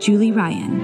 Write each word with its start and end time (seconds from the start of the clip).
Julie 0.00 0.32
Ryan. 0.32 0.80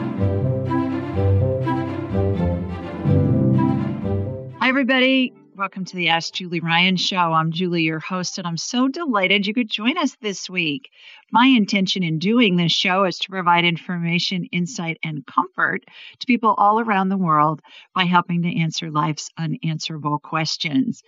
Hi, 4.61 4.69
everybody. 4.69 5.34
Welcome 5.56 5.84
to 5.84 5.97
the 5.97 6.08
Ask 6.08 6.33
Julie 6.33 6.61
Ryan 6.61 6.97
show. 6.97 7.17
I'm 7.17 7.50
Julie, 7.50 7.83
your 7.83 7.98
host, 7.98 8.39
and 8.39 8.47
I'm 8.47 8.56
so 8.56 8.89
delighted 8.89 9.47
you 9.47 9.52
could 9.52 9.69
join 9.69 9.98
us 9.98 10.17
this 10.22 10.48
week. 10.48 10.91
My 11.33 11.47
intention 11.47 12.02
in 12.02 12.19
doing 12.19 12.56
this 12.56 12.72
show 12.72 13.05
is 13.05 13.19
to 13.19 13.30
provide 13.30 13.64
information, 13.64 14.44
insight, 14.52 14.98
and 15.02 15.27
comfort 15.27 15.83
to 16.20 16.27
people 16.27 16.55
all 16.56 16.80
around 16.80 17.08
the 17.08 17.19
world 17.19 17.61
by 17.95 18.05
helping 18.05 18.42
to 18.42 18.61
answer 18.61 18.91
life's 18.91 19.30
unanswerable 19.36 20.20
questions. 20.20 21.02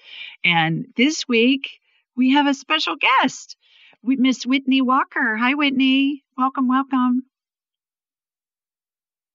And 0.44 0.86
this 0.96 1.26
week, 1.28 1.70
we 2.16 2.32
have 2.32 2.46
a 2.46 2.54
special 2.54 2.96
guest, 2.96 3.56
Miss 4.02 4.44
Whitney 4.44 4.82
Walker. 4.82 5.36
Hi, 5.36 5.54
Whitney. 5.54 6.24
Welcome, 6.36 6.68
welcome. 6.68 7.22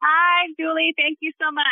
Hi, 0.02 0.48
Julie. 0.60 0.94
Thank 0.96 1.18
you 1.22 1.32
so 1.42 1.52
much. 1.52 1.66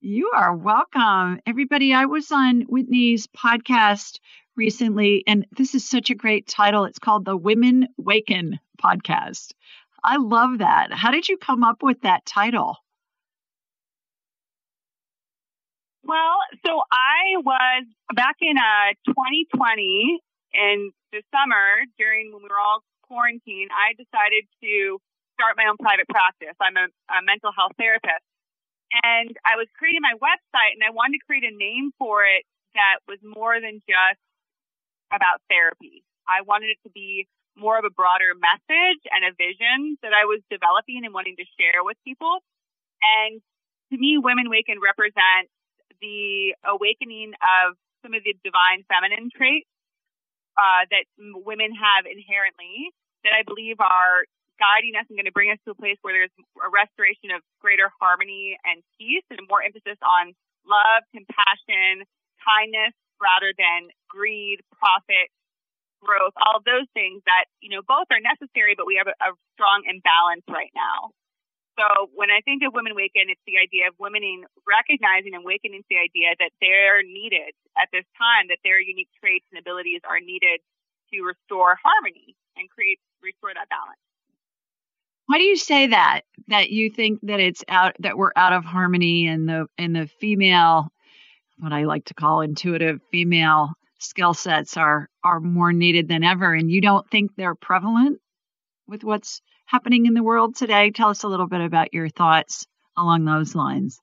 You 0.00 0.32
are 0.34 0.54
welcome. 0.54 1.40
Everybody, 1.46 1.94
I 1.94 2.06
was 2.06 2.30
on 2.30 2.62
Whitney's 2.62 3.26
podcast 3.28 4.18
recently, 4.56 5.24
and 5.26 5.46
this 5.56 5.74
is 5.74 5.88
such 5.88 6.10
a 6.10 6.14
great 6.14 6.46
title. 6.46 6.84
It's 6.84 6.98
called 6.98 7.24
the 7.24 7.36
Women 7.36 7.88
Waken 7.96 8.58
Podcast. 8.82 9.52
I 10.04 10.16
love 10.16 10.58
that. 10.58 10.92
How 10.92 11.10
did 11.10 11.28
you 11.28 11.38
come 11.38 11.62
up 11.62 11.82
with 11.82 12.00
that 12.02 12.26
title? 12.26 12.76
Well, 16.04 16.38
so 16.66 16.82
I 16.90 17.38
was 17.38 17.84
back 18.14 18.36
in 18.40 18.58
uh, 18.58 18.94
2020 19.06 20.20
in 20.52 20.90
the 21.12 21.22
summer 21.30 21.86
during 21.96 22.32
when 22.32 22.42
we 22.42 22.48
were 22.48 22.58
all 22.58 22.82
quarantined, 23.02 23.70
I 23.70 23.92
decided 23.92 24.44
to 24.62 24.98
start 25.34 25.56
my 25.56 25.66
own 25.68 25.78
private 25.80 26.08
practice. 26.08 26.56
I'm 26.60 26.76
a, 26.76 26.86
a 27.10 27.18
mental 27.24 27.50
health 27.52 27.72
therapist. 27.78 28.24
And 28.92 29.32
I 29.44 29.56
was 29.56 29.66
creating 29.80 30.04
my 30.04 30.14
website 30.20 30.76
and 30.76 30.84
I 30.84 30.92
wanted 30.92 31.18
to 31.18 31.24
create 31.24 31.48
a 31.48 31.54
name 31.54 31.96
for 31.96 32.28
it 32.28 32.44
that 32.76 33.00
was 33.08 33.18
more 33.24 33.56
than 33.56 33.80
just 33.88 34.20
about 35.08 35.40
therapy. 35.48 36.04
I 36.28 36.44
wanted 36.44 36.76
it 36.76 36.80
to 36.84 36.90
be 36.92 37.26
more 37.56 37.76
of 37.76 37.84
a 37.84 37.92
broader 37.92 38.32
message 38.36 39.02
and 39.12 39.24
a 39.24 39.32
vision 39.36 39.96
that 40.00 40.12
I 40.12 40.24
was 40.24 40.40
developing 40.48 41.04
and 41.04 41.12
wanting 41.12 41.36
to 41.36 41.46
share 41.56 41.84
with 41.84 41.96
people. 42.04 42.40
And 43.00 43.40
to 43.92 43.96
me, 43.96 44.16
Women 44.16 44.48
Waken 44.48 44.80
represents 44.80 45.52
the 46.00 46.56
awakening 46.64 47.36
of 47.40 47.76
some 48.00 48.14
of 48.16 48.24
the 48.24 48.34
divine 48.44 48.84
feminine 48.88 49.28
traits 49.30 49.68
uh, 50.56 50.84
that 50.90 51.04
women 51.44 51.72
have 51.72 52.04
inherently 52.04 52.92
that 53.24 53.32
I 53.32 53.44
believe 53.46 53.78
are 53.78 54.26
guiding 54.62 54.94
us 54.94 55.02
and 55.10 55.18
going 55.18 55.26
to 55.26 55.34
bring 55.34 55.50
us 55.50 55.58
to 55.66 55.74
a 55.74 55.78
place 55.78 55.98
where 56.06 56.14
there's 56.14 56.34
a 56.62 56.70
restoration 56.70 57.34
of 57.34 57.42
greater 57.58 57.90
harmony 57.98 58.54
and 58.62 58.78
peace 58.94 59.26
and 59.34 59.42
more 59.50 59.58
emphasis 59.58 59.98
on 60.06 60.30
love, 60.62 61.02
compassion, 61.10 62.06
kindness 62.38 62.94
rather 63.18 63.50
than 63.58 63.90
greed, 64.06 64.62
profit, 64.78 65.26
growth, 65.98 66.34
all 66.38 66.58
of 66.58 66.64
those 66.66 66.86
things 66.94 67.22
that, 67.26 67.50
you 67.58 67.70
know, 67.70 67.82
both 67.82 68.06
are 68.10 68.22
necessary, 68.22 68.74
but 68.78 68.86
we 68.86 68.98
have 68.98 69.10
a, 69.10 69.14
a 69.22 69.34
strong 69.58 69.82
imbalance 69.86 70.46
right 70.46 70.70
now. 70.74 71.10
So 71.78 72.12
when 72.12 72.28
I 72.28 72.44
think 72.44 72.60
of 72.66 72.76
Women 72.76 72.92
Waken, 72.92 73.32
it's 73.32 73.40
the 73.48 73.56
idea 73.56 73.88
of 73.88 73.96
women 73.96 74.44
recognizing 74.68 75.32
and 75.32 75.40
awakening 75.40 75.80
to 75.80 75.90
the 75.90 76.02
idea 76.04 76.36
that 76.36 76.52
they're 76.60 77.00
needed 77.00 77.56
at 77.80 77.88
this 77.94 78.04
time, 78.20 78.52
that 78.52 78.60
their 78.60 78.76
unique 78.76 79.08
traits 79.16 79.48
and 79.48 79.56
abilities 79.56 80.04
are 80.04 80.20
needed 80.20 80.60
to 81.14 81.24
restore 81.24 81.80
harmony 81.80 82.36
and 82.60 82.68
create, 82.68 83.00
restore 83.24 83.56
that 83.56 83.72
balance. 83.72 84.02
Why 85.32 85.38
do 85.38 85.44
you 85.44 85.56
say 85.56 85.86
that? 85.86 86.24
That 86.48 86.68
you 86.68 86.90
think 86.90 87.20
that 87.22 87.40
it's 87.40 87.64
out 87.66 87.96
that 88.00 88.18
we're 88.18 88.32
out 88.36 88.52
of 88.52 88.66
harmony 88.66 89.26
and 89.26 89.48
the 89.48 89.66
and 89.78 89.96
the 89.96 90.06
female 90.06 90.92
what 91.58 91.72
I 91.72 91.84
like 91.84 92.04
to 92.06 92.14
call 92.14 92.42
intuitive 92.42 93.00
female 93.10 93.70
skill 93.98 94.34
sets 94.34 94.76
are 94.76 95.08
are 95.24 95.40
more 95.40 95.72
needed 95.72 96.06
than 96.06 96.22
ever 96.22 96.52
and 96.52 96.70
you 96.70 96.82
don't 96.82 97.08
think 97.08 97.30
they're 97.34 97.54
prevalent 97.54 98.20
with 98.86 99.04
what's 99.04 99.40
happening 99.64 100.04
in 100.04 100.12
the 100.12 100.22
world 100.22 100.54
today? 100.54 100.90
Tell 100.90 101.08
us 101.08 101.22
a 101.22 101.28
little 101.28 101.48
bit 101.48 101.62
about 101.62 101.94
your 101.94 102.10
thoughts 102.10 102.66
along 102.94 103.24
those 103.24 103.54
lines. 103.54 103.98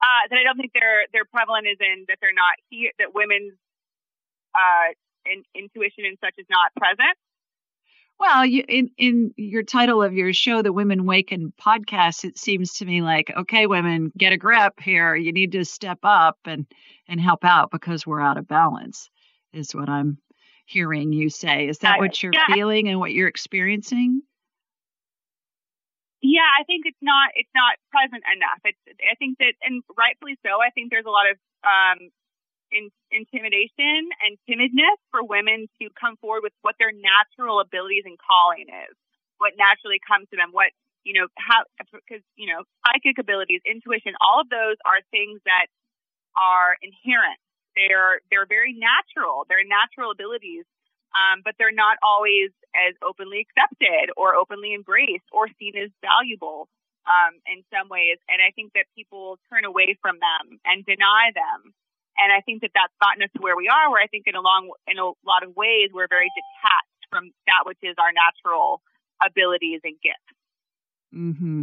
Uh, 0.00 0.28
that 0.30 0.38
I 0.38 0.44
don't 0.44 0.56
think 0.56 0.70
they're 0.72 1.06
they're 1.12 1.24
prevalent 1.24 1.66
is 1.66 1.78
in 1.80 2.04
that 2.06 2.18
they're 2.20 2.32
not 2.32 2.54
here 2.70 2.92
that 3.00 3.12
women's 3.12 3.54
uh, 4.54 4.94
in, 5.26 5.42
intuition 5.52 6.04
and 6.04 6.16
such 6.22 6.34
is 6.38 6.46
not 6.48 6.72
present. 6.76 7.18
Well, 8.18 8.46
you, 8.46 8.64
in 8.68 8.90
in 8.96 9.34
your 9.36 9.62
title 9.64 10.02
of 10.02 10.14
your 10.14 10.32
show, 10.32 10.62
the 10.62 10.72
Women 10.72 11.04
Waken 11.04 11.52
podcast, 11.60 12.24
it 12.24 12.38
seems 12.38 12.74
to 12.74 12.86
me 12.86 13.02
like, 13.02 13.32
okay, 13.36 13.66
women, 13.66 14.12
get 14.16 14.32
a 14.32 14.36
grip 14.36 14.80
here. 14.80 15.16
You 15.16 15.32
need 15.32 15.52
to 15.52 15.64
step 15.64 15.98
up 16.04 16.38
and 16.44 16.66
and 17.08 17.20
help 17.20 17.44
out 17.44 17.70
because 17.70 18.06
we're 18.06 18.20
out 18.20 18.38
of 18.38 18.46
balance. 18.46 19.10
Is 19.52 19.74
what 19.74 19.88
I'm 19.88 20.18
hearing 20.66 21.12
you 21.12 21.28
say. 21.28 21.68
Is 21.68 21.78
that 21.78 21.98
what 21.98 22.22
you're 22.22 22.32
yeah. 22.32 22.54
feeling 22.54 22.88
and 22.88 22.98
what 22.98 23.12
you're 23.12 23.28
experiencing? 23.28 24.22
Yeah, 26.22 26.48
I 26.58 26.64
think 26.64 26.86
it's 26.86 27.02
not 27.02 27.30
it's 27.34 27.52
not 27.54 27.76
present 27.90 28.24
enough. 28.34 28.60
It's 28.64 28.78
I 29.10 29.14
think 29.16 29.38
that 29.38 29.54
and 29.62 29.82
rightfully 29.98 30.38
so. 30.42 30.62
I 30.62 30.70
think 30.70 30.90
there's 30.90 31.04
a 31.04 31.10
lot 31.10 31.30
of 31.30 31.36
um, 31.64 32.10
in, 32.74 32.90
intimidation 33.14 34.10
and 34.26 34.34
timidness 34.50 34.98
for 35.14 35.22
women 35.22 35.70
to 35.78 35.86
come 35.94 36.18
forward 36.18 36.42
with 36.42 36.56
what 36.66 36.74
their 36.82 36.90
natural 36.90 37.62
abilities 37.62 38.02
and 38.04 38.18
calling 38.18 38.66
is, 38.66 38.94
what 39.38 39.54
naturally 39.54 40.02
comes 40.02 40.26
to 40.28 40.36
them, 40.36 40.50
what, 40.50 40.74
you 41.06 41.14
know, 41.14 41.30
how, 41.38 41.62
because, 41.94 42.26
you 42.34 42.50
know, 42.50 42.66
psychic 42.82 43.22
abilities, 43.22 43.62
intuition, 43.62 44.18
all 44.18 44.42
of 44.42 44.50
those 44.50 44.74
are 44.82 44.98
things 45.14 45.38
that 45.46 45.70
are 46.34 46.74
inherent. 46.82 47.38
They're, 47.78 48.18
they're 48.34 48.50
very 48.50 48.74
natural. 48.74 49.46
They're 49.46 49.62
natural 49.62 50.10
abilities. 50.10 50.66
um, 51.14 51.42
but 51.44 51.54
they're 51.58 51.74
not 51.74 51.96
always 52.02 52.50
as 52.74 52.94
openly 53.06 53.46
accepted 53.46 54.10
or 54.18 54.34
openly 54.34 54.74
embraced 54.74 55.26
or 55.32 55.46
seen 55.58 55.78
as 55.78 55.90
valuable 56.02 56.68
um, 57.06 57.38
in 57.46 57.62
some 57.70 57.88
ways. 57.88 58.18
And 58.26 58.42
I 58.42 58.50
think 58.54 58.74
that 58.74 58.90
people 58.98 59.38
turn 59.48 59.64
away 59.64 59.96
from 60.02 60.18
them 60.18 60.58
and 60.66 60.84
deny 60.84 61.30
them. 61.34 61.72
And 62.18 62.32
I 62.32 62.40
think 62.40 62.62
that 62.62 62.70
that's 62.74 62.94
gotten 63.02 63.22
us 63.22 63.30
to 63.36 63.42
where 63.42 63.56
we 63.56 63.68
are, 63.68 63.90
where 63.90 64.02
I 64.02 64.06
think 64.06 64.24
in 64.26 64.34
a 64.34 64.40
long, 64.40 64.70
in 64.86 64.98
a 64.98 65.06
lot 65.26 65.42
of 65.42 65.56
ways, 65.56 65.90
we're 65.92 66.08
very 66.08 66.30
detached 66.34 67.02
from 67.10 67.32
that 67.46 67.66
which 67.66 67.78
is 67.82 67.94
our 67.98 68.12
natural 68.12 68.82
abilities 69.24 69.80
and 69.84 69.94
gifts. 70.02 70.34
Mm-hmm. 71.14 71.62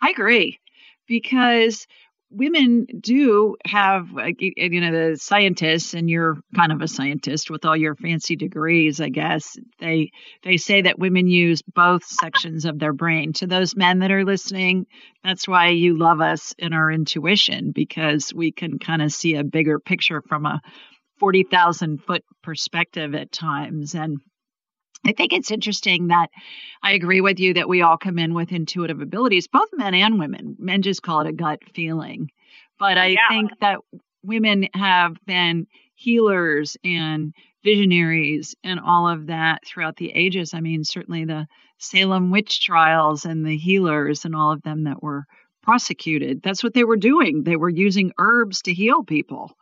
I 0.00 0.10
agree 0.10 0.58
because 1.06 1.86
women 2.30 2.86
do 3.00 3.56
have 3.64 4.08
you 4.38 4.80
know 4.80 4.92
the 4.92 5.16
scientists 5.16 5.94
and 5.94 6.10
you're 6.10 6.36
kind 6.54 6.72
of 6.72 6.82
a 6.82 6.88
scientist 6.88 7.50
with 7.50 7.64
all 7.64 7.76
your 7.76 7.94
fancy 7.94 8.36
degrees 8.36 9.00
i 9.00 9.08
guess 9.08 9.56
they 9.80 10.10
they 10.42 10.56
say 10.58 10.82
that 10.82 10.98
women 10.98 11.26
use 11.26 11.62
both 11.62 12.04
sections 12.04 12.64
of 12.64 12.78
their 12.78 12.92
brain. 12.92 13.32
To 13.34 13.46
those 13.46 13.76
men 13.76 14.00
that 14.00 14.10
are 14.10 14.24
listening 14.24 14.86
that's 15.24 15.48
why 15.48 15.70
you 15.70 15.96
love 15.96 16.20
us 16.20 16.54
in 16.58 16.72
our 16.72 16.90
intuition 16.90 17.72
because 17.72 18.32
we 18.34 18.52
can 18.52 18.78
kind 18.78 19.02
of 19.02 19.12
see 19.12 19.34
a 19.34 19.44
bigger 19.44 19.78
picture 19.78 20.22
from 20.22 20.46
a 20.46 20.60
40,000 21.18 22.02
foot 22.02 22.24
perspective 22.42 23.14
at 23.14 23.32
times. 23.32 23.94
And 23.94 24.20
I 25.06 25.12
think 25.12 25.32
it's 25.32 25.50
interesting 25.50 26.08
that 26.08 26.28
I 26.82 26.92
agree 26.92 27.20
with 27.20 27.40
you 27.40 27.54
that 27.54 27.68
we 27.68 27.82
all 27.82 27.96
come 27.96 28.18
in 28.18 28.34
with 28.34 28.52
intuitive 28.52 29.00
abilities, 29.00 29.48
both 29.48 29.68
men 29.72 29.94
and 29.94 30.18
women. 30.18 30.56
Men 30.58 30.82
just 30.82 31.02
call 31.02 31.20
it 31.20 31.28
a 31.28 31.32
gut 31.32 31.60
feeling. 31.74 32.30
But 32.78 32.98
I 32.98 33.06
yeah. 33.08 33.28
think 33.28 33.50
that 33.60 33.78
women 34.22 34.68
have 34.74 35.16
been 35.24 35.66
healers 35.94 36.76
and 36.84 37.32
visionaries 37.64 38.54
and 38.62 38.78
all 38.80 39.08
of 39.08 39.26
that 39.26 39.64
throughout 39.66 39.96
the 39.96 40.10
ages. 40.10 40.54
I 40.54 40.60
mean, 40.60 40.84
certainly 40.84 41.24
the 41.24 41.46
Salem 41.78 42.30
witch 42.30 42.64
trials 42.64 43.24
and 43.24 43.46
the 43.46 43.56
healers 43.56 44.24
and 44.24 44.34
all 44.34 44.52
of 44.52 44.62
them 44.62 44.84
that 44.84 45.02
were 45.02 45.24
prosecuted. 45.62 46.42
That's 46.42 46.62
what 46.62 46.74
they 46.74 46.84
were 46.84 46.96
doing. 46.96 47.44
They 47.44 47.56
were 47.56 47.68
using 47.68 48.12
herbs 48.18 48.62
to 48.62 48.74
heal 48.74 49.04
people. 49.04 49.56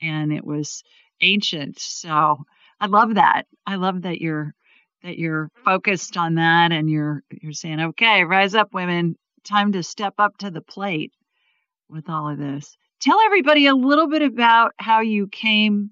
And 0.00 0.32
it 0.32 0.44
was 0.44 0.82
ancient. 1.20 1.78
So 1.78 2.38
I 2.80 2.86
love 2.86 3.14
that. 3.14 3.44
I 3.66 3.76
love 3.76 4.02
that 4.02 4.20
you're 4.20 4.54
that 5.02 5.18
you're 5.18 5.50
focused 5.64 6.16
on 6.16 6.36
that 6.36 6.72
and 6.72 6.90
you're 6.90 7.22
you're 7.30 7.52
saying, 7.52 7.80
okay, 7.80 8.24
rise 8.24 8.54
up, 8.54 8.72
women. 8.72 9.16
Time 9.44 9.72
to 9.72 9.82
step 9.82 10.14
up 10.18 10.38
to 10.38 10.50
the 10.50 10.60
plate 10.60 11.12
with 11.88 12.08
all 12.08 12.28
of 12.28 12.38
this. 12.38 12.76
Tell 13.00 13.18
everybody 13.20 13.66
a 13.66 13.74
little 13.74 14.08
bit 14.08 14.22
about 14.22 14.72
how 14.78 15.00
you 15.00 15.26
came 15.26 15.90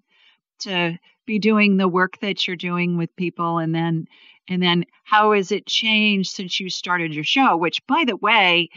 to 0.60 0.96
be 1.26 1.38
doing 1.38 1.76
the 1.76 1.88
work 1.88 2.18
that 2.20 2.46
you're 2.46 2.56
doing 2.56 2.96
with 2.96 3.14
people 3.16 3.58
and 3.58 3.74
then 3.74 4.06
and 4.48 4.62
then 4.62 4.84
how 5.04 5.32
has 5.32 5.52
it 5.52 5.66
changed 5.66 6.30
since 6.30 6.58
you 6.58 6.68
started 6.68 7.14
your 7.14 7.24
show 7.24 7.56
which 7.56 7.84
by 7.86 8.04
the 8.06 8.16
way 8.16 8.68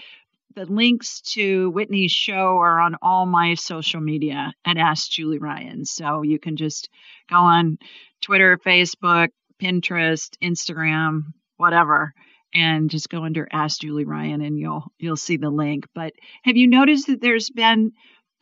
the 0.55 0.65
links 0.65 1.21
to 1.21 1.71
Whitney's 1.71 2.11
show 2.11 2.57
are 2.59 2.79
on 2.79 2.95
all 3.01 3.25
my 3.25 3.55
social 3.55 4.01
media 4.01 4.53
at 4.65 4.77
Ask 4.77 5.09
Julie 5.09 5.39
Ryan. 5.39 5.85
So 5.85 6.21
you 6.21 6.39
can 6.39 6.57
just 6.57 6.89
go 7.29 7.37
on 7.37 7.79
Twitter, 8.21 8.57
Facebook, 8.57 9.29
Pinterest, 9.61 10.29
Instagram, 10.41 11.33
whatever, 11.57 12.13
and 12.53 12.89
just 12.89 13.09
go 13.09 13.23
under 13.23 13.47
Ask 13.51 13.81
Julie 13.81 14.05
Ryan 14.05 14.41
and 14.41 14.59
you'll 14.59 14.91
you'll 14.99 15.17
see 15.17 15.37
the 15.37 15.49
link. 15.49 15.85
But 15.93 16.13
have 16.43 16.57
you 16.57 16.67
noticed 16.67 17.07
that 17.07 17.21
there's 17.21 17.49
been 17.49 17.91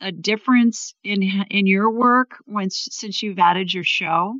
a 0.00 0.12
difference 0.12 0.94
in 1.02 1.22
in 1.50 1.66
your 1.66 1.90
work 1.90 2.36
once 2.46 2.88
since 2.90 3.22
you've 3.22 3.38
added 3.38 3.72
your 3.72 3.84
show? 3.84 4.34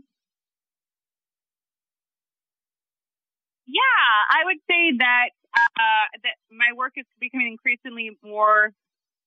Yeah, 3.66 3.80
I 4.30 4.44
would 4.44 4.58
say 4.68 4.96
that 4.98 5.30
uh, 5.56 6.06
that 6.24 6.36
my 6.50 6.76
work 6.76 6.92
is 6.96 7.06
becoming 7.20 7.48
increasingly 7.48 8.16
more 8.24 8.72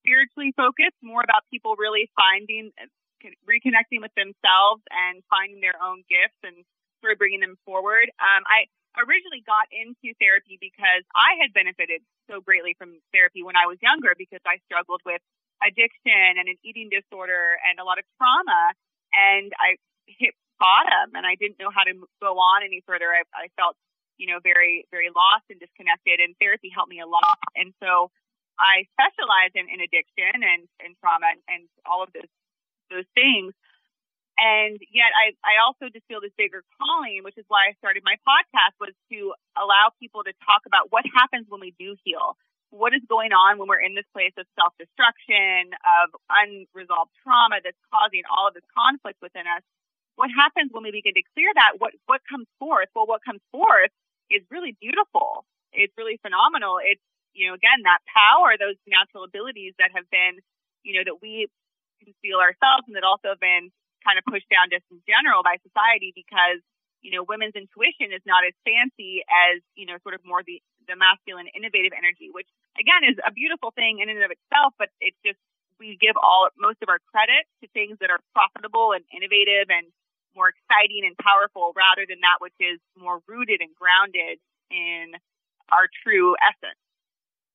spiritually 0.05 0.53
focused, 0.55 0.97
more 1.01 1.21
about 1.25 1.41
people 1.49 1.75
really 1.77 2.09
finding, 2.13 2.69
reconnecting 3.49 4.01
with 4.01 4.13
themselves 4.13 4.85
and 4.93 5.23
finding 5.29 5.61
their 5.61 5.77
own 5.81 6.05
gifts 6.05 6.37
and 6.45 6.61
of 7.03 7.17
bringing 7.17 7.41
them 7.41 7.57
forward. 7.65 8.09
Um, 8.17 8.43
I 8.47 8.67
originally 8.95 9.43
got 9.43 9.67
into 9.71 10.15
therapy 10.17 10.57
because 10.59 11.03
I 11.11 11.35
had 11.43 11.51
benefited 11.51 12.01
so 12.31 12.39
greatly 12.39 12.75
from 12.79 12.99
therapy 13.11 13.43
when 13.43 13.55
I 13.59 13.67
was 13.67 13.77
younger 13.83 14.15
because 14.15 14.41
I 14.47 14.63
struggled 14.65 15.03
with 15.05 15.19
addiction 15.63 16.39
and 16.39 16.47
an 16.47 16.59
eating 16.63 16.87
disorder 16.91 17.59
and 17.67 17.79
a 17.79 17.85
lot 17.85 17.99
of 17.99 18.05
trauma. 18.17 18.73
And 19.11 19.51
I 19.59 19.79
hit 20.07 20.35
bottom 20.59 21.15
and 21.15 21.27
I 21.27 21.35
didn't 21.35 21.59
know 21.59 21.71
how 21.71 21.83
to 21.83 21.93
go 22.23 22.39
on 22.39 22.63
any 22.63 22.81
further. 22.87 23.11
I, 23.11 23.27
I 23.35 23.45
felt, 23.59 23.75
you 24.17 24.27
know, 24.31 24.39
very, 24.39 24.87
very 24.91 25.11
lost 25.11 25.47
and 25.51 25.59
disconnected 25.59 26.23
and 26.23 26.35
therapy 26.39 26.71
helped 26.71 26.91
me 26.91 27.03
a 27.03 27.07
lot. 27.07 27.39
And 27.55 27.75
so 27.83 28.11
I 28.55 28.87
specialize 28.95 29.51
in, 29.55 29.67
in 29.67 29.83
addiction 29.83 30.39
and, 30.39 30.67
and 30.79 30.95
trauma 31.03 31.35
and, 31.35 31.41
and 31.51 31.63
all 31.83 32.03
of 32.03 32.11
those, 32.15 32.31
those 32.91 33.09
things. 33.11 33.51
And 34.35 34.75
yet 34.91 35.15
I, 35.15 35.31
I 35.47 35.63
also 35.63 35.87
just 35.87 36.03
feel 36.11 36.19
this 36.19 36.35
bigger 36.35 36.59
calling, 36.75 37.23
which 37.23 37.39
is 37.39 37.47
why 37.47 37.71
I 37.71 37.79
started 37.79 38.03
my 38.03 38.19
podcast 38.27 38.75
was 38.83 38.91
to 39.11 39.31
allow 39.55 39.95
people 39.95 40.27
to 40.27 40.35
talk 40.43 40.67
about 40.67 40.91
what 40.91 41.07
happens 41.07 41.47
when 41.47 41.63
we 41.63 41.71
do 41.79 41.95
heal. 42.03 42.35
What 42.75 42.91
is 42.91 42.99
going 43.07 43.31
on 43.31 43.55
when 43.55 43.71
we're 43.71 43.79
in 43.79 43.95
this 43.95 44.09
place 44.11 44.35
of 44.35 44.43
self-destruction, 44.59 45.71
of 45.87 46.11
unresolved 46.27 47.15
trauma 47.23 47.63
that's 47.63 47.79
causing 47.87 48.27
all 48.27 48.51
of 48.51 48.53
this 48.53 48.67
conflict 48.75 49.23
within 49.23 49.47
us? 49.47 49.63
What 50.19 50.27
happens 50.35 50.75
when 50.75 50.83
we 50.83 50.91
begin 50.91 51.15
to 51.15 51.23
clear 51.31 51.51
that? 51.55 51.79
What, 51.79 51.95
what 52.07 52.19
comes 52.27 52.47
forth? 52.59 52.91
Well, 52.91 53.07
what 53.07 53.23
comes 53.23 53.43
forth 53.55 53.95
is 54.27 54.43
really 54.51 54.75
beautiful. 54.83 55.47
It's 55.71 55.95
really 55.95 56.19
phenomenal. 56.19 56.83
It's, 56.83 57.03
you 57.31 57.47
know, 57.47 57.55
again, 57.55 57.87
that 57.87 58.03
power, 58.11 58.59
those 58.59 58.75
natural 58.83 59.23
abilities 59.23 59.75
that 59.79 59.95
have 59.95 60.07
been, 60.11 60.43
you 60.83 60.99
know, 60.99 61.07
that 61.07 61.23
we 61.23 61.47
conceal 62.03 62.43
ourselves 62.43 62.83
and 62.87 62.95
that 62.99 63.07
also 63.07 63.35
have 63.35 63.39
been 63.39 63.71
kind 64.05 64.21
of 64.21 64.23
pushed 64.29 64.47
down 64.53 64.69
just 64.69 64.85
in 64.93 65.01
general 65.09 65.41
by 65.41 65.57
society 65.65 66.13
because 66.13 66.61
you 67.01 67.09
know 67.09 67.25
women's 67.25 67.57
intuition 67.57 68.13
is 68.13 68.21
not 68.29 68.45
as 68.45 68.53
fancy 68.61 69.25
as 69.25 69.59
you 69.73 69.89
know 69.89 69.97
sort 70.05 70.13
of 70.13 70.21
more 70.21 70.45
the 70.45 70.61
the 70.85 70.93
masculine 70.93 71.49
innovative 71.57 71.91
energy 71.97 72.29
which 72.29 72.47
again 72.77 73.01
is 73.01 73.17
a 73.25 73.33
beautiful 73.33 73.73
thing 73.73 73.99
in 73.99 74.07
and 74.07 74.21
of 74.21 74.29
itself 74.29 74.77
but 74.77 74.93
it's 75.01 75.17
just 75.25 75.41
we 75.81 75.97
give 75.99 76.15
all 76.15 76.47
most 76.55 76.79
of 76.85 76.87
our 76.87 77.01
credit 77.11 77.43
to 77.59 77.67
things 77.73 77.97
that 77.99 78.13
are 78.13 78.21
profitable 78.31 78.93
and 78.93 79.03
innovative 79.11 79.67
and 79.73 79.89
more 80.37 80.53
exciting 80.53 81.03
and 81.03 81.17
powerful 81.17 81.73
rather 81.75 82.05
than 82.07 82.21
that 82.21 82.37
which 82.39 82.55
is 82.61 82.79
more 82.95 83.19
rooted 83.27 83.59
and 83.59 83.73
grounded 83.75 84.37
in 84.69 85.17
our 85.73 85.89
true 86.05 86.37
essence 86.45 86.79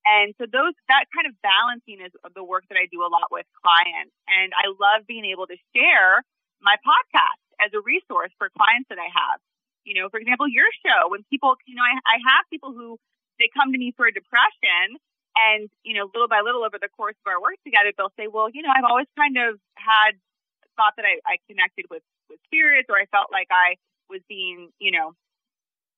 and 0.07 0.33
so 0.41 0.49
those, 0.49 0.73
that 0.89 1.05
kind 1.13 1.29
of 1.29 1.37
balancing 1.45 2.01
is 2.01 2.13
the 2.35 2.45
work 2.45 2.65
that 2.73 2.79
I 2.81 2.89
do 2.89 3.05
a 3.05 3.11
lot 3.13 3.29
with 3.29 3.45
clients. 3.61 4.15
And 4.29 4.53
I 4.57 4.73
love 4.73 5.05
being 5.07 5.29
able 5.29 5.47
to 5.47 5.59
share 5.77 6.25
my 6.63 6.77
podcast 6.85 7.41
as 7.61 7.73
a 7.75 7.81
resource 7.81 8.33
for 8.39 8.49
clients 8.53 8.89
that 8.89 8.99
I 9.01 9.09
have. 9.09 9.39
You 9.85 9.97
know, 9.97 10.09
for 10.13 10.21
example, 10.21 10.49
your 10.49 10.69
show, 10.85 11.09
when 11.09 11.25
people, 11.33 11.57
you 11.65 11.75
know, 11.75 11.85
I, 11.85 11.97
I 12.05 12.17
have 12.21 12.45
people 12.53 12.73
who 12.73 13.01
they 13.41 13.49
come 13.53 13.73
to 13.73 13.79
me 13.81 13.93
for 13.97 14.05
a 14.05 14.13
depression 14.13 15.01
and, 15.37 15.73
you 15.83 15.97
know, 15.97 16.11
little 16.13 16.29
by 16.29 16.45
little 16.45 16.65
over 16.65 16.77
the 16.77 16.93
course 16.93 17.17
of 17.25 17.27
our 17.31 17.41
work 17.41 17.57
together, 17.65 17.93
they'll 17.97 18.13
say, 18.21 18.29
well, 18.29 18.53
you 18.53 18.61
know, 18.61 18.69
I've 18.69 18.85
always 18.85 19.09
kind 19.17 19.41
of 19.41 19.57
had 19.81 20.21
thought 20.77 20.97
that 21.01 21.09
I, 21.09 21.21
I 21.25 21.41
connected 21.49 21.89
with, 21.89 22.05
with 22.29 22.41
spirits 22.49 22.93
or 22.93 23.01
I 23.01 23.09
felt 23.09 23.33
like 23.33 23.49
I 23.49 23.81
was 24.13 24.21
being, 24.29 24.69
you 24.77 24.93
know, 24.93 25.17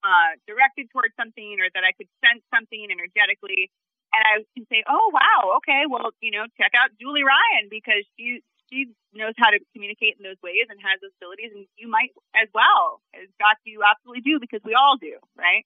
uh, 0.06 0.38
directed 0.46 0.90
towards 0.90 1.14
something 1.18 1.58
or 1.58 1.70
that 1.74 1.82
I 1.82 1.94
could 1.94 2.10
sense 2.22 2.42
something 2.54 2.86
energetically. 2.90 3.70
And 4.12 4.22
I 4.22 4.34
can 4.52 4.66
say, 4.68 4.84
oh, 4.84 5.10
wow, 5.10 5.56
okay, 5.62 5.88
well, 5.88 6.12
you 6.20 6.30
know, 6.30 6.44
check 6.60 6.76
out 6.76 6.92
Julie 7.00 7.24
Ryan 7.24 7.72
because 7.72 8.04
she, 8.14 8.44
she 8.72 8.86
knows 9.12 9.34
how 9.36 9.50
to 9.50 9.58
communicate 9.74 10.16
in 10.18 10.24
those 10.24 10.40
ways 10.42 10.64
and 10.70 10.80
has 10.80 10.98
those 11.02 11.12
abilities, 11.20 11.52
and 11.54 11.66
you 11.76 11.88
might 11.88 12.10
as 12.34 12.48
well. 12.54 13.02
In 13.12 13.28
fact, 13.38 13.60
you 13.64 13.80
absolutely 13.84 14.22
do 14.22 14.40
because 14.40 14.60
we 14.64 14.74
all 14.74 14.96
do, 14.96 15.18
right? 15.36 15.64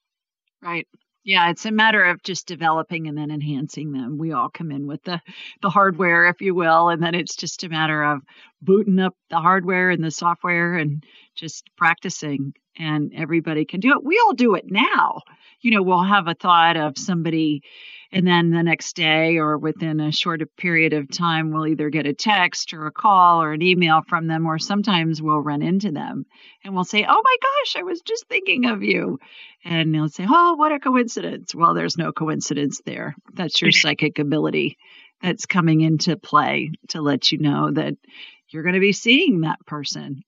Right. 0.60 0.88
Yeah, 1.22 1.50
it's 1.50 1.66
a 1.66 1.72
matter 1.72 2.04
of 2.04 2.22
just 2.22 2.46
developing 2.46 3.08
and 3.08 3.18
then 3.18 3.30
enhancing 3.30 3.92
them. 3.92 4.18
We 4.18 4.32
all 4.32 4.48
come 4.48 4.70
in 4.70 4.86
with 4.86 5.02
the 5.04 5.20
the 5.62 5.70
hardware, 5.70 6.26
if 6.28 6.40
you 6.40 6.54
will, 6.54 6.88
and 6.88 7.02
then 7.02 7.14
it's 7.14 7.36
just 7.36 7.64
a 7.64 7.68
matter 7.68 8.02
of 8.02 8.22
booting 8.62 8.98
up 9.00 9.14
the 9.30 9.38
hardware 9.38 9.90
and 9.90 10.02
the 10.02 10.10
software 10.10 10.76
and 10.76 11.04
just 11.34 11.68
practicing. 11.76 12.54
And 12.78 13.12
everybody 13.14 13.64
can 13.64 13.80
do 13.80 13.92
it. 13.92 14.04
We 14.04 14.21
all 14.25 14.35
do 14.35 14.54
it 14.54 14.71
now. 14.71 15.23
You 15.61 15.71
know, 15.71 15.83
we'll 15.83 16.02
have 16.02 16.28
a 16.28 16.35
thought 16.35 16.76
of 16.76 16.99
somebody 16.99 17.62
and 18.12 18.26
then 18.26 18.50
the 18.50 18.62
next 18.62 18.95
day 18.95 19.37
or 19.37 19.59
within 19.59 20.00
a 20.00 20.12
shorter 20.12 20.47
period 20.47 20.92
of 20.92 21.11
time, 21.11 21.50
we'll 21.50 21.66
either 21.66 21.90
get 21.90 22.06
a 22.06 22.14
text 22.14 22.73
or 22.73 22.87
a 22.87 22.92
call 22.92 23.42
or 23.42 23.52
an 23.52 23.62
email 23.62 24.02
from 24.09 24.26
them, 24.26 24.47
or 24.47 24.59
sometimes 24.59 25.21
we'll 25.21 25.40
run 25.40 25.62
into 25.62 25.90
them 25.90 26.25
and 26.64 26.75
we'll 26.75 26.85
say, 26.85 27.04
Oh 27.06 27.23
my 27.23 27.37
gosh, 27.42 27.76
I 27.76 27.83
was 27.83 28.00
just 28.00 28.26
thinking 28.28 28.66
of 28.66 28.83
you. 28.83 29.18
And 29.64 29.95
they'll 29.95 30.09
say, 30.09 30.26
Oh, 30.28 30.54
what 30.54 30.73
a 30.73 30.78
coincidence. 30.78 31.54
Well, 31.54 31.75
there's 31.75 31.99
no 31.99 32.12
coincidence 32.12 32.80
there. 32.85 33.16
That's 33.35 33.61
your 33.61 33.71
psychic 33.73 34.18
ability 34.18 34.78
that's 35.21 35.47
coming 35.47 35.80
into 35.80 36.16
play 36.16 36.71
to 36.88 37.00
let 37.00 37.33
you 37.33 37.38
know 37.38 37.71
that 37.73 37.95
you're 38.49 38.62
going 38.62 38.75
to 38.75 38.80
be 38.80 38.92
seeing 38.92 39.40
that 39.40 39.64
person. 39.66 40.23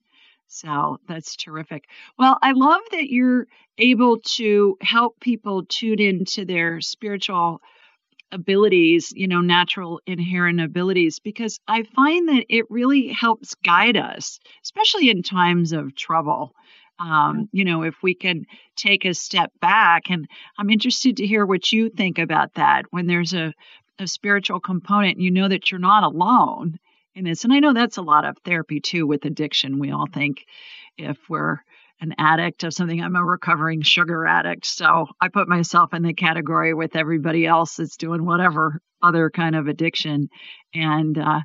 So 0.51 0.99
that's 1.07 1.35
terrific. 1.35 1.85
Well, 2.17 2.37
I 2.41 2.53
love 2.53 2.81
that 2.91 3.09
you're 3.09 3.45
able 3.77 4.17
to 4.37 4.77
help 4.81 5.19
people 5.19 5.63
tune 5.63 5.99
into 6.01 6.43
their 6.43 6.81
spiritual 6.81 7.61
abilities, 8.31 9.13
you 9.15 9.27
know, 9.27 9.41
natural 9.41 10.01
inherent 10.07 10.59
abilities, 10.59 11.19
because 11.19 11.59
I 11.67 11.83
find 11.83 12.29
that 12.29 12.45
it 12.49 12.65
really 12.69 13.09
helps 13.09 13.55
guide 13.63 13.95
us, 13.95 14.39
especially 14.63 15.09
in 15.11 15.21
times 15.23 15.71
of 15.71 15.95
trouble. 15.95 16.55
Um, 16.99 17.47
you 17.51 17.63
know, 17.63 17.83
if 17.83 17.95
we 18.01 18.15
can 18.15 18.45
take 18.75 19.05
a 19.05 19.13
step 19.13 19.51
back, 19.61 20.09
and 20.09 20.27
I'm 20.57 20.71
interested 20.71 21.17
to 21.17 21.27
hear 21.27 21.45
what 21.45 21.71
you 21.71 21.89
think 21.89 22.17
about 22.17 22.55
that 22.55 22.85
when 22.89 23.05
there's 23.05 23.33
a, 23.33 23.53
a 23.99 24.07
spiritual 24.07 24.59
component, 24.59 25.19
you 25.19 25.29
know 25.29 25.47
that 25.47 25.71
you're 25.71 25.79
not 25.79 26.03
alone 26.03 26.79
in 27.19 27.25
this. 27.25 27.43
And 27.43 27.53
I 27.53 27.59
know 27.59 27.73
that's 27.73 27.97
a 27.97 28.01
lot 28.01 28.25
of 28.25 28.37
therapy 28.43 28.79
too 28.79 29.05
with 29.05 29.25
addiction. 29.25 29.77
We 29.77 29.91
all 29.91 30.07
think 30.11 30.45
if 30.97 31.17
we're 31.29 31.59
an 32.01 32.15
addict 32.17 32.63
of 32.63 32.73
something. 32.73 33.01
I'm 33.01 33.15
a 33.15 33.23
recovering 33.23 33.81
sugar 33.81 34.25
addict. 34.25 34.65
So 34.65 35.07
I 35.19 35.27
put 35.27 35.49
myself 35.49 35.93
in 35.93 36.01
the 36.01 36.13
category 36.13 36.73
with 36.73 36.95
everybody 36.95 37.45
else 37.45 37.75
that's 37.75 37.97
doing 37.97 38.25
whatever 38.25 38.81
other 39.01 39.29
kind 39.29 39.55
of 39.55 39.67
addiction. 39.67 40.29
And, 40.73 41.17
uh, 41.17 41.41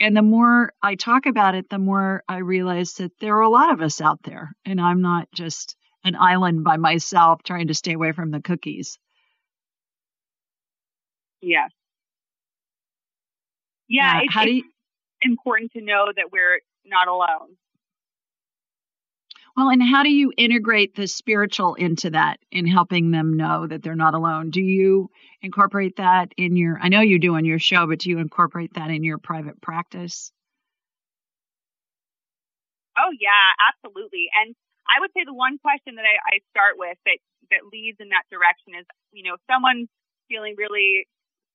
and 0.00 0.16
the 0.16 0.22
more 0.22 0.72
I 0.82 0.96
talk 0.96 1.26
about 1.26 1.54
it, 1.54 1.70
the 1.70 1.78
more 1.78 2.22
I 2.28 2.38
realize 2.38 2.94
that 2.94 3.12
there 3.20 3.36
are 3.36 3.42
a 3.42 3.48
lot 3.48 3.72
of 3.72 3.80
us 3.80 4.00
out 4.00 4.22
there, 4.24 4.52
and 4.64 4.80
I'm 4.80 5.00
not 5.00 5.28
just 5.32 5.76
an 6.02 6.16
island 6.16 6.64
by 6.64 6.76
myself 6.76 7.42
trying 7.42 7.68
to 7.68 7.74
stay 7.74 7.92
away 7.92 8.12
from 8.12 8.30
the 8.30 8.42
cookies. 8.42 8.98
Yes. 11.40 11.70
Yeah, 13.88 14.20
it's, 14.22 14.34
it's 14.34 14.46
you, 14.46 14.62
important 15.24 15.72
to 15.72 15.80
know 15.80 16.12
that 16.14 16.30
we're 16.32 16.60
not 16.84 17.08
alone. 17.08 17.56
Well, 19.56 19.70
and 19.70 19.82
how 19.82 20.02
do 20.02 20.10
you 20.10 20.32
integrate 20.36 20.96
the 20.96 21.06
spiritual 21.06 21.74
into 21.74 22.10
that 22.10 22.40
in 22.50 22.66
helping 22.66 23.12
them 23.12 23.36
know 23.36 23.68
that 23.68 23.84
they're 23.84 23.94
not 23.94 24.14
alone? 24.14 24.50
Do 24.50 24.60
you 24.60 25.10
incorporate 25.42 25.96
that 25.96 26.32
in 26.36 26.56
your, 26.56 26.76
I 26.82 26.88
know 26.88 27.00
you 27.00 27.20
do 27.20 27.36
on 27.36 27.44
your 27.44 27.60
show, 27.60 27.86
but 27.86 28.00
do 28.00 28.10
you 28.10 28.18
incorporate 28.18 28.74
that 28.74 28.90
in 28.90 29.04
your 29.04 29.18
private 29.18 29.60
practice? 29.60 30.32
Oh, 32.98 33.14
yeah, 33.20 33.54
absolutely. 33.70 34.26
And 34.42 34.56
I 34.90 34.98
would 35.00 35.10
say 35.14 35.22
the 35.24 35.34
one 35.34 35.58
question 35.58 35.94
that 35.96 36.04
I, 36.04 36.18
I 36.34 36.38
start 36.50 36.74
with 36.76 36.98
that, 37.06 37.18
that 37.50 37.70
leads 37.72 37.98
in 38.00 38.08
that 38.10 38.26
direction 38.30 38.74
is, 38.74 38.86
you 39.12 39.22
know, 39.22 39.36
someone 39.50 39.86
feeling 40.28 40.54
really 40.58 41.06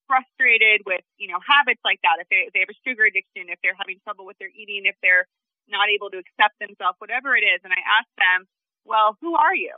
frustrated 0.09 0.81
with, 0.89 1.05
you 1.21 1.29
know, 1.29 1.37
habits 1.37 1.79
like 1.85 2.01
that, 2.01 2.17
if 2.17 2.27
they, 2.33 2.49
if 2.49 2.51
they 2.57 2.65
have 2.65 2.73
a 2.73 2.79
sugar 2.81 3.05
addiction, 3.05 3.53
if 3.53 3.61
they're 3.61 3.77
having 3.77 4.01
trouble 4.01 4.25
with 4.25 4.41
their 4.41 4.49
eating, 4.49 4.89
if 4.89 4.97
they're 5.05 5.29
not 5.69 5.93
able 5.93 6.09
to 6.09 6.17
accept 6.17 6.57
themselves, 6.57 6.97
whatever 6.97 7.37
it 7.37 7.45
is. 7.45 7.61
And 7.61 7.69
I 7.69 7.81
ask 7.85 8.09
them, 8.17 8.49
well, 8.89 9.13
who 9.21 9.37
are 9.37 9.53
you? 9.53 9.77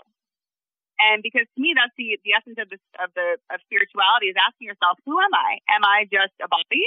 And 1.04 1.20
because 1.20 1.44
to 1.44 1.60
me, 1.60 1.76
that's 1.76 1.92
the, 2.00 2.16
the 2.24 2.40
essence 2.40 2.56
of 2.56 2.72
the, 2.72 2.80
of 3.04 3.12
the, 3.12 3.36
of 3.52 3.60
spirituality 3.68 4.32
is 4.32 4.40
asking 4.40 4.72
yourself, 4.72 4.96
who 5.04 5.20
am 5.20 5.34
I? 5.36 5.60
Am 5.68 5.84
I 5.84 6.08
just 6.08 6.32
a 6.40 6.48
body? 6.48 6.86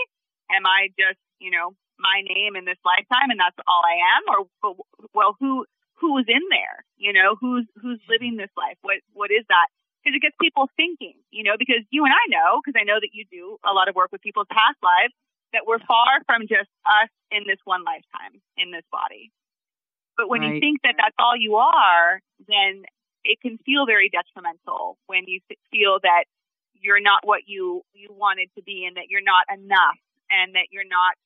Am 0.48 0.64
I 0.64 0.88
just, 0.96 1.20
you 1.36 1.52
know, 1.52 1.76
my 2.00 2.24
name 2.24 2.56
in 2.56 2.64
this 2.64 2.80
lifetime 2.80 3.28
and 3.28 3.36
that's 3.36 3.58
all 3.68 3.84
I 3.84 3.96
am? 4.16 4.22
Or, 4.32 4.38
well, 5.12 5.36
who, 5.36 5.66
who 6.00 6.16
is 6.16 6.26
in 6.30 6.46
there? 6.48 6.86
You 6.96 7.12
know, 7.12 7.36
who's, 7.36 7.66
who's 7.76 8.00
living 8.08 8.40
this 8.40 8.54
life? 8.56 8.78
What, 8.80 9.04
what 9.12 9.28
is 9.28 9.44
that? 9.52 9.68
Because 10.04 10.20
it 10.20 10.22
gets 10.22 10.36
people 10.36 10.68
thinking, 10.76 11.16
you 11.32 11.42
know, 11.42 11.56
because 11.58 11.80
you 11.88 12.04
and 12.04 12.12
I 12.12 12.28
know, 12.28 12.60
because 12.60 12.76
I 12.76 12.84
know 12.84 13.00
that 13.00 13.16
you 13.16 13.24
do 13.32 13.56
a 13.64 13.72
lot 13.72 13.88
of 13.88 13.96
work 13.96 14.12
with 14.12 14.20
people's 14.20 14.50
past 14.52 14.76
lives, 14.84 15.16
that 15.56 15.64
we're 15.64 15.80
far 15.80 16.20
from 16.28 16.44
just 16.44 16.68
us 16.84 17.08
in 17.32 17.48
this 17.48 17.56
one 17.64 17.84
lifetime 17.88 18.36
in 18.60 18.68
this 18.70 18.84
body. 18.92 19.32
But 20.16 20.28
when 20.28 20.42
right. 20.42 20.54
you 20.54 20.60
think 20.60 20.82
that 20.84 20.94
that's 21.00 21.16
all 21.18 21.34
you 21.34 21.56
are, 21.56 22.20
then 22.46 22.84
it 23.24 23.40
can 23.40 23.56
feel 23.64 23.86
very 23.86 24.12
detrimental 24.12 24.98
when 25.06 25.24
you 25.26 25.40
feel 25.72 25.98
that 26.04 26.28
you're 26.74 27.00
not 27.00 27.24
what 27.24 27.48
you 27.48 27.82
you 27.94 28.12
wanted 28.12 28.52
to 28.54 28.62
be 28.62 28.84
and 28.84 28.96
that 29.00 29.08
you're 29.08 29.24
not 29.24 29.48
enough 29.48 29.98
and 30.28 30.54
that 30.54 30.68
you're 30.70 30.86
not 30.86 31.16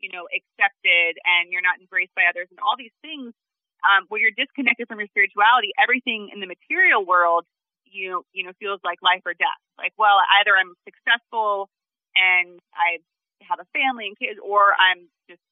you 0.00 0.10
know 0.10 0.26
accepted 0.34 1.14
and 1.22 1.54
you're 1.54 1.62
not 1.62 1.78
embraced 1.78 2.12
by 2.18 2.26
others 2.28 2.50
and 2.50 2.58
all 2.58 2.74
these 2.76 2.94
things 3.00 3.30
um, 3.86 4.04
when 4.10 4.20
you're 4.20 4.34
disconnected 4.34 4.90
from 4.90 4.98
your 4.98 5.06
spirituality 5.14 5.70
everything 5.78 6.34
in 6.34 6.42
the 6.42 6.50
material 6.50 7.06
world 7.06 7.46
you 7.94 8.26
you 8.34 8.42
know 8.42 8.50
feels 8.58 8.80
like 8.82 8.98
life 9.02 9.22
or 9.24 9.32
death 9.32 9.62
like 9.78 9.94
well 9.96 10.18
either 10.42 10.52
i'm 10.58 10.74
successful 10.84 11.70
and 12.18 12.58
i 12.74 12.98
have 13.48 13.60
a 13.60 13.68
family 13.72 14.08
and 14.08 14.18
kids, 14.18 14.40
or 14.40 14.72
I'm 14.76 15.06
just, 15.28 15.42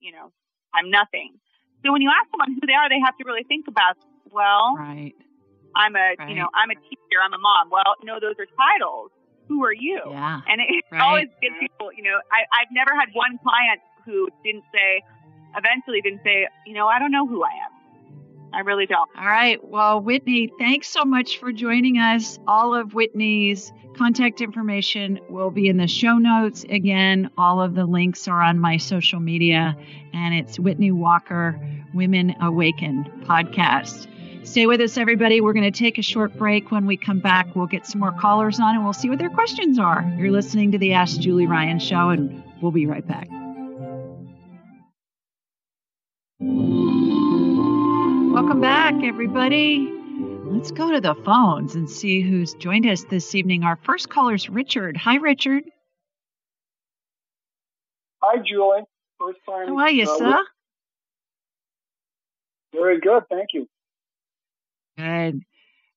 you 0.00 0.12
know, 0.12 0.32
I'm 0.72 0.90
nothing. 0.90 1.36
So 1.84 1.92
when 1.92 2.00
you 2.00 2.10
ask 2.10 2.30
someone 2.32 2.56
who 2.56 2.64
they 2.66 2.74
are, 2.74 2.88
they 2.88 3.00
have 3.04 3.16
to 3.20 3.24
really 3.24 3.44
think 3.44 3.68
about, 3.68 3.96
well, 4.32 4.76
right. 4.76 5.14
I'm 5.76 5.94
a, 5.94 6.16
right. 6.18 6.28
you 6.28 6.36
know, 6.36 6.48
I'm 6.54 6.70
a 6.70 6.78
teacher, 6.88 7.18
I'm 7.20 7.34
a 7.34 7.38
mom. 7.38 7.68
Well, 7.70 8.00
no, 8.02 8.18
those 8.20 8.36
are 8.40 8.48
titles. 8.48 9.12
Who 9.48 9.62
are 9.64 9.76
you? 9.76 10.00
Yeah. 10.08 10.40
And 10.48 10.60
it, 10.60 10.84
right. 10.90 11.02
always 11.02 11.28
gets 11.42 11.54
people, 11.60 11.92
you 11.92 12.02
know, 12.02 12.16
I, 12.32 12.48
I've 12.48 12.72
never 12.72 12.96
had 12.96 13.12
one 13.12 13.36
client 13.44 13.80
who 14.08 14.28
didn't 14.42 14.64
say, 14.72 15.04
eventually 15.56 16.00
didn't 16.00 16.24
say, 16.24 16.48
you 16.64 16.72
know, 16.72 16.88
I 16.88 16.98
don't 16.98 17.12
know 17.12 17.26
who 17.26 17.44
I 17.44 17.52
am. 17.52 17.73
I 18.54 18.60
really 18.60 18.86
don't. 18.86 19.08
All 19.18 19.26
right. 19.26 19.62
Well, 19.62 20.00
Whitney, 20.00 20.52
thanks 20.58 20.88
so 20.88 21.04
much 21.04 21.38
for 21.38 21.52
joining 21.52 21.98
us. 21.98 22.38
All 22.46 22.74
of 22.74 22.94
Whitney's 22.94 23.72
contact 23.96 24.40
information 24.40 25.20
will 25.28 25.50
be 25.50 25.68
in 25.68 25.76
the 25.76 25.88
show 25.88 26.18
notes. 26.18 26.64
Again, 26.68 27.30
all 27.36 27.60
of 27.60 27.74
the 27.74 27.84
links 27.84 28.28
are 28.28 28.42
on 28.42 28.58
my 28.58 28.76
social 28.76 29.20
media, 29.20 29.76
and 30.12 30.34
it's 30.34 30.58
Whitney 30.58 30.92
Walker 30.92 31.58
Women 31.94 32.34
Awaken 32.40 33.04
podcast. 33.24 34.06
Stay 34.46 34.66
with 34.66 34.80
us, 34.80 34.98
everybody. 34.98 35.40
We're 35.40 35.54
going 35.54 35.70
to 35.70 35.76
take 35.76 35.98
a 35.98 36.02
short 36.02 36.36
break. 36.36 36.70
When 36.70 36.86
we 36.86 36.96
come 36.96 37.18
back, 37.18 37.56
we'll 37.56 37.66
get 37.66 37.86
some 37.86 38.00
more 38.00 38.12
callers 38.12 38.60
on 38.60 38.74
and 38.74 38.84
we'll 38.84 38.92
see 38.92 39.08
what 39.08 39.18
their 39.18 39.30
questions 39.30 39.78
are. 39.78 40.04
You're 40.18 40.30
listening 40.30 40.72
to 40.72 40.78
the 40.78 40.92
Ask 40.92 41.18
Julie 41.18 41.46
Ryan 41.46 41.78
show, 41.78 42.10
and 42.10 42.42
we'll 42.60 42.72
be 42.72 42.86
right 42.86 43.06
back. 43.06 43.28
Welcome 48.44 48.60
back, 48.60 48.94
everybody. 49.02 49.90
Let's 50.44 50.70
go 50.70 50.92
to 50.92 51.00
the 51.00 51.14
phones 51.24 51.76
and 51.76 51.88
see 51.88 52.20
who's 52.20 52.52
joined 52.52 52.86
us 52.86 53.02
this 53.04 53.34
evening. 53.34 53.64
Our 53.64 53.76
first 53.76 54.10
caller 54.10 54.34
is 54.34 54.50
Richard. 54.50 54.98
Hi, 54.98 55.16
Richard. 55.16 55.64
Hi, 58.22 58.42
Julie. 58.46 58.82
First 59.18 59.38
time. 59.48 59.68
How 59.68 59.78
are 59.78 59.90
you, 59.90 60.02
uh, 60.02 60.18
sir? 60.18 60.44
Very 62.74 63.00
good, 63.00 63.22
thank 63.30 63.48
you. 63.54 63.66
Good. 64.98 65.40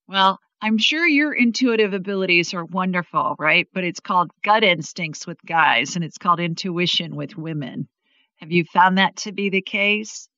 Well, 0.08 0.40
I'm 0.62 0.78
sure 0.78 1.06
your 1.06 1.34
intuitive 1.34 1.94
abilities 1.94 2.54
are 2.54 2.64
wonderful, 2.64 3.36
right? 3.38 3.68
But 3.74 3.84
it's 3.84 4.00
called 4.00 4.32
gut 4.42 4.64
instincts 4.64 5.28
with 5.28 5.38
guys 5.46 5.98
and 5.98 6.06
it's 6.06 6.18
called 6.18 6.40
intuition 6.40 7.18
with 7.18 7.36
women. 7.36 7.90
Have 8.38 8.54
you 8.54 8.64
found 8.64 9.00
that 9.00 9.18
to 9.18 9.34
be 9.34 9.50
the 9.50 9.62
case? 9.62 10.30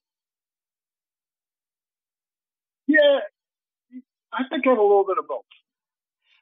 Yeah, 2.89 3.19
I 4.33 4.43
think 4.49 4.65
I 4.65 4.71
have 4.71 4.79
a 4.79 4.81
little 4.81 5.05
bit 5.07 5.19
of 5.19 5.27
both. 5.27 5.45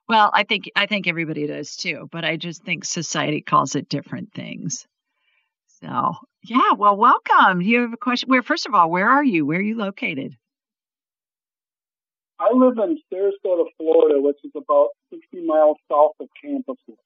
Well, 0.07 0.31
I 0.33 0.43
think 0.43 0.71
I 0.77 0.85
think 0.85 1.05
everybody 1.05 1.45
does 1.45 1.75
too, 1.75 2.07
but 2.09 2.23
I 2.23 2.37
just 2.37 2.63
think 2.63 2.85
society 2.85 3.41
calls 3.41 3.75
it 3.75 3.89
different 3.89 4.33
things. 4.33 4.87
So, 5.81 6.13
yeah, 6.43 6.71
well, 6.77 6.95
welcome. 6.95 7.61
You 7.61 7.81
have 7.81 7.91
a 7.91 7.97
question? 7.97 8.29
Where 8.29 8.41
first 8.41 8.65
of 8.65 8.73
all, 8.73 8.89
where 8.89 9.09
are 9.09 9.23
you? 9.23 9.45
Where 9.45 9.59
are 9.59 9.61
you 9.61 9.75
located? 9.75 10.37
I 12.39 12.53
live 12.53 12.77
in 12.77 12.97
Sarasota, 13.11 13.65
Florida, 13.77 14.21
which 14.21 14.37
is 14.45 14.51
about 14.55 14.91
60 15.09 15.45
miles 15.45 15.75
south 15.91 16.13
of 16.21 16.29
Tampa, 16.41 16.75
Florida. 16.85 17.03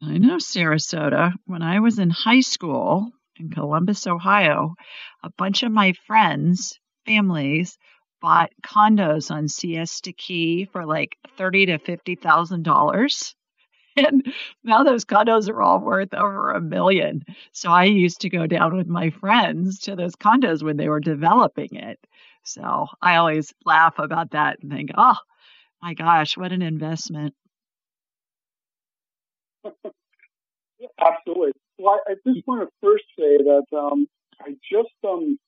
I 0.00 0.18
know 0.18 0.36
Sarasota. 0.36 1.32
When 1.46 1.62
I 1.62 1.80
was 1.80 1.98
in 1.98 2.10
high 2.10 2.42
school 2.42 3.10
in 3.36 3.50
Columbus, 3.50 4.06
Ohio, 4.06 4.76
a 5.24 5.30
bunch 5.36 5.64
of 5.64 5.72
my 5.72 5.94
friends, 6.06 6.78
families, 7.04 7.78
bought 8.20 8.50
condos 8.62 9.30
on 9.30 9.48
Siesta 9.48 10.12
Key 10.12 10.66
for 10.72 10.86
like 10.86 11.16
thirty 11.36 11.66
to 11.66 11.78
fifty 11.78 12.14
thousand 12.14 12.62
dollars. 12.64 13.34
And 13.96 14.32
now 14.62 14.84
those 14.84 15.04
condos 15.04 15.48
are 15.48 15.60
all 15.60 15.80
worth 15.80 16.14
over 16.14 16.52
a 16.52 16.60
million. 16.60 17.24
So 17.50 17.68
I 17.72 17.84
used 17.84 18.20
to 18.20 18.30
go 18.30 18.46
down 18.46 18.76
with 18.76 18.86
my 18.86 19.10
friends 19.10 19.80
to 19.80 19.96
those 19.96 20.14
condos 20.14 20.62
when 20.62 20.76
they 20.76 20.88
were 20.88 21.00
developing 21.00 21.74
it. 21.74 21.98
So 22.44 22.86
I 23.02 23.16
always 23.16 23.52
laugh 23.64 23.98
about 23.98 24.30
that 24.30 24.58
and 24.62 24.70
think, 24.70 24.90
oh 24.96 25.16
my 25.82 25.94
gosh, 25.94 26.36
what 26.36 26.52
an 26.52 26.62
investment. 26.62 27.34
Absolutely. 31.00 31.52
Well, 31.78 32.00
I, 32.08 32.12
I 32.12 32.14
just 32.26 32.46
want 32.46 32.68
to 32.68 32.68
first 32.82 33.04
say 33.18 33.38
that 33.38 33.64
um, 33.76 34.06
I 34.40 34.50
just 34.70 34.94
um, 35.06 35.38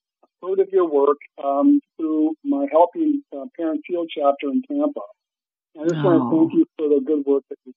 heard 0.42 0.60
of 0.60 0.68
your 0.72 0.88
work 0.88 1.18
um, 1.42 1.80
through 1.96 2.34
my 2.44 2.66
Helping 2.70 3.22
uh, 3.36 3.44
Parents 3.56 3.82
Heal 3.86 4.06
chapter 4.08 4.48
in 4.48 4.62
Tampa. 4.62 5.00
I 5.78 5.84
just 5.84 5.96
oh. 5.96 6.02
want 6.04 6.22
to 6.22 6.38
thank 6.38 6.52
you 6.54 6.66
for 6.76 6.88
the 6.88 7.00
good 7.04 7.24
work 7.26 7.44
that 7.50 7.56
you 7.64 7.72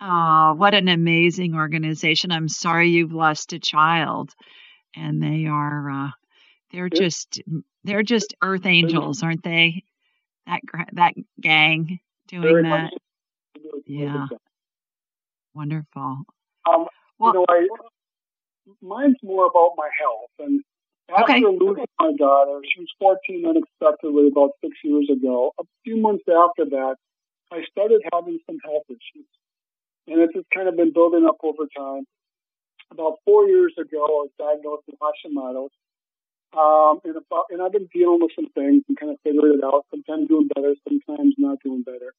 Oh, 0.00 0.54
what 0.56 0.74
an 0.74 0.88
amazing 0.88 1.56
organization. 1.56 2.30
I'm 2.30 2.48
sorry 2.48 2.90
you've 2.90 3.12
lost 3.12 3.52
a 3.52 3.58
child. 3.58 4.32
And 4.94 5.22
they 5.22 5.46
are, 5.46 5.90
uh, 5.90 6.10
They're 6.72 6.88
just 6.88 7.42
they're 7.84 8.02
just 8.02 8.34
earth 8.42 8.66
angels, 8.66 9.22
aren't 9.22 9.42
they? 9.42 9.84
That 10.46 10.60
that 10.92 11.14
gang 11.40 12.00
doing 12.28 12.62
that. 12.62 12.92
Yeah. 13.86 14.26
Wonderful. 15.54 16.24
Um, 16.68 16.86
well, 17.18 17.34
you 17.34 17.40
know, 17.40 17.46
I, 17.48 17.66
mine's 18.80 19.16
more 19.22 19.46
about 19.46 19.72
my 19.76 19.88
health. 19.98 20.30
And 20.38 20.62
after 21.08 21.32
okay. 21.32 21.42
losing 21.42 21.86
my 21.98 22.12
daughter, 22.18 22.60
she 22.68 22.80
was 22.80 22.92
14 22.98 23.44
unexpectedly 23.48 24.28
about 24.28 24.50
six 24.62 24.76
years 24.84 25.08
ago. 25.10 25.52
A 25.58 25.64
few 25.84 25.96
months 25.96 26.24
after 26.28 26.68
that, 26.68 26.96
I 27.50 27.64
started 27.70 28.02
having 28.12 28.38
some 28.46 28.58
health 28.64 28.84
issues. 28.88 29.28
And 30.06 30.20
it's 30.20 30.34
just 30.34 30.48
kind 30.52 30.68
of 30.68 30.76
been 30.76 30.92
building 30.92 31.24
up 31.26 31.36
over 31.42 31.64
time. 31.76 32.04
About 32.90 33.20
four 33.24 33.46
years 33.48 33.72
ago, 33.78 34.04
I 34.04 34.28
was 34.28 34.32
diagnosed 34.38 34.84
with 34.88 35.00
Hashimoto's. 35.00 35.72
Um, 36.56 37.00
and, 37.04 37.16
about, 37.16 37.44
and 37.50 37.60
I've 37.60 37.72
been 37.72 37.88
dealing 37.92 38.20
with 38.20 38.32
some 38.34 38.48
things 38.56 38.84
and 38.88 38.98
kind 38.98 39.12
of 39.12 39.18
figured 39.22 39.56
it 39.56 39.64
out. 39.64 39.84
Sometimes 39.90 40.28
doing 40.28 40.48
better, 40.54 40.74
sometimes 40.88 41.34
not 41.36 41.58
doing 41.62 41.82
better. 41.82 42.12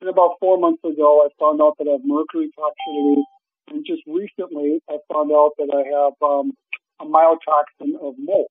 And 0.00 0.08
about 0.08 0.36
four 0.40 0.58
months 0.58 0.84
ago, 0.84 1.24
I 1.24 1.28
found 1.40 1.60
out 1.60 1.76
that 1.78 1.88
I 1.88 1.92
have 1.92 2.04
mercury 2.04 2.50
toxicity. 2.56 3.20
And 3.68 3.84
just 3.86 4.02
recently, 4.06 4.80
I 4.88 4.96
found 5.12 5.32
out 5.32 5.52
that 5.56 5.72
I 5.72 5.84
have 5.88 6.16
um, 6.20 6.52
a 7.00 7.04
mycotoxin 7.04 7.94
of 8.00 8.14
mold. 8.18 8.48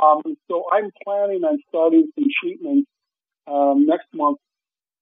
Um, 0.00 0.22
so 0.48 0.64
I'm 0.72 0.90
planning 1.04 1.44
on 1.44 1.58
starting 1.68 2.08
some 2.14 2.28
treatments 2.42 2.88
um, 3.46 3.86
next 3.86 4.06
month. 4.14 4.38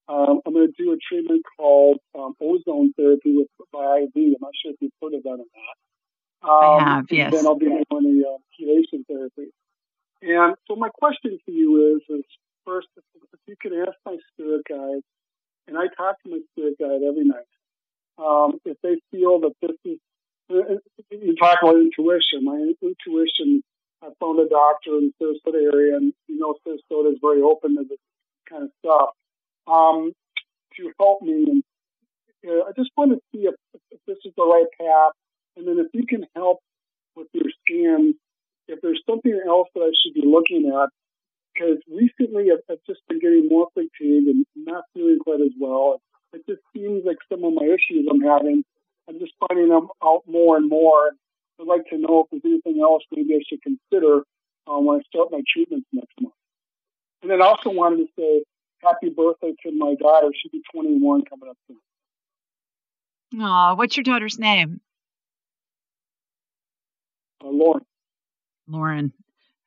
Um, 0.08 0.40
I'm 0.44 0.52
going 0.52 0.66
to 0.66 0.82
do 0.82 0.92
a 0.92 0.96
treatment 0.96 1.42
called 1.56 1.98
um, 2.18 2.34
ozone 2.40 2.92
therapy 2.96 3.36
with 3.36 3.46
by 3.72 4.00
IV. 4.02 4.10
I'm 4.16 4.34
not 4.40 4.52
sure 4.60 4.72
if 4.72 4.76
you've 4.80 4.92
heard 5.00 5.14
of 5.14 5.22
that 5.22 5.30
or 5.30 5.36
not. 5.38 5.76
Um, 6.42 6.84
I 6.84 6.96
have, 6.96 7.06
yes. 7.10 7.32
Then 7.32 7.46
I'll 7.46 7.58
be 7.58 7.66
doing 7.66 7.84
the 7.90 8.24
uh, 8.26 8.38
chelation 8.58 9.06
therapy. 9.06 9.52
And 10.22 10.56
so 10.66 10.74
my 10.76 10.88
question 10.88 11.38
to 11.46 11.52
you 11.52 11.96
is, 11.96 12.16
is 12.16 12.24
first, 12.66 12.88
if 12.96 13.40
you 13.46 13.54
could 13.60 13.72
ask 13.72 13.96
my 14.04 14.16
spirit 14.32 14.62
guides 14.68 15.04
and 15.68 15.78
I 15.78 15.86
talk 15.96 16.20
to 16.22 16.30
my 16.30 16.38
spirit 16.52 16.74
guide 16.78 17.06
every 17.06 17.24
night. 17.24 17.46
Um, 18.18 18.58
if 18.64 18.76
they 18.82 18.96
feel 19.10 19.40
that 19.40 19.52
this 19.62 19.76
is, 19.84 19.98
you 20.50 21.36
talk 21.36 21.58
about 21.62 21.76
intuition. 21.76 22.44
My 22.44 22.72
intuition, 22.82 23.62
I 24.02 24.08
found 24.18 24.40
a 24.40 24.48
doctor 24.48 24.98
in 24.98 25.12
the 25.20 25.38
Sarasota 25.46 25.72
area, 25.72 25.96
and 25.96 26.12
you 26.28 26.38
know 26.38 26.54
Sarasota 26.66 27.12
is 27.12 27.18
very 27.20 27.42
open 27.42 27.76
to 27.76 27.84
this 27.88 27.98
kind 28.48 28.64
of 28.64 28.70
stuff. 28.84 29.10
Um, 29.66 30.12
to 30.76 30.92
help 30.98 31.22
me, 31.22 31.44
and 31.44 31.62
uh, 32.46 32.64
I 32.68 32.72
just 32.76 32.90
want 32.96 33.12
to 33.12 33.18
see 33.32 33.44
if, 33.44 33.54
if 33.90 34.00
this 34.06 34.18
is 34.24 34.32
the 34.36 34.44
right 34.44 34.66
path, 34.80 35.12
and 35.56 35.66
then 35.66 35.78
if 35.78 35.86
you 35.92 36.06
can 36.06 36.26
help 36.34 36.58
with 37.16 37.28
your 37.32 37.50
scan, 37.62 38.14
if 38.68 38.80
there's 38.80 39.02
something 39.08 39.38
else 39.46 39.68
that 39.74 39.80
I 39.80 39.92
should 40.02 40.14
be 40.14 40.26
looking 40.26 40.72
at, 40.74 40.88
because 41.52 41.78
recently 41.90 42.50
I've, 42.52 42.62
I've, 42.70 42.84
just 42.86 43.00
been 43.08 43.20
getting 43.20 43.48
more 43.48 43.68
fatigued 43.74 44.28
and 44.28 44.46
not 44.56 44.84
feeling 44.94 45.18
quite 45.18 45.40
as 45.40 45.52
well. 45.60 46.00
It 46.32 46.42
just 46.48 46.62
seems 46.74 47.04
like 47.04 47.18
some 47.28 47.44
of 47.44 47.52
my 47.54 47.66
issues 47.66 48.06
I'm 48.10 48.20
having, 48.20 48.64
I'm 49.10 49.18
just 49.18 49.32
finding 49.48 49.68
them 49.68 49.88
out 50.04 50.22
more 50.28 50.56
and 50.56 50.68
more. 50.68 51.10
I'd 51.60 51.66
like 51.66 51.84
to 51.90 51.98
know 51.98 52.24
if 52.24 52.30
there's 52.30 52.42
anything 52.44 52.80
else 52.80 53.02
maybe 53.10 53.34
I 53.34 53.40
should 53.46 53.60
consider 53.62 54.22
um, 54.68 54.86
when 54.86 55.00
I 55.00 55.02
start 55.02 55.32
my 55.32 55.42
treatments 55.52 55.88
next 55.92 56.12
month. 56.20 56.34
And 57.22 57.30
then 57.30 57.42
I 57.42 57.46
also 57.46 57.70
wanted 57.70 57.96
to 57.96 58.06
say 58.16 58.44
happy 58.82 59.10
birthday 59.10 59.52
to 59.64 59.72
my 59.76 59.94
daughter. 60.00 60.28
She'll 60.32 60.52
be 60.52 60.62
21 60.72 61.24
coming 61.24 61.50
up 61.50 61.56
soon. 61.66 63.42
Aw, 63.42 63.74
what's 63.74 63.96
your 63.96 64.04
daughter's 64.04 64.38
name? 64.38 64.80
Uh, 67.44 67.48
Lauren. 67.48 67.84
Lauren. 68.68 69.12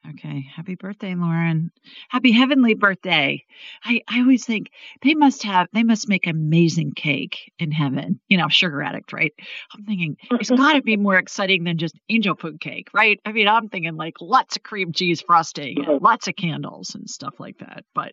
Okay. 0.09 0.45
Happy 0.53 0.75
birthday, 0.75 1.15
Lauren. 1.15 1.71
Happy 2.09 2.31
heavenly 2.33 2.73
birthday. 2.73 3.45
I, 3.85 4.01
I 4.09 4.19
always 4.19 4.45
think 4.45 4.69
they 5.01 5.13
must 5.13 5.43
have, 5.43 5.67
they 5.71 5.83
must 5.83 6.09
make 6.09 6.27
amazing 6.27 6.91
cake 6.93 7.53
in 7.57 7.71
heaven. 7.71 8.19
You 8.27 8.37
know, 8.37 8.49
sugar 8.49 8.81
addict, 8.83 9.13
right? 9.13 9.31
I'm 9.73 9.85
thinking 9.85 10.17
it's 10.31 10.49
got 10.49 10.73
to 10.73 10.81
be 10.81 10.97
more 10.97 11.17
exciting 11.17 11.63
than 11.63 11.77
just 11.77 11.97
angel 12.09 12.35
food 12.35 12.59
cake, 12.59 12.89
right? 12.93 13.17
I 13.25 13.31
mean, 13.31 13.47
I'm 13.47 13.69
thinking 13.69 13.95
like 13.95 14.15
lots 14.19 14.57
of 14.57 14.63
cream 14.63 14.91
cheese 14.91 15.21
frosting 15.21 15.77
and 15.85 16.01
lots 16.01 16.27
of 16.27 16.35
candles 16.35 16.95
and 16.95 17.09
stuff 17.09 17.35
like 17.39 17.59
that. 17.59 17.85
But 17.95 18.11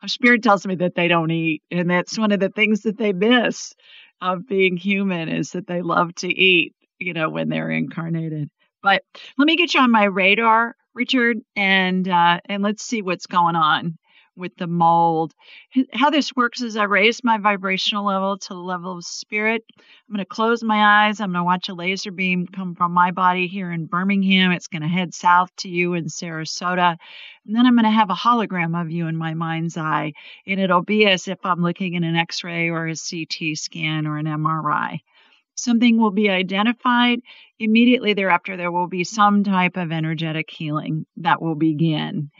a 0.00 0.08
spirit 0.08 0.44
tells 0.44 0.64
me 0.64 0.76
that 0.76 0.94
they 0.94 1.08
don't 1.08 1.30
eat. 1.32 1.62
And 1.72 1.90
that's 1.90 2.16
one 2.16 2.30
of 2.30 2.38
the 2.38 2.50
things 2.50 2.82
that 2.82 2.98
they 2.98 3.12
miss 3.12 3.74
of 4.20 4.46
being 4.46 4.76
human 4.76 5.28
is 5.28 5.50
that 5.50 5.66
they 5.66 5.82
love 5.82 6.14
to 6.16 6.28
eat, 6.28 6.76
you 7.00 7.14
know, 7.14 7.28
when 7.30 7.48
they're 7.48 7.70
incarnated. 7.70 8.48
But 8.80 9.02
let 9.38 9.46
me 9.46 9.56
get 9.56 9.74
you 9.74 9.80
on 9.80 9.90
my 9.90 10.04
radar 10.04 10.76
Richard, 10.94 11.38
and 11.56 12.06
uh, 12.08 12.40
and 12.46 12.62
let's 12.62 12.82
see 12.82 13.02
what's 13.02 13.26
going 13.26 13.56
on 13.56 13.98
with 14.36 14.56
the 14.56 14.66
mold. 14.66 15.34
How 15.92 16.10
this 16.10 16.34
works 16.34 16.62
is 16.62 16.76
I 16.76 16.84
raise 16.84 17.22
my 17.22 17.38
vibrational 17.38 18.06
level 18.06 18.38
to 18.38 18.48
the 18.48 18.60
level 18.60 18.96
of 18.96 19.04
spirit. 19.04 19.64
I'm 19.78 20.14
going 20.14 20.24
to 20.24 20.28
close 20.28 20.62
my 20.62 21.06
eyes. 21.06 21.20
I'm 21.20 21.32
going 21.32 21.40
to 21.40 21.44
watch 21.44 21.68
a 21.68 21.74
laser 21.74 22.10
beam 22.10 22.46
come 22.46 22.74
from 22.74 22.92
my 22.92 23.10
body 23.10 23.46
here 23.46 23.70
in 23.70 23.86
Birmingham. 23.86 24.52
It's 24.52 24.68
going 24.68 24.82
to 24.82 24.88
head 24.88 25.14
south 25.14 25.50
to 25.58 25.68
you 25.68 25.94
in 25.94 26.06
Sarasota. 26.06 26.96
And 27.46 27.56
then 27.56 27.66
I'm 27.66 27.74
going 27.74 27.84
to 27.84 27.90
have 27.90 28.10
a 28.10 28.14
hologram 28.14 28.80
of 28.80 28.90
you 28.90 29.06
in 29.06 29.16
my 29.16 29.34
mind's 29.34 29.76
eye. 29.76 30.12
And 30.46 30.60
it'll 30.60 30.82
be 30.82 31.06
as 31.06 31.28
if 31.28 31.38
I'm 31.44 31.62
looking 31.62 31.96
at 31.96 32.02
an 32.02 32.16
x 32.16 32.44
ray 32.44 32.68
or 32.70 32.86
a 32.86 32.94
CT 32.94 33.56
scan 33.56 34.06
or 34.06 34.16
an 34.16 34.26
MRI 34.26 35.00
something 35.54 36.00
will 36.00 36.10
be 36.10 36.30
identified, 36.30 37.20
immediately 37.58 38.14
thereafter, 38.14 38.56
there 38.56 38.72
will 38.72 38.88
be 38.88 39.04
some 39.04 39.44
type 39.44 39.76
of 39.76 39.92
energetic 39.92 40.50
healing 40.50 41.06
that 41.18 41.40
will 41.40 41.54
begin. 41.54 42.30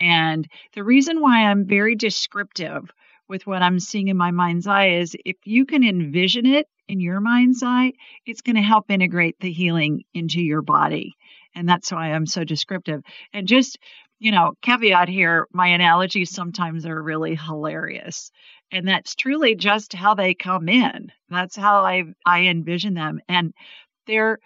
And 0.00 0.46
the 0.74 0.84
reason 0.84 1.20
why 1.20 1.44
I'm 1.44 1.66
very 1.66 1.94
descriptive 1.94 2.90
with 3.28 3.46
what 3.46 3.62
I'm 3.62 3.78
seeing 3.78 4.08
in 4.08 4.16
my 4.16 4.30
mind's 4.30 4.66
eye 4.66 4.98
is 4.98 5.16
if 5.24 5.36
you 5.44 5.66
can 5.66 5.84
envision 5.84 6.46
it 6.46 6.66
in 6.88 7.00
your 7.00 7.20
mind's 7.20 7.62
eye, 7.62 7.92
it's 8.26 8.42
going 8.42 8.56
to 8.56 8.62
help 8.62 8.90
integrate 8.90 9.36
the 9.38 9.52
healing 9.52 10.02
into 10.12 10.40
your 10.40 10.62
body. 10.62 11.14
And 11.54 11.68
that's 11.68 11.92
why 11.92 12.12
I'm 12.12 12.26
so 12.26 12.42
descriptive. 12.44 13.02
And 13.32 13.46
just, 13.46 13.78
you 14.18 14.32
know, 14.32 14.52
caveat 14.62 15.08
here, 15.08 15.46
my 15.52 15.68
analogies 15.68 16.30
sometimes 16.30 16.86
are 16.86 17.02
really 17.02 17.36
hilarious 17.36 18.30
and 18.72 18.86
that's 18.86 19.14
truly 19.14 19.54
just 19.54 19.92
how 19.92 20.14
they 20.14 20.34
come 20.34 20.68
in. 20.68 21.12
That's 21.28 21.56
how 21.56 21.84
i 21.84 22.04
i 22.26 22.42
envision 22.42 22.94
them. 22.94 23.20
And 23.28 23.52
they're 24.06 24.38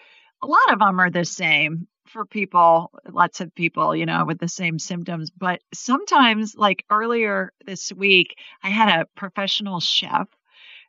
a 0.42 0.46
lot 0.46 0.72
of 0.72 0.78
them 0.78 1.00
are 1.00 1.10
the 1.10 1.24
same 1.24 1.86
for 2.06 2.24
people 2.26 2.90
lots 3.10 3.40
of 3.40 3.54
people 3.54 3.96
you 3.96 4.06
know 4.06 4.24
with 4.24 4.38
the 4.38 4.48
same 4.48 4.78
symptoms. 4.78 5.30
But 5.30 5.60
sometimes 5.72 6.54
like 6.56 6.84
earlier 6.90 7.52
this 7.66 7.92
week 7.92 8.36
i 8.62 8.70
had 8.70 9.00
a 9.00 9.06
professional 9.16 9.80
chef. 9.80 10.28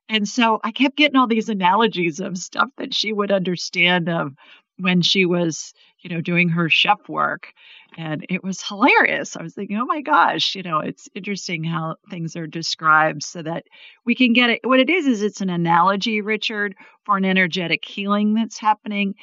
And 0.09 0.27
so 0.27 0.59
i 0.63 0.71
kept 0.71 0.97
getting 0.97 1.17
all 1.17 1.27
these 1.27 1.49
analogies 1.49 2.19
of 2.19 2.37
stuff 2.37 2.69
that 2.77 2.93
she 2.93 3.13
would 3.13 3.31
understand 3.31 4.09
of 4.09 4.33
when 4.77 5.01
she 5.01 5.25
was 5.25 5.73
you 5.99 6.09
know 6.09 6.21
doing 6.21 6.49
her 6.49 6.69
chef 6.69 6.99
work 7.09 7.53
and 7.97 8.25
it 8.29 8.43
was 8.43 8.61
hilarious. 8.61 9.35
I 9.35 9.43
was 9.43 9.53
thinking, 9.53 9.77
oh 9.77 9.85
my 9.85 10.01
gosh, 10.01 10.55
you 10.55 10.63
know, 10.63 10.79
it's 10.79 11.07
interesting 11.15 11.63
how 11.63 11.95
things 12.09 12.35
are 12.35 12.47
described 12.47 13.23
so 13.23 13.41
that 13.41 13.63
we 14.05 14.15
can 14.15 14.33
get 14.33 14.49
it. 14.49 14.59
What 14.63 14.79
it 14.79 14.89
is, 14.89 15.07
is 15.07 15.21
it's 15.21 15.41
an 15.41 15.49
analogy, 15.49 16.21
Richard, 16.21 16.75
for 17.05 17.17
an 17.17 17.25
energetic 17.25 17.85
healing 17.85 18.33
that's 18.33 18.57
happening. 18.57 19.15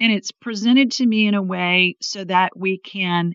And 0.00 0.12
it's 0.12 0.30
presented 0.30 0.92
to 0.92 1.06
me 1.06 1.26
in 1.26 1.34
a 1.34 1.42
way 1.42 1.96
so 2.00 2.24
that 2.24 2.56
we 2.56 2.78
can 2.78 3.34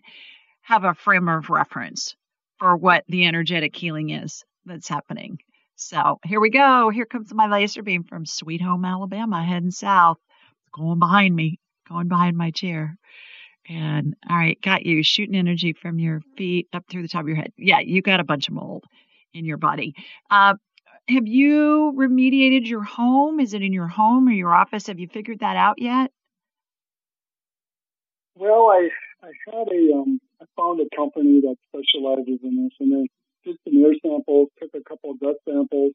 have 0.62 0.84
a 0.84 0.94
frame 0.94 1.28
of 1.28 1.50
reference 1.50 2.16
for 2.58 2.76
what 2.76 3.04
the 3.08 3.26
energetic 3.26 3.76
healing 3.76 4.10
is 4.10 4.44
that's 4.64 4.88
happening. 4.88 5.38
So 5.76 6.18
here 6.24 6.40
we 6.40 6.50
go. 6.50 6.90
Here 6.90 7.04
comes 7.04 7.32
my 7.32 7.48
laser 7.48 7.82
beam 7.82 8.02
from 8.02 8.24
Sweet 8.24 8.62
Home, 8.62 8.84
Alabama, 8.84 9.44
heading 9.44 9.70
south, 9.70 10.18
going 10.72 10.98
behind 10.98 11.36
me, 11.36 11.60
going 11.88 12.08
behind 12.08 12.36
my 12.36 12.50
chair. 12.50 12.96
And 13.68 14.14
all 14.28 14.36
right, 14.36 14.60
got 14.62 14.86
you 14.86 15.02
shooting 15.02 15.34
energy 15.34 15.72
from 15.72 15.98
your 15.98 16.20
feet 16.36 16.68
up 16.72 16.84
through 16.88 17.02
the 17.02 17.08
top 17.08 17.22
of 17.22 17.28
your 17.28 17.36
head. 17.36 17.52
Yeah, 17.56 17.80
you 17.80 18.00
got 18.00 18.20
a 18.20 18.24
bunch 18.24 18.48
of 18.48 18.54
mold 18.54 18.84
in 19.34 19.44
your 19.44 19.56
body. 19.56 19.94
Uh, 20.30 20.54
have 21.08 21.26
you 21.26 21.92
remediated 21.96 22.66
your 22.66 22.82
home? 22.82 23.40
Is 23.40 23.54
it 23.54 23.62
in 23.62 23.72
your 23.72 23.88
home 23.88 24.28
or 24.28 24.32
your 24.32 24.54
office? 24.54 24.86
Have 24.86 24.98
you 24.98 25.08
figured 25.08 25.40
that 25.40 25.56
out 25.56 25.80
yet? 25.80 26.10
Well, 28.36 28.68
I 28.68 28.90
I 29.22 29.30
had 29.50 29.68
a 29.72 29.94
um 29.94 30.20
I 30.40 30.44
found 30.56 30.80
a 30.80 30.96
company 30.96 31.40
that 31.40 31.56
specializes 31.68 32.40
in 32.42 32.64
this, 32.64 32.72
and 32.80 32.92
they 32.92 33.08
did 33.44 33.56
some 33.64 33.82
air 33.84 33.94
samples, 34.02 34.48
took 34.60 34.70
a 34.74 34.82
couple 34.86 35.12
of 35.12 35.20
gut 35.20 35.36
samples, 35.48 35.92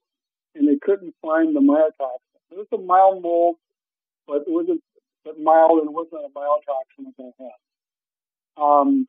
and 0.55 0.67
they 0.67 0.77
couldn't 0.81 1.13
find 1.21 1.55
the 1.55 1.59
mycotoxin. 1.59 2.39
It 2.51 2.57
was 2.57 2.67
a 2.73 2.77
mild 2.77 3.21
mold, 3.21 3.57
but 4.27 4.43
it 4.47 4.49
wasn't 4.49 4.81
but 5.23 5.39
mild 5.39 5.79
and 5.79 5.93
wasn't 5.93 6.25
a 6.25 6.29
mycotoxin 6.29 7.11
that 7.17 7.31
I 7.39 7.43
had. 7.43 8.63
Um, 8.63 9.07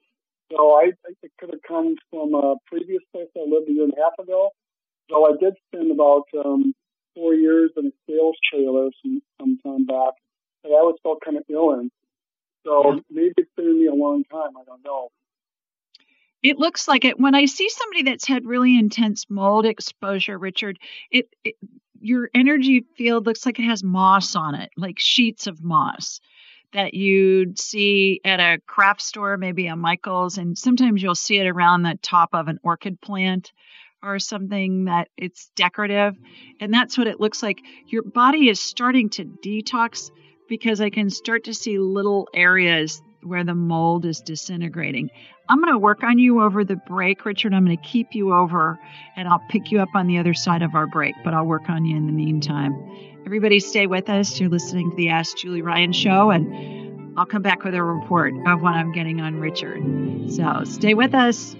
so 0.50 0.74
I 0.74 0.92
think 1.04 1.18
it 1.22 1.32
could 1.38 1.50
have 1.50 1.62
come 1.66 1.96
from 2.10 2.34
a 2.34 2.56
previous 2.66 3.02
place 3.12 3.28
I 3.36 3.48
lived 3.48 3.68
a 3.68 3.72
year 3.72 3.84
and 3.84 3.94
a 3.96 4.02
half 4.02 4.18
ago. 4.18 4.50
So 5.10 5.26
I 5.26 5.36
did 5.38 5.54
spend 5.68 5.90
about 5.90 6.24
um, 6.44 6.74
four 7.14 7.34
years 7.34 7.70
in 7.76 7.86
a 7.86 7.90
sales 8.08 8.36
trailer 8.50 8.90
some, 9.02 9.22
some 9.40 9.58
time 9.64 9.86
back 9.86 10.14
that 10.62 10.70
I 10.70 10.82
was 10.82 10.96
still 11.00 11.18
kind 11.24 11.36
of 11.36 11.44
ill 11.48 11.80
in. 11.80 11.90
So 12.64 13.00
maybe 13.10 13.34
it's 13.36 13.50
been 13.56 13.80
me 13.80 13.86
a 13.86 13.94
long 13.94 14.24
time. 14.30 14.56
I 14.56 14.64
don't 14.64 14.84
know. 14.84 15.08
It 16.42 16.58
looks 16.58 16.88
like 16.88 17.04
it. 17.04 17.18
When 17.20 17.34
I 17.34 17.44
see 17.46 17.68
somebody 17.68 18.02
that's 18.02 18.26
had 18.26 18.44
really 18.44 18.76
intense 18.76 19.26
mold 19.28 19.64
exposure, 19.64 20.36
Richard, 20.36 20.78
it, 21.10 21.28
it 21.44 21.54
your 22.02 22.28
energy 22.34 22.84
field 22.96 23.26
looks 23.26 23.46
like 23.46 23.58
it 23.58 23.64
has 23.64 23.82
moss 23.82 24.34
on 24.34 24.54
it, 24.54 24.70
like 24.76 24.98
sheets 24.98 25.46
of 25.46 25.62
moss 25.62 26.20
that 26.72 26.94
you'd 26.94 27.58
see 27.58 28.20
at 28.24 28.40
a 28.40 28.58
craft 28.66 29.02
store, 29.02 29.36
maybe 29.36 29.66
a 29.66 29.76
Michael's, 29.76 30.38
and 30.38 30.56
sometimes 30.56 31.02
you'll 31.02 31.14
see 31.14 31.38
it 31.38 31.46
around 31.46 31.82
the 31.82 31.98
top 32.02 32.30
of 32.32 32.48
an 32.48 32.58
orchid 32.62 33.00
plant 33.00 33.52
or 34.02 34.18
something 34.18 34.86
that 34.86 35.08
it's 35.16 35.50
decorative. 35.54 36.16
And 36.60 36.72
that's 36.72 36.98
what 36.98 37.06
it 37.06 37.20
looks 37.20 37.42
like. 37.42 37.60
Your 37.86 38.02
body 38.02 38.48
is 38.48 38.60
starting 38.60 39.10
to 39.10 39.24
detox 39.24 40.10
because 40.48 40.80
I 40.80 40.90
can 40.90 41.08
start 41.08 41.44
to 41.44 41.54
see 41.54 41.78
little 41.78 42.28
areas 42.34 43.00
where 43.22 43.44
the 43.44 43.54
mold 43.54 44.04
is 44.04 44.20
disintegrating. 44.20 45.10
I'm 45.48 45.60
going 45.60 45.72
to 45.72 45.78
work 45.78 46.02
on 46.02 46.18
you 46.18 46.42
over 46.42 46.64
the 46.64 46.76
break, 46.76 47.24
Richard. 47.24 47.54
I'm 47.54 47.64
going 47.64 47.76
to 47.76 47.82
keep 47.82 48.14
you 48.14 48.32
over 48.32 48.78
and 49.16 49.28
I'll 49.28 49.42
pick 49.48 49.70
you 49.70 49.80
up 49.80 49.90
on 49.94 50.06
the 50.06 50.18
other 50.18 50.34
side 50.34 50.62
of 50.62 50.74
our 50.74 50.86
break, 50.86 51.14
but 51.24 51.34
I'll 51.34 51.46
work 51.46 51.68
on 51.68 51.84
you 51.84 51.96
in 51.96 52.06
the 52.06 52.12
meantime. 52.12 52.72
Everybody 53.24 53.60
stay 53.60 53.86
with 53.86 54.08
us. 54.08 54.40
You're 54.40 54.50
listening 54.50 54.90
to 54.90 54.96
the 54.96 55.10
Ask 55.10 55.36
Julie 55.36 55.62
Ryan 55.62 55.92
show, 55.92 56.30
and 56.30 57.18
I'll 57.18 57.26
come 57.26 57.42
back 57.42 57.62
with 57.62 57.74
a 57.74 57.82
report 57.82 58.34
of 58.46 58.62
what 58.62 58.74
I'm 58.74 58.92
getting 58.92 59.20
on 59.20 59.36
Richard. 59.36 59.82
So 60.30 60.64
stay 60.64 60.94
with 60.94 61.14
us. 61.14 61.54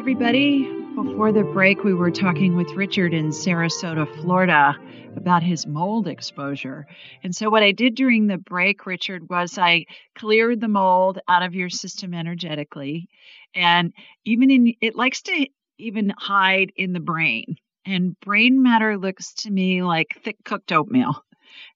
Everybody. 0.00 0.62
Before 0.94 1.30
the 1.30 1.44
break, 1.44 1.84
we 1.84 1.92
were 1.92 2.10
talking 2.10 2.56
with 2.56 2.70
Richard 2.70 3.12
in 3.12 3.28
Sarasota, 3.28 4.10
Florida, 4.22 4.74
about 5.14 5.42
his 5.42 5.66
mold 5.66 6.08
exposure. 6.08 6.86
And 7.22 7.34
so, 7.34 7.50
what 7.50 7.62
I 7.62 7.72
did 7.72 7.96
during 7.96 8.26
the 8.26 8.38
break, 8.38 8.86
Richard, 8.86 9.28
was 9.28 9.58
I 9.58 9.84
cleared 10.16 10.62
the 10.62 10.68
mold 10.68 11.18
out 11.28 11.42
of 11.42 11.54
your 11.54 11.68
system 11.68 12.14
energetically. 12.14 13.08
And 13.54 13.92
even 14.24 14.50
in 14.50 14.72
it 14.80 14.96
likes 14.96 15.20
to 15.24 15.46
even 15.76 16.14
hide 16.16 16.72
in 16.76 16.94
the 16.94 17.00
brain. 17.00 17.56
And 17.84 18.18
brain 18.20 18.62
matter 18.62 18.96
looks 18.96 19.34
to 19.42 19.50
me 19.50 19.82
like 19.82 20.18
thick 20.24 20.38
cooked 20.46 20.72
oatmeal. 20.72 21.22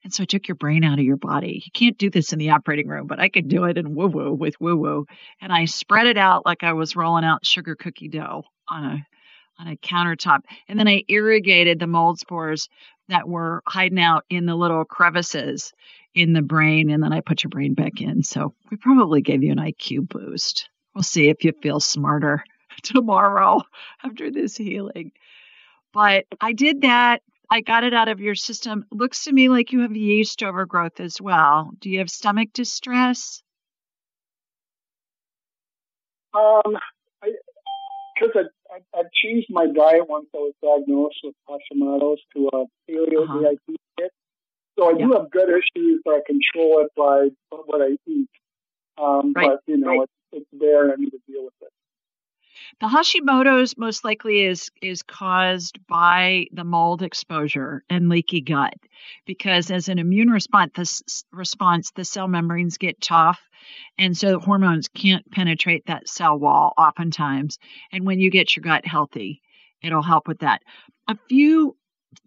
And 0.03 0.13
so 0.13 0.23
I 0.23 0.27
took 0.27 0.49
your 0.49 0.55
brain 0.57 0.85
out 0.85 0.99
of 0.99 1.05
your 1.05 1.17
body. 1.17 1.63
You 1.65 1.73
can't 1.73 1.99
do 1.99 2.11
this 2.11 2.33
in 2.33 2.39
the 2.39 2.51
operating 2.51 2.89
room, 2.89 3.07
but 3.07 3.21
I 3.21 3.29
could 3.29 3.49
do 3.49 3.65
it 3.65 3.79
in 3.79 3.95
woo 3.95 4.09
woo 4.09 4.33
with 4.33 4.61
woo 4.61 4.77
woo. 4.77 5.07
And 5.41 5.53
I 5.53 5.65
spread 5.67 6.07
it 6.07 6.19
out 6.19 6.47
like 6.47 6.63
I 6.63 6.73
was 6.73 6.97
rolling 6.97 7.25
out 7.25 7.47
sugar 7.47 7.75
cookie 7.75 8.09
dough 8.09 8.45
on 8.69 8.85
a 8.85 9.07
on 9.59 9.69
a 9.69 9.77
countertop. 9.77 10.41
And 10.69 10.79
then 10.79 10.89
I 10.89 11.05
irrigated 11.09 11.79
the 11.79 11.87
mold 11.87 12.19
spores 12.19 12.69
that 13.09 13.29
were 13.29 13.63
hiding 13.67 14.01
out 14.01 14.25
in 14.29 14.47
the 14.47 14.55
little 14.55 14.85
crevices 14.85 15.73
in 16.15 16.33
the 16.33 16.43
brain. 16.43 16.91
And 16.91 17.03
then 17.03 17.13
I 17.13 17.21
put 17.21 17.45
your 17.45 17.51
brain 17.51 17.75
back 17.75 18.01
in. 18.01 18.23
So 18.23 18.55
we 18.71 18.77
probably 18.77 19.23
gave 19.23 19.43
you 19.43 19.53
an 19.53 19.59
IQ 19.59 20.09
boost. 20.09 20.69
We'll 20.95 21.03
see 21.03 21.29
if 21.29 21.45
you 21.45 21.53
feel 21.63 21.81
smarter 21.81 22.45
tomorrow 22.83 23.63
after 24.03 24.31
this 24.31 24.57
healing. 24.57 25.13
But 25.93 26.27
I 26.41 26.53
did 26.53 26.83
that. 26.83 27.23
I 27.51 27.61
got 27.61 27.85
it 27.85 27.95
out 27.95 28.09
of 28.09 28.21
your 28.21 28.35
system. 28.35 28.85
Looks 28.91 29.25
to 29.25 29.33
me 29.33 29.49
like 29.49 29.73
you 29.73 29.81
have 29.81 29.95
yeast 29.95 30.43
overgrowth 30.43 31.01
as 31.01 31.21
well. 31.21 31.71
Do 31.79 31.91
you 31.91 31.99
have 31.99 32.11
stomach 32.11 32.51
distress? 32.53 33.43
Um, 36.35 36.77
because 37.23 38.35
I, 38.35 38.75
I, 38.75 39.01
I, 39.01 39.03
changed 39.13 39.47
my 39.51 39.67
diet 39.67 40.09
once 40.09 40.27
I 40.35 40.39
was 40.39 40.55
diagnosed 40.61 41.19
with 41.23 41.35
Hashimoto's 41.49 42.21
to 42.35 42.49
a 42.49 42.91
paleo 42.91 43.23
uh-huh. 43.23 43.55
Kit. 43.99 44.11
So 44.77 44.89
I 44.89 44.99
yeah. 44.99 45.07
do 45.07 45.13
have 45.13 45.31
gut 45.31 45.49
issues, 45.49 46.01
but 46.05 46.15
I 46.15 46.21
control 46.27 46.85
it 46.85 46.91
by 46.97 47.29
what 47.51 47.83
I 47.83 47.97
eat. 48.09 48.29
Um, 48.99 49.33
right. 49.37 49.51
But, 49.51 49.61
you 49.67 49.77
know, 49.77 49.89
right. 49.89 50.01
it's, 50.03 50.13
it's 50.33 50.61
there 50.61 50.85
and 50.85 50.93
I 50.93 50.97
need 50.97 51.11
to 51.11 51.21
deal 51.29 51.45
with 51.45 51.55
it. 51.61 51.69
The 52.81 52.89
Hashimoto's 52.89 53.79
most 53.79 54.05
likely 54.05 54.43
is 54.43 54.71
is 54.83 55.03
caused 55.03 55.79
by 55.87 56.47
the 56.53 56.65
mold 56.65 57.03
exposure 57.03 57.83
and 57.89 58.09
leaky 58.09 58.41
gut 58.41 58.75
because 59.27 59.71
as 59.71 59.89
an 59.89 59.99
immune 59.99 60.29
response 60.29 60.73
the 60.75 61.37
response 61.37 61.93
the 61.93 62.05
cell 62.05 62.29
membranes 62.29 62.79
get 62.79 63.01
tough 63.01 63.41
and 63.97 64.17
so 64.17 64.39
hormones 64.39 64.89
can't 64.89 65.31
penetrate 65.31 65.87
that 65.87 66.09
cell 66.09 66.39
wall 66.39 66.75
oftentimes 66.77 67.59
and 67.93 68.05
when 68.05 68.19
you 68.19 68.31
get 68.31 68.57
your 68.57 68.63
gut 68.63 68.85
healthy 68.87 69.41
it'll 69.85 70.03
help 70.03 70.27
with 70.27 70.41
that. 70.41 70.63
A 71.09 71.17
few 71.29 71.77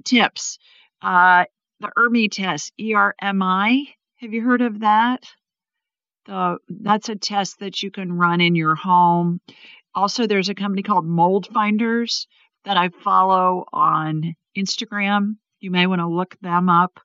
tips. 0.05 0.59
Uh, 1.01 1.45
the 1.79 1.91
ERMI 1.97 2.29
test, 2.31 2.71
E 2.79 2.93
R 2.93 3.15
M 3.21 3.41
I. 3.41 3.85
Have 4.17 4.33
you 4.33 4.41
heard 4.41 4.61
of 4.61 4.79
that? 4.79 5.23
The, 6.25 6.57
that's 6.67 7.09
a 7.09 7.15
test 7.15 7.59
that 7.59 7.81
you 7.81 7.91
can 7.91 8.13
run 8.13 8.41
in 8.41 8.55
your 8.55 8.75
home. 8.75 9.39
Also, 9.97 10.27
there's 10.27 10.47
a 10.47 10.53
company 10.53 10.83
called 10.83 11.07
Mold 11.07 11.47
Finders 11.51 12.27
that 12.65 12.77
I 12.77 12.89
follow 12.89 13.65
on 13.73 14.35
Instagram. 14.55 15.37
You 15.59 15.71
may 15.71 15.87
want 15.87 16.01
to 16.01 16.07
look 16.07 16.35
them 16.39 16.69
up. 16.69 16.99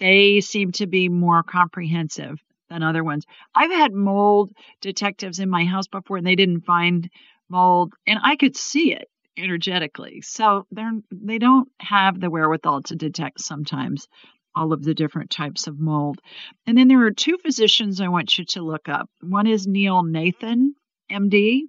They 0.00 0.40
seem 0.40 0.72
to 0.72 0.88
be 0.88 1.08
more 1.08 1.44
comprehensive 1.44 2.42
than 2.68 2.82
other 2.82 3.04
ones. 3.04 3.26
I've 3.54 3.70
had 3.70 3.92
mold 3.92 4.50
detectives 4.80 5.38
in 5.38 5.50
my 5.50 5.64
house 5.64 5.86
before 5.86 6.16
and 6.16 6.26
they 6.26 6.34
didn't 6.34 6.62
find 6.62 7.08
mold 7.48 7.92
and 8.08 8.18
I 8.20 8.34
could 8.34 8.56
see 8.56 8.92
it 8.92 9.08
energetically. 9.36 10.20
So 10.22 10.66
they're 10.72 10.98
they 11.12 11.38
don't 11.38 11.68
have 11.78 12.18
the 12.18 12.28
wherewithal 12.28 12.82
to 12.82 12.96
detect 12.96 13.40
sometimes 13.40 14.08
all 14.52 14.72
of 14.72 14.82
the 14.82 14.94
different 14.94 15.30
types 15.30 15.68
of 15.68 15.78
mold. 15.78 16.18
And 16.66 16.76
then 16.76 16.88
there 16.88 17.06
are 17.06 17.12
two 17.12 17.38
physicians 17.40 18.00
I 18.00 18.08
want 18.08 18.36
you 18.36 18.44
to 18.46 18.62
look 18.62 18.88
up. 18.88 19.08
One 19.20 19.46
is 19.46 19.68
Neil 19.68 20.02
Nathan, 20.02 20.74
MD, 21.08 21.68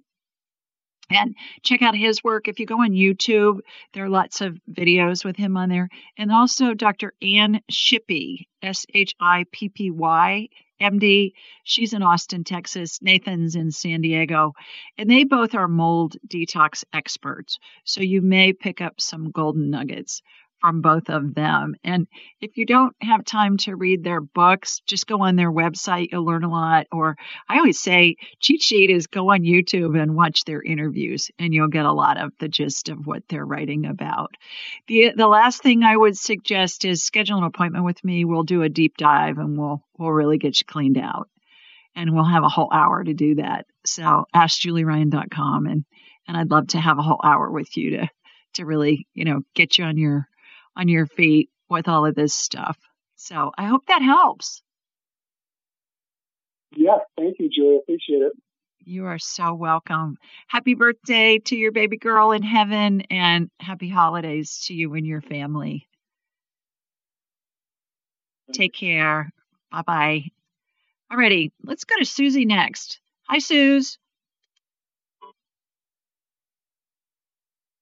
and 1.10 1.34
check 1.62 1.82
out 1.82 1.96
his 1.96 2.24
work. 2.24 2.48
If 2.48 2.58
you 2.58 2.66
go 2.66 2.82
on 2.82 2.92
YouTube, 2.92 3.60
there 3.92 4.04
are 4.04 4.10
lots 4.10 4.40
of 4.40 4.58
videos 4.70 5.24
with 5.24 5.36
him 5.36 5.56
on 5.56 5.68
there. 5.68 5.88
And 6.16 6.32
also 6.32 6.74
Dr. 6.74 7.12
Ann 7.20 7.60
Shippy, 7.70 8.46
S 8.62 8.86
H 8.94 9.14
I 9.20 9.44
P 9.52 9.68
P 9.68 9.90
Y, 9.90 10.48
MD. 10.80 11.32
She's 11.62 11.92
in 11.92 12.02
Austin, 12.02 12.44
Texas. 12.44 13.00
Nathan's 13.02 13.54
in 13.54 13.70
San 13.70 14.00
Diego. 14.00 14.52
And 14.98 15.10
they 15.10 15.24
both 15.24 15.54
are 15.54 15.68
mold 15.68 16.16
detox 16.26 16.84
experts. 16.92 17.58
So 17.84 18.00
you 18.00 18.22
may 18.22 18.52
pick 18.52 18.80
up 18.80 19.00
some 19.00 19.30
golden 19.30 19.70
nuggets 19.70 20.22
from 20.64 20.80
both 20.80 21.10
of 21.10 21.34
them. 21.34 21.74
And 21.84 22.06
if 22.40 22.56
you 22.56 22.64
don't 22.64 22.96
have 23.02 23.22
time 23.22 23.58
to 23.58 23.76
read 23.76 24.02
their 24.02 24.22
books, 24.22 24.80
just 24.86 25.06
go 25.06 25.20
on 25.20 25.36
their 25.36 25.52
website. 25.52 26.08
You'll 26.10 26.24
learn 26.24 26.42
a 26.42 26.50
lot. 26.50 26.86
Or 26.90 27.16
I 27.46 27.58
always 27.58 27.78
say, 27.78 28.16
cheat 28.40 28.62
sheet 28.62 28.88
is 28.88 29.06
go 29.06 29.30
on 29.30 29.42
YouTube 29.42 30.00
and 30.00 30.16
watch 30.16 30.46
their 30.46 30.62
interviews, 30.62 31.30
and 31.38 31.52
you'll 31.52 31.68
get 31.68 31.84
a 31.84 31.92
lot 31.92 32.16
of 32.16 32.32
the 32.40 32.48
gist 32.48 32.88
of 32.88 33.06
what 33.06 33.24
they're 33.28 33.44
writing 33.44 33.84
about. 33.84 34.36
The 34.86 35.12
the 35.14 35.28
last 35.28 35.62
thing 35.62 35.82
I 35.82 35.98
would 35.98 36.16
suggest 36.16 36.86
is 36.86 37.04
schedule 37.04 37.36
an 37.36 37.44
appointment 37.44 37.84
with 37.84 38.02
me. 38.02 38.24
We'll 38.24 38.44
do 38.44 38.62
a 38.62 38.70
deep 38.70 38.96
dive, 38.96 39.36
and 39.36 39.58
we'll 39.58 39.82
we'll 39.98 40.12
really 40.12 40.38
get 40.38 40.58
you 40.58 40.64
cleaned 40.64 40.96
out. 40.96 41.28
And 41.94 42.14
we'll 42.14 42.24
have 42.24 42.42
a 42.42 42.48
whole 42.48 42.70
hour 42.72 43.04
to 43.04 43.12
do 43.12 43.34
that. 43.34 43.66
So 43.84 44.24
askjulieryan.com 44.34 45.66
and 45.66 45.84
and 46.26 46.38
I'd 46.38 46.50
love 46.50 46.68
to 46.68 46.80
have 46.80 46.98
a 46.98 47.02
whole 47.02 47.20
hour 47.22 47.50
with 47.50 47.76
you 47.76 47.98
to 47.98 48.08
to 48.54 48.64
really, 48.64 49.06
you 49.12 49.26
know, 49.26 49.42
get 49.54 49.76
you 49.76 49.84
on 49.84 49.98
your 49.98 50.26
on 50.76 50.88
your 50.88 51.06
feet 51.06 51.50
with 51.68 51.88
all 51.88 52.06
of 52.06 52.14
this 52.14 52.34
stuff. 52.34 52.78
So 53.16 53.52
I 53.56 53.64
hope 53.64 53.86
that 53.86 54.02
helps. 54.02 54.62
Yeah, 56.76 56.98
thank 57.16 57.36
you, 57.38 57.48
Julie. 57.48 57.78
Appreciate 57.82 58.22
it. 58.22 58.32
You 58.86 59.06
are 59.06 59.18
so 59.18 59.54
welcome. 59.54 60.18
Happy 60.46 60.74
birthday 60.74 61.38
to 61.46 61.56
your 61.56 61.72
baby 61.72 61.96
girl 61.96 62.32
in 62.32 62.42
heaven 62.42 63.02
and 63.10 63.50
happy 63.58 63.88
holidays 63.88 64.64
to 64.66 64.74
you 64.74 64.92
and 64.94 65.06
your 65.06 65.22
family. 65.22 65.86
Take 68.52 68.74
care. 68.74 69.30
Bye 69.70 69.82
bye. 69.82 70.24
Alrighty, 71.10 71.50
let's 71.62 71.84
go 71.84 71.96
to 71.98 72.04
Susie 72.04 72.44
next. 72.44 73.00
Hi, 73.28 73.38
Suze. 73.38 73.98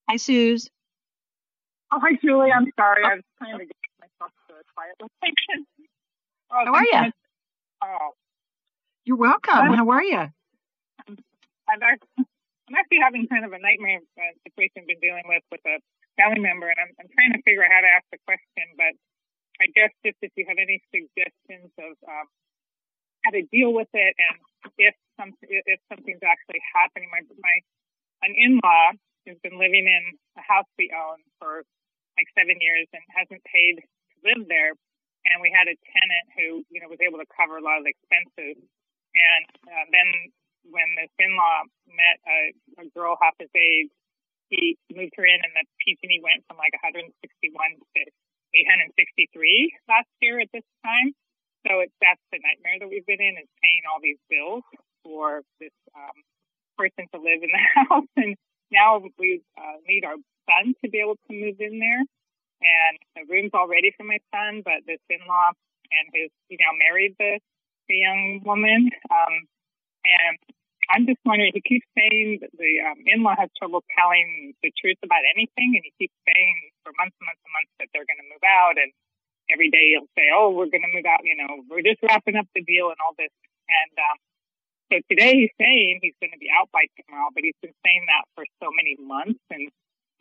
Hi, 0.09 0.17
Suze. 0.17 0.69
Oh, 1.93 2.01
hi, 2.01 2.17
Julie. 2.25 2.49
I'm 2.49 2.65
sorry. 2.73 3.05
I 3.05 3.21
was 3.21 3.27
trying 3.37 3.61
to 3.61 3.69
get 3.69 3.77
myself 4.01 4.33
to 4.49 4.57
a 4.57 4.65
quiet 4.73 4.97
location. 4.97 5.69
Oh, 6.49 6.65
How 6.65 6.73
are 6.73 6.89
you? 6.89 7.13
Oh. 7.85 8.17
You're 9.05 9.21
welcome. 9.21 9.53
I'm, 9.53 9.77
How 9.77 9.85
are 9.93 10.01
you? 10.01 10.25
I'm, 11.05 11.13
I'm 11.69 12.73
actually 12.73 12.97
having 12.97 13.29
kind 13.29 13.45
of 13.45 13.53
a 13.53 13.61
nightmare 13.61 14.01
uh, 14.17 14.33
situation 14.41 14.81
I've 14.81 14.89
been 14.89 15.05
dealing 15.05 15.29
with 15.29 15.45
with 15.53 15.61
a 15.69 15.77
family 16.17 16.41
member, 16.41 16.65
and 16.65 16.81
I'm, 16.81 16.91
I'm 16.97 17.09
trying 17.13 17.37
to 17.37 17.45
figure 17.45 17.61
out 17.61 17.69
how 17.69 17.85
to 17.85 17.91
ask 17.93 18.09
the 18.09 18.17
question. 18.25 18.65
But 18.73 18.97
I 19.61 19.69
guess 19.77 19.93
just 20.01 20.17
if 20.25 20.33
you 20.33 20.49
have 20.49 20.57
any 20.57 20.81
suggestions 20.89 21.69
of 21.77 21.93
um, 22.09 22.25
how 23.21 23.37
to 23.37 23.45
deal 23.53 23.69
with 23.69 23.93
it, 23.93 24.17
and 24.17 24.41
if 24.81 24.97
some 25.13 25.37
if 25.45 25.77
something's 25.93 26.25
actually 26.25 26.65
happening. 26.73 27.13
My 27.13 27.21
my 27.37 27.55
an 28.25 28.33
in-law 28.33 28.97
has 29.29 29.37
been 29.45 29.61
living 29.61 29.85
in 29.85 30.17
a 30.41 30.43
house 30.43 30.65
we 30.81 30.89
own 30.89 31.21
for 31.37 31.61
like 32.17 32.29
seven 32.37 32.57
years 32.61 32.87
and 32.93 33.03
hasn't 33.09 33.43
paid 33.45 33.81
to 33.81 34.15
live 34.23 34.45
there. 34.47 34.73
And 35.23 35.39
we 35.39 35.49
had 35.49 35.71
a 35.71 35.75
tenant 35.75 36.25
who, 36.35 36.47
you 36.67 36.83
know, 36.83 36.91
was 36.91 36.99
able 36.99 37.19
to 37.23 37.29
cover 37.31 37.57
a 37.57 37.63
lot 37.63 37.79
of 37.79 37.87
the 37.87 37.95
expenses. 37.95 38.59
And 39.15 39.45
uh, 39.65 39.85
then 39.89 40.09
when 40.67 40.87
this 40.99 41.11
in-law 41.19 41.67
met 41.87 42.17
a, 42.27 42.39
a 42.83 42.85
girl 42.91 43.15
half 43.19 43.35
his 43.39 43.51
age, 43.55 43.91
he 44.51 44.77
moved 44.91 45.15
her 45.17 45.25
in 45.25 45.39
and 45.41 45.53
the 45.55 45.65
PG&E 45.81 46.21
went 46.21 46.45
from 46.45 46.59
like 46.59 46.75
161 46.77 47.09
to 47.15 48.01
863 48.53 49.73
last 49.89 50.11
year 50.21 50.39
at 50.39 50.51
this 50.53 50.67
time. 50.85 51.15
So 51.65 51.79
it's, 51.79 51.95
that's 52.03 52.21
the 52.29 52.43
nightmare 52.43 52.83
that 52.83 52.89
we've 52.91 53.07
been 53.07 53.23
in 53.23 53.39
is 53.39 53.49
paying 53.63 53.87
all 53.87 54.03
these 54.03 54.19
bills 54.27 54.67
for 55.01 55.41
this 55.63 55.73
um, 55.95 56.17
person 56.77 57.07
to 57.15 57.17
live 57.17 57.41
in 57.41 57.49
the 57.49 57.65
house. 57.79 58.11
And 58.19 58.35
now 58.69 59.01
we 59.17 59.41
uh, 59.57 59.79
need 59.87 60.03
our 60.03 60.19
son 60.49 60.73
to 60.83 60.89
be 60.89 60.99
able 60.99 61.17
to 61.27 61.31
move 61.33 61.57
in 61.59 61.79
there. 61.79 62.03
And 62.63 62.95
the 63.15 63.23
room's 63.27 63.51
all 63.53 63.67
ready 63.67 63.91
for 63.97 64.03
my 64.07 64.19
son, 64.31 64.63
but 64.63 64.87
this 64.87 65.03
in-law 65.09 65.51
and 65.51 66.05
his, 66.15 66.31
he 66.47 66.55
now 66.55 66.71
married 66.79 67.15
the, 67.19 67.39
the 67.89 67.97
young 67.99 68.39
woman. 68.45 68.89
Um, 69.11 69.35
and 70.07 70.37
I'm 70.87 71.05
just 71.07 71.19
wondering, 71.27 71.51
he 71.51 71.63
keeps 71.63 71.87
saying 71.91 72.39
that 72.39 72.55
the 72.55 72.79
um, 72.87 73.03
in-law 73.03 73.35
has 73.35 73.51
trouble 73.59 73.83
telling 73.95 74.55
the 74.63 74.71
truth 74.79 74.99
about 75.03 75.27
anything. 75.35 75.75
And 75.75 75.83
he 75.83 75.91
keeps 75.99 76.15
saying 76.23 76.55
for 76.87 76.95
months 76.95 77.15
and 77.19 77.27
months 77.27 77.43
and 77.43 77.53
months 77.55 77.73
that 77.83 77.87
they're 77.91 78.07
going 78.07 78.23
to 78.23 78.31
move 78.31 78.43
out. 78.47 78.79
And 78.79 78.95
every 79.51 79.67
day 79.67 79.95
he'll 79.95 80.11
say, 80.15 80.31
oh, 80.31 80.55
we're 80.55 80.71
going 80.71 80.87
to 80.87 80.95
move 80.95 81.07
out. 81.07 81.27
You 81.27 81.35
know, 81.35 81.67
we're 81.67 81.83
just 81.83 81.99
wrapping 81.99 82.39
up 82.39 82.47
the 82.55 82.63
deal 82.63 82.87
and 82.91 82.99
all 83.03 83.15
this. 83.19 83.31
And, 83.67 83.95
um, 83.99 84.17
so 84.91 84.99
today 85.09 85.33
he's 85.47 85.55
saying 85.57 85.99
he's 86.03 86.15
going 86.21 86.35
to 86.35 86.37
be 86.37 86.51
out 86.53 86.69
by 86.71 86.85
tomorrow, 86.99 87.31
but 87.33 87.41
he's 87.43 87.57
been 87.63 87.73
saying 87.83 88.05
that 88.07 88.29
for 88.35 88.45
so 88.61 88.69
many 88.71 88.95
months. 88.99 89.41
And 89.49 89.71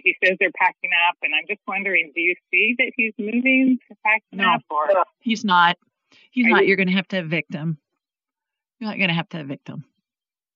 he 0.02 0.16
says 0.24 0.36
they're 0.40 0.50
packing 0.56 0.90
up. 1.08 1.16
And 1.22 1.34
I'm 1.34 1.44
just 1.48 1.60
wondering, 1.66 2.12
do 2.14 2.20
you 2.20 2.34
see 2.50 2.74
that 2.78 2.92
he's 2.96 3.12
moving 3.18 3.78
to 3.88 3.96
packing 4.04 4.38
no, 4.38 4.54
up? 4.54 4.62
Or 4.70 5.04
he's 5.20 5.44
not. 5.44 5.76
He's 6.30 6.46
Are 6.46 6.50
not. 6.50 6.62
you- 6.62 6.68
You're 6.68 6.76
going 6.76 6.88
to 6.88 6.94
have 6.94 7.08
to 7.08 7.18
evict 7.18 7.52
him. 7.54 7.78
You're 8.78 8.90
not 8.90 8.96
going 8.96 9.08
to 9.08 9.14
have 9.14 9.28
to 9.30 9.40
evict 9.40 9.68
him. 9.68 9.84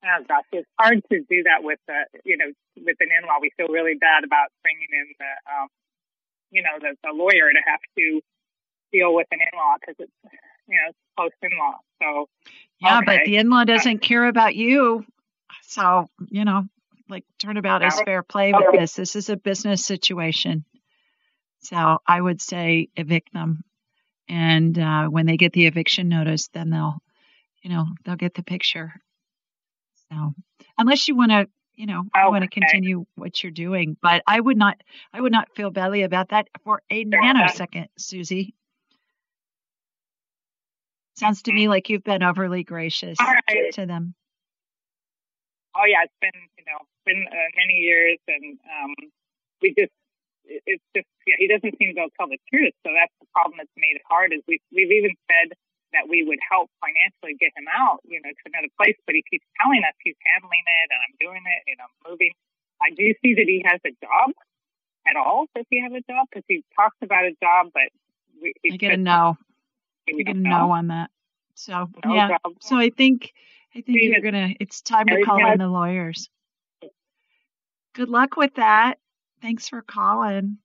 oh 0.04 0.24
gosh, 0.28 0.44
it's 0.52 0.68
hard 0.78 1.02
to 1.12 1.20
do 1.30 1.42
that 1.44 1.62
with 1.62 1.78
uh, 1.88 2.04
you 2.24 2.36
know 2.36 2.46
with 2.76 2.96
an 3.00 3.08
in-law. 3.20 3.36
We 3.40 3.50
feel 3.56 3.68
really 3.68 3.94
bad 3.94 4.24
about 4.24 4.48
bringing 4.62 4.88
in 4.90 5.06
the 5.18 5.52
um, 5.54 5.68
you 6.50 6.62
know 6.62 6.78
the, 6.80 6.96
the 7.04 7.12
lawyer 7.14 7.50
to 7.50 7.60
have 7.66 7.80
to 7.98 8.20
deal 8.92 9.14
with 9.14 9.26
an 9.30 9.38
in-law 9.40 9.76
because 9.80 9.94
it's 9.98 10.12
you 10.68 10.76
know 10.76 10.88
it's 10.90 10.98
close 11.16 11.30
in-law. 11.42 11.78
So 12.02 12.28
Yeah, 12.80 13.00
but 13.06 13.20
the 13.24 13.36
in 13.36 13.48
law 13.48 13.64
doesn't 13.64 14.00
care 14.00 14.26
about 14.26 14.54
you. 14.56 15.04
So, 15.62 16.08
you 16.28 16.44
know, 16.44 16.66
like 17.08 17.24
turnabout 17.38 17.84
is 17.84 18.00
fair 18.04 18.22
play 18.22 18.52
with 18.52 18.78
this. 18.78 18.94
This 18.94 19.16
is 19.16 19.28
a 19.28 19.36
business 19.36 19.84
situation. 19.84 20.64
So 21.60 21.98
I 22.06 22.20
would 22.20 22.40
say 22.40 22.88
evict 22.96 23.32
them. 23.32 23.64
And 24.28 24.78
uh, 24.78 25.06
when 25.06 25.26
they 25.26 25.36
get 25.36 25.52
the 25.52 25.66
eviction 25.66 26.08
notice, 26.08 26.48
then 26.48 26.70
they'll, 26.70 26.98
you 27.62 27.70
know, 27.70 27.86
they'll 28.04 28.16
get 28.16 28.34
the 28.34 28.42
picture. 28.42 28.92
So 30.10 30.32
unless 30.78 31.08
you 31.08 31.16
want 31.16 31.30
to, 31.30 31.48
you 31.74 31.86
know, 31.86 32.02
you 32.02 32.30
want 32.30 32.42
to 32.42 32.48
continue 32.48 33.04
what 33.16 33.42
you're 33.42 33.52
doing, 33.52 33.96
but 34.00 34.22
I 34.26 34.40
would 34.40 34.56
not, 34.56 34.80
I 35.12 35.20
would 35.20 35.32
not 35.32 35.54
feel 35.54 35.70
badly 35.70 36.02
about 36.02 36.30
that 36.30 36.48
for 36.64 36.82
a 36.90 37.04
nanosecond, 37.04 37.88
Susie. 37.98 38.54
Sounds 41.18 41.42
to 41.42 41.52
me 41.52 41.68
like 41.68 41.88
you've 41.88 42.04
been 42.04 42.22
overly 42.22 42.62
gracious 42.62 43.18
right. 43.20 43.72
to 43.74 43.86
them. 43.86 44.14
Oh 45.76 45.86
yeah, 45.86 46.08
it's 46.08 46.20
been 46.24 46.40
you 46.56 46.64
know 46.64 46.80
been 47.04 47.22
uh, 47.28 47.50
many 47.54 47.84
years, 47.84 48.18
and 48.26 48.58
um, 48.64 48.92
we 49.60 49.76
just 49.76 49.92
it's 50.44 50.82
just 50.96 51.08
yeah, 51.28 51.36
he 51.38 51.46
doesn't 51.46 51.76
seem 51.78 51.94
to 51.94 52.08
tell 52.16 52.28
the 52.28 52.40
truth. 52.48 52.74
So 52.82 52.90
that's 52.96 53.12
the 53.20 53.28
problem 53.36 53.60
that's 53.60 53.76
made 53.76 54.00
it 54.00 54.06
hard. 54.08 54.32
Is 54.32 54.40
we 54.48 54.58
we've 54.72 54.90
even 54.90 55.14
said 55.28 55.54
that 55.92 56.08
we 56.08 56.22
would 56.24 56.40
help 56.42 56.68
financially 56.82 57.38
get 57.38 57.54
him 57.56 57.68
out, 57.70 58.02
you 58.04 58.20
know, 58.20 58.30
to 58.30 58.44
another 58.50 58.72
place, 58.76 58.98
but 59.06 59.14
he 59.14 59.22
keeps 59.30 59.46
telling 59.60 59.80
us 59.86 59.94
he's 60.02 60.18
handling 60.34 60.66
it 60.66 60.88
and 60.90 61.00
I'm 61.00 61.16
doing 61.22 61.44
it 61.46 61.62
and 61.70 61.78
I'm 61.78 61.94
moving. 62.04 62.34
I 62.82 62.90
do 62.92 63.14
see 63.22 63.32
that 63.38 63.48
he 63.48 63.62
has 63.64 63.80
a 63.86 63.94
job 64.02 64.34
at 65.06 65.16
all. 65.16 65.46
Does 65.54 65.64
he 65.70 65.80
have 65.80 65.92
a 65.92 66.02
job? 66.04 66.26
Because 66.28 66.44
he 66.48 66.64
talks 66.74 66.96
about 67.02 67.24
a 67.24 67.32
job, 67.40 67.70
but 67.72 67.88
we, 68.42 68.52
I 68.70 68.76
get 68.76 68.92
a 68.92 68.96
no. 68.96 69.38
we 70.06 70.24
get 70.24 70.36
a 70.36 70.38
no 70.38 70.50
know. 70.50 70.70
on 70.72 70.88
that. 70.88 71.10
So 71.54 71.88
No 72.04 72.14
yeah. 72.14 72.28
job. 72.28 72.52
So 72.60 72.76
I 72.76 72.90
think 72.90 73.32
I 73.76 73.82
think 73.82 73.98
you're 74.00 74.20
gonna. 74.22 74.54
It's 74.58 74.80
time 74.80 75.06
to 75.06 75.22
call 75.22 75.52
in 75.52 75.58
the 75.58 75.68
lawyers. 75.68 76.30
Good 77.94 78.08
luck 78.08 78.36
with 78.36 78.54
that. 78.54 78.94
Thanks 79.42 79.68
for 79.68 79.82
calling. 79.82 80.58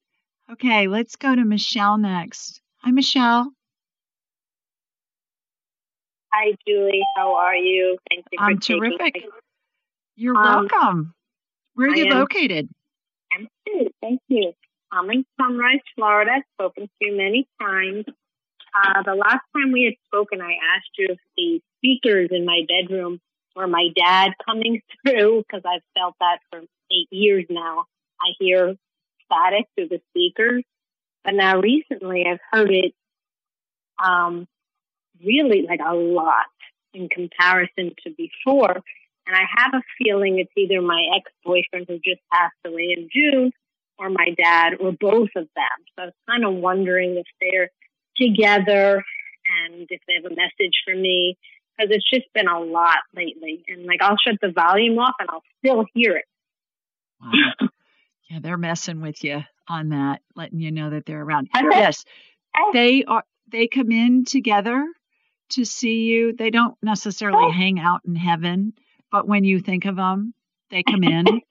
Okay, 0.49 0.87
let's 0.87 1.17
go 1.17 1.35
to 1.35 1.43
Michelle 1.43 1.97
next. 1.97 2.61
Hi, 2.77 2.91
Michelle. 2.91 3.51
Hi, 6.33 6.53
Julie. 6.65 7.01
How 7.17 7.35
are 7.35 7.55
you? 7.55 7.97
Thank 8.09 8.25
you 8.31 8.37
I'm 8.39 8.59
terrific. 8.59 9.23
my- 9.23 9.29
You're 10.15 10.37
Um, 10.37 10.67
welcome. 10.69 11.13
Where 11.73 11.89
are 11.89 11.93
I 11.93 11.97
you 11.97 12.05
am- 12.05 12.17
located? 12.17 12.69
I'm 13.33 13.47
good. 13.65 13.91
Thank 14.01 14.21
you. 14.29 14.53
I'm 14.91 15.09
in 15.11 15.25
Sunrise, 15.39 15.79
Florida. 15.95 16.31
I've 16.37 16.43
spoken 16.53 16.87
to 16.87 16.93
you 17.01 17.17
many 17.17 17.47
times. 17.59 18.05
Uh, 18.73 19.03
the 19.03 19.15
last 19.15 19.43
time 19.55 19.71
we 19.71 19.83
had 19.85 19.95
spoken, 20.07 20.41
I 20.41 20.53
asked 20.75 20.91
you 20.97 21.07
if 21.09 21.19
the 21.35 21.61
speakers 21.77 22.29
in 22.31 22.45
my 22.45 22.61
bedroom 22.67 23.19
were 23.55 23.67
my 23.67 23.89
dad 23.95 24.31
coming 24.45 24.81
through 25.05 25.43
because 25.43 25.63
I've 25.65 25.83
felt 25.97 26.15
that 26.19 26.39
for 26.49 26.59
eight 26.59 27.07
years 27.11 27.45
now. 27.49 27.85
I 28.21 28.33
hear 28.39 28.75
static 29.25 29.65
through 29.75 29.89
the 29.89 30.01
speakers, 30.09 30.63
but 31.23 31.33
now 31.33 31.59
recently 31.59 32.25
I've 32.29 32.39
heard 32.51 32.71
it 32.71 32.93
um, 34.03 34.47
really 35.23 35.65
like 35.67 35.79
a 35.85 35.95
lot 35.95 36.45
in 36.93 37.09
comparison 37.09 37.91
to 38.03 38.11
before. 38.15 38.81
And 39.27 39.35
I 39.35 39.43
have 39.57 39.73
a 39.73 39.83
feeling 39.97 40.39
it's 40.39 40.51
either 40.57 40.81
my 40.81 41.05
ex 41.15 41.31
boyfriend 41.43 41.87
who 41.87 41.95
just 41.95 42.21
passed 42.31 42.55
away 42.65 42.95
in 42.97 43.09
June 43.13 43.51
or 43.97 44.09
my 44.09 44.29
dad 44.37 44.73
or 44.79 44.91
both 44.91 45.29
of 45.35 45.47
them. 45.55 45.79
So 45.95 46.03
I 46.03 46.05
was 46.05 46.13
kind 46.27 46.45
of 46.45 46.55
wondering 46.55 47.17
if 47.17 47.27
they're 47.39 47.69
together 48.21 49.03
and 49.65 49.87
if 49.89 50.01
they 50.07 50.13
have 50.15 50.25
a 50.31 50.35
message 50.35 50.75
for 50.85 50.95
me 50.95 51.37
because 51.77 51.89
it's 51.95 52.09
just 52.09 52.31
been 52.33 52.47
a 52.47 52.59
lot 52.59 52.97
lately. 53.15 53.63
And 53.67 53.85
like 53.85 54.01
I'll 54.01 54.17
shut 54.17 54.35
the 54.41 54.51
volume 54.51 54.99
off 54.99 55.15
and 55.19 55.29
I'll 55.31 55.43
still 55.59 55.85
hear 55.93 56.15
it. 56.17 56.25
Wow. 57.21 57.67
yeah, 58.29 58.39
they're 58.41 58.57
messing 58.57 59.01
with 59.01 59.23
you 59.23 59.41
on 59.67 59.89
that, 59.89 60.21
letting 60.35 60.59
you 60.59 60.71
know 60.71 60.89
that 60.91 61.05
they're 61.05 61.21
around. 61.21 61.49
Yes, 61.53 62.03
they 62.73 63.03
are. 63.05 63.23
They 63.51 63.67
come 63.67 63.91
in 63.91 64.25
together 64.25 64.85
to 65.51 65.65
see 65.65 66.03
you. 66.03 66.33
They 66.37 66.49
don't 66.49 66.75
necessarily 66.81 67.45
Oh. 67.47 67.51
hang 67.51 67.79
out 67.79 68.01
in 68.07 68.15
heaven, 68.15 68.73
but 69.11 69.27
when 69.27 69.43
you 69.43 69.59
think 69.59 69.85
of 69.85 69.95
them, 69.97 70.33
they 70.69 70.83
come 70.83 71.03
in. 71.03 71.25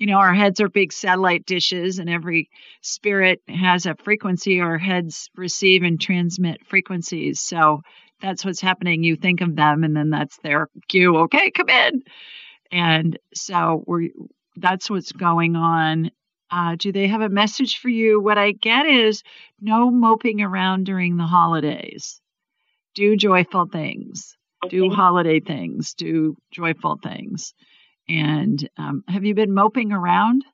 you 0.00 0.06
know, 0.06 0.16
our 0.16 0.32
heads 0.32 0.62
are 0.62 0.70
big 0.70 0.94
satellite 0.94 1.44
dishes, 1.44 1.98
and 1.98 2.08
every 2.08 2.48
spirit 2.80 3.42
has 3.46 3.84
a 3.84 3.94
frequency. 3.94 4.58
Our 4.58 4.78
heads 4.78 5.28
receive 5.36 5.82
and 5.82 6.00
transmit 6.00 6.66
frequencies. 6.66 7.40
So 7.42 7.82
that's 8.22 8.42
what's 8.42 8.62
happening. 8.62 9.04
You 9.04 9.16
think 9.16 9.42
of 9.42 9.54
them, 9.54 9.84
and 9.84 9.94
then 9.94 10.08
that's 10.08 10.38
their 10.38 10.68
cue. 10.88 11.18
Okay, 11.18 11.50
come 11.50 11.68
in. 11.68 12.02
And 12.72 13.18
so 13.34 13.84
we're 13.86 14.08
that's 14.56 14.88
what's 14.88 15.12
going 15.12 15.54
on. 15.54 16.10
Uh, 16.50 16.76
do 16.78 16.92
they 16.92 17.06
have 17.08 17.20
a 17.20 17.28
message 17.28 17.78
for 17.78 17.90
you? 17.90 18.22
What 18.22 18.38
I 18.38 18.52
get 18.52 18.86
is 18.86 19.22
no 19.60 19.90
moping 19.90 20.40
around 20.40 20.86
during 20.86 21.18
the 21.18 21.24
holidays. 21.24 22.22
Do 22.94 23.16
joyful 23.16 23.66
things. 23.66 24.34
Do 24.70 24.88
holiday 24.88 25.40
things. 25.40 25.92
Do 25.92 26.36
joyful 26.52 26.98
things. 27.02 27.52
And 28.10 28.68
um, 28.76 29.04
have 29.06 29.24
you 29.24 29.34
been 29.34 29.54
moping 29.54 29.92
around? 29.92 30.44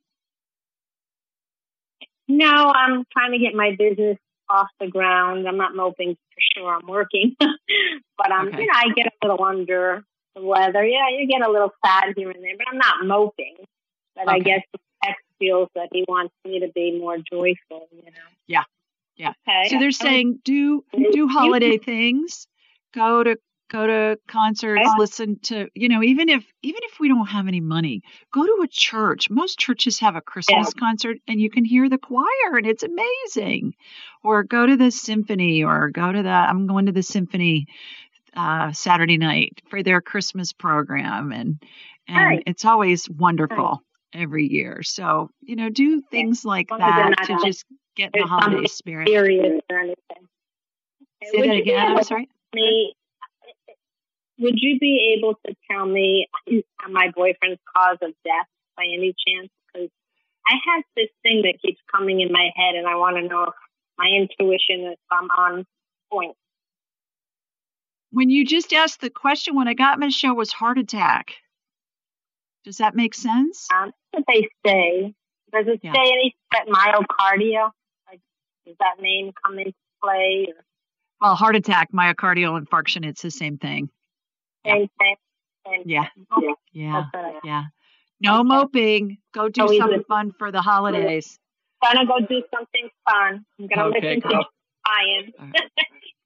No, 2.28 2.46
I'm 2.46 3.04
trying 3.12 3.32
to 3.32 3.38
get 3.38 3.54
my 3.54 3.74
business 3.78 4.18
off 4.50 4.68
the 4.78 4.88
ground. 4.88 5.48
I'm 5.48 5.56
not 5.56 5.74
moping 5.74 6.16
for 6.34 6.40
sure. 6.54 6.74
I'm 6.74 6.86
working, 6.86 7.34
but 7.40 8.30
um, 8.30 8.48
Okay. 8.48 8.60
you 8.60 8.66
know, 8.66 8.72
I 8.74 8.88
get 8.94 9.06
a 9.06 9.26
little 9.26 9.44
under 9.44 10.04
the 10.34 10.42
weather. 10.42 10.84
Yeah, 10.84 11.08
you 11.18 11.26
get 11.26 11.46
a 11.46 11.50
little 11.50 11.72
sad 11.84 12.12
here 12.14 12.30
and 12.30 12.44
there, 12.44 12.56
but 12.58 12.66
I'm 12.70 12.78
not 12.78 13.06
moping. 13.06 13.56
But 14.14 14.28
I 14.28 14.38
guess 14.40 14.60
the 14.72 14.78
ex 15.04 15.18
feels 15.38 15.68
that 15.74 15.88
he 15.92 16.04
wants 16.08 16.34
me 16.44 16.60
to 16.60 16.68
be 16.74 16.98
more 16.98 17.16
joyful. 17.16 17.88
You 17.90 18.02
know. 18.04 18.28
Yeah. 18.46 18.64
Yeah. 19.16 19.32
Okay. 19.48 19.68
So 19.70 19.78
they're 19.78 19.90
saying 19.92 20.40
do 20.44 20.84
do 21.12 21.28
holiday 21.28 21.78
things. 21.78 22.46
Go 22.94 23.22
to 23.22 23.36
go 23.68 23.86
to 23.86 24.18
concerts, 24.28 24.88
listen 24.98 25.38
to, 25.44 25.68
you 25.74 25.88
know, 25.88 26.02
even 26.02 26.28
if 26.28 26.44
even 26.62 26.80
if 26.84 26.98
we 27.00 27.08
don't 27.08 27.26
have 27.26 27.48
any 27.48 27.60
money, 27.60 28.02
go 28.32 28.44
to 28.44 28.62
a 28.64 28.68
church. 28.68 29.30
Most 29.30 29.58
churches 29.58 30.00
have 30.00 30.16
a 30.16 30.20
Christmas 30.20 30.72
yeah. 30.74 30.80
concert 30.80 31.18
and 31.26 31.40
you 31.40 31.50
can 31.50 31.64
hear 31.64 31.88
the 31.88 31.98
choir 31.98 32.56
and 32.56 32.66
it's 32.66 32.82
amazing. 32.82 33.74
Or 34.22 34.42
go 34.42 34.66
to 34.66 34.76
the 34.76 34.90
symphony 34.90 35.64
or 35.64 35.90
go 35.90 36.10
to 36.10 36.22
the 36.22 36.28
I'm 36.28 36.66
going 36.66 36.86
to 36.86 36.92
the 36.92 37.02
symphony 37.02 37.66
uh, 38.36 38.72
Saturday 38.72 39.18
night 39.18 39.62
for 39.68 39.82
their 39.82 40.00
Christmas 40.00 40.52
program 40.52 41.32
and 41.32 41.62
and 42.08 42.16
right. 42.16 42.42
it's 42.46 42.64
always 42.64 43.08
wonderful 43.08 43.56
right. 43.56 44.22
every 44.22 44.46
year. 44.46 44.82
So, 44.82 45.30
you 45.40 45.56
know, 45.56 45.70
do 45.70 46.00
things 46.00 46.44
like 46.44 46.68
that 46.68 47.14
to 47.24 47.38
just 47.44 47.64
get 47.96 48.12
the 48.12 48.22
holiday 48.22 48.66
spirit. 48.68 49.08
Serious 49.08 49.60
or 49.70 49.78
anything. 49.78 50.28
Say 51.24 51.48
that 51.48 51.56
again. 51.56 51.96
I'm 51.96 52.04
sorry. 52.04 52.28
Me, 52.54 52.94
would 54.38 54.54
you 54.56 54.78
be 54.78 55.16
able 55.16 55.34
to 55.46 55.54
tell 55.70 55.86
me 55.86 56.28
my 56.90 57.10
boyfriend's 57.14 57.60
cause 57.74 57.98
of 58.02 58.12
death 58.24 58.46
by 58.76 58.84
any 58.84 59.14
chance? 59.26 59.48
Because 59.72 59.90
I 60.46 60.54
have 60.72 60.84
this 60.96 61.08
thing 61.22 61.42
that 61.42 61.60
keeps 61.60 61.80
coming 61.94 62.20
in 62.20 62.32
my 62.32 62.50
head, 62.54 62.74
and 62.74 62.86
I 62.86 62.96
want 62.96 63.16
to 63.16 63.22
know 63.22 63.44
if 63.44 63.54
my 63.98 64.06
intuition 64.06 64.92
is 64.92 64.98
I'm 65.10 65.24
um, 65.24 65.30
on 65.38 65.66
point. 66.12 66.36
When 68.10 68.30
you 68.30 68.44
just 68.44 68.72
asked 68.72 69.00
the 69.00 69.10
question, 69.10 69.54
when 69.56 69.68
I 69.68 69.74
got 69.74 69.98
Michelle 69.98 70.36
was 70.36 70.52
heart 70.52 70.78
attack. 70.78 71.34
Does 72.64 72.78
that 72.78 72.96
make 72.96 73.14
sense? 73.14 73.68
Um, 73.72 73.92
what 74.10 74.24
they 74.26 74.48
say. 74.66 75.14
Does 75.52 75.66
it 75.68 75.80
yeah. 75.82 75.92
say 75.92 76.00
any 76.00 76.34
myocardia? 76.68 77.70
Like, 78.08 78.20
does 78.66 78.74
that 78.80 79.00
name 79.00 79.32
come 79.44 79.58
into 79.58 79.72
play? 80.02 80.48
Or? 80.48 80.64
Well, 81.20 81.36
heart 81.36 81.54
attack, 81.54 81.92
myocardial 81.92 82.60
infarction, 82.60 83.06
it's 83.06 83.22
the 83.22 83.30
same 83.30 83.56
thing. 83.56 83.88
Same 84.66 84.88
thing. 84.98 85.82
Yeah. 85.84 86.06
Yeah. 86.40 86.52
Yeah. 86.72 87.04
yeah. 87.44 87.62
No 88.20 88.44
moping. 88.44 89.18
Go 89.34 89.48
do 89.48 89.62
oh, 89.62 89.78
something 89.78 90.04
fun 90.08 90.32
for 90.38 90.50
the 90.50 90.62
holidays. 90.62 91.38
I'm 91.82 91.96
Gonna 91.96 92.06
go 92.06 92.26
do 92.26 92.42
something 92.54 92.88
fun. 93.08 93.44
I'm 93.58 93.66
gonna 93.66 93.88
okay, 93.88 94.00
listen 94.00 94.20
girl. 94.20 94.42
to 94.42 94.46
Ryan. 94.86 95.32
Right. 95.38 95.70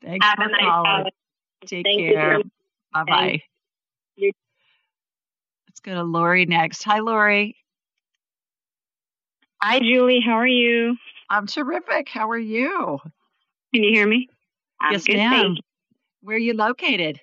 Thanks 0.02 0.26
Have 0.26 0.36
for 0.36 0.48
nice 0.48 0.60
calling. 0.60 0.86
Holiday. 0.86 1.10
Take 1.66 1.84
Thank 1.84 2.00
care. 2.00 2.38
Bye 2.92 3.04
bye. 3.04 3.40
Let's 4.18 5.80
go 5.82 5.94
to 5.94 6.02
Lori 6.02 6.46
next. 6.46 6.82
Hi, 6.84 7.00
Lori. 7.00 7.56
Hi, 9.62 9.78
Julie. 9.78 10.20
How 10.24 10.34
are 10.34 10.46
you? 10.46 10.96
I'm 11.28 11.46
terrific. 11.46 12.08
How 12.08 12.30
are 12.30 12.38
you? 12.38 12.98
Can 13.74 13.84
you 13.84 13.92
hear 13.92 14.06
me? 14.06 14.28
I'm 14.80 14.92
yes, 14.92 15.04
good, 15.04 15.16
ma'am. 15.16 15.56
Where 16.22 16.36
are 16.36 16.38
you 16.38 16.54
located? 16.54 17.20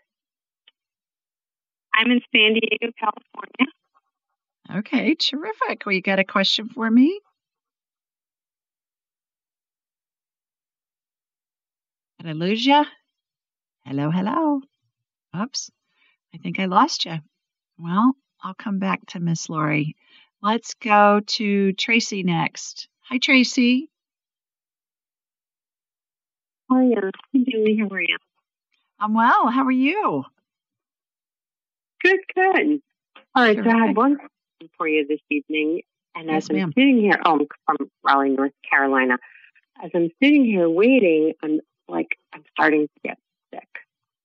I'm 1.98 2.12
in 2.12 2.22
San 2.32 2.54
Diego, 2.54 2.94
California. 3.00 3.74
Okay, 4.80 5.16
terrific. 5.16 5.84
Well, 5.86 5.96
you 5.96 6.02
got 6.02 6.20
a 6.20 6.24
question 6.24 6.70
for 6.70 6.90
me? 6.92 7.20
Did 12.20 12.30
I 12.30 12.34
lose 12.34 12.64
you? 12.66 12.84
Hello, 13.86 14.12
hello. 14.12 14.62
Oops, 15.36 15.72
I 16.36 16.38
think 16.38 16.60
I 16.60 16.66
lost 16.66 17.06
you. 17.06 17.16
Well, 17.80 18.14
I'll 18.44 18.54
come 18.54 18.78
back 18.80 19.06
to 19.08 19.20
Miss 19.20 19.50
Lori. 19.50 19.96
Let's 20.42 20.76
go 20.76 21.22
to 21.26 21.74
Tracy 21.74 22.22
next. 22.22 22.90
Hi, 23.10 23.18
Tracy. 23.18 23.90
Hi, 26.70 26.92
uh, 26.94 27.12
Julie. 27.34 27.78
How 27.78 27.88
are 27.88 28.02
you? 28.02 28.18
I'm 29.00 29.14
well. 29.14 29.48
How 29.48 29.64
are 29.64 29.72
you? 29.72 30.26
Good, 32.04 32.20
good. 32.36 32.82
All 33.36 33.44
right, 33.44 33.58
so 33.58 33.70
I 33.70 33.88
had 33.88 33.96
one 33.96 34.16
question 34.18 34.72
for 34.78 34.88
you 34.88 35.08
this 35.08 35.20
evening. 35.30 35.82
And 36.16 36.28
yes, 36.28 36.46
as 36.46 36.50
I'm 36.50 36.56
ma'am. 36.56 36.74
sitting 36.76 37.00
here, 37.00 37.20
oh, 37.26 37.40
I'm 37.40 37.48
from 37.78 37.90
Raleigh, 38.04 38.30
North 38.30 38.54
Carolina. 38.68 39.18
As 39.84 39.92
I'm 39.94 40.10
sitting 40.22 40.46
here 40.46 40.70
waiting, 40.70 41.34
I'm 41.44 41.60
like, 41.88 42.18
I'm 42.34 42.44
starting 42.52 42.88
to 42.88 43.02
get 43.04 43.18
sick. 43.54 43.68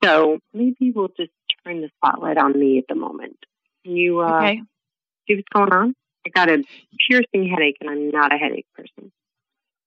So 0.03 0.39
maybe 0.55 0.91
we'll 0.95 1.13
just 1.17 1.31
turn 1.65 1.83
the 1.83 1.91
spotlight 1.99 2.39
on 2.39 2.59
me 2.59 2.79
at 2.79 2.85
the 2.89 2.95
moment. 2.95 3.37
Can 3.85 3.97
you 3.97 4.21
uh, 4.21 4.39
okay. 4.39 4.63
see 5.29 5.37
what's 5.37 5.49
going 5.53 5.73
on? 5.73 5.95
I 6.27 6.31
got 6.31 6.49
a 6.49 6.63
piercing 7.07 7.49
headache, 7.49 7.77
and 7.81 7.91
I'm 7.91 8.11
not 8.11 8.33
a 8.33 8.39
headache 8.39 8.67
person. 8.75 9.13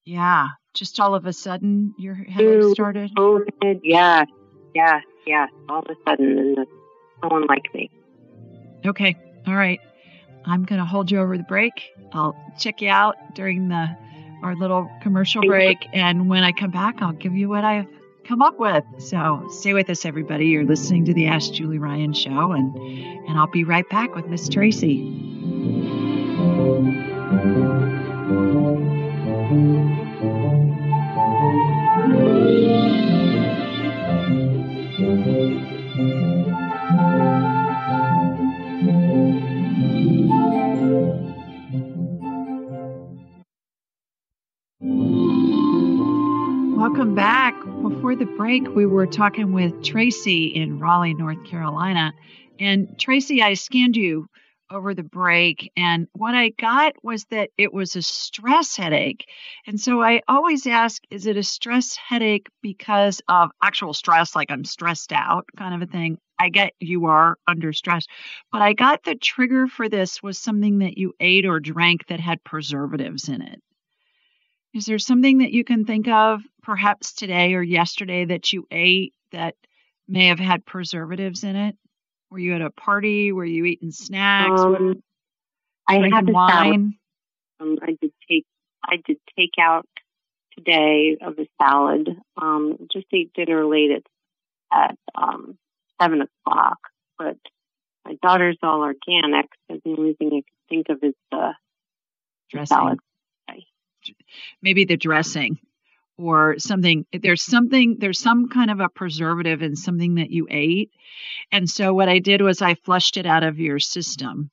Yeah, 0.06 0.50
just 0.74 1.00
all 1.00 1.16
of 1.16 1.26
a 1.26 1.34
sudden 1.34 1.96
your 1.98 2.14
headache 2.14 2.74
started. 2.74 3.16
COVID, 3.16 3.80
yeah, 3.84 4.26
yeah, 4.76 5.00
yeah. 5.26 5.48
All 5.68 5.80
of 5.80 5.86
a 5.90 5.96
sudden, 6.08 6.38
and 6.38 6.56
no 6.56 6.66
one 7.22 7.46
like 7.48 7.74
me. 7.74 7.90
Okay, 8.86 9.16
all 9.48 9.56
right. 9.56 9.80
I'm 10.46 10.64
going 10.64 10.80
to 10.80 10.86
hold 10.86 11.10
you 11.10 11.20
over 11.20 11.38
the 11.38 11.44
break. 11.44 11.74
I'll 12.14 12.36
check 12.60 12.82
you 12.82 12.90
out 12.90 13.16
during 13.34 13.68
the 13.70 13.88
our 14.44 14.56
little 14.56 14.88
commercial 15.02 15.42
break, 15.42 15.88
and 15.92 16.30
when 16.30 16.44
I 16.44 16.52
come 16.52 16.70
back, 16.70 17.02
I'll 17.02 17.14
give 17.14 17.34
you 17.34 17.50
what 17.50 17.64
I've 17.64 17.88
come 18.28 18.44
up 18.44 18.60
with. 18.60 18.84
So 19.00 19.48
stay 19.50 19.74
with 19.74 19.90
us, 19.90 20.06
everybody. 20.06 20.48
You're 20.48 20.66
listening 20.66 21.06
to 21.06 21.14
the 21.14 21.26
Ask 21.28 21.54
Julie 21.54 21.80
Ryan 21.80 22.14
show, 22.14 22.52
and 22.52 22.76
and 22.76 23.40
I'll 23.40 23.48
be 23.48 23.64
right 23.64 23.90
back 23.90 24.14
with 24.14 24.28
Miss 24.28 24.48
Tracy. 24.48 25.02
Welcome 46.96 47.14
back. 47.14 47.62
Before 47.82 48.16
the 48.16 48.24
break, 48.24 48.74
we 48.74 48.86
were 48.86 49.06
talking 49.06 49.52
with 49.52 49.84
Tracy 49.84 50.46
in 50.46 50.80
Raleigh, 50.80 51.14
North 51.14 51.44
Carolina. 51.44 52.14
And 52.58 52.98
Tracy, 52.98 53.42
I 53.42 53.56
scanned 53.56 53.98
you 53.98 54.28
over 54.72 54.94
the 54.94 55.04
break, 55.04 55.74
and 55.76 56.08
what 56.14 56.36
I 56.36 56.52
got 56.52 56.94
was 57.04 57.26
that 57.32 57.50
it 57.58 57.74
was 57.74 57.98
a 57.98 58.02
stress 58.02 58.78
headache. 58.78 59.26
And 59.68 59.78
so 59.78 60.02
I 60.02 60.22
always 60.30 60.66
ask, 60.68 61.04
is 61.12 61.28
it 61.28 61.36
a 61.36 61.44
stress 61.44 61.98
headache 61.98 62.48
because 62.62 63.22
of 63.28 63.52
actual 63.62 63.94
stress, 63.94 64.34
like 64.34 64.50
I'm 64.50 64.64
stressed 64.64 65.12
out 65.12 65.48
kind 65.58 65.76
of 65.76 65.86
a 65.86 65.92
thing? 65.92 66.18
I 66.40 66.48
get 66.48 66.76
you 66.80 67.08
are 67.08 67.36
under 67.46 67.74
stress, 67.74 68.06
but 68.54 68.62
I 68.62 68.72
got 68.72 69.04
the 69.04 69.16
trigger 69.16 69.68
for 69.68 69.90
this 69.90 70.24
was 70.24 70.38
something 70.40 70.80
that 70.80 70.98
you 70.98 71.12
ate 71.20 71.46
or 71.46 71.60
drank 71.60 72.08
that 72.08 72.22
had 72.22 72.42
preservatives 72.46 73.28
in 73.28 73.42
it. 73.42 73.62
Is 74.76 74.86
there 74.86 75.00
something 75.00 75.38
that 75.38 75.54
you 75.54 75.64
can 75.64 75.86
think 75.86 76.10
of, 76.10 76.42
perhaps 76.62 77.14
today 77.14 77.54
or 77.54 77.64
yesterday, 77.64 78.26
that 78.26 78.52
you 78.52 78.68
ate 78.70 79.14
that 79.32 79.56
may 80.06 80.28
have 80.28 80.40
had 80.40 80.66
preservatives 80.66 81.46
in 81.46 81.56
it? 81.56 81.78
Were 82.30 82.40
you 82.40 82.54
at 82.56 82.62
a 82.62 82.72
party? 82.72 83.32
Were 83.32 83.46
you 83.46 83.64
eating 83.64 83.92
snacks? 83.92 84.60
Um, 84.60 85.02
I 85.88 86.10
had 86.14 86.30
wine. 86.30 86.96
Um, 87.62 87.78
I 87.82 87.96
did 88.02 88.12
take 88.30 88.46
I 88.84 88.98
did 88.98 89.18
take 89.40 89.54
out 89.62 89.88
today 90.58 91.16
of 91.22 91.40
a 91.40 91.48
salad. 91.62 92.10
Um, 92.36 92.76
just 92.92 93.06
ate 93.14 93.32
dinner 93.34 93.66
late 93.66 93.92
at 93.92 94.04
at 94.74 94.98
um, 95.16 95.58
seven 96.02 96.22
o'clock. 96.22 96.80
But 97.18 97.38
my 98.04 98.16
daughter's 98.22 98.58
all 98.62 98.82
organic, 98.82 99.46
so 99.72 99.80
the 99.86 99.96
only 99.98 100.16
thing 100.16 100.32
I 100.34 100.42
could 100.42 100.68
think 100.68 100.88
of 100.90 100.98
is 101.02 101.14
the, 101.32 101.54
the 102.52 102.66
salad 102.66 103.00
maybe 104.62 104.86
the 104.86 104.98
dressing 104.98 105.60
or 106.18 106.56
something. 106.60 107.06
There's 107.12 107.44
something 107.44 107.98
there's 108.00 108.20
some 108.20 108.50
kind 108.50 108.72
of 108.72 108.80
a 108.80 108.90
preservative 108.90 109.62
in 109.62 109.76
something 109.76 110.16
that 110.16 110.32
you 110.32 110.48
ate. 110.50 110.92
And 111.52 111.70
so 111.70 111.94
what 111.94 112.10
i 112.10 112.20
did 112.20 112.42
was 112.42 112.62
i 112.62 112.76
flushed 112.76 113.18
it 113.18 113.26
out 113.26 113.44
of 113.44 113.60
your 113.60 113.80
system 113.80 114.50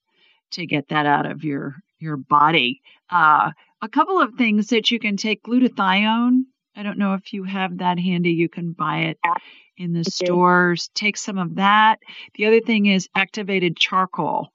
to 0.53 0.67
get 0.67 0.89
that 0.89 1.07
out 1.07 1.27
of 1.27 1.45
your 1.45 1.77
your 1.99 2.17
body. 2.17 2.83
Uh, 3.11 3.53
a 3.81 3.89
couple 3.89 4.21
of 4.21 4.35
things 4.35 4.69
that 4.69 4.91
you 4.91 4.99
can 4.99 5.17
take 5.17 5.43
glutathione. 5.43 6.43
I 6.75 6.83
don't 6.83 6.99
know 6.99 7.15
if 7.15 7.33
you 7.33 7.45
have 7.45 7.79
that 7.79 7.99
handy. 7.99 8.31
You 8.31 8.49
can 8.49 8.73
buy 8.73 8.99
it 9.01 9.19
in 9.77 9.93
the 9.93 10.05
stores. 10.05 10.91
Take 10.95 11.17
some 11.17 11.39
of 11.39 11.57
that. 11.57 11.99
The 12.35 12.47
other 12.47 12.61
thing 12.61 12.87
is 12.87 13.09
activated 13.15 13.77
charcoal 13.77 14.53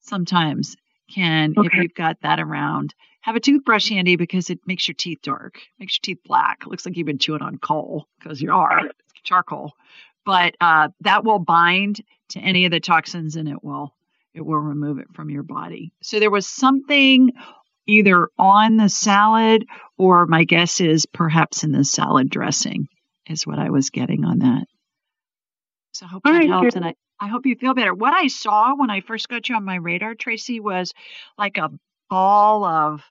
sometimes 0.00 0.76
can 1.12 1.54
okay. 1.56 1.66
if 1.66 1.72
you've 1.74 1.94
got 1.94 2.16
that 2.22 2.40
around 2.40 2.94
have 3.20 3.36
a 3.36 3.40
toothbrush 3.40 3.88
handy 3.88 4.16
because 4.16 4.50
it 4.50 4.60
makes 4.66 4.88
your 4.88 4.94
teeth 4.94 5.18
dark, 5.22 5.58
makes 5.78 5.98
your 5.98 6.14
teeth 6.14 6.24
black. 6.24 6.58
It 6.62 6.68
looks 6.68 6.86
like 6.86 6.96
you've 6.96 7.06
been 7.06 7.18
chewing 7.18 7.42
on 7.42 7.58
coal 7.58 8.06
because 8.18 8.40
you 8.40 8.52
are 8.52 8.82
charcoal. 9.22 9.72
But 10.24 10.54
uh, 10.60 10.88
that 11.00 11.24
will 11.24 11.38
bind 11.38 12.02
to 12.30 12.40
any 12.40 12.64
of 12.64 12.70
the 12.70 12.80
toxins 12.80 13.36
and 13.36 13.48
it 13.48 13.62
will 13.62 13.94
it 14.32 14.42
will 14.42 14.58
remove 14.58 14.98
it 14.98 15.08
from 15.12 15.28
your 15.28 15.42
body. 15.42 15.92
So 16.02 16.20
there 16.20 16.30
was 16.30 16.46
something 16.46 17.32
either 17.86 18.28
on 18.38 18.76
the 18.76 18.88
salad 18.88 19.66
or 19.98 20.26
my 20.26 20.44
guess 20.44 20.80
is 20.80 21.06
perhaps 21.06 21.64
in 21.64 21.72
the 21.72 21.84
salad 21.84 22.30
dressing 22.30 22.86
is 23.26 23.46
what 23.46 23.58
I 23.58 23.70
was 23.70 23.90
getting 23.90 24.24
on 24.24 24.38
that. 24.38 24.66
So 25.92 26.06
I 26.06 26.08
hope 26.08 26.22
that 26.24 26.46
helps. 26.46 26.76
And 26.76 26.84
I, 26.84 26.94
I 27.18 27.26
hope 27.26 27.44
you 27.44 27.56
feel 27.56 27.74
better. 27.74 27.92
What 27.92 28.14
I 28.14 28.28
saw 28.28 28.76
when 28.76 28.90
I 28.90 29.00
first 29.00 29.28
got 29.28 29.48
you 29.48 29.56
on 29.56 29.64
my 29.64 29.76
radar, 29.76 30.14
Tracy, 30.14 30.60
was 30.60 30.92
like 31.36 31.58
a 31.58 31.70
ball 32.10 32.64
of 32.64 33.02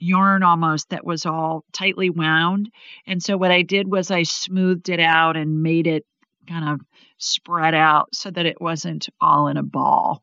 yarn 0.00 0.42
almost 0.42 0.90
that 0.90 1.04
was 1.04 1.26
all 1.26 1.64
tightly 1.72 2.08
wound. 2.10 2.70
And 3.06 3.22
so 3.22 3.36
what 3.36 3.50
I 3.50 3.62
did 3.62 3.90
was 3.90 4.10
I 4.10 4.22
smoothed 4.22 4.88
it 4.88 5.00
out 5.00 5.36
and 5.36 5.62
made 5.62 5.86
it 5.86 6.04
kind 6.48 6.68
of 6.68 6.80
spread 7.18 7.74
out 7.74 8.08
so 8.14 8.30
that 8.30 8.46
it 8.46 8.60
wasn't 8.60 9.08
all 9.20 9.48
in 9.48 9.56
a 9.56 9.62
ball. 9.62 10.22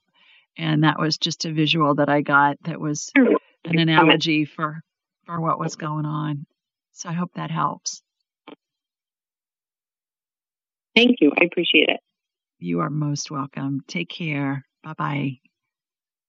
And 0.58 0.84
that 0.84 1.00
was 1.00 1.18
just 1.18 1.46
a 1.46 1.52
visual 1.52 1.96
that 1.96 2.10
I 2.10 2.22
got 2.22 2.58
that 2.64 2.80
was 2.80 3.12
an 3.16 3.78
analogy 3.78 4.46
for 4.46 4.82
for 5.26 5.42
what 5.42 5.60
was 5.60 5.76
going 5.76 6.06
on. 6.06 6.46
So 6.94 7.10
I 7.10 7.14
hope 7.14 7.32
that 7.36 7.52
helps. 7.52 8.02
Thank 10.96 11.18
you. 11.20 11.32
I 11.40 11.44
appreciate 11.44 11.90
it. 11.90 12.00
You 12.60 12.80
are 12.80 12.90
most 12.90 13.30
welcome. 13.30 13.82
Take 13.88 14.10
care. 14.10 14.64
Bye 14.82 14.94
bye. 14.94 15.32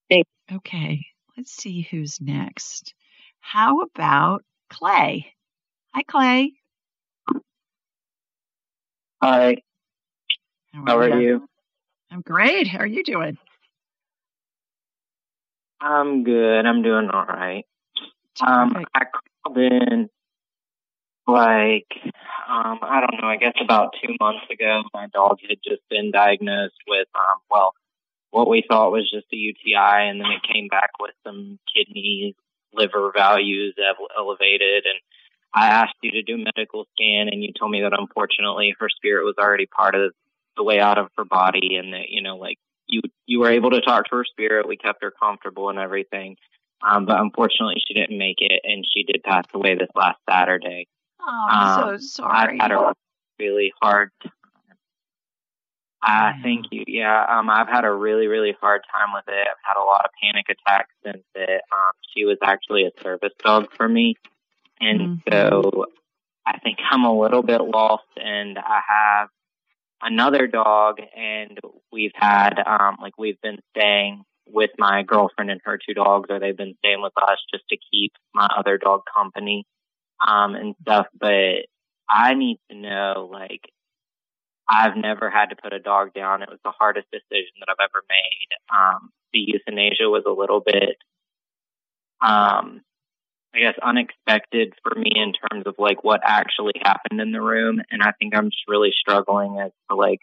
Thanks. 0.09 0.29
Okay, 0.51 1.05
let's 1.37 1.51
see 1.51 1.87
who's 1.89 2.19
next. 2.19 2.93
How 3.39 3.81
about 3.81 4.43
Clay? 4.69 5.33
Hi, 5.93 6.03
Clay. 6.03 6.53
Hi. 9.21 9.57
How 10.73 10.81
are, 10.81 10.87
How 10.87 10.97
are 10.97 11.21
you? 11.21 11.27
you? 11.27 11.49
I'm 12.11 12.21
great. 12.21 12.67
How 12.67 12.79
are 12.79 12.87
you 12.87 13.03
doing? 13.03 13.37
I'm 15.79 16.23
good. 16.23 16.65
I'm 16.65 16.81
doing 16.81 17.09
all 17.09 17.25
right. 17.25 17.65
Um, 18.41 18.85
I 18.93 19.05
called 19.43 19.57
in 19.57 20.09
like 21.27 21.87
um, 22.47 22.79
I 22.81 23.01
don't 23.01 23.21
know. 23.21 23.27
I 23.27 23.37
guess 23.37 23.53
about 23.61 23.93
two 24.01 24.15
months 24.19 24.45
ago, 24.51 24.83
my 24.93 25.07
dog 25.13 25.39
had 25.47 25.57
just 25.63 25.81
been 25.89 26.11
diagnosed 26.11 26.77
with 26.87 27.07
um, 27.15 27.39
well, 27.49 27.73
what 28.37 28.47
we 28.47 28.63
thought 28.67 28.91
was 28.91 29.09
just 29.11 29.25
a 29.33 29.35
UTI, 29.35 30.09
and 30.09 30.21
then 30.21 30.27
it 30.27 30.53
came 30.53 30.67
back 30.67 30.91
with 30.99 31.15
some 31.25 31.57
kidney, 31.73 32.35
liver 32.71 33.11
values 33.11 33.75
elevated, 34.15 34.85
and 34.85 34.99
I 35.55 35.67
asked 35.67 35.95
you 36.03 36.11
to 36.11 36.21
do 36.21 36.37
medical 36.37 36.85
scan, 36.93 37.29
and 37.29 37.43
you 37.43 37.51
told 37.57 37.71
me 37.71 37.81
that 37.81 37.97
unfortunately 37.97 38.75
her 38.79 38.89
spirit 38.89 39.25
was 39.25 39.33
already 39.39 39.65
part 39.65 39.95
of 39.95 40.11
the 40.55 40.63
way 40.63 40.79
out 40.79 40.99
of 40.99 41.07
her 41.17 41.25
body, 41.25 41.77
and 41.77 41.93
that 41.93 42.09
you 42.09 42.21
know, 42.21 42.37
like 42.37 42.57
you 42.85 43.01
you 43.25 43.39
were 43.39 43.49
able 43.49 43.71
to 43.71 43.81
talk 43.81 44.05
to 44.05 44.17
her 44.17 44.25
spirit. 44.25 44.67
We 44.67 44.77
kept 44.77 45.03
her 45.03 45.11
comfortable 45.11 45.69
and 45.69 45.79
everything. 45.79 46.37
Um, 46.87 47.07
but 47.07 47.19
unfortunately, 47.19 47.81
she 47.87 47.95
didn't 47.95 48.19
make 48.19 48.37
it, 48.37 48.61
and 48.63 48.85
she 48.93 49.01
did 49.01 49.23
pass 49.23 49.45
away 49.51 49.73
this 49.73 49.89
last 49.95 50.19
Saturday. 50.29 50.87
Oh, 51.19 51.47
I'm 51.49 51.67
um, 51.67 51.99
so 51.99 52.05
sorry. 52.05 52.59
I've 52.59 52.61
had 52.61 52.71
a 52.71 52.93
really 53.39 53.73
hard 53.81 54.11
time. 56.05 56.33
Uh, 56.35 56.43
thank 56.43 56.65
you. 56.71 56.83
Yeah, 56.87 57.25
um, 57.29 57.49
I've 57.49 57.67
had 57.67 57.85
a 57.85 57.91
really, 57.91 58.27
really 58.27 58.55
hard 58.59 58.81
time 58.91 59.13
with 59.13 59.25
it. 59.27 59.47
I've 59.47 59.63
had 59.63 59.81
a 59.81 59.85
lot 59.85 60.05
of 60.05 60.11
panic 60.21 60.45
attacks 60.49 60.93
since 61.03 61.23
it. 61.35 61.61
Um, 61.71 61.91
she 62.15 62.25
was 62.25 62.37
actually 62.43 62.85
a 62.85 63.03
service 63.03 63.33
dog 63.43 63.67
for 63.75 63.87
me, 63.87 64.15
and 64.79 64.99
mm-hmm. 64.99 65.31
so 65.31 65.85
I 66.45 66.59
think 66.59 66.77
I'm 66.89 67.03
a 67.03 67.19
little 67.19 67.43
bit 67.43 67.61
lost. 67.61 68.03
And 68.15 68.57
I 68.57 68.79
have 68.87 69.29
another 70.01 70.47
dog, 70.47 70.99
and 71.15 71.59
we've 71.91 72.15
had 72.15 72.59
um, 72.65 72.97
like 73.01 73.17
we've 73.17 73.41
been 73.41 73.59
staying 73.75 74.23
with 74.49 74.71
my 74.77 75.03
girlfriend 75.03 75.51
and 75.51 75.61
her 75.65 75.77
two 75.77 75.93
dogs, 75.93 76.27
or 76.29 76.39
they've 76.39 76.57
been 76.57 76.75
staying 76.79 77.01
with 77.01 77.13
us 77.21 77.37
just 77.51 77.67
to 77.69 77.77
keep 77.91 78.13
my 78.33 78.47
other 78.57 78.77
dog 78.77 79.01
company 79.15 79.65
um, 80.25 80.55
and 80.55 80.75
stuff. 80.81 81.07
But 81.19 81.65
I 82.09 82.33
need 82.33 82.59
to 82.71 82.77
know, 82.77 83.29
like, 83.31 83.69
I've 84.69 84.97
never 84.97 85.29
had 85.29 85.47
to 85.47 85.55
put 85.55 85.73
a 85.73 85.79
dog 85.79 86.13
down. 86.13 86.41
It 86.41 86.49
was 86.49 86.59
the 86.63 86.71
hardest 86.71 87.07
decision 87.11 87.53
that 87.59 87.69
I've 87.69 87.89
ever 87.89 88.03
made. 88.09 88.47
Um, 88.75 89.11
the 89.33 89.39
euthanasia 89.39 90.09
was 90.09 90.23
a 90.27 90.31
little 90.31 90.59
bit, 90.59 90.97
um, 92.21 92.81
I 93.55 93.59
guess, 93.59 93.75
unexpected 93.81 94.73
for 94.83 94.97
me 94.99 95.11
in 95.15 95.33
terms 95.33 95.65
of 95.65 95.75
like 95.77 96.03
what 96.03 96.21
actually 96.23 96.73
happened 96.81 97.21
in 97.21 97.31
the 97.31 97.41
room. 97.41 97.81
And 97.91 98.01
I 98.01 98.11
think 98.19 98.35
I'm 98.35 98.49
just 98.49 98.67
really 98.67 98.91
struggling 98.99 99.59
as 99.59 99.71
to 99.89 99.95
like 99.95 100.19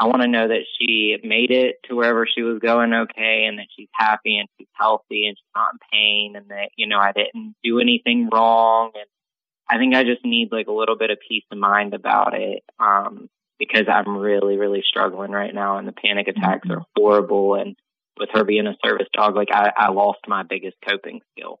I 0.00 0.06
want 0.06 0.22
to 0.22 0.28
know 0.28 0.48
that 0.48 0.64
she 0.78 1.18
made 1.22 1.50
it 1.50 1.76
to 1.84 1.94
wherever 1.94 2.26
she 2.26 2.40
was 2.40 2.58
going 2.58 2.94
okay 2.94 3.44
and 3.44 3.58
that 3.58 3.66
she's 3.76 3.90
happy 3.92 4.38
and 4.38 4.48
she's 4.56 4.66
healthy 4.72 5.26
and 5.26 5.36
she's 5.36 5.52
not 5.54 5.74
in 5.74 5.78
pain 5.92 6.36
and 6.36 6.48
that, 6.48 6.70
you 6.74 6.86
know, 6.86 6.98
I 6.98 7.12
didn't 7.12 7.54
do 7.62 7.80
anything 7.80 8.30
wrong. 8.32 8.92
And 8.94 9.04
I 9.70 9.78
think 9.78 9.94
I 9.94 10.04
just 10.04 10.24
need 10.24 10.50
like 10.50 10.66
a 10.66 10.72
little 10.72 10.96
bit 10.96 11.10
of 11.10 11.18
peace 11.26 11.44
of 11.50 11.58
mind 11.58 11.94
about 11.94 12.34
it. 12.34 12.64
Um, 12.78 13.28
because 13.58 13.86
I'm 13.92 14.16
really, 14.16 14.56
really 14.56 14.82
struggling 14.86 15.32
right 15.32 15.54
now 15.54 15.76
and 15.76 15.86
the 15.86 15.92
panic 15.92 16.28
attacks 16.28 16.66
mm-hmm. 16.66 16.80
are 16.80 16.86
horrible. 16.96 17.54
And 17.54 17.76
with 18.18 18.30
her 18.32 18.42
being 18.42 18.66
a 18.66 18.74
service 18.84 19.06
dog, 19.12 19.36
like 19.36 19.50
I, 19.52 19.70
I 19.76 19.90
lost 19.90 20.20
my 20.26 20.42
biggest 20.42 20.76
coping 20.88 21.20
skill. 21.32 21.60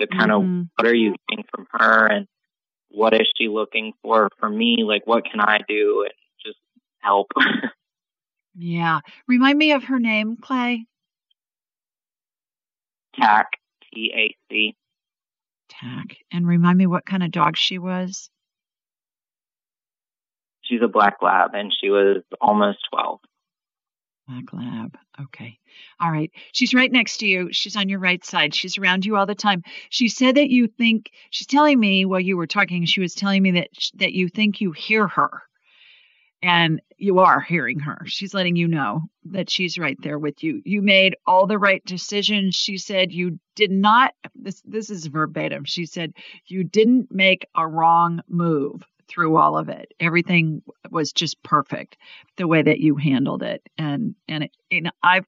So 0.00 0.06
kind 0.06 0.30
mm-hmm. 0.30 0.60
of 0.60 0.66
what 0.76 0.86
are 0.86 0.94
you 0.94 1.14
getting 1.28 1.44
from 1.50 1.66
her 1.72 2.06
and 2.06 2.26
what 2.90 3.14
is 3.14 3.26
she 3.36 3.48
looking 3.48 3.94
for 4.02 4.28
for 4.38 4.48
me? 4.48 4.84
Like 4.86 5.06
what 5.06 5.24
can 5.24 5.40
I 5.40 5.58
do 5.66 6.04
and 6.04 6.12
just 6.44 6.58
help? 7.00 7.28
Yeah. 8.58 9.00
Remind 9.28 9.56
me 9.56 9.72
of 9.72 9.84
her 9.84 10.00
name, 10.00 10.36
Clay. 10.36 10.86
Tack, 13.14 13.46
T 13.94 14.12
A 14.14 14.36
C. 14.50 14.76
Tack. 15.80 16.16
And 16.32 16.46
remind 16.46 16.78
me 16.78 16.86
what 16.86 17.06
kind 17.06 17.22
of 17.22 17.30
dog 17.30 17.56
she 17.56 17.78
was. 17.78 18.30
She's 20.62 20.82
a 20.82 20.88
black 20.88 21.16
lab 21.22 21.54
and 21.54 21.72
she 21.78 21.88
was 21.88 22.22
almost 22.40 22.78
12. 22.90 23.20
Black 24.28 24.44
lab. 24.52 24.98
Okay. 25.22 25.58
All 26.00 26.10
right. 26.10 26.30
She's 26.52 26.74
right 26.74 26.92
next 26.92 27.18
to 27.18 27.26
you. 27.26 27.48
She's 27.52 27.76
on 27.76 27.88
your 27.88 28.00
right 28.00 28.22
side. 28.24 28.54
She's 28.54 28.76
around 28.76 29.06
you 29.06 29.16
all 29.16 29.24
the 29.24 29.34
time. 29.34 29.62
She 29.88 30.08
said 30.08 30.34
that 30.34 30.50
you 30.50 30.66
think 30.66 31.10
she's 31.30 31.46
telling 31.46 31.80
me 31.80 32.04
while 32.04 32.20
you 32.20 32.36
were 32.36 32.46
talking, 32.46 32.84
she 32.84 33.00
was 33.00 33.14
telling 33.14 33.42
me 33.42 33.52
that 33.52 33.68
that 33.94 34.12
you 34.12 34.28
think 34.28 34.60
you 34.60 34.72
hear 34.72 35.08
her 35.08 35.42
and 36.42 36.80
you 36.96 37.18
are 37.20 37.40
hearing 37.40 37.80
her. 37.80 38.02
She's 38.06 38.34
letting 38.34 38.56
you 38.56 38.68
know 38.68 39.02
that 39.26 39.50
she's 39.50 39.78
right 39.78 39.96
there 40.02 40.18
with 40.18 40.42
you. 40.42 40.62
You 40.64 40.82
made 40.82 41.16
all 41.26 41.46
the 41.46 41.58
right 41.58 41.84
decisions. 41.84 42.54
She 42.54 42.78
said 42.78 43.12
you 43.12 43.38
did 43.54 43.70
not 43.70 44.14
this 44.34 44.62
this 44.64 44.90
is 44.90 45.06
verbatim. 45.06 45.64
She 45.64 45.86
said 45.86 46.12
you 46.46 46.64
didn't 46.64 47.12
make 47.12 47.46
a 47.56 47.66
wrong 47.66 48.20
move 48.28 48.82
through 49.08 49.36
all 49.36 49.56
of 49.56 49.68
it. 49.68 49.92
Everything 50.00 50.62
was 50.90 51.12
just 51.12 51.42
perfect 51.42 51.96
the 52.36 52.46
way 52.46 52.62
that 52.62 52.80
you 52.80 52.96
handled 52.96 53.42
it. 53.42 53.62
And 53.76 54.14
and, 54.28 54.44
it, 54.44 54.50
and 54.70 54.92
I've 55.02 55.26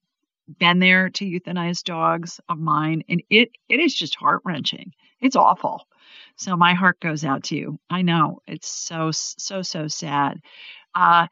been 0.59 0.81
there 0.81 1.11
to 1.11 1.25
euthanize 1.25 1.83
dogs 1.85 2.41
of 2.49 2.59
mine 2.59 3.05
and 3.09 3.23
it 3.31 3.51
it 3.69 3.81
is 3.81 3.95
just 3.95 4.17
heart-wrenching. 4.17 4.93
It's 5.21 5.37
awful. 5.37 5.87
So 6.37 6.57
my 6.57 6.75
heart 6.75 6.99
goes 7.01 7.25
out 7.25 7.45
to 7.45 7.57
you. 7.57 7.79
I 7.89 8.03
know 8.03 8.41
it's 8.47 8.69
so 8.69 9.11
so 9.13 9.63
so 9.63 9.89
sad. 9.89 10.41
Uh, 10.95 11.26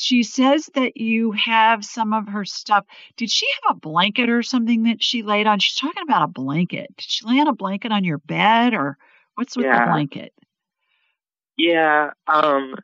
she 0.00 0.22
says 0.22 0.70
that 0.74 0.96
you 0.96 1.32
have 1.32 1.84
some 1.84 2.14
of 2.14 2.26
her 2.28 2.44
stuff. 2.44 2.86
Did 3.16 3.30
she 3.30 3.46
have 3.62 3.76
a 3.76 3.80
blanket 3.80 4.30
or 4.30 4.42
something 4.42 4.84
that 4.84 5.02
she 5.02 5.22
laid 5.22 5.46
on? 5.46 5.58
She's 5.58 5.78
talking 5.78 6.02
about 6.02 6.22
a 6.22 6.28
blanket. 6.28 6.96
Did 6.96 7.10
she 7.10 7.26
lay 7.26 7.38
on 7.38 7.48
a 7.48 7.54
blanket 7.54 7.92
on 7.92 8.04
your 8.04 8.18
bed 8.18 8.72
or 8.72 8.96
what's 9.34 9.56
with 9.56 9.66
yeah. 9.66 9.84
the 9.84 9.92
blanket? 9.92 10.32
Yeah. 11.58 12.10
Um, 12.26 12.76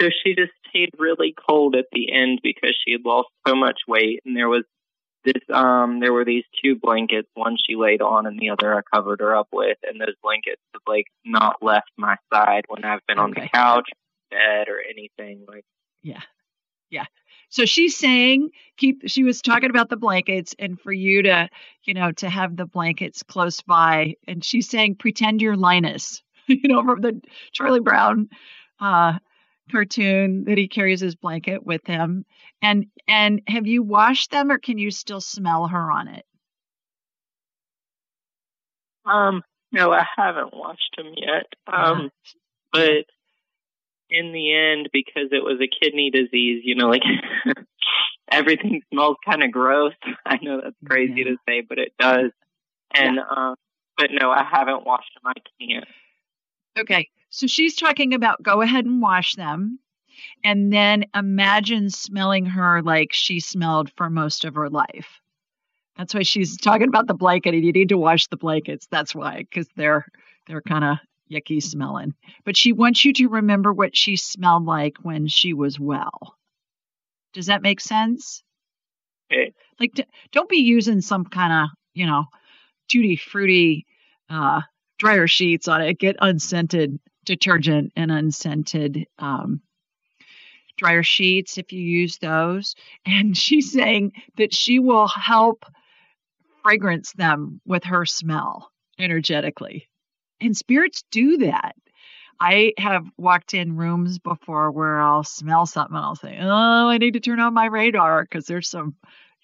so 0.00 0.08
she 0.10 0.34
just 0.34 0.52
stayed 0.68 0.90
really 0.98 1.34
cold 1.48 1.76
at 1.76 1.86
the 1.92 2.12
end 2.12 2.40
because 2.42 2.76
she 2.84 2.92
had 2.92 3.04
lost 3.04 3.28
so 3.46 3.54
much 3.54 3.80
weight 3.86 4.20
and 4.24 4.36
there 4.36 4.48
was 4.48 4.64
this 5.24 5.42
um 5.52 6.00
there 6.00 6.12
were 6.12 6.24
these 6.24 6.44
two 6.62 6.76
blankets, 6.76 7.28
one 7.34 7.56
she 7.56 7.76
laid 7.76 8.02
on 8.02 8.26
and 8.26 8.38
the 8.38 8.50
other 8.50 8.76
I 8.76 8.82
covered 8.94 9.20
her 9.20 9.34
up 9.34 9.48
with 9.52 9.78
and 9.82 10.00
those 10.00 10.14
blankets 10.22 10.60
have 10.74 10.82
like 10.86 11.06
not 11.24 11.62
left 11.62 11.90
my 11.96 12.16
side 12.32 12.64
when 12.68 12.84
I've 12.84 13.06
been 13.06 13.18
okay. 13.18 13.24
on 13.24 13.30
the 13.30 13.48
couch, 13.48 13.88
bed 14.30 14.68
or 14.68 14.80
anything. 14.80 15.44
Like 15.48 15.64
yeah. 16.04 16.20
Yeah. 16.90 17.06
So 17.50 17.66
she's 17.66 17.96
saying 17.96 18.50
keep 18.76 19.02
she 19.08 19.24
was 19.24 19.42
talking 19.42 19.70
about 19.70 19.88
the 19.90 19.96
blankets 19.96 20.54
and 20.58 20.80
for 20.80 20.92
you 20.92 21.22
to, 21.22 21.48
you 21.84 21.94
know, 21.94 22.12
to 22.12 22.30
have 22.30 22.56
the 22.56 22.66
blankets 22.66 23.22
close 23.24 23.60
by 23.62 24.14
and 24.28 24.44
she's 24.44 24.68
saying 24.68 24.96
pretend 24.96 25.42
you're 25.42 25.56
Linus, 25.56 26.22
you 26.48 26.68
know, 26.68 26.82
from 26.84 27.00
the 27.00 27.20
Charlie 27.52 27.80
Brown 27.80 28.28
uh 28.80 29.18
cartoon 29.72 30.44
that 30.44 30.58
he 30.58 30.68
carries 30.68 31.00
his 31.00 31.16
blanket 31.16 31.64
with 31.66 31.86
him. 31.86 32.24
And 32.62 32.86
and 33.08 33.42
have 33.48 33.66
you 33.66 33.82
washed 33.82 34.30
them 34.30 34.50
or 34.52 34.58
can 34.58 34.78
you 34.78 34.90
still 34.92 35.22
smell 35.22 35.68
her 35.68 35.90
on 35.92 36.08
it? 36.08 36.26
Um 39.06 39.42
no, 39.72 39.92
I 39.92 40.06
haven't 40.16 40.54
washed 40.54 40.94
them 40.96 41.14
yet. 41.16 41.46
Um 41.66 42.02
yeah. 42.02 42.08
but 42.72 43.06
in 44.10 44.32
the 44.32 44.54
end, 44.54 44.90
because 44.92 45.28
it 45.32 45.42
was 45.42 45.60
a 45.60 45.68
kidney 45.68 46.10
disease, 46.10 46.62
you 46.64 46.74
know, 46.74 46.88
like 46.88 47.02
everything 48.30 48.82
smells 48.92 49.16
kind 49.24 49.42
of 49.42 49.50
gross. 49.50 49.94
I 50.26 50.38
know 50.42 50.60
that's 50.62 50.76
crazy 50.86 51.14
yeah. 51.18 51.24
to 51.24 51.36
say, 51.48 51.62
but 51.68 51.78
it 51.78 51.92
does. 51.98 52.30
And, 52.94 53.16
yeah. 53.16 53.22
uh, 53.30 53.54
but 53.96 54.10
no, 54.12 54.30
I 54.30 54.44
haven't 54.44 54.84
washed 54.84 55.10
them. 55.14 55.32
I 55.36 55.64
can't. 55.64 55.86
Okay. 56.78 57.08
So 57.30 57.46
she's 57.46 57.76
talking 57.76 58.14
about 58.14 58.42
go 58.42 58.60
ahead 58.60 58.84
and 58.84 59.00
wash 59.00 59.34
them. 59.34 59.78
and 60.44 60.72
then 60.72 61.04
imagine 61.14 61.90
smelling 61.90 62.46
her 62.46 62.82
like 62.82 63.12
she 63.12 63.40
smelled 63.40 63.90
for 63.96 64.10
most 64.10 64.44
of 64.44 64.54
her 64.54 64.70
life. 64.70 65.20
That's 65.96 66.14
why 66.14 66.22
she's 66.22 66.56
talking 66.56 66.88
about 66.88 67.06
the 67.06 67.14
blanket, 67.14 67.54
and 67.54 67.64
you 67.64 67.72
need 67.72 67.90
to 67.90 67.98
wash 67.98 68.26
the 68.26 68.36
blankets. 68.36 68.88
That's 68.90 69.14
why, 69.14 69.38
because 69.38 69.68
they're 69.76 70.06
they're 70.46 70.62
kind 70.62 70.84
of 70.84 70.96
yucky 71.30 71.62
smelling. 71.62 72.14
But 72.44 72.56
she 72.56 72.72
wants 72.72 73.04
you 73.04 73.12
to 73.14 73.28
remember 73.28 73.72
what 73.72 73.96
she 73.96 74.16
smelled 74.16 74.66
like 74.66 74.96
when 75.02 75.26
she 75.26 75.52
was 75.52 75.78
well. 75.78 76.36
Does 77.32 77.46
that 77.46 77.62
make 77.62 77.80
sense? 77.80 78.42
Okay. 79.32 79.52
Like, 79.80 80.06
don't 80.32 80.48
be 80.48 80.58
using 80.58 81.00
some 81.00 81.24
kind 81.24 81.52
of 81.52 81.68
you 81.94 82.06
know 82.06 82.24
tutti 82.88 83.16
fruity 83.16 83.86
uh, 84.30 84.62
dryer 84.98 85.26
sheets 85.26 85.68
on 85.68 85.82
it. 85.82 85.98
Get 85.98 86.16
unscented 86.20 86.98
detergent 87.24 87.92
and 87.96 88.12
unscented 88.12 89.06
um, 89.18 89.62
dryer 90.76 91.02
sheets 91.02 91.58
if 91.58 91.72
you 91.72 91.80
use 91.80 92.18
those. 92.18 92.74
And 93.06 93.36
she's 93.36 93.72
saying 93.72 94.12
that 94.36 94.54
she 94.54 94.78
will 94.78 95.08
help 95.08 95.64
fragrance 96.62 97.12
them 97.12 97.60
with 97.66 97.84
her 97.84 98.06
smell 98.06 98.70
energetically. 98.98 99.88
And 100.44 100.54
spirits 100.56 101.04
do 101.10 101.38
that. 101.38 101.74
I 102.38 102.74
have 102.76 103.06
walked 103.16 103.54
in 103.54 103.76
rooms 103.76 104.18
before 104.18 104.70
where 104.70 105.00
I'll 105.00 105.24
smell 105.24 105.64
something 105.64 105.96
and 105.96 106.04
I'll 106.04 106.16
say, 106.16 106.36
"Oh, 106.38 106.88
I 106.88 106.98
need 106.98 107.14
to 107.14 107.20
turn 107.20 107.40
on 107.40 107.54
my 107.54 107.66
radar 107.66 108.24
because 108.24 108.44
there's 108.46 108.68
some, 108.68 108.94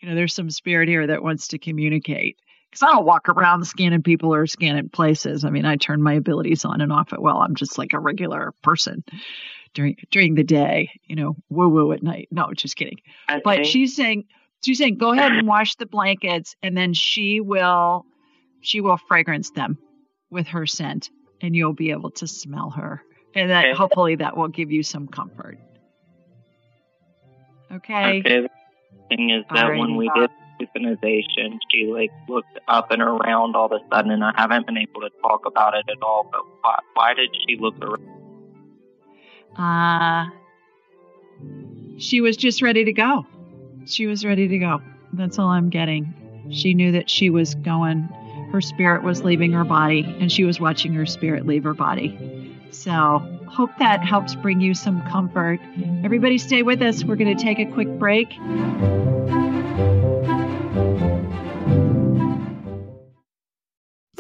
you 0.00 0.08
know, 0.08 0.14
there's 0.14 0.34
some 0.34 0.50
spirit 0.50 0.88
here 0.88 1.06
that 1.06 1.22
wants 1.22 1.48
to 1.48 1.58
communicate." 1.58 2.36
Because 2.70 2.82
I 2.82 2.92
don't 2.92 3.06
walk 3.06 3.28
around 3.28 3.66
scanning 3.66 4.02
people 4.02 4.34
or 4.34 4.46
scanning 4.46 4.90
places. 4.90 5.44
I 5.44 5.50
mean, 5.50 5.64
I 5.64 5.76
turn 5.76 6.02
my 6.02 6.12
abilities 6.14 6.64
on 6.64 6.80
and 6.80 6.92
off 6.92 7.12
at 7.12 7.22
will. 7.22 7.38
I'm 7.38 7.54
just 7.54 7.78
like 7.78 7.94
a 7.94 7.98
regular 7.98 8.52
person 8.62 9.02
during 9.72 9.96
during 10.10 10.34
the 10.34 10.44
day, 10.44 10.90
you 11.04 11.16
know, 11.16 11.36
woo 11.48 11.68
woo 11.68 11.92
at 11.92 12.02
night. 12.02 12.28
No, 12.30 12.52
just 12.52 12.76
kidding. 12.76 12.98
I 13.28 13.40
but 13.42 13.64
she's 13.64 13.96
saying 13.96 14.24
she's 14.62 14.76
saying 14.76 14.98
go 14.98 15.12
ahead 15.12 15.32
and 15.32 15.48
wash 15.48 15.76
the 15.76 15.86
blankets 15.86 16.56
and 16.62 16.76
then 16.76 16.92
she 16.92 17.40
will 17.40 18.04
she 18.60 18.80
will 18.82 18.98
fragrance 18.98 19.52
them 19.52 19.78
with 20.30 20.48
her 20.48 20.66
scent 20.66 21.10
and 21.40 21.54
you'll 21.56 21.72
be 21.72 21.90
able 21.90 22.10
to 22.12 22.26
smell 22.26 22.70
her. 22.70 23.02
And 23.34 23.50
that 23.50 23.66
Okay. 23.66 23.76
hopefully 23.76 24.16
that 24.16 24.36
will 24.36 24.48
give 24.48 24.70
you 24.70 24.82
some 24.82 25.06
comfort. 25.08 25.58
Okay. 27.72 28.20
Okay. 28.20 28.22
The 28.22 28.48
thing 29.08 29.30
is 29.30 29.44
that 29.52 29.68
when 29.76 29.96
we 29.96 30.10
did 30.14 30.30
the 30.58 30.66
euthanization, 30.66 31.58
she 31.70 31.86
like 31.86 32.10
looked 32.28 32.58
up 32.68 32.90
and 32.90 33.00
around 33.00 33.54
all 33.54 33.66
of 33.66 33.72
a 33.72 33.80
sudden, 33.94 34.10
and 34.10 34.24
I 34.24 34.32
haven't 34.36 34.66
been 34.66 34.76
able 34.76 35.00
to 35.02 35.10
talk 35.22 35.46
about 35.46 35.74
it 35.74 35.84
at 35.88 36.02
all. 36.02 36.28
But 36.30 36.42
why, 36.62 36.78
why 36.94 37.14
did 37.14 37.30
she 37.46 37.56
look 37.56 37.74
around? 37.82 38.06
Uh 39.56 40.30
she 41.98 42.20
was 42.20 42.36
just 42.36 42.62
ready 42.62 42.84
to 42.84 42.92
go. 42.92 43.26
She 43.84 44.06
was 44.06 44.24
ready 44.24 44.48
to 44.48 44.58
go. 44.58 44.80
That's 45.12 45.38
all 45.38 45.48
I'm 45.48 45.68
getting. 45.68 46.14
She 46.50 46.74
knew 46.74 46.92
that 46.92 47.10
she 47.10 47.30
was 47.30 47.54
going 47.56 48.08
her 48.52 48.60
spirit 48.60 49.02
was 49.02 49.22
leaving 49.22 49.52
her 49.52 49.64
body 49.64 50.16
and 50.20 50.30
she 50.30 50.44
was 50.44 50.60
watching 50.60 50.92
her 50.94 51.06
spirit 51.06 51.46
leave 51.46 51.64
her 51.64 51.74
body. 51.74 52.56
So, 52.70 53.18
hope 53.48 53.70
that 53.78 54.04
helps 54.04 54.34
bring 54.36 54.60
you 54.60 54.74
some 54.74 55.02
comfort. 55.02 55.60
Everybody 56.04 56.38
stay 56.38 56.62
with 56.62 56.80
us. 56.82 57.04
We're 57.04 57.16
going 57.16 57.36
to 57.36 57.42
take 57.42 57.58
a 57.58 57.66
quick 57.66 57.88
break. 57.98 58.32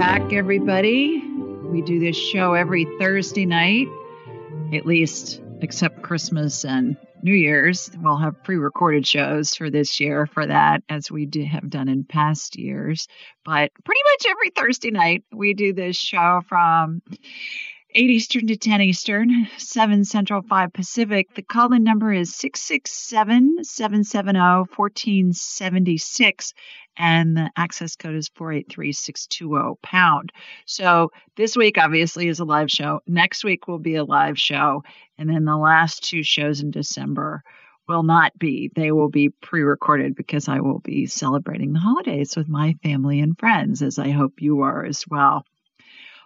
Back, 0.00 0.32
everybody. 0.32 1.22
We 1.28 1.82
do 1.82 2.00
this 2.00 2.16
show 2.16 2.54
every 2.54 2.86
Thursday 2.98 3.44
night, 3.44 3.86
at 4.72 4.86
least 4.86 5.42
except 5.60 6.00
Christmas 6.00 6.64
and 6.64 6.96
New 7.22 7.34
Year's. 7.34 7.90
We'll 7.98 8.16
have 8.16 8.42
pre 8.42 8.56
recorded 8.56 9.06
shows 9.06 9.54
for 9.54 9.68
this 9.68 10.00
year 10.00 10.24
for 10.24 10.46
that, 10.46 10.82
as 10.88 11.10
we 11.10 11.26
do 11.26 11.44
have 11.44 11.68
done 11.68 11.90
in 11.90 12.04
past 12.04 12.56
years. 12.56 13.08
But 13.44 13.72
pretty 13.84 14.00
much 14.12 14.30
every 14.30 14.48
Thursday 14.48 14.90
night, 14.90 15.22
we 15.32 15.52
do 15.52 15.74
this 15.74 15.98
show 15.98 16.40
from 16.48 17.02
8 17.92 18.08
Eastern 18.08 18.46
to 18.46 18.56
10 18.56 18.80
Eastern, 18.80 19.48
7 19.58 20.04
Central, 20.06 20.40
5 20.40 20.72
Pacific. 20.72 21.34
The 21.34 21.42
call 21.42 21.74
in 21.74 21.84
number 21.84 22.10
is 22.10 22.34
667 22.36 23.64
770 23.64 24.38
1476, 24.74 26.54
and 26.96 27.36
the 27.36 27.50
access 27.56 27.96
code 27.96 28.14
is 28.14 28.28
483620 28.28 29.78
pound. 29.82 30.32
So 30.66 31.10
this 31.36 31.56
week, 31.56 31.78
obviously, 31.78 32.28
is 32.28 32.40
a 32.40 32.44
live 32.44 32.70
show. 32.70 33.00
Next 33.06 33.44
week 33.44 33.68
will 33.68 33.78
be 33.78 33.96
a 33.96 34.04
live 34.04 34.38
show. 34.38 34.82
And 35.18 35.28
then 35.28 35.44
the 35.44 35.56
last 35.56 36.04
two 36.04 36.22
shows 36.22 36.60
in 36.60 36.70
December 36.70 37.42
will 37.88 38.02
not 38.02 38.38
be. 38.38 38.70
They 38.74 38.92
will 38.92 39.08
be 39.08 39.30
pre 39.30 39.62
recorded 39.62 40.14
because 40.14 40.48
I 40.48 40.60
will 40.60 40.78
be 40.78 41.06
celebrating 41.06 41.72
the 41.72 41.80
holidays 41.80 42.36
with 42.36 42.48
my 42.48 42.76
family 42.82 43.20
and 43.20 43.38
friends, 43.38 43.82
as 43.82 43.98
I 43.98 44.10
hope 44.10 44.40
you 44.40 44.60
are 44.60 44.84
as 44.84 45.04
well. 45.08 45.44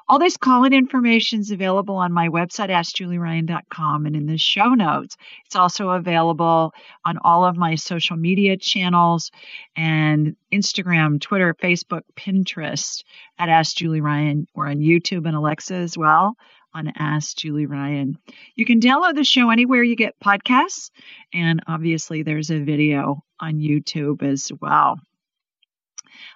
All 0.07 0.19
this 0.19 0.37
call 0.37 0.65
in 0.65 0.75
information 0.75 1.41
is 1.41 1.51
available 1.51 1.97
on 1.97 2.13
my 2.13 2.29
website, 2.29 2.69
AskJulieRyan.com, 2.69 4.05
and 4.05 4.15
in 4.15 4.27
the 4.27 4.37
show 4.37 4.75
notes. 4.75 5.17
It's 5.47 5.57
also 5.57 5.91
available 5.91 6.75
on 7.07 7.17
all 7.25 7.47
of 7.47 7.57
my 7.57 7.77
social 7.77 8.17
media 8.17 8.59
channels 8.59 9.31
and 9.75 10.37
Instagram, 10.53 11.21
Twitter, 11.21 11.55
Facebook, 11.55 12.03
Pinterest 12.17 13.03
at 13.39 13.49
Ask 13.49 13.77
Julie 13.77 14.03
Ryan. 14.03 14.47
We're 14.55 14.69
on 14.69 14.81
YouTube 14.81 15.27
and 15.27 15.35
Alexa 15.35 15.75
as 15.75 15.97
well 15.97 16.37
on 16.75 16.93
Ask 16.99 17.39
Julie 17.39 17.67
Ryan. 17.67 18.19
You 18.57 18.67
can 18.67 18.81
download 18.81 19.15
the 19.15 19.25
show 19.25 19.49
anywhere 19.49 19.83
you 19.83 19.97
get 19.97 20.21
podcasts, 20.21 20.91
and 21.33 21.63
obviously 21.67 22.23
there's 22.23 22.51
a 22.51 22.59
video 22.59 23.25
on 23.41 23.55
YouTube 23.55 24.23
as 24.23 24.51
well. 24.61 24.99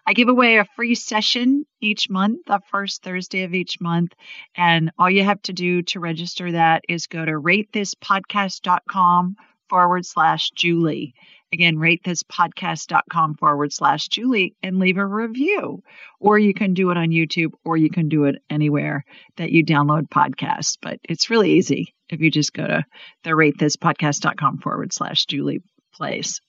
I 0.06 0.12
give 0.12 0.28
away 0.28 0.58
a 0.58 0.66
free 0.76 0.94
session 0.94 1.64
each 1.80 2.10
month, 2.10 2.40
the 2.46 2.60
first 2.70 3.02
Thursday 3.02 3.42
of 3.42 3.54
each 3.54 3.80
month. 3.80 4.12
And 4.56 4.90
all 4.98 5.10
you 5.10 5.24
have 5.24 5.42
to 5.42 5.52
do 5.52 5.82
to 5.82 6.00
register 6.00 6.52
that 6.52 6.84
is 6.88 7.06
go 7.06 7.24
to 7.24 7.32
ratethispodcast.com 7.32 9.36
forward 9.68 10.06
slash 10.06 10.50
Julie. 10.50 11.14
Again, 11.52 11.76
ratethispodcast.com 11.76 13.34
forward 13.34 13.72
slash 13.72 14.08
Julie 14.08 14.54
and 14.62 14.78
leave 14.78 14.98
a 14.98 15.06
review. 15.06 15.82
Or 16.20 16.38
you 16.38 16.52
can 16.52 16.74
do 16.74 16.90
it 16.90 16.96
on 16.96 17.08
YouTube 17.08 17.52
or 17.64 17.76
you 17.76 17.90
can 17.90 18.08
do 18.08 18.24
it 18.24 18.36
anywhere 18.50 19.04
that 19.36 19.50
you 19.50 19.64
download 19.64 20.08
podcasts. 20.08 20.76
But 20.80 20.98
it's 21.04 21.30
really 21.30 21.52
easy 21.52 21.94
if 22.10 22.20
you 22.20 22.30
just 22.30 22.52
go 22.52 22.66
to 22.66 22.84
the 23.24 23.30
ratethispodcast.com 23.30 24.58
forward 24.58 24.92
slash 24.92 25.24
Julie 25.26 25.62
place. 25.94 26.40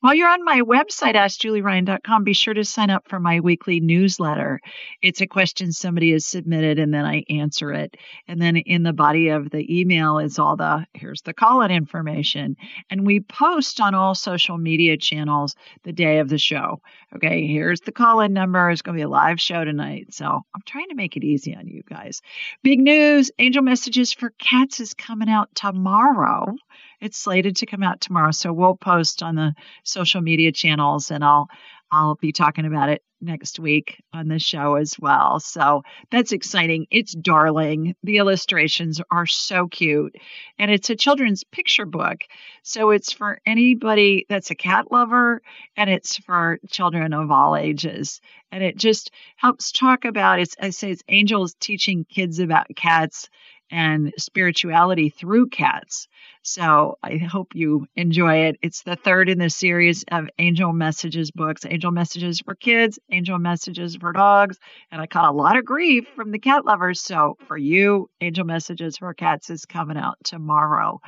While 0.00 0.14
you're 0.14 0.28
on 0.28 0.44
my 0.44 0.60
website, 0.60 1.14
AskJulieRyan.com, 1.14 2.24
be 2.24 2.32
sure 2.32 2.54
to 2.54 2.64
sign 2.64 2.90
up 2.90 3.08
for 3.08 3.20
my 3.20 3.40
weekly 3.40 3.80
newsletter. 3.80 4.60
It's 5.00 5.20
a 5.20 5.26
question 5.26 5.72
somebody 5.72 6.12
has 6.12 6.26
submitted, 6.26 6.78
and 6.78 6.92
then 6.92 7.04
I 7.04 7.24
answer 7.28 7.72
it. 7.72 7.96
And 8.28 8.40
then 8.40 8.56
in 8.56 8.82
the 8.82 8.92
body 8.92 9.28
of 9.28 9.50
the 9.50 9.80
email 9.80 10.18
is 10.18 10.38
all 10.38 10.56
the 10.56 10.86
here's 10.94 11.22
the 11.22 11.34
call 11.34 11.62
in 11.62 11.70
information. 11.70 12.56
And 12.90 13.06
we 13.06 13.20
post 13.20 13.80
on 13.80 13.94
all 13.94 14.14
social 14.14 14.58
media 14.58 14.96
channels 14.96 15.54
the 15.84 15.92
day 15.92 16.18
of 16.18 16.28
the 16.28 16.38
show. 16.38 16.80
Okay, 17.14 17.46
here's 17.46 17.80
the 17.80 17.92
call 17.92 18.20
in 18.20 18.32
number. 18.32 18.70
It's 18.70 18.82
going 18.82 18.96
to 18.96 19.00
be 19.00 19.04
a 19.04 19.08
live 19.08 19.40
show 19.40 19.64
tonight. 19.64 20.14
So 20.14 20.26
I'm 20.26 20.62
trying 20.66 20.88
to 20.88 20.94
make 20.94 21.16
it 21.16 21.24
easy 21.24 21.54
on 21.54 21.66
you 21.66 21.82
guys. 21.88 22.22
Big 22.62 22.80
news 22.80 23.30
Angel 23.38 23.62
Messages 23.62 24.12
for 24.12 24.30
Cats 24.38 24.80
is 24.80 24.94
coming 24.94 25.28
out 25.28 25.54
tomorrow. 25.54 26.54
It's 27.02 27.18
slated 27.18 27.56
to 27.56 27.66
come 27.66 27.82
out 27.82 28.00
tomorrow, 28.00 28.30
so 28.30 28.52
we'll 28.52 28.76
post 28.76 29.24
on 29.24 29.34
the 29.34 29.54
social 29.82 30.20
media 30.20 30.52
channels, 30.52 31.10
and 31.10 31.24
I'll 31.24 31.48
I'll 31.90 32.14
be 32.14 32.32
talking 32.32 32.64
about 32.64 32.88
it 32.88 33.02
next 33.20 33.58
week 33.58 34.00
on 34.14 34.28
the 34.28 34.38
show 34.38 34.76
as 34.76 34.96
well. 34.98 35.40
So 35.40 35.82
that's 36.10 36.32
exciting. 36.32 36.86
It's 36.90 37.12
darling. 37.12 37.96
The 38.02 38.16
illustrations 38.16 39.00
are 39.10 39.26
so 39.26 39.68
cute. 39.68 40.16
And 40.58 40.70
it's 40.70 40.90
a 40.90 40.96
children's 40.96 41.44
picture 41.44 41.84
book. 41.84 42.22
So 42.62 42.90
it's 42.90 43.12
for 43.12 43.40
anybody 43.44 44.24
that's 44.28 44.50
a 44.50 44.54
cat 44.54 44.90
lover 44.90 45.42
and 45.76 45.90
it's 45.90 46.16
for 46.18 46.58
children 46.70 47.12
of 47.12 47.30
all 47.30 47.56
ages. 47.56 48.20
And 48.50 48.64
it 48.64 48.78
just 48.78 49.10
helps 49.36 49.70
talk 49.70 50.04
about 50.04 50.40
it's 50.40 50.56
I 50.58 50.70
say 50.70 50.92
it's 50.92 51.04
angels 51.08 51.54
teaching 51.60 52.06
kids 52.08 52.38
about 52.38 52.74
cats 52.74 53.28
and 53.72 54.12
spirituality 54.18 55.08
through 55.08 55.48
cats. 55.48 56.06
So 56.42 56.98
I 57.02 57.16
hope 57.16 57.54
you 57.54 57.86
enjoy 57.96 58.46
it. 58.48 58.56
It's 58.62 58.82
the 58.82 58.96
third 58.96 59.30
in 59.30 59.38
the 59.38 59.48
series 59.48 60.04
of 60.12 60.28
Angel 60.38 60.72
Messages 60.72 61.30
books 61.30 61.64
Angel 61.64 61.90
Messages 61.90 62.40
for 62.40 62.54
Kids, 62.54 62.98
Angel 63.10 63.38
Messages 63.38 63.96
for 63.96 64.12
Dogs. 64.12 64.58
And 64.90 65.00
I 65.00 65.06
caught 65.06 65.32
a 65.32 65.36
lot 65.36 65.56
of 65.56 65.64
grief 65.64 66.06
from 66.14 66.32
the 66.32 66.38
cat 66.38 66.66
lovers. 66.66 67.00
So 67.00 67.38
for 67.48 67.56
you, 67.56 68.10
Angel 68.20 68.44
Messages 68.44 68.98
for 68.98 69.14
Cats 69.14 69.48
is 69.48 69.64
coming 69.64 69.96
out 69.96 70.18
tomorrow. 70.22 71.00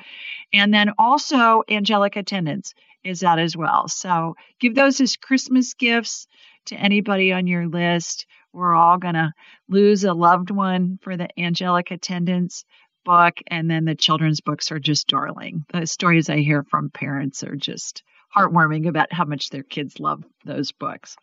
And 0.52 0.72
then 0.72 0.92
also, 0.98 1.62
Angelic 1.68 2.16
Attendants 2.16 2.74
is 3.04 3.22
out 3.22 3.38
as 3.38 3.54
well. 3.54 3.88
So 3.88 4.36
give 4.58 4.74
those 4.74 5.00
as 5.02 5.16
Christmas 5.16 5.74
gifts 5.74 6.26
to 6.66 6.76
anybody 6.76 7.30
on 7.32 7.46
your 7.46 7.66
list 7.66 8.26
we're 8.54 8.74
all 8.74 8.98
going 8.98 9.14
to 9.14 9.32
lose 9.68 10.04
a 10.04 10.14
loved 10.14 10.50
one 10.50 10.98
for 11.02 11.16
the 11.16 11.28
angelic 11.38 11.90
attendants 11.90 12.64
book. 13.04 13.34
And 13.48 13.70
then 13.70 13.84
the 13.84 13.94
children's 13.94 14.40
books 14.40 14.72
are 14.72 14.78
just 14.78 15.08
darling. 15.08 15.64
The 15.72 15.86
stories 15.86 16.30
I 16.30 16.38
hear 16.38 16.62
from 16.62 16.90
parents 16.90 17.42
are 17.44 17.56
just 17.56 18.02
heartwarming 18.34 18.88
about 18.88 19.12
how 19.12 19.24
much 19.24 19.50
their 19.50 19.62
kids 19.62 20.00
love 20.00 20.24
those 20.44 20.72
books 20.72 21.16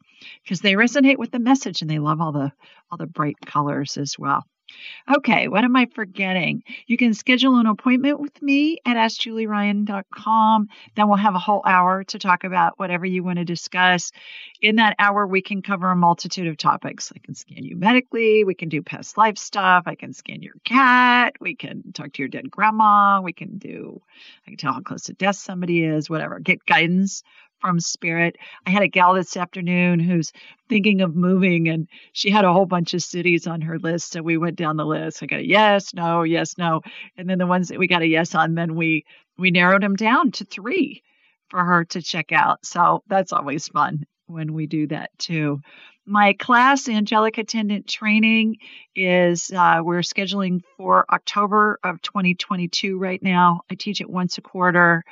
because 0.43 0.61
they 0.61 0.73
resonate 0.73 1.17
with 1.17 1.32
the 1.32 1.39
message 1.39 1.82
and 1.82 1.89
they 1.89 1.99
love 1.99 2.21
all 2.21 2.32
the 2.32 2.51
all 2.89 2.97
the 2.97 3.07
bright 3.07 3.38
colors 3.45 3.97
as 3.97 4.17
well. 4.17 4.45
Okay, 5.17 5.47
what 5.47 5.63
am 5.63 5.76
I 5.76 5.88
forgetting? 5.93 6.63
You 6.88 6.97
can 6.97 7.13
schedule 7.13 7.57
an 7.57 7.65
appointment 7.65 8.19
with 8.19 8.41
me 8.41 8.78
at 8.86 8.97
AskJulieRyan.com. 8.97 10.67
Then 10.95 11.07
we'll 11.07 11.17
have 11.17 11.36
a 11.36 11.39
whole 11.39 11.63
hour 11.65 12.03
to 12.05 12.19
talk 12.19 12.43
about 12.43 12.78
whatever 12.78 13.05
you 13.05 13.24
want 13.24 13.39
to 13.39 13.45
discuss. 13.45 14.11
In 14.61 14.76
that 14.76 14.95
hour, 14.99 15.26
we 15.26 15.41
can 15.41 15.61
cover 15.61 15.89
a 15.89 15.95
multitude 15.95 16.47
of 16.47 16.57
topics. 16.57 17.11
I 17.15 17.19
can 17.19 17.36
scan 17.36 17.63
you 17.63 17.76
medically. 17.76 18.43
We 18.43 18.53
can 18.53 18.69
do 18.69 18.82
past 18.82 19.17
life 19.17 19.38
stuff. 19.38 19.84
I 19.88 19.95
can 19.95 20.13
scan 20.13 20.41
your 20.41 20.55
cat. 20.63 21.36
We 21.41 21.55
can 21.55 21.91
talk 21.93 22.13
to 22.13 22.22
your 22.22 22.30
dead 22.30 22.49
grandma. 22.51 23.22
We 23.22 23.34
can 23.34 23.57
do, 23.57 24.01
I 24.45 24.51
can 24.51 24.57
tell 24.57 24.74
how 24.74 24.82
close 24.82 25.03
to 25.03 25.13
death 25.13 25.38
somebody 25.38 25.84
is, 25.84 26.09
whatever. 26.09 26.39
Get 26.39 26.65
guidance 26.65 27.24
from 27.62 27.80
spirit. 27.80 28.38
I 28.66 28.72
had 28.72 28.84
a 28.84 28.88
gal 28.88 29.14
this 29.14 29.38
afternoon 29.38 29.99
who's 29.99 30.34
thinking 30.68 31.01
of 31.01 31.16
moving 31.16 31.70
and 31.70 31.88
she 32.14 32.30
had 32.30 32.45
a 32.45 32.53
whole 32.53 32.66
bunch 32.66 32.93
of 32.93 33.03
cities 33.03 33.47
on 33.47 33.62
her 33.62 33.80
list. 33.80 34.12
So 34.12 34.22
we 34.22 34.38
went 34.38 34.57
down 34.57 34.78
the 34.78 34.86
list. 34.86 35.22
I 35.22 35.28
got 35.28 35.39
a 35.39 35.47
yes, 35.47 35.93
no, 35.93 36.24
yes, 36.24 36.57
no. 36.57 36.82
And 37.18 37.30
then 37.30 37.38
the 37.38 37.47
ones 37.47 37.70
that 37.70 37.80
we 37.80 37.88
got 37.88 38.01
a 38.01 38.07
yes 38.07 38.36
on, 38.36 38.55
then 38.55 38.76
we 38.76 39.05
we 39.38 39.51
narrowed 39.51 39.84
them 39.84 39.95
down 39.95 40.32
to 40.32 40.45
three 40.45 41.03
for 41.49 41.64
her 41.64 41.86
to 41.86 42.01
check 42.01 42.32
out. 42.32 42.66
So 42.66 43.03
that's 43.07 43.34
always 43.34 43.68
fun 43.68 44.05
when 44.28 44.53
we 44.53 44.68
do 44.68 44.88
that 44.88 45.12
too. 45.18 45.62
My 46.05 46.34
class, 46.34 46.89
Angelic 46.89 47.38
Attendant 47.38 47.88
Training, 47.88 48.57
is 48.95 49.51
uh, 49.55 49.82
we're 49.84 49.99
scheduling 49.99 50.62
for 50.78 51.05
October 51.12 51.80
of 51.84 52.01
2022 52.01 52.97
right 52.97 53.22
now. 53.22 53.62
I 53.70 53.76
teach 53.76 54.01
it 54.01 54.09
once 54.09 54.38
a 54.38 54.41
quarter. 54.41 55.03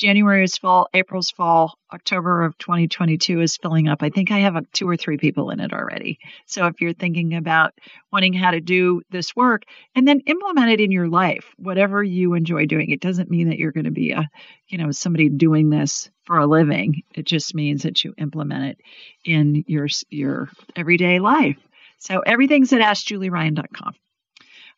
January 0.00 0.42
is 0.44 0.56
full, 0.56 0.88
April's 0.94 1.30
full, 1.30 1.74
October 1.92 2.42
of 2.42 2.56
2022 2.56 3.42
is 3.42 3.58
filling 3.58 3.86
up. 3.86 4.02
I 4.02 4.08
think 4.08 4.30
I 4.30 4.38
have 4.38 4.56
a, 4.56 4.62
two 4.72 4.88
or 4.88 4.96
three 4.96 5.18
people 5.18 5.50
in 5.50 5.60
it 5.60 5.74
already. 5.74 6.18
So 6.46 6.64
if 6.68 6.80
you're 6.80 6.94
thinking 6.94 7.34
about 7.34 7.74
wanting 8.10 8.32
how 8.32 8.52
to 8.52 8.62
do 8.62 9.02
this 9.10 9.36
work 9.36 9.64
and 9.94 10.08
then 10.08 10.20
implement 10.20 10.70
it 10.70 10.80
in 10.80 10.90
your 10.90 11.08
life, 11.08 11.52
whatever 11.58 12.02
you 12.02 12.32
enjoy 12.32 12.64
doing, 12.64 12.88
it 12.88 13.02
doesn't 13.02 13.30
mean 13.30 13.50
that 13.50 13.58
you're 13.58 13.72
going 13.72 13.84
to 13.84 13.90
be 13.90 14.12
a, 14.12 14.26
you 14.68 14.78
know, 14.78 14.90
somebody 14.90 15.28
doing 15.28 15.68
this 15.68 16.10
for 16.24 16.38
a 16.38 16.46
living. 16.46 17.02
It 17.14 17.26
just 17.26 17.54
means 17.54 17.82
that 17.82 18.02
you 18.02 18.14
implement 18.16 18.64
it 18.64 18.80
in 19.26 19.64
your 19.66 19.88
your 20.08 20.48
everyday 20.76 21.18
life. 21.18 21.58
So 21.98 22.20
everything's 22.20 22.72
at 22.72 22.80
askjulieryan.com. 22.80 23.94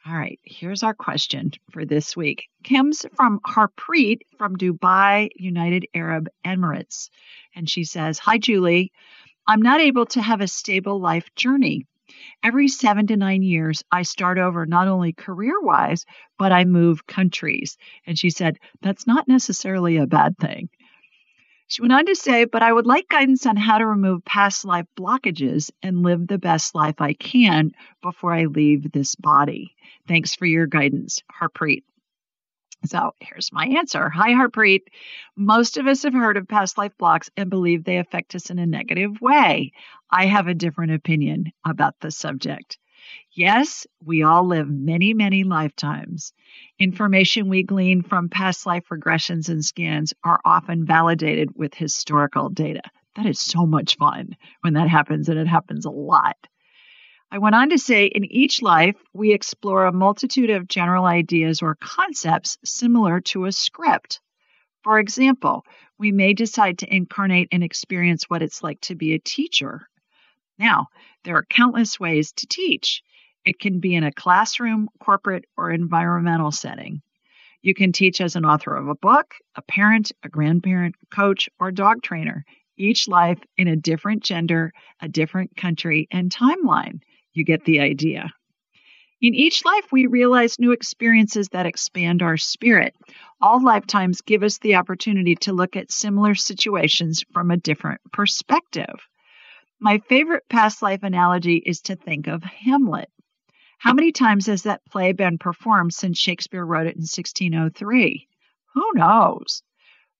All 0.04 0.16
right, 0.16 0.40
here's 0.42 0.82
our 0.82 0.94
question 0.94 1.52
for 1.70 1.84
this 1.84 2.16
week. 2.16 2.48
Comes 2.68 3.06
from 3.14 3.38
Harpreet 3.46 4.22
from 4.36 4.56
Dubai, 4.56 5.28
United 5.36 5.86
Arab 5.94 6.28
Emirates. 6.44 7.08
And 7.54 7.70
she 7.70 7.84
says, 7.84 8.18
Hi, 8.18 8.38
Julie. 8.38 8.90
I'm 9.46 9.62
not 9.62 9.80
able 9.80 10.06
to 10.06 10.20
have 10.20 10.40
a 10.40 10.48
stable 10.48 11.00
life 11.00 11.32
journey. 11.36 11.86
Every 12.42 12.66
seven 12.66 13.06
to 13.08 13.16
nine 13.16 13.42
years, 13.42 13.84
I 13.92 14.02
start 14.02 14.38
over 14.38 14.66
not 14.66 14.88
only 14.88 15.12
career 15.12 15.60
wise, 15.60 16.04
but 16.36 16.50
I 16.50 16.64
move 16.64 17.06
countries. 17.06 17.78
And 18.04 18.18
she 18.18 18.30
said, 18.30 18.58
That's 18.80 19.06
not 19.06 19.28
necessarily 19.28 19.98
a 19.98 20.08
bad 20.08 20.36
thing. 20.36 20.68
She 21.66 21.80
went 21.82 21.92
on 21.92 22.06
to 22.06 22.14
say, 22.14 22.44
but 22.44 22.62
I 22.62 22.72
would 22.72 22.86
like 22.86 23.08
guidance 23.08 23.46
on 23.46 23.56
how 23.56 23.78
to 23.78 23.86
remove 23.86 24.24
past 24.24 24.64
life 24.64 24.86
blockages 24.96 25.70
and 25.82 26.02
live 26.02 26.26
the 26.26 26.38
best 26.38 26.74
life 26.74 27.00
I 27.00 27.14
can 27.14 27.72
before 28.02 28.34
I 28.34 28.44
leave 28.44 28.92
this 28.92 29.14
body. 29.14 29.74
Thanks 30.06 30.34
for 30.34 30.46
your 30.46 30.66
guidance, 30.66 31.22
Harpreet. 31.32 31.84
So 32.84 33.14
here's 33.20 33.52
my 33.52 33.66
answer. 33.66 34.08
Hi, 34.10 34.30
Harpreet. 34.32 34.82
Most 35.36 35.76
of 35.76 35.86
us 35.86 36.02
have 36.02 36.14
heard 36.14 36.36
of 36.36 36.48
past 36.48 36.76
life 36.76 36.96
blocks 36.98 37.30
and 37.36 37.48
believe 37.48 37.84
they 37.84 37.98
affect 37.98 38.34
us 38.34 38.50
in 38.50 38.58
a 38.58 38.66
negative 38.66 39.20
way. 39.20 39.72
I 40.10 40.26
have 40.26 40.48
a 40.48 40.54
different 40.54 40.92
opinion 40.92 41.52
about 41.64 42.00
the 42.00 42.10
subject. 42.10 42.78
Yes, 43.32 43.86
we 44.04 44.22
all 44.22 44.46
live 44.46 44.68
many, 44.68 45.14
many 45.14 45.44
lifetimes. 45.44 46.32
Information 46.78 47.48
we 47.48 47.62
glean 47.62 48.02
from 48.02 48.28
past 48.28 48.66
life 48.66 48.84
regressions 48.90 49.48
and 49.48 49.64
scans 49.64 50.12
are 50.22 50.40
often 50.44 50.84
validated 50.84 51.56
with 51.56 51.74
historical 51.74 52.48
data. 52.48 52.82
That 53.16 53.26
is 53.26 53.40
so 53.40 53.66
much 53.66 53.96
fun 53.96 54.36
when 54.60 54.74
that 54.74 54.88
happens, 54.88 55.28
and 55.28 55.38
it 55.38 55.46
happens 55.46 55.84
a 55.84 55.90
lot. 55.90 56.36
I 57.30 57.38
went 57.38 57.54
on 57.54 57.70
to 57.70 57.78
say 57.78 58.06
in 58.06 58.24
each 58.24 58.60
life, 58.60 58.96
we 59.14 59.32
explore 59.32 59.86
a 59.86 59.92
multitude 59.92 60.50
of 60.50 60.68
general 60.68 61.06
ideas 61.06 61.62
or 61.62 61.76
concepts 61.80 62.58
similar 62.64 63.20
to 63.22 63.46
a 63.46 63.52
script. 63.52 64.20
For 64.84 64.98
example, 64.98 65.64
we 65.98 66.12
may 66.12 66.34
decide 66.34 66.78
to 66.78 66.94
incarnate 66.94 67.48
and 67.52 67.64
experience 67.64 68.24
what 68.24 68.42
it's 68.42 68.62
like 68.62 68.80
to 68.82 68.94
be 68.94 69.14
a 69.14 69.18
teacher. 69.18 69.88
Now, 70.58 70.88
there 71.24 71.36
are 71.36 71.44
countless 71.48 71.98
ways 72.00 72.32
to 72.32 72.46
teach. 72.46 73.02
It 73.44 73.58
can 73.58 73.80
be 73.80 73.94
in 73.94 74.04
a 74.04 74.12
classroom, 74.12 74.88
corporate, 75.00 75.44
or 75.56 75.70
environmental 75.70 76.52
setting. 76.52 77.02
You 77.62 77.74
can 77.74 77.92
teach 77.92 78.20
as 78.20 78.36
an 78.36 78.44
author 78.44 78.74
of 78.74 78.88
a 78.88 78.94
book, 78.94 79.34
a 79.54 79.62
parent, 79.62 80.12
a 80.22 80.28
grandparent, 80.28 80.96
coach, 81.14 81.48
or 81.60 81.70
dog 81.70 82.02
trainer, 82.02 82.44
each 82.76 83.06
life 83.06 83.38
in 83.56 83.68
a 83.68 83.76
different 83.76 84.22
gender, 84.22 84.72
a 85.00 85.08
different 85.08 85.56
country, 85.56 86.08
and 86.10 86.30
timeline. 86.30 87.00
You 87.32 87.44
get 87.44 87.64
the 87.64 87.80
idea. 87.80 88.32
In 89.20 89.34
each 89.34 89.64
life, 89.64 89.92
we 89.92 90.06
realize 90.06 90.58
new 90.58 90.72
experiences 90.72 91.48
that 91.50 91.66
expand 91.66 92.22
our 92.22 92.36
spirit. 92.36 92.96
All 93.40 93.62
lifetimes 93.62 94.20
give 94.20 94.42
us 94.42 94.58
the 94.58 94.74
opportunity 94.74 95.36
to 95.42 95.52
look 95.52 95.76
at 95.76 95.92
similar 95.92 96.34
situations 96.34 97.24
from 97.32 97.52
a 97.52 97.56
different 97.56 98.00
perspective. 98.12 99.06
My 99.84 99.98
favorite 99.98 100.48
past 100.48 100.80
life 100.80 101.02
analogy 101.02 101.56
is 101.56 101.80
to 101.80 101.96
think 101.96 102.28
of 102.28 102.44
Hamlet. 102.44 103.10
How 103.78 103.92
many 103.92 104.12
times 104.12 104.46
has 104.46 104.62
that 104.62 104.84
play 104.84 105.10
been 105.10 105.38
performed 105.38 105.92
since 105.92 106.20
Shakespeare 106.20 106.64
wrote 106.64 106.86
it 106.86 106.94
in 106.94 107.00
1603? 107.00 108.28
Who 108.74 108.90
knows? 108.94 109.64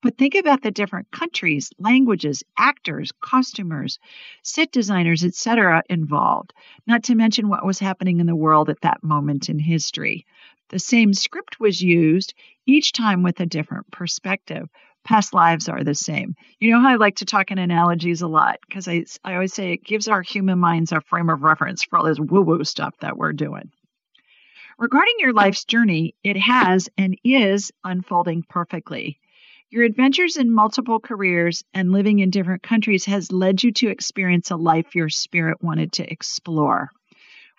But 0.03 0.19
think 0.19 0.35
about 0.35 0.63
the 0.63 0.73
different 0.73 1.13
countries, 1.13 1.71
languages, 1.79 2.43
actors, 2.59 3.13
costumers, 3.21 4.01
set 4.43 4.73
designers, 4.73 5.25
etc. 5.25 5.85
involved, 5.89 6.53
not 6.89 7.05
to 7.05 7.15
mention 7.15 7.49
what 7.49 7.65
was 7.65 7.79
happening 7.79 8.19
in 8.19 8.27
the 8.27 8.35
world 8.35 8.69
at 8.69 8.81
that 8.81 9.05
moment 9.05 9.49
in 9.49 9.61
history. 9.61 10.27
The 10.71 10.81
same 10.81 11.15
script 11.15 11.61
was 11.61 11.81
used, 11.81 12.35
each 12.67 12.91
time 12.91 13.23
with 13.23 13.39
a 13.39 13.47
different 13.47 13.93
perspective, 13.93 14.69
past 15.05 15.35
lives 15.35 15.69
are 15.69 15.85
the 15.85 15.95
same. 15.95 16.35
You 16.59 16.73
know 16.73 16.81
how 16.81 16.91
I 16.91 16.97
like 16.97 17.17
to 17.17 17.25
talk 17.25 17.51
in 17.51 17.59
analogies 17.59 18.23
a 18.23 18.29
lot 18.29 18.59
because 18.67 18.89
I, 18.89 19.05
I 19.25 19.35
always 19.35 19.53
say 19.53 19.73
it 19.73 19.85
gives 19.85 20.09
our 20.09 20.23
human 20.23 20.59
minds 20.59 20.93
a 20.93 21.01
frame 21.01 21.31
of 21.31 21.43
reference 21.43 21.83
for 21.83 21.99
all 21.99 22.05
this 22.05 22.21
woo 22.21 22.43
woo 22.43 22.65
stuff 22.65 22.95
that 23.01 23.17
we're 23.17 23.33
doing. 23.33 23.71
Regarding 24.79 25.15
your 25.19 25.33
life's 25.33 25.65
journey, 25.65 26.15
it 26.25 26.37
has 26.37 26.89
and 26.97 27.19
is 27.25 27.73
unfolding 27.85 28.43
perfectly. 28.49 29.19
Your 29.71 29.85
adventures 29.85 30.37
in 30.37 30.51
multiple 30.51 31.01
careers 31.01 31.65
and 31.73 31.93
living 31.93 32.19
in 32.19 32.31
different 32.31 32.63
countries 32.63 33.07
has 33.07 33.33
led 33.33 33.63
you 33.63 33.73
to 33.73 33.89
experience 33.89 34.51
a 34.51 34.57
life 34.57 34.95
your 34.95 35.09
spirit 35.09 35.63
wanted 35.63 35.93
to 35.93 36.13
explore. 36.13 36.91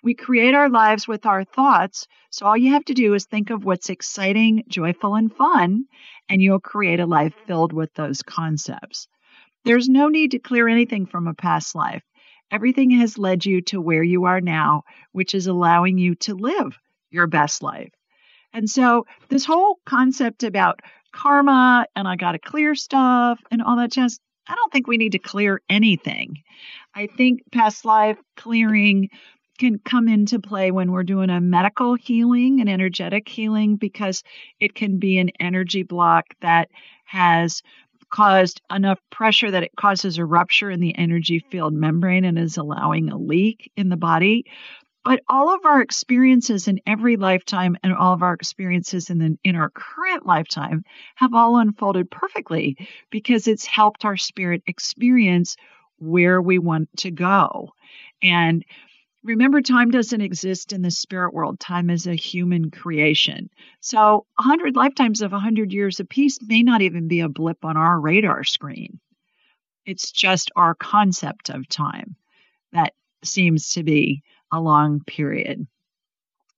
We 0.04 0.12
create 0.12 0.54
our 0.54 0.68
lives 0.68 1.08
with 1.08 1.24
our 1.24 1.44
thoughts, 1.44 2.06
so 2.28 2.44
all 2.44 2.58
you 2.58 2.72
have 2.72 2.84
to 2.84 2.92
do 2.92 3.14
is 3.14 3.24
think 3.24 3.48
of 3.48 3.64
what's 3.64 3.88
exciting, 3.88 4.64
joyful, 4.68 5.14
and 5.14 5.34
fun, 5.34 5.86
and 6.28 6.42
you'll 6.42 6.60
create 6.60 7.00
a 7.00 7.06
life 7.06 7.32
filled 7.46 7.72
with 7.72 7.94
those 7.94 8.22
concepts. 8.22 9.08
There's 9.64 9.88
no 9.88 10.08
need 10.08 10.32
to 10.32 10.38
clear 10.38 10.68
anything 10.68 11.06
from 11.06 11.26
a 11.26 11.32
past 11.32 11.74
life. 11.74 12.02
Everything 12.50 12.90
has 12.90 13.16
led 13.16 13.46
you 13.46 13.62
to 13.62 13.80
where 13.80 14.02
you 14.02 14.24
are 14.24 14.42
now, 14.42 14.82
which 15.12 15.34
is 15.34 15.46
allowing 15.46 15.96
you 15.96 16.16
to 16.16 16.34
live 16.34 16.76
your 17.10 17.26
best 17.26 17.62
life. 17.62 17.94
And 18.52 18.68
so, 18.68 19.06
this 19.30 19.46
whole 19.46 19.78
concept 19.86 20.42
about 20.42 20.80
karma 21.14 21.86
and 21.96 22.06
I 22.06 22.16
got 22.16 22.32
to 22.32 22.38
clear 22.38 22.74
stuff 22.74 23.40
and 23.50 23.62
all 23.62 23.76
that 23.76 23.92
jazz. 23.92 24.20
I 24.46 24.54
don't 24.54 24.70
think 24.70 24.86
we 24.86 24.98
need 24.98 25.12
to 25.12 25.18
clear 25.18 25.62
anything. 25.70 26.42
I 26.94 27.06
think 27.06 27.40
past 27.50 27.86
life 27.86 28.18
clearing 28.36 29.08
can 29.58 29.78
come 29.78 30.08
into 30.08 30.38
play 30.38 30.70
when 30.70 30.90
we're 30.90 31.02
doing 31.02 31.30
a 31.30 31.40
medical 31.40 31.94
healing, 31.94 32.60
an 32.60 32.68
energetic 32.68 33.28
healing, 33.28 33.76
because 33.76 34.22
it 34.60 34.74
can 34.74 34.98
be 34.98 35.18
an 35.18 35.30
energy 35.40 35.82
block 35.82 36.26
that 36.40 36.68
has 37.04 37.62
caused 38.10 38.60
enough 38.72 39.00
pressure 39.10 39.50
that 39.50 39.62
it 39.64 39.72
causes 39.76 40.18
a 40.18 40.24
rupture 40.24 40.70
in 40.70 40.80
the 40.80 40.96
energy 40.96 41.44
field 41.50 41.74
membrane 41.74 42.24
and 42.24 42.38
is 42.38 42.56
allowing 42.56 43.08
a 43.08 43.18
leak 43.18 43.70
in 43.76 43.88
the 43.88 43.96
body. 43.96 44.44
But 45.04 45.20
all 45.28 45.54
of 45.54 45.66
our 45.66 45.82
experiences 45.82 46.66
in 46.66 46.80
every 46.86 47.16
lifetime 47.16 47.76
and 47.82 47.92
all 47.92 48.14
of 48.14 48.22
our 48.22 48.32
experiences 48.32 49.10
in 49.10 49.18
the, 49.18 49.36
in 49.44 49.54
our 49.54 49.68
current 49.68 50.24
lifetime 50.24 50.84
have 51.16 51.34
all 51.34 51.58
unfolded 51.58 52.10
perfectly 52.10 52.76
because 53.10 53.46
it's 53.46 53.66
helped 53.66 54.04
our 54.04 54.16
spirit 54.16 54.62
experience 54.66 55.56
where 55.98 56.40
we 56.40 56.58
want 56.58 56.88
to 56.98 57.10
go. 57.10 57.70
And 58.22 58.64
remember, 59.24 59.60
time 59.60 59.90
doesn't 59.90 60.20
exist 60.20 60.72
in 60.72 60.82
the 60.82 60.90
spirit 60.90 61.34
world. 61.34 61.58
Time 61.58 61.90
is 61.90 62.06
a 62.06 62.14
human 62.14 62.70
creation. 62.70 63.50
So 63.80 64.26
100 64.36 64.76
lifetimes 64.76 65.22
of 65.22 65.32
100 65.32 65.72
years 65.72 65.98
apiece 66.00 66.38
may 66.42 66.62
not 66.62 66.82
even 66.82 67.08
be 67.08 67.20
a 67.20 67.28
blip 67.28 67.64
on 67.64 67.76
our 67.76 67.98
radar 67.98 68.44
screen. 68.44 69.00
It's 69.86 70.12
just 70.12 70.50
our 70.54 70.74
concept 70.74 71.50
of 71.50 71.68
time 71.68 72.16
that 72.72 72.92
seems 73.24 73.70
to 73.70 73.82
be 73.82 74.22
a 74.52 74.60
long 74.60 75.00
period. 75.06 75.66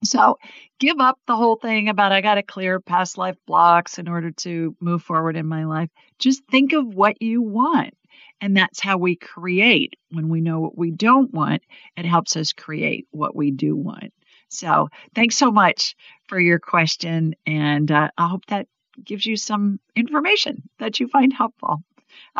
So 0.04 0.38
give 0.78 1.00
up 1.00 1.18
the 1.26 1.36
whole 1.36 1.56
thing 1.56 1.88
about 1.88 2.12
I 2.12 2.20
got 2.20 2.34
to 2.34 2.42
clear 2.42 2.80
past 2.80 3.16
life 3.16 3.36
blocks 3.46 3.98
in 3.98 4.08
order 4.08 4.30
to 4.30 4.76
move 4.80 5.02
forward 5.02 5.36
in 5.36 5.46
my 5.46 5.64
life. 5.64 5.88
Just 6.18 6.44
think 6.50 6.72
of 6.72 6.86
what 6.86 7.20
you 7.22 7.42
want. 7.42 7.94
And 8.40 8.56
that's 8.56 8.80
how 8.80 8.98
we 8.98 9.16
create. 9.16 9.94
When 10.10 10.28
we 10.28 10.40
know 10.40 10.60
what 10.60 10.76
we 10.76 10.90
don't 10.90 11.32
want, 11.32 11.62
it 11.96 12.04
helps 12.04 12.36
us 12.36 12.52
create 12.52 13.06
what 13.10 13.34
we 13.34 13.50
do 13.50 13.74
want. 13.76 14.12
So 14.48 14.88
thanks 15.14 15.36
so 15.36 15.50
much 15.50 15.96
for 16.28 16.38
your 16.38 16.58
question. 16.58 17.34
And 17.46 17.90
uh, 17.90 18.10
I 18.16 18.28
hope 18.28 18.46
that 18.46 18.68
gives 19.02 19.26
you 19.26 19.36
some 19.36 19.80
information 19.94 20.62
that 20.78 21.00
you 21.00 21.08
find 21.08 21.32
helpful. 21.32 21.82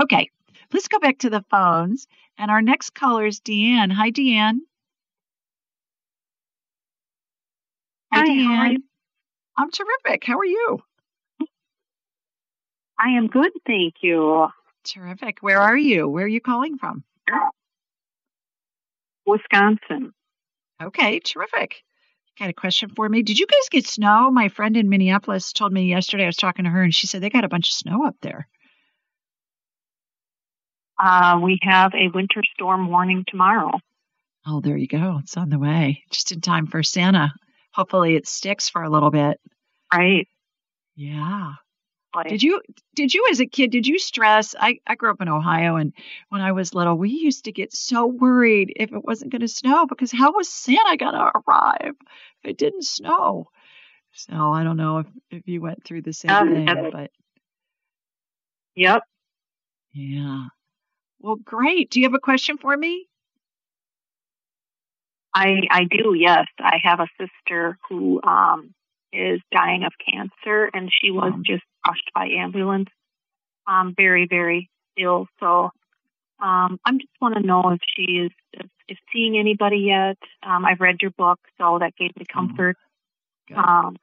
Okay, 0.01 0.31
let's 0.73 0.89
go 0.89 0.99
back 0.99 1.19
to 1.19 1.31
the 1.31 1.45
phones. 1.51 2.07
And 2.39 2.51
our 2.51 2.63
next 2.63 2.91
caller 2.91 3.27
is 3.27 3.41
Deanne. 3.41 3.93
Hi, 3.93 4.11
Deanne. 4.11 4.59
Hi, 8.13 8.29
Deanne. 8.29 8.83
I'm 9.57 9.71
terrific. 9.71 10.25
How 10.25 10.39
are 10.39 10.45
you? 10.45 10.79
I 12.99 13.11
am 13.11 13.27
good, 13.27 13.53
thank 13.67 13.97
you. 14.03 14.49
Terrific. 14.87 15.39
Where 15.41 15.61
are 15.61 15.77
you? 15.77 16.09
Where 16.09 16.25
are 16.25 16.29
you 16.29 16.41
calling 16.41 16.79
from? 16.79 17.05
Wisconsin. 19.27 20.13
Okay, 20.83 21.21
terrific. 21.21 21.83
Got 22.39 22.51
a 22.51 22.55
question 22.55 22.91
for 22.95 23.09
me. 23.09 23.23
Did 23.23 23.39
you 23.39 23.47
guys 23.47 23.69
get 23.71 23.87
snow? 23.87 24.31
My 24.31 24.49
friend 24.49 24.77
in 24.77 24.89
Minneapolis 24.89 25.53
told 25.53 25.73
me 25.73 25.89
yesterday, 25.89 26.25
I 26.25 26.27
was 26.27 26.37
talking 26.37 26.65
to 26.65 26.71
her, 26.71 26.83
and 26.83 26.95
she 26.95 27.07
said 27.07 27.23
they 27.23 27.31
got 27.31 27.45
a 27.45 27.49
bunch 27.49 27.69
of 27.69 27.75
snow 27.75 28.07
up 28.07 28.17
there. 28.21 28.47
Uh, 31.03 31.41
we 31.43 31.59
have 31.63 31.93
a 31.95 32.09
winter 32.15 32.43
storm 32.55 32.89
warning 32.89 33.25
tomorrow. 33.27 33.73
Oh, 34.47 34.61
there 34.61 34.77
you 34.77 34.87
go. 34.87 35.19
It's 35.23 35.37
on 35.37 35.49
the 35.49 35.59
way. 35.59 36.05
Just 36.11 36.31
in 36.31 36.41
time 36.41 36.67
for 36.67 36.83
Santa 36.83 37.33
hopefully 37.77 38.17
it 38.17 38.27
sticks 38.27 38.69
for 38.71 38.83
a 38.83 38.91
little 38.91 39.11
bit. 39.11 39.39
Right. 39.93 40.27
Yeah. 40.97 41.53
Did 42.25 42.43
you 42.43 42.61
did 42.95 43.15
you 43.15 43.27
as 43.31 43.41
a 43.41 43.47
kid 43.47 43.71
did 43.71 43.87
you 43.87 43.99
stress 43.99 44.55
I, 44.59 44.79
I 44.87 44.95
grew 44.95 45.11
up 45.11 45.21
in 45.21 45.29
Ohio 45.29 45.77
and 45.77 45.93
when 46.29 46.41
I 46.41 46.53
was 46.53 46.75
little 46.75 46.97
we 46.97 47.11
used 47.11 47.45
to 47.45 47.53
get 47.53 47.73
so 47.73 48.07
worried 48.07 48.73
if 48.77 48.93
it 48.93 49.05
wasn't 49.05 49.33
going 49.33 49.41
to 49.41 49.49
snow 49.49 49.87
because 49.87 50.13
how 50.13 50.33
was 50.33 50.49
Santa 50.49 50.97
going 50.97 51.15
to 51.15 51.33
arrive 51.47 51.95
if 52.43 52.51
it 52.51 52.59
didn't 52.59 52.85
snow? 52.85 53.49
So 54.13 54.35
I 54.35 54.65
don't 54.65 54.77
know 54.77 54.99
if 54.99 55.07
if 55.31 55.43
you 55.47 55.61
went 55.61 55.85
through 55.85 56.03
the 56.03 56.13
same 56.13 56.31
um, 56.31 56.55
thing 56.55 56.91
but 56.93 57.11
Yep. 58.77 59.03
Yeah. 59.93 60.47
Well 61.21 61.37
great. 61.37 61.91
Do 61.91 62.01
you 62.01 62.07
have 62.07 62.15
a 62.15 62.21
question 62.21 62.59
for 62.59 62.77
me? 62.77 63.07
I, 65.37 65.61
I 65.71 65.85
do, 65.85 66.15
yes. 66.15 66.47
I 66.59 66.79
have 66.83 66.99
a 66.99 67.09
sister 67.21 67.79
who 67.89 68.23
um, 68.23 68.75
is 69.13 69.41
dying 69.53 69.85
of 69.85 69.93
cancer, 70.11 70.71
and 70.73 70.91
she 70.91 71.11
was 71.11 71.33
um, 71.35 71.43
just 71.45 71.63
rushed 71.87 72.11
by 72.15 72.27
ambulance. 72.27 72.89
Um, 73.67 73.95
very, 73.97 74.27
very 74.29 74.71
ill. 74.97 75.27
So 75.41 75.71
um, 76.41 76.79
I 76.85 76.93
just 76.93 77.13
want 77.21 77.35
to 77.37 77.43
know 77.43 77.71
if 77.71 77.81
she 77.97 78.13
is 78.13 78.33
if, 78.53 78.67
if 78.89 78.99
seeing 79.13 79.39
anybody 79.39 79.79
yet. 79.79 80.19
Um, 80.43 80.65
I've 80.65 80.81
read 80.81 80.97
your 81.01 81.11
book, 81.13 81.41
so 81.59 81.79
that 81.81 81.97
gave 81.97 82.17
me 82.17 82.25
mm-hmm. 82.25 82.39
comfort. 82.39 82.77
Um, 83.55 83.97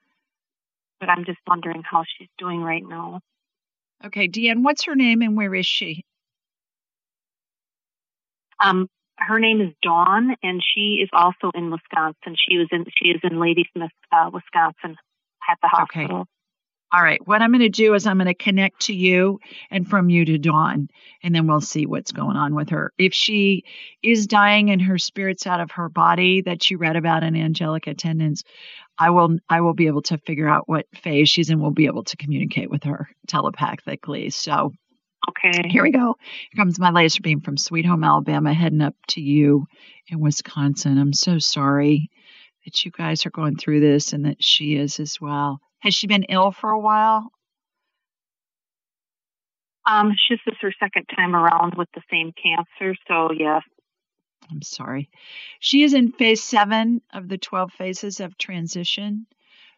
but 1.00 1.10
I'm 1.10 1.26
just 1.26 1.40
wondering 1.48 1.84
how 1.84 2.04
she's 2.18 2.30
doing 2.38 2.62
right 2.62 2.84
now. 2.86 3.20
Okay, 4.06 4.28
Deanne, 4.28 4.64
what's 4.64 4.86
her 4.86 4.96
name 4.96 5.22
and 5.22 5.36
where 5.36 5.54
is 5.54 5.66
she? 5.66 6.06
Um, 8.64 8.88
her 9.18 9.40
name 9.40 9.62
is 9.62 9.74
Dawn, 9.82 10.36
and 10.42 10.62
she 10.64 11.02
is 11.04 11.10
also 11.14 11.52
in 11.54 11.72
Wisconsin. 11.72 12.36
She 12.36 12.58
was 12.58 12.68
in 12.72 12.86
she 12.98 13.10
is 13.10 13.22
in 13.24 13.40
Ladysmith, 13.40 13.92
uh, 14.12 14.30
Wisconsin, 14.34 14.98
at 15.50 15.58
the 15.62 15.68
hospital. 15.68 16.22
Okay. 16.22 16.30
All 16.94 17.02
right. 17.02 17.20
What 17.26 17.42
I'm 17.42 17.52
going 17.52 17.62
to 17.62 17.70
do 17.70 17.96
is 17.96 18.06
I'm 18.06 18.18
going 18.18 18.28
to 18.28 18.36
connect 18.36 18.82
to 18.84 18.94
you 18.94 19.40
and 19.72 19.90
from 19.90 20.10
you 20.10 20.26
to 20.26 20.38
Dawn, 20.38 20.90
and 21.24 21.34
then 21.34 21.48
we'll 21.48 21.60
see 21.60 21.88
what's 21.88 22.12
going 22.12 22.38
on 22.38 22.54
with 22.54 22.70
her. 22.70 22.94
If 23.00 23.16
she 23.16 23.64
is 24.04 24.28
dying 24.28 24.70
and 24.70 24.80
her 24.82 25.00
spirit's 25.00 25.48
out 25.48 25.60
of 25.60 25.72
her 25.72 25.90
body 25.90 26.42
that 26.44 26.70
you 26.70 26.78
read 26.78 26.96
about 26.96 27.24
in 27.24 27.36
Angelic 27.36 27.88
attendants, 27.88 28.44
I 29.00 29.10
will 29.10 29.38
I 29.50 29.62
will 29.62 29.74
be 29.74 29.88
able 29.88 30.04
to 30.04 30.20
figure 30.20 30.48
out 30.48 30.70
what 30.70 30.86
phase 30.94 31.30
she's 31.30 31.50
in. 31.50 31.60
We'll 31.60 31.72
be 31.72 31.88
able 31.88 32.04
to 32.04 32.18
communicate 32.18 32.70
with 32.70 32.84
her 32.84 33.10
telepathically. 33.28 34.30
So 34.30 34.72
Okay. 35.30 35.70
Here 35.70 35.84
we 35.84 35.92
go. 35.92 36.16
Here 36.52 36.64
comes 36.64 36.78
my 36.80 36.92
laser 36.92 37.22
beam 37.22 37.40
from 37.40 37.58
Sweet 37.58 37.86
Home, 37.86 38.04
Alabama, 38.04 38.54
heading 38.54 38.82
up 38.82 38.96
to 39.10 39.22
you 39.22 39.66
in 40.10 40.20
Wisconsin. 40.20 40.98
I'm 40.98 41.14
so 41.14 41.40
sorry 41.40 42.10
that 42.66 42.84
you 42.84 42.92
guys 42.92 43.26
are 43.26 43.32
going 43.32 43.56
through 43.56 43.80
this 43.80 44.12
and 44.14 44.26
that 44.26 44.44
she 44.44 44.76
is 44.76 45.00
as 45.00 45.20
well. 45.22 45.60
Has 45.84 45.94
she 45.94 46.08
been 46.08 46.24
ill 46.24 46.54
for 46.54 46.70
a 46.70 46.80
while? 46.80 47.30
Um, 49.86 50.16
this 50.30 50.40
is 50.48 50.54
her 50.62 50.74
second 50.80 51.08
time 51.14 51.36
around 51.36 51.76
with 51.76 51.90
the 51.94 52.02
same 52.10 52.32
cancer, 52.42 52.96
so 53.06 53.34
yes. 53.38 53.64
I'm 54.50 54.62
sorry. 54.62 55.10
She 55.60 55.84
is 55.84 55.94
in 55.94 56.14
phase 56.14 56.42
seven 56.42 57.02
of 57.14 57.28
the 57.28 57.38
12 57.38 57.74
phases 57.74 58.22
of 58.22 58.38
transition. 58.38 59.26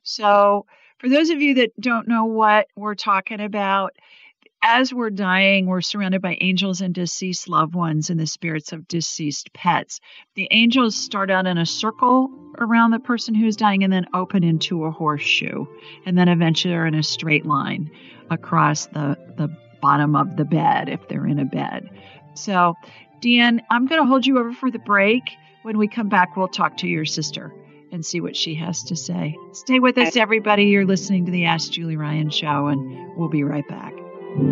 So, 0.03 0.67
for 0.99 1.09
those 1.09 1.31
of 1.31 1.41
you 1.41 1.55
that 1.55 1.71
don't 1.79 2.07
know 2.07 2.25
what 2.25 2.67
we're 2.75 2.93
talking 2.93 3.41
about, 3.41 3.93
as 4.65 4.91
we're 4.91 5.11
dying, 5.11 5.67
we're 5.67 5.79
surrounded 5.79 6.23
by 6.23 6.39
angels 6.41 6.81
and 6.81 6.91
deceased 6.93 7.47
loved 7.47 7.75
ones 7.75 8.09
and 8.09 8.19
the 8.19 8.25
spirits 8.25 8.73
of 8.73 8.87
deceased 8.87 9.53
pets. 9.53 9.99
The 10.33 10.47
angels 10.49 10.95
start 10.95 11.29
out 11.29 11.45
in 11.45 11.59
a 11.59 11.67
circle 11.67 12.31
around 12.57 12.89
the 12.89 12.99
person 12.99 13.35
who's 13.35 13.55
dying 13.55 13.83
and 13.83 13.93
then 13.93 14.07
open 14.15 14.43
into 14.43 14.85
a 14.85 14.91
horseshoe. 14.91 15.65
And 16.07 16.17
then 16.17 16.27
eventually 16.27 16.73
are 16.73 16.87
in 16.87 16.95
a 16.95 17.03
straight 17.03 17.45
line 17.45 17.91
across 18.31 18.87
the, 18.87 19.15
the 19.37 19.55
bottom 19.81 20.15
of 20.15 20.35
the 20.35 20.45
bed 20.45 20.89
if 20.89 21.07
they're 21.07 21.27
in 21.27 21.37
a 21.37 21.45
bed. 21.45 21.87
So, 22.33 22.73
Deanne, 23.21 23.59
I'm 23.69 23.85
going 23.85 24.01
to 24.01 24.07
hold 24.07 24.25
you 24.25 24.39
over 24.39 24.51
for 24.51 24.71
the 24.71 24.79
break. 24.79 25.21
When 25.61 25.77
we 25.77 25.87
come 25.87 26.09
back, 26.09 26.35
we'll 26.35 26.47
talk 26.47 26.77
to 26.77 26.87
your 26.87 27.05
sister 27.05 27.53
and 27.91 28.03
see 28.03 28.19
what 28.19 28.35
she 28.35 28.55
has 28.55 28.83
to 28.85 28.95
say. 28.95 29.37
Stay 29.53 29.79
with 29.79 29.99
us, 29.99 30.15
everybody. 30.15 30.65
You're 30.65 30.85
listening 30.85 31.27
to 31.27 31.31
the 31.31 31.45
Ask 31.45 31.71
Julie 31.71 31.97
Ryan 31.97 32.31
show, 32.31 32.65
and 32.65 33.15
we'll 33.15 33.29
be 33.29 33.43
right 33.43 33.67
back. 33.67 33.93
Welcome 34.35 34.49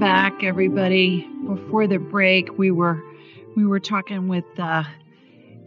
back, 0.00 0.42
everybody. 0.42 1.28
Before 1.46 1.86
the 1.86 1.98
break, 1.98 2.58
we 2.58 2.72
were 2.72 3.00
we 3.54 3.64
were 3.64 3.78
talking 3.78 4.26
with 4.26 4.44
uh, 4.58 4.82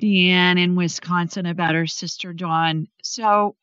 Deanne 0.02 0.60
in 0.60 0.76
Wisconsin 0.76 1.46
about 1.46 1.76
her 1.76 1.88
sister 1.88 2.34
Dawn. 2.34 2.88
So, 3.04 3.56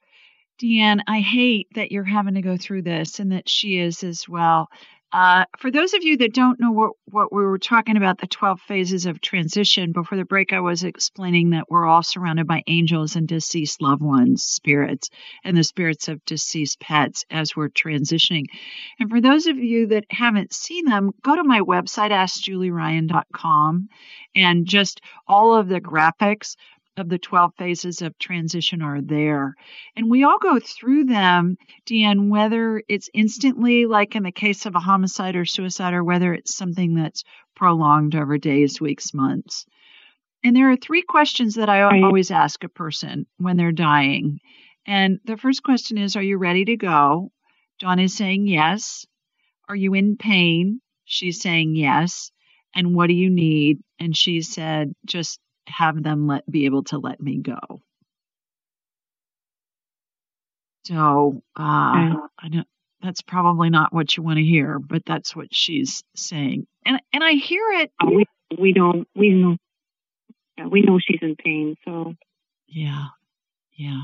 Deanne, 0.61 1.03
I 1.07 1.20
hate 1.20 1.68
that 1.74 1.93
you're 1.93 2.05
having 2.05 2.34
to 2.34 2.43
go 2.43 2.57
through 2.57 2.82
this, 2.82 3.20
and 3.20 3.32
that 3.32 3.49
she 3.49 3.78
is 3.78 4.05
as 4.05 4.28
well. 4.28 4.68
Uh, 5.11 5.47
for 5.59 5.71
those 5.71 5.95
of 5.95 6.03
you 6.03 6.19
that 6.19 6.35
don't 6.35 6.61
know 6.61 6.71
what, 6.71 6.93
what 7.07 7.33
we 7.33 7.43
were 7.43 7.59
talking 7.59 7.97
about, 7.97 8.19
the 8.19 8.27
12 8.27 8.61
phases 8.61 9.07
of 9.07 9.23
transition, 9.23 9.93
before 9.93 10.19
the 10.19 10.25
break, 10.25 10.53
I 10.53 10.61
was 10.61 10.85
explaining 10.85 11.51
that 11.51 11.71
we're 11.71 11.87
all 11.87 12.03
surrounded 12.03 12.47
by 12.47 12.63
angels 12.67 13.17
and 13.17 13.27
deceased 13.27 13.81
loved 13.81 14.03
ones, 14.03 14.43
spirits, 14.43 15.09
and 15.45 15.57
the 15.57 15.65
spirits 15.65 16.09
of 16.09 16.23
deceased 16.27 16.79
pets 16.81 17.25
as 17.31 17.57
we're 17.57 17.71
transitioning. 17.71 18.45
And 19.01 19.09
for 19.09 19.23
those 19.23 19.47
of 19.47 19.57
you 19.57 19.87
that 19.89 20.05
haven't 20.11 20.53
seen 20.53 20.85
them, 20.85 21.13
go 21.23 21.35
to 21.35 21.45
my 21.45 21.61
website, 21.61 22.11
askjulieryan.com, 22.11 23.89
and 24.37 24.67
just 24.67 25.01
all 25.27 25.55
of 25.55 25.69
the 25.69 25.81
graphics 25.81 26.57
of 26.99 27.09
the 27.09 27.18
12 27.18 27.55
phases 27.57 28.03
of 28.03 28.18
transition 28.18 28.82
are 28.82 29.01
there. 29.01 29.55
And 29.96 30.11
we 30.11 30.24
all 30.24 30.38
go 30.38 30.59
through 30.59 31.05
them, 31.05 31.57
Deanne, 31.86 32.28
whether 32.28 32.82
it's 32.88 33.11
instantly, 33.14 33.86
like 33.86 34.16
in 34.16 34.22
the 34.22 34.32
case 34.32 34.66
of 34.66 34.74
a 34.74 34.80
homicide 34.80 35.36
or 35.36 35.44
suicide, 35.44 35.94
or 35.94 36.05
whether 36.05 36.32
it's 36.32 36.55
something 36.55 36.94
that's 36.94 37.24
prolonged 37.55 38.14
over 38.14 38.38
days, 38.38 38.80
weeks, 38.80 39.14
months. 39.14 39.66
And 40.44 40.55
there 40.55 40.70
are 40.70 40.76
three 40.76 41.03
questions 41.03 41.55
that 41.57 41.68
I 41.68 41.82
right. 41.82 42.05
always 42.05 42.30
ask 42.30 42.62
a 42.62 42.68
person 42.68 43.26
when 43.38 43.57
they're 43.57 43.72
dying. 43.72 44.40
And 44.86 45.20
the 45.24 45.36
first 45.36 45.62
question 45.62 45.99
is 45.99 46.16
Are 46.16 46.22
you 46.22 46.38
ready 46.38 46.64
to 46.66 46.76
go? 46.76 47.32
Dawn 47.78 47.99
is 47.99 48.14
saying 48.14 48.46
yes. 48.46 49.07
Are 49.68 49.76
you 49.76 49.94
in 49.94 50.16
pain? 50.16 50.80
She's 51.05 51.40
saying 51.40 51.74
yes. 51.74 52.30
And 52.74 52.94
what 52.94 53.09
do 53.09 53.14
you 53.14 53.30
need? 53.30 53.78
And 53.99 54.16
she 54.16 54.42
said, 54.42 54.94
Just 55.05 55.40
have 55.69 56.03
them 56.03 56.27
let 56.27 56.51
be 56.51 56.66
able 56.66 56.85
to 56.85 56.99
let 56.99 57.21
me 57.21 57.39
go. 57.39 57.59
So 60.85 61.43
uh, 61.59 61.62
I 61.62 62.49
know 62.51 62.64
that's 63.03 63.21
probably 63.21 63.71
not 63.71 63.93
what 63.93 64.16
you 64.16 64.23
want 64.23 64.39
to 64.39 64.45
hear, 64.45 64.79
but 64.79 65.03
that's 65.05 65.37
what 65.37 65.49
she's 65.55 66.03
saying, 66.16 66.66
and 66.87 67.01
and 67.12 67.23
I 67.23 67.33
hear 67.33 67.62
it. 67.73 67.93
Uh, 68.03 68.11
we 68.11 68.25
we 68.59 68.73
don't 68.73 69.07
we 69.14 69.31
know 69.31 69.57
we 70.71 70.81
know 70.81 70.99
she's 70.99 71.21
in 71.21 71.37
pain, 71.37 71.77
so 71.85 72.14
yeah, 72.66 73.07
yeah. 73.77 74.03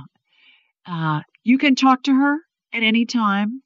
Uh, 0.86 1.20
you 1.42 1.58
can 1.58 1.74
talk 1.74 2.02
to 2.02 2.14
her 2.14 2.38
at 2.72 2.82
any 2.82 3.06
time 3.06 3.62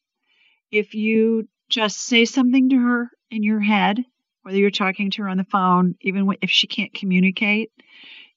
if 0.70 0.94
you 0.94 1.48
just 1.68 2.00
say 2.00 2.24
something 2.24 2.70
to 2.70 2.76
her 2.78 3.10
in 3.30 3.42
your 3.42 3.60
head 3.60 4.04
whether 4.42 4.58
you're 4.58 4.70
talking 4.70 5.10
to 5.12 5.22
her 5.22 5.28
on 5.28 5.36
the 5.36 5.44
phone, 5.44 5.94
even 6.00 6.32
if 6.40 6.50
she 6.50 6.66
can't 6.66 6.94
communicate, 6.94 7.70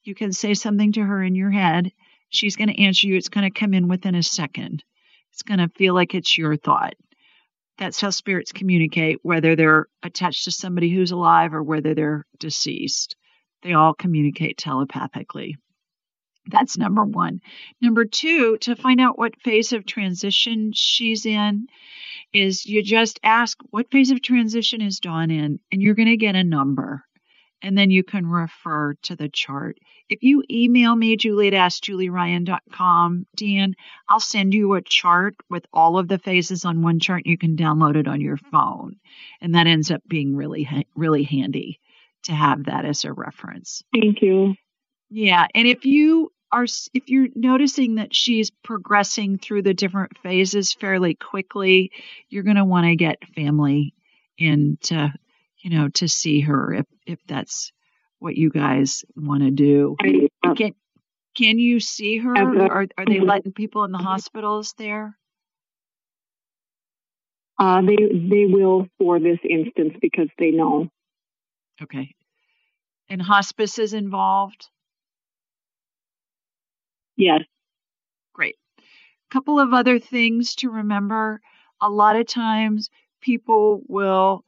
you 0.03 0.15
can 0.15 0.31
say 0.31 0.53
something 0.53 0.91
to 0.93 1.03
her 1.03 1.23
in 1.23 1.35
your 1.35 1.51
head. 1.51 1.91
She's 2.29 2.55
going 2.55 2.69
to 2.69 2.81
answer 2.81 3.07
you. 3.07 3.15
It's 3.15 3.29
going 3.29 3.51
to 3.51 3.59
come 3.59 3.73
in 3.73 3.87
within 3.87 4.15
a 4.15 4.23
second. 4.23 4.83
It's 5.31 5.43
going 5.43 5.59
to 5.59 5.69
feel 5.69 5.93
like 5.93 6.15
it's 6.15 6.37
your 6.37 6.57
thought. 6.57 6.95
That's 7.77 7.99
how 8.01 8.09
spirits 8.09 8.51
communicate, 8.51 9.19
whether 9.23 9.55
they're 9.55 9.87
attached 10.03 10.45
to 10.45 10.51
somebody 10.51 10.89
who's 10.91 11.11
alive 11.11 11.53
or 11.53 11.63
whether 11.63 11.93
they're 11.93 12.25
deceased. 12.39 13.15
They 13.63 13.73
all 13.73 13.93
communicate 13.93 14.57
telepathically. 14.57 15.57
That's 16.47 16.77
number 16.77 17.03
one. 17.03 17.39
Number 17.81 18.05
two, 18.05 18.57
to 18.61 18.75
find 18.75 18.99
out 18.99 19.17
what 19.17 19.39
phase 19.41 19.73
of 19.73 19.85
transition 19.85 20.71
she's 20.73 21.25
in, 21.25 21.67
is 22.33 22.65
you 22.65 22.83
just 22.83 23.19
ask, 23.23 23.57
What 23.69 23.91
phase 23.91 24.11
of 24.11 24.21
transition 24.21 24.81
is 24.81 24.99
Dawn 24.99 25.31
in? 25.31 25.59
And 25.71 25.81
you're 25.81 25.95
going 25.95 26.07
to 26.07 26.17
get 26.17 26.35
a 26.35 26.43
number. 26.43 27.03
And 27.61 27.77
then 27.77 27.91
you 27.91 28.03
can 28.03 28.25
refer 28.25 28.95
to 29.03 29.15
the 29.15 29.29
chart. 29.29 29.77
If 30.09 30.23
you 30.23 30.43
email 30.49 30.95
me, 30.95 31.15
Julie 31.15 31.49
at 31.49 31.53
AskJulieRyan.com, 31.53 33.27
Dan, 33.35 33.75
I'll 34.09 34.19
send 34.19 34.53
you 34.53 34.73
a 34.73 34.81
chart 34.81 35.35
with 35.49 35.65
all 35.71 35.99
of 35.99 36.07
the 36.07 36.17
phases 36.17 36.65
on 36.65 36.81
one 36.81 36.99
chart. 36.99 37.27
You 37.27 37.37
can 37.37 37.55
download 37.55 37.95
it 37.95 38.07
on 38.07 38.19
your 38.19 38.37
phone. 38.37 38.95
And 39.41 39.53
that 39.53 39.67
ends 39.67 39.91
up 39.91 40.01
being 40.07 40.35
really, 40.35 40.67
really 40.95 41.23
handy 41.23 41.79
to 42.23 42.33
have 42.33 42.65
that 42.65 42.83
as 42.83 43.05
a 43.05 43.13
reference. 43.13 43.83
Thank 43.93 44.21
you. 44.21 44.55
Yeah, 45.13 45.45
and 45.53 45.67
if 45.67 45.85
you 45.85 46.31
are 46.53 46.63
if 46.63 47.09
you're 47.09 47.27
noticing 47.35 47.95
that 47.95 48.15
she's 48.15 48.49
progressing 48.49 49.37
through 49.37 49.63
the 49.63 49.73
different 49.73 50.17
phases 50.19 50.71
fairly 50.71 51.15
quickly, 51.15 51.91
you're 52.29 52.43
going 52.43 52.55
to 52.55 52.63
want 52.63 52.85
to 52.85 52.95
get 52.95 53.17
family 53.35 53.93
in 54.37 54.77
to, 54.83 55.13
you 55.59 55.69
know, 55.69 55.89
to 55.89 56.07
see 56.07 56.39
her 56.39 56.73
if 56.73 56.85
if 57.05 57.19
that's 57.27 57.73
what 58.19 58.37
you 58.37 58.49
guys 58.49 59.03
want 59.17 59.43
to 59.43 59.51
do. 59.51 59.97
Can 60.55 60.73
can 61.35 61.59
you 61.59 61.81
see 61.81 62.17
her? 62.17 62.33
Are 62.33 62.87
are 62.97 63.05
they 63.05 63.19
letting 63.19 63.51
people 63.51 63.83
in 63.83 63.91
the 63.91 63.97
hospitals 63.97 64.73
there? 64.77 65.17
Uh, 67.59 67.81
they 67.81 67.97
they 67.97 68.45
will 68.45 68.87
for 68.97 69.19
this 69.19 69.39
instance 69.47 69.93
because 70.01 70.29
they 70.39 70.51
know. 70.51 70.89
Okay. 71.81 72.15
And 73.09 73.21
hospice 73.21 73.77
is 73.77 73.93
involved. 73.93 74.69
Yes. 77.21 77.43
Great. 78.33 78.55
A 78.79 78.83
Couple 79.29 79.59
of 79.59 79.73
other 79.73 79.99
things 79.99 80.55
to 80.55 80.71
remember. 80.71 81.39
A 81.81 81.89
lot 81.89 82.15
of 82.15 82.25
times 82.27 82.89
people 83.21 83.83
will 83.87 84.43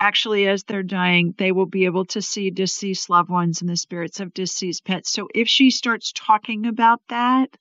actually, 0.00 0.48
as 0.48 0.64
they're 0.64 0.82
dying, 0.82 1.34
they 1.36 1.52
will 1.52 1.66
be 1.66 1.84
able 1.84 2.06
to 2.06 2.22
see 2.22 2.50
deceased 2.50 3.10
loved 3.10 3.30
ones 3.30 3.60
and 3.60 3.68
the 3.68 3.76
spirits 3.76 4.20
of 4.20 4.32
deceased 4.32 4.84
pets. 4.84 5.10
So 5.10 5.28
if 5.34 5.48
she 5.48 5.70
starts 5.70 6.12
talking 6.14 6.66
about 6.66 7.02
that, 7.10 7.56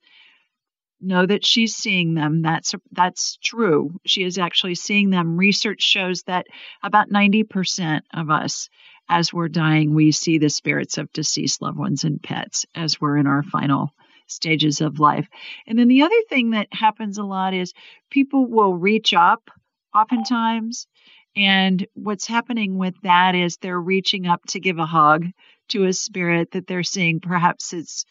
know 1.01 1.25
that 1.25 1.45
she's 1.45 1.75
seeing 1.75 2.13
them. 2.13 2.41
That's 2.41 2.73
that's 2.93 3.37
true. 3.43 3.99
She 4.05 4.23
is 4.23 4.37
actually 4.37 4.75
seeing 4.75 5.09
them. 5.09 5.37
Research 5.37 5.81
shows 5.81 6.23
that 6.23 6.47
about 6.83 7.09
90% 7.09 8.01
of 8.13 8.29
us 8.29 8.69
as 9.09 9.33
we're 9.33 9.49
dying, 9.49 9.93
we 9.93 10.11
see 10.11 10.37
the 10.37 10.49
spirits 10.49 10.97
of 10.97 11.11
deceased 11.13 11.61
loved 11.61 11.77
ones 11.77 12.05
and 12.05 12.21
pets 12.23 12.65
as 12.75 13.01
we're 13.01 13.17
in 13.17 13.27
our 13.27 13.43
final 13.43 13.91
stages 14.27 14.81
of 14.81 14.99
life. 14.99 15.27
And 15.65 15.77
then 15.77 15.87
the 15.87 16.03
other 16.03 16.21
thing 16.29 16.51
that 16.51 16.67
happens 16.71 17.17
a 17.17 17.23
lot 17.23 17.53
is 17.53 17.73
people 18.11 18.45
will 18.45 18.73
reach 18.73 19.13
up 19.13 19.49
oftentimes. 19.95 20.87
And 21.35 21.85
what's 21.93 22.27
happening 22.27 22.77
with 22.77 22.95
that 23.03 23.35
is 23.35 23.57
they're 23.57 23.79
reaching 23.79 24.27
up 24.27 24.43
to 24.49 24.59
give 24.59 24.79
a 24.79 24.85
hug 24.85 25.25
to 25.69 25.85
a 25.85 25.93
spirit 25.93 26.51
that 26.51 26.67
they're 26.67 26.83
seeing. 26.83 27.19
Perhaps 27.19 27.73
it's 27.73 28.05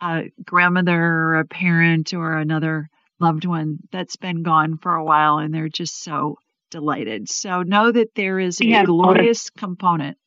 a 0.00 0.24
grandmother 0.44 1.00
or 1.00 1.38
a 1.38 1.44
parent 1.46 2.12
or 2.12 2.36
another 2.36 2.88
loved 3.18 3.44
one 3.44 3.78
that's 3.92 4.16
been 4.16 4.42
gone 4.42 4.78
for 4.78 4.94
a 4.94 5.04
while 5.04 5.38
and 5.38 5.54
they're 5.54 5.68
just 5.68 6.02
so 6.02 6.36
delighted. 6.70 7.28
So 7.30 7.62
know 7.62 7.90
that 7.92 8.14
there 8.14 8.38
is 8.38 8.60
a 8.60 8.84
glorious 8.84 9.50
component. 9.50 10.18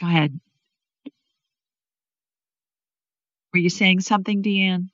Go 0.00 0.06
ahead. 0.08 0.40
Were 3.54 3.60
you 3.60 3.70
saying 3.70 4.00
something, 4.00 4.42
Deanne? 4.42 4.88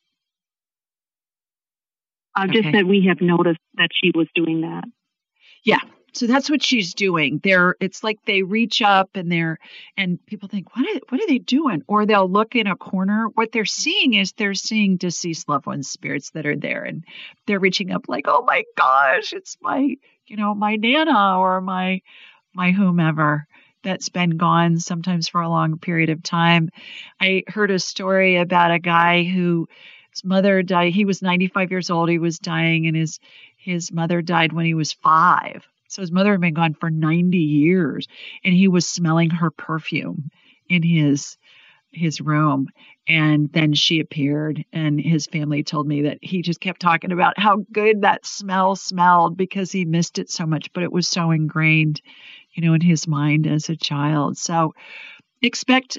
I 2.37 2.47
just 2.47 2.59
okay. 2.59 2.73
said 2.73 2.85
we 2.85 3.07
have 3.09 3.23
noticed 3.23 3.59
that 3.75 3.89
she 3.91 4.13
was 4.15 4.29
doing 4.35 4.61
that. 4.61 4.85
Yeah. 5.65 5.81
So 6.13 6.27
that's 6.27 6.51
what 6.51 6.63
she's 6.63 6.93
doing. 6.93 7.41
They're 7.43 7.75
it's 7.81 8.05
like 8.05 8.19
they 8.27 8.43
reach 8.43 8.83
up 8.83 9.11
and 9.15 9.33
they're 9.33 9.59
and 9.97 10.25
people 10.27 10.49
think, 10.49 10.77
what 10.77 10.87
are 10.87 11.01
what 11.09 11.23
are 11.23 11.27
they 11.27 11.39
doing? 11.39 11.83
Or 11.89 12.05
they'll 12.05 12.31
look 12.31 12.55
in 12.55 12.67
a 12.67 12.77
corner. 12.77 13.29
What 13.33 13.51
they're 13.53 13.65
seeing 13.65 14.13
is 14.13 14.33
they're 14.33 14.53
seeing 14.53 14.99
deceased 14.99 15.49
loved 15.49 15.65
ones 15.65 15.89
spirits 15.89 16.31
that 16.33 16.45
are 16.45 16.57
there 16.57 16.83
and 16.83 17.05
they're 17.47 17.61
reaching 17.61 17.91
up 17.91 18.09
like, 18.09 18.27
oh 18.29 18.45
my 18.47 18.65
gosh, 18.77 19.33
it's 19.33 19.57
my, 19.63 19.97
you 20.27 20.37
know, 20.37 20.55
my 20.55 20.77
nana 20.77 21.39
or 21.39 21.63
my 21.63 22.03
my 22.55 22.73
whomever 22.73 23.47
that's 23.83 24.09
been 24.09 24.37
gone 24.37 24.79
sometimes 24.79 25.29
for 25.29 25.41
a 25.41 25.49
long 25.49 25.79
period 25.79 26.11
of 26.11 26.23
time. 26.23 26.71
I 27.21 27.45
heard 27.47 27.71
a 27.71 27.79
story 27.79 28.37
about 28.37 28.71
a 28.73 28.79
guy 28.79 29.25
who 29.25 29.69
his 30.11 30.25
mother 30.25 30.63
died. 30.63 30.93
He 30.93 31.05
was 31.05 31.23
95 31.23 31.71
years 31.71 31.91
old. 31.91 32.09
He 32.09 32.19
was 32.19 32.39
dying, 32.39 32.87
and 32.87 32.97
his 32.97 33.21
his 33.57 33.93
mother 33.93 34.23
died 34.23 34.53
when 34.53 34.67
he 34.67 34.75
was 34.75 34.93
five. 34.93 35.67
So 35.89 36.03
his 36.03 36.13
mother 36.13 36.33
had 36.33 36.41
been 36.41 36.55
gone 36.55 36.75
for 36.75 36.91
90 36.91 37.39
years, 37.39 38.07
and 38.45 38.55
he 38.55 38.69
was 38.69 38.87
smelling 38.87 39.31
her 39.31 39.51
perfume 39.51 40.31
in 40.69 40.83
his 40.83 41.37
his 41.93 42.21
room 42.21 42.69
and 43.09 43.53
then 43.53 43.73
she 43.75 43.99
appeared 43.99 44.65
and 44.73 45.01
his 45.01 45.27
family 45.27 45.65
told 45.65 45.89
me 45.89 46.03
that 46.03 46.19
he 46.23 46.41
just 46.41 46.61
kept 46.61 46.81
talking 46.81 47.11
about 47.11 47.39
how 47.39 47.57
good 47.73 48.03
that 48.03 48.25
smell 48.25 48.77
smelled 48.77 49.37
because 49.37 49.73
he 49.73 49.85
missed 49.85 50.19
it 50.19 50.31
so 50.31 50.47
much 50.47 50.73
but 50.73 50.85
it 50.85 50.93
was 50.93 51.09
so 51.09 51.33
ingrained 51.33 52.01
you 52.53 52.63
know 52.63 52.75
in 52.75 52.81
his 52.81 53.07
mind 53.07 53.47
as 53.47 53.69
a 53.69 53.77
child 53.77 54.37
so 54.37 54.75
expect 55.43 55.99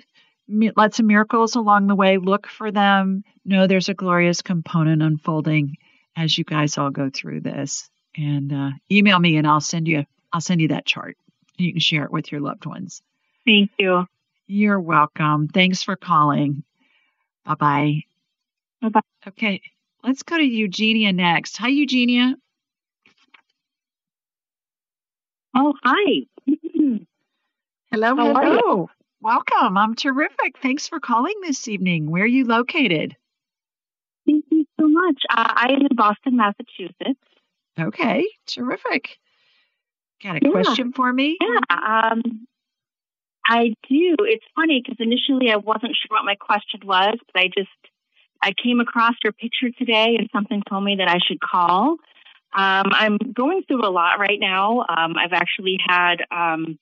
lots 0.75 0.99
of 0.99 1.05
miracles 1.05 1.55
along 1.55 1.87
the 1.87 1.95
way 1.95 2.17
look 2.17 2.47
for 2.47 2.71
them 2.71 3.23
know 3.45 3.67
there's 3.67 3.89
a 3.89 3.93
glorious 3.93 4.41
component 4.41 5.01
unfolding 5.01 5.77
as 6.15 6.37
you 6.37 6.43
guys 6.43 6.77
all 6.77 6.89
go 6.89 7.09
through 7.13 7.39
this 7.39 7.89
and 8.17 8.51
uh, 8.53 8.69
email 8.91 9.19
me 9.19 9.37
and 9.37 9.47
i'll 9.47 9.61
send 9.61 9.87
you 9.87 10.05
i'll 10.33 10.41
send 10.41 10.61
you 10.61 10.69
that 10.69 10.85
chart 10.85 11.17
you 11.57 11.71
can 11.71 11.79
share 11.79 12.03
it 12.05 12.11
with 12.11 12.31
your 12.31 12.41
loved 12.41 12.65
ones 12.65 13.01
thank 13.45 13.71
you 13.77 14.05
you're 14.53 14.81
welcome. 14.81 15.47
Thanks 15.47 15.81
for 15.81 15.95
calling. 15.95 16.63
Bye 17.45 17.55
bye. 17.55 18.01
Bye 18.81 18.89
bye. 18.89 19.01
Okay, 19.29 19.61
let's 20.03 20.23
go 20.23 20.37
to 20.37 20.43
Eugenia 20.43 21.13
next. 21.13 21.55
Hi, 21.55 21.69
Eugenia. 21.69 22.35
Oh, 25.55 25.73
hi. 25.81 26.23
hello, 27.91 28.15
How 28.15 28.33
hello. 28.33 28.89
Welcome. 29.21 29.77
I'm 29.77 29.95
terrific. 29.95 30.57
Thanks 30.61 30.87
for 30.87 30.99
calling 30.99 31.35
this 31.41 31.67
evening. 31.67 32.09
Where 32.09 32.23
are 32.23 32.27
you 32.27 32.45
located? 32.45 33.15
Thank 34.25 34.45
you 34.49 34.65
so 34.79 34.87
much. 34.87 35.21
Uh, 35.29 35.53
I 35.55 35.73
am 35.73 35.81
in 35.81 35.95
Boston, 35.95 36.37
Massachusetts. 36.37 37.19
Okay, 37.79 38.25
terrific. 38.47 39.17
Got 40.23 40.37
a 40.37 40.39
yeah. 40.43 40.51
question 40.51 40.93
for 40.93 41.11
me? 41.11 41.37
Yeah. 41.39 42.11
Um, 42.11 42.47
I 43.45 43.73
do. 43.89 44.15
It's 44.19 44.45
funny 44.55 44.81
because 44.83 44.97
initially 44.99 45.51
I 45.51 45.57
wasn't 45.57 45.95
sure 45.95 46.15
what 46.15 46.25
my 46.25 46.35
question 46.35 46.81
was, 46.83 47.17
but 47.33 47.41
I 47.41 47.47
just 47.47 47.69
I 48.41 48.53
came 48.53 48.79
across 48.79 49.15
your 49.23 49.33
picture 49.33 49.69
today 49.77 50.15
and 50.17 50.29
something 50.33 50.63
told 50.67 50.83
me 50.83 50.95
that 50.97 51.07
I 51.07 51.19
should 51.25 51.39
call. 51.39 51.97
Um, 52.53 52.91
I'm 52.91 53.17
going 53.17 53.63
through 53.67 53.85
a 53.85 53.89
lot 53.89 54.19
right 54.19 54.39
now. 54.39 54.81
Um, 54.81 55.15
I've 55.17 55.33
actually 55.33 55.77
had 55.85 56.17
um, 56.31 56.77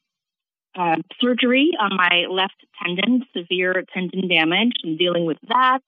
uh, 0.76 0.96
surgery 1.22 1.72
on 1.80 1.96
my 1.96 2.26
left 2.30 2.56
tendon, 2.84 3.24
severe 3.36 3.84
tendon 3.94 4.28
damage. 4.28 4.74
I'm 4.84 4.98
dealing 4.98 5.26
with 5.26 5.38
that. 5.48 5.80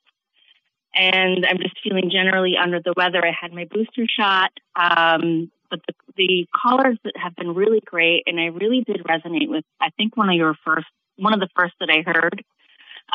And 0.94 1.46
I'm 1.50 1.58
just 1.58 1.78
feeling 1.84 2.12
generally 2.12 2.56
under 2.62 2.80
the 2.84 2.94
weather. 2.96 3.26
I 3.26 3.32
had 3.40 3.54
my 3.54 3.66
booster 3.66 4.06
shot. 4.08 4.52
Um, 4.76 5.52
but 5.72 5.80
the, 5.88 5.94
the 6.18 6.48
callers 6.54 6.98
have 7.16 7.36
been 7.36 7.56
really 7.56 7.80
great, 7.80 8.24
and 8.28 8.40
I 8.40 8.48
really 8.48 8.84
did 8.86 9.02
resonate 9.06 9.50
with. 9.50 9.64
I 9.80 9.90
think 9.98 10.18
one 10.18 10.30
of 10.30 10.36
your 10.36 10.56
first, 10.66 10.88
one 11.16 11.34
of 11.34 11.40
the 11.40 11.48
first 11.56 11.74
that 11.80 11.90
I 11.90 12.04
heard 12.06 12.44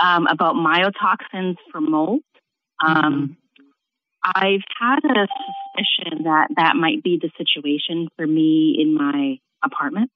um, 0.03 0.27
about 0.27 0.55
mycotoxins 0.55 1.57
for 1.71 1.81
mold. 1.81 2.23
Um, 2.85 2.97
mm-hmm. 2.97 3.33
I've 4.35 4.65
had 4.79 4.99
a 5.05 5.29
suspicion 5.29 6.25
that 6.25 6.49
that 6.57 6.77
might 6.77 7.03
be 7.03 7.19
the 7.21 7.31
situation 7.39 8.09
for 8.17 8.27
me 8.27 8.77
in 8.81 8.95
my 8.95 9.39
apartment. 9.65 10.11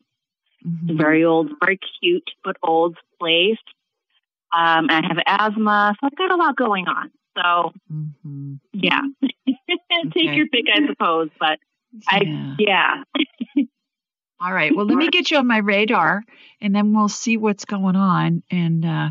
Mm-hmm. 0.66 0.98
very 0.98 1.24
old, 1.24 1.50
very 1.64 1.78
cute 2.02 2.28
but 2.44 2.56
old 2.62 2.94
place. 3.18 3.56
Um, 4.54 4.88
I 4.90 5.00
have 5.06 5.16
asthma, 5.26 5.94
so 5.98 6.06
I've 6.06 6.16
got 6.16 6.30
a 6.30 6.36
lot 6.36 6.54
going 6.54 6.86
on. 6.86 7.10
So, 7.34 7.72
mm-hmm. 7.90 8.54
yeah, 8.74 9.00
take 9.22 10.06
okay. 10.06 10.34
your 10.34 10.48
pick, 10.48 10.66
I 10.70 10.86
suppose. 10.86 11.30
But 11.38 11.60
I 12.06 12.56
yeah. 12.58 13.04
All 14.40 14.52
right. 14.52 14.74
Well, 14.74 14.86
let 14.86 14.96
me 14.96 15.08
get 15.08 15.30
you 15.30 15.38
on 15.38 15.46
my 15.46 15.58
radar, 15.58 16.22
and 16.60 16.74
then 16.74 16.92
we'll 16.92 17.08
see 17.08 17.36
what's 17.38 17.64
going 17.64 17.96
on, 17.96 18.42
and 18.50 18.84
uh, 18.84 19.10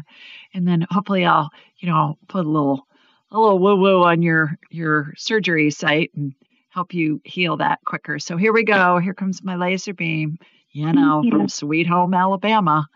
and 0.54 0.68
then 0.68 0.86
hopefully 0.90 1.26
I'll 1.26 1.50
you 1.78 1.90
know 1.90 2.18
put 2.28 2.46
a 2.46 2.50
little 2.50 2.86
a 3.32 3.40
little 3.40 3.60
woo 3.60 3.76
woo 3.76 4.04
on 4.04 4.22
your 4.22 4.58
your 4.70 5.14
surgery 5.18 5.70
site 5.72 6.12
and 6.16 6.34
help 6.70 6.94
you 6.94 7.22
heal 7.24 7.58
that 7.58 7.80
quicker. 7.86 8.20
So 8.20 8.38
here 8.38 8.54
we 8.54 8.64
go. 8.64 8.98
Here 9.00 9.14
comes 9.14 9.44
my 9.44 9.56
laser 9.56 9.94
beam. 9.94 10.38
You 10.72 10.94
know, 10.94 11.22
mm-hmm. 11.22 11.30
from 11.30 11.50
Sweet 11.50 11.88
Home, 11.88 12.14
Alabama, 12.14 12.88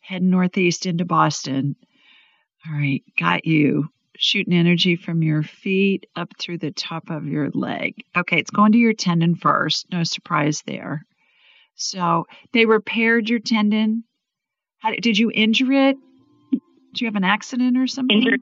heading 0.00 0.30
northeast 0.30 0.84
into 0.86 1.04
Boston. 1.04 1.76
All 2.66 2.72
right, 2.72 3.04
got 3.16 3.46
you 3.46 3.88
shooting 4.16 4.52
energy 4.52 4.96
from 4.96 5.22
your 5.22 5.42
feet 5.42 6.06
up 6.14 6.28
through 6.38 6.58
the 6.58 6.72
top 6.72 7.08
of 7.08 7.26
your 7.26 7.48
leg. 7.50 7.94
Okay, 8.16 8.38
it's 8.38 8.50
going 8.50 8.72
to 8.72 8.78
your 8.78 8.92
tendon 8.92 9.34
first. 9.34 9.86
No 9.90 10.02
surprise 10.02 10.62
there. 10.66 11.06
So 11.74 12.26
they 12.52 12.66
repaired 12.66 13.30
your 13.30 13.38
tendon. 13.38 14.04
How, 14.80 14.90
did 14.90 15.16
you 15.16 15.30
injure 15.32 15.72
it? 15.72 15.96
Did 16.50 17.00
you 17.00 17.06
have 17.06 17.16
an 17.16 17.24
accident 17.24 17.78
or 17.78 17.86
something? 17.86 18.18
Injured. 18.18 18.40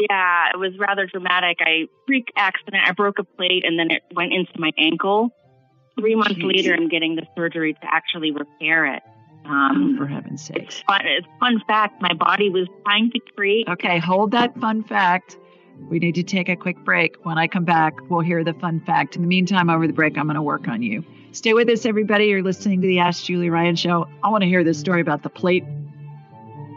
Yeah, 0.00 0.50
it 0.52 0.58
was 0.58 0.72
rather 0.78 1.06
dramatic. 1.06 1.58
I 1.60 1.86
freak 2.06 2.32
accident. 2.36 2.82
I 2.86 2.92
broke 2.92 3.18
a 3.18 3.24
plate 3.24 3.64
and 3.64 3.78
then 3.78 3.90
it 3.90 4.02
went 4.14 4.32
into 4.32 4.52
my 4.58 4.72
ankle. 4.78 5.30
Three 5.98 6.14
months 6.14 6.34
Jeez. 6.34 6.56
later, 6.56 6.74
I'm 6.74 6.88
getting 6.88 7.16
the 7.16 7.26
surgery 7.36 7.74
to 7.74 7.84
actually 7.84 8.30
repair 8.30 8.86
it. 8.86 9.02
Um, 9.44 9.94
oh, 9.94 9.98
for 9.98 10.06
heaven's 10.06 10.42
sake. 10.42 10.62
It's 10.62 10.80
fun. 10.82 11.00
It's 11.04 11.26
fun 11.40 11.60
fact. 11.66 12.00
My 12.00 12.14
body 12.14 12.48
was 12.48 12.68
trying 12.84 13.10
to 13.10 13.20
create. 13.36 13.68
Okay, 13.68 13.98
hold 13.98 14.30
that 14.30 14.56
fun 14.58 14.82
fact. 14.84 15.36
We 15.90 15.98
need 15.98 16.14
to 16.14 16.22
take 16.22 16.48
a 16.48 16.56
quick 16.56 16.78
break. 16.84 17.16
When 17.24 17.38
I 17.38 17.48
come 17.48 17.64
back, 17.64 17.94
we'll 18.08 18.20
hear 18.20 18.44
the 18.44 18.54
fun 18.54 18.80
fact. 18.80 19.16
In 19.16 19.22
the 19.22 19.28
meantime, 19.28 19.68
over 19.68 19.86
the 19.86 19.92
break, 19.92 20.16
I'm 20.16 20.26
going 20.26 20.36
to 20.36 20.42
work 20.42 20.68
on 20.68 20.82
you. 20.82 21.04
Stay 21.32 21.54
with 21.54 21.68
us, 21.68 21.86
everybody. 21.86 22.26
You're 22.26 22.42
listening 22.42 22.80
to 22.82 22.86
the 22.86 23.00
Ask 23.00 23.24
Julie 23.24 23.50
Ryan 23.50 23.74
show. 23.74 24.06
I 24.22 24.28
want 24.28 24.42
to 24.42 24.48
hear 24.48 24.62
this 24.62 24.78
story 24.78 25.00
about 25.00 25.22
the 25.22 25.30
plate 25.30 25.64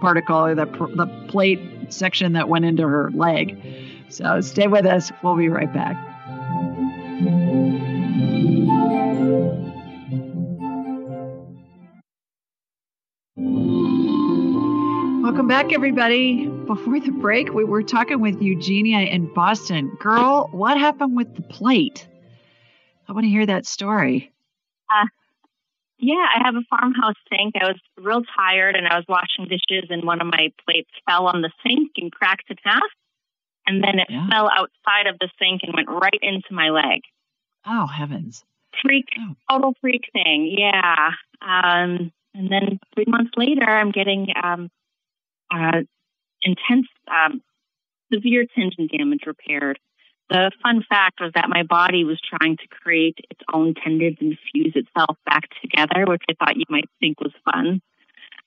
particle 0.05 0.45
or 0.45 0.53
the, 0.53 0.65
the 0.65 1.07
plate 1.29 1.59
section 1.89 2.33
that 2.33 2.47
went 2.47 2.63
into 2.63 2.83
her 2.83 3.09
leg. 3.09 3.59
So 4.09 4.39
stay 4.41 4.67
with 4.67 4.85
us. 4.85 5.11
We'll 5.23 5.35
be 5.35 5.49
right 5.49 5.73
back. 5.73 5.95
Welcome 15.23 15.47
back, 15.47 15.73
everybody. 15.73 16.45
Before 16.45 16.99
the 16.99 17.09
break, 17.09 17.51
we 17.51 17.63
were 17.63 17.81
talking 17.81 18.21
with 18.21 18.39
Eugenia 18.39 18.99
in 18.99 19.33
Boston. 19.33 19.97
Girl, 19.99 20.49
what 20.51 20.77
happened 20.77 21.17
with 21.17 21.35
the 21.35 21.41
plate? 21.41 22.07
I 23.09 23.13
want 23.13 23.23
to 23.23 23.29
hear 23.29 23.47
that 23.47 23.65
story. 23.65 24.31
Uh, 24.93 25.07
yeah, 25.97 26.25
I 26.35 26.41
have 26.43 26.55
a 26.55 26.65
farmhouse 26.69 27.15
sink. 27.29 27.55
I 27.59 27.67
was 27.67 27.79
real 27.97 28.21
tired 28.37 28.75
and 28.75 28.87
I 28.87 28.95
was 28.95 29.05
washing 29.07 29.45
dishes, 29.45 29.89
and 29.89 30.03
one 30.03 30.21
of 30.21 30.27
my 30.27 30.51
plates 30.65 30.89
fell 31.07 31.27
on 31.27 31.41
the 31.41 31.51
sink 31.65 31.91
and 31.97 32.11
cracked 32.11 32.49
in 32.49 32.57
half. 32.63 32.81
And 33.67 33.83
then 33.83 33.99
it 33.99 34.07
yeah. 34.09 34.27
fell 34.29 34.49
outside 34.49 35.07
of 35.07 35.17
the 35.19 35.29
sink 35.39 35.61
and 35.63 35.73
went 35.73 35.89
right 35.89 36.19
into 36.21 36.53
my 36.53 36.69
leg. 36.69 37.01
Oh, 37.65 37.87
heavens. 37.87 38.43
Freak, 38.81 39.05
oh. 39.19 39.35
total 39.49 39.73
freak 39.81 40.03
thing. 40.13 40.53
Yeah. 40.55 41.11
Um, 41.41 42.11
and 42.35 42.51
then 42.51 42.79
three 42.93 43.05
months 43.07 43.31
later, 43.37 43.63
I'm 43.63 43.91
getting 43.91 44.27
um, 44.43 44.69
uh, 45.51 45.81
intense, 46.43 46.87
um, 47.09 47.41
severe 48.13 48.45
tendon 48.53 48.87
damage 48.95 49.23
repaired. 49.25 49.79
The 50.29 50.51
fun 50.63 50.83
fact 50.87 51.19
was 51.21 51.31
that 51.35 51.49
my 51.49 51.63
body 51.63 52.03
was 52.03 52.19
trying 52.19 52.57
to 52.57 52.67
create 52.67 53.19
its 53.29 53.41
own 53.53 53.75
tendons 53.75 54.17
and 54.19 54.37
fuse 54.51 54.73
itself 54.75 55.17
back 55.25 55.49
together, 55.61 56.05
which 56.07 56.23
I 56.29 56.33
thought 56.33 56.57
you 56.57 56.65
might 56.69 56.89
think 56.99 57.21
was 57.21 57.33
fun. 57.51 57.81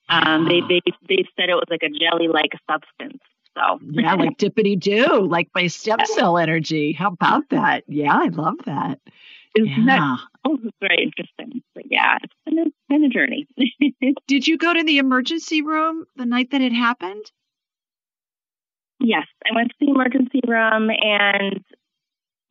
Um, 0.08 0.48
they, 0.48 0.60
they 0.60 0.80
they 1.08 1.24
said 1.36 1.50
it 1.50 1.54
was 1.54 1.66
like 1.70 1.82
a 1.82 1.90
jelly-like 1.90 2.52
substance. 2.68 3.22
So 3.54 3.78
yeah, 3.90 4.14
like 4.14 4.38
dippity 4.38 4.78
do, 4.78 5.26
like 5.26 5.48
my 5.54 5.66
stem 5.66 5.98
cell 6.04 6.38
energy. 6.38 6.92
How 6.92 7.08
about 7.08 7.48
that? 7.50 7.84
Yeah, 7.86 8.14
I 8.14 8.28
love 8.28 8.56
that. 8.66 9.00
Isn't 9.56 9.68
yeah. 9.68 9.84
that 9.86 10.18
oh, 10.44 10.58
very 10.80 11.02
interesting? 11.02 11.62
But 11.74 11.84
yeah, 11.90 12.18
it's 12.22 12.32
been 12.44 12.58
a, 12.58 12.64
been 12.88 13.04
a 13.04 13.08
journey. 13.08 13.46
Did 14.26 14.46
you 14.46 14.56
go 14.56 14.72
to 14.72 14.84
the 14.84 14.98
emergency 14.98 15.62
room 15.62 16.04
the 16.16 16.26
night 16.26 16.52
that 16.52 16.60
it 16.60 16.72
happened? 16.72 17.30
Yes, 19.00 19.26
I 19.48 19.54
went 19.54 19.70
to 19.70 19.74
the 19.80 19.90
emergency 19.90 20.40
room 20.46 20.90
and 20.90 21.64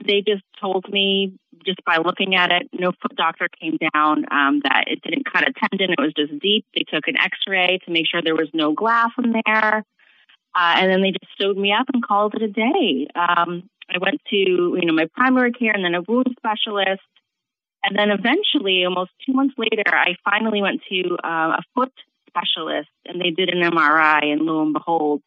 they 0.05 0.21
just 0.25 0.43
told 0.61 0.85
me 0.89 1.37
just 1.65 1.83
by 1.85 1.97
looking 1.97 2.35
at 2.35 2.51
it, 2.51 2.69
no 2.71 2.91
foot 3.01 3.15
doctor 3.15 3.47
came 3.59 3.77
down 3.93 4.25
um, 4.31 4.61
that 4.63 4.85
it 4.87 5.01
didn't 5.01 5.31
cut 5.31 5.47
a 5.47 5.53
tendon. 5.53 5.91
It 5.91 6.01
was 6.01 6.13
just 6.15 6.39
deep. 6.39 6.65
They 6.73 6.83
took 6.87 7.07
an 7.07 7.17
X-ray 7.17 7.79
to 7.85 7.91
make 7.91 8.05
sure 8.07 8.21
there 8.21 8.35
was 8.35 8.49
no 8.53 8.73
glass 8.73 9.09
in 9.21 9.33
there, 9.45 9.83
uh, 10.55 10.73
and 10.77 10.91
then 10.91 11.01
they 11.01 11.11
just 11.11 11.31
sewed 11.37 11.57
me 11.57 11.73
up 11.73 11.87
and 11.93 12.05
called 12.05 12.35
it 12.35 12.41
a 12.43 12.47
day. 12.47 13.07
Um, 13.15 13.69
I 13.89 13.97
went 13.99 14.21
to, 14.29 14.35
you 14.35 14.85
know, 14.85 14.93
my 14.93 15.07
primary 15.13 15.51
care 15.51 15.73
and 15.73 15.83
then 15.83 15.95
a 15.95 16.01
wound 16.01 16.35
specialist. 16.37 17.01
And 17.83 17.97
then 17.97 18.09
eventually, 18.11 18.83
almost 18.83 19.11
two 19.25 19.33
months 19.33 19.55
later, 19.57 19.83
I 19.87 20.15
finally 20.25 20.61
went 20.61 20.81
to 20.89 21.17
uh, 21.23 21.57
a 21.57 21.61
foot 21.73 21.93
specialist 22.27 22.89
and 23.05 23.21
they 23.21 23.29
did 23.29 23.49
an 23.49 23.61
MRI. 23.61 24.23
And 24.23 24.41
lo 24.41 24.61
and 24.61 24.73
behold, 24.73 25.21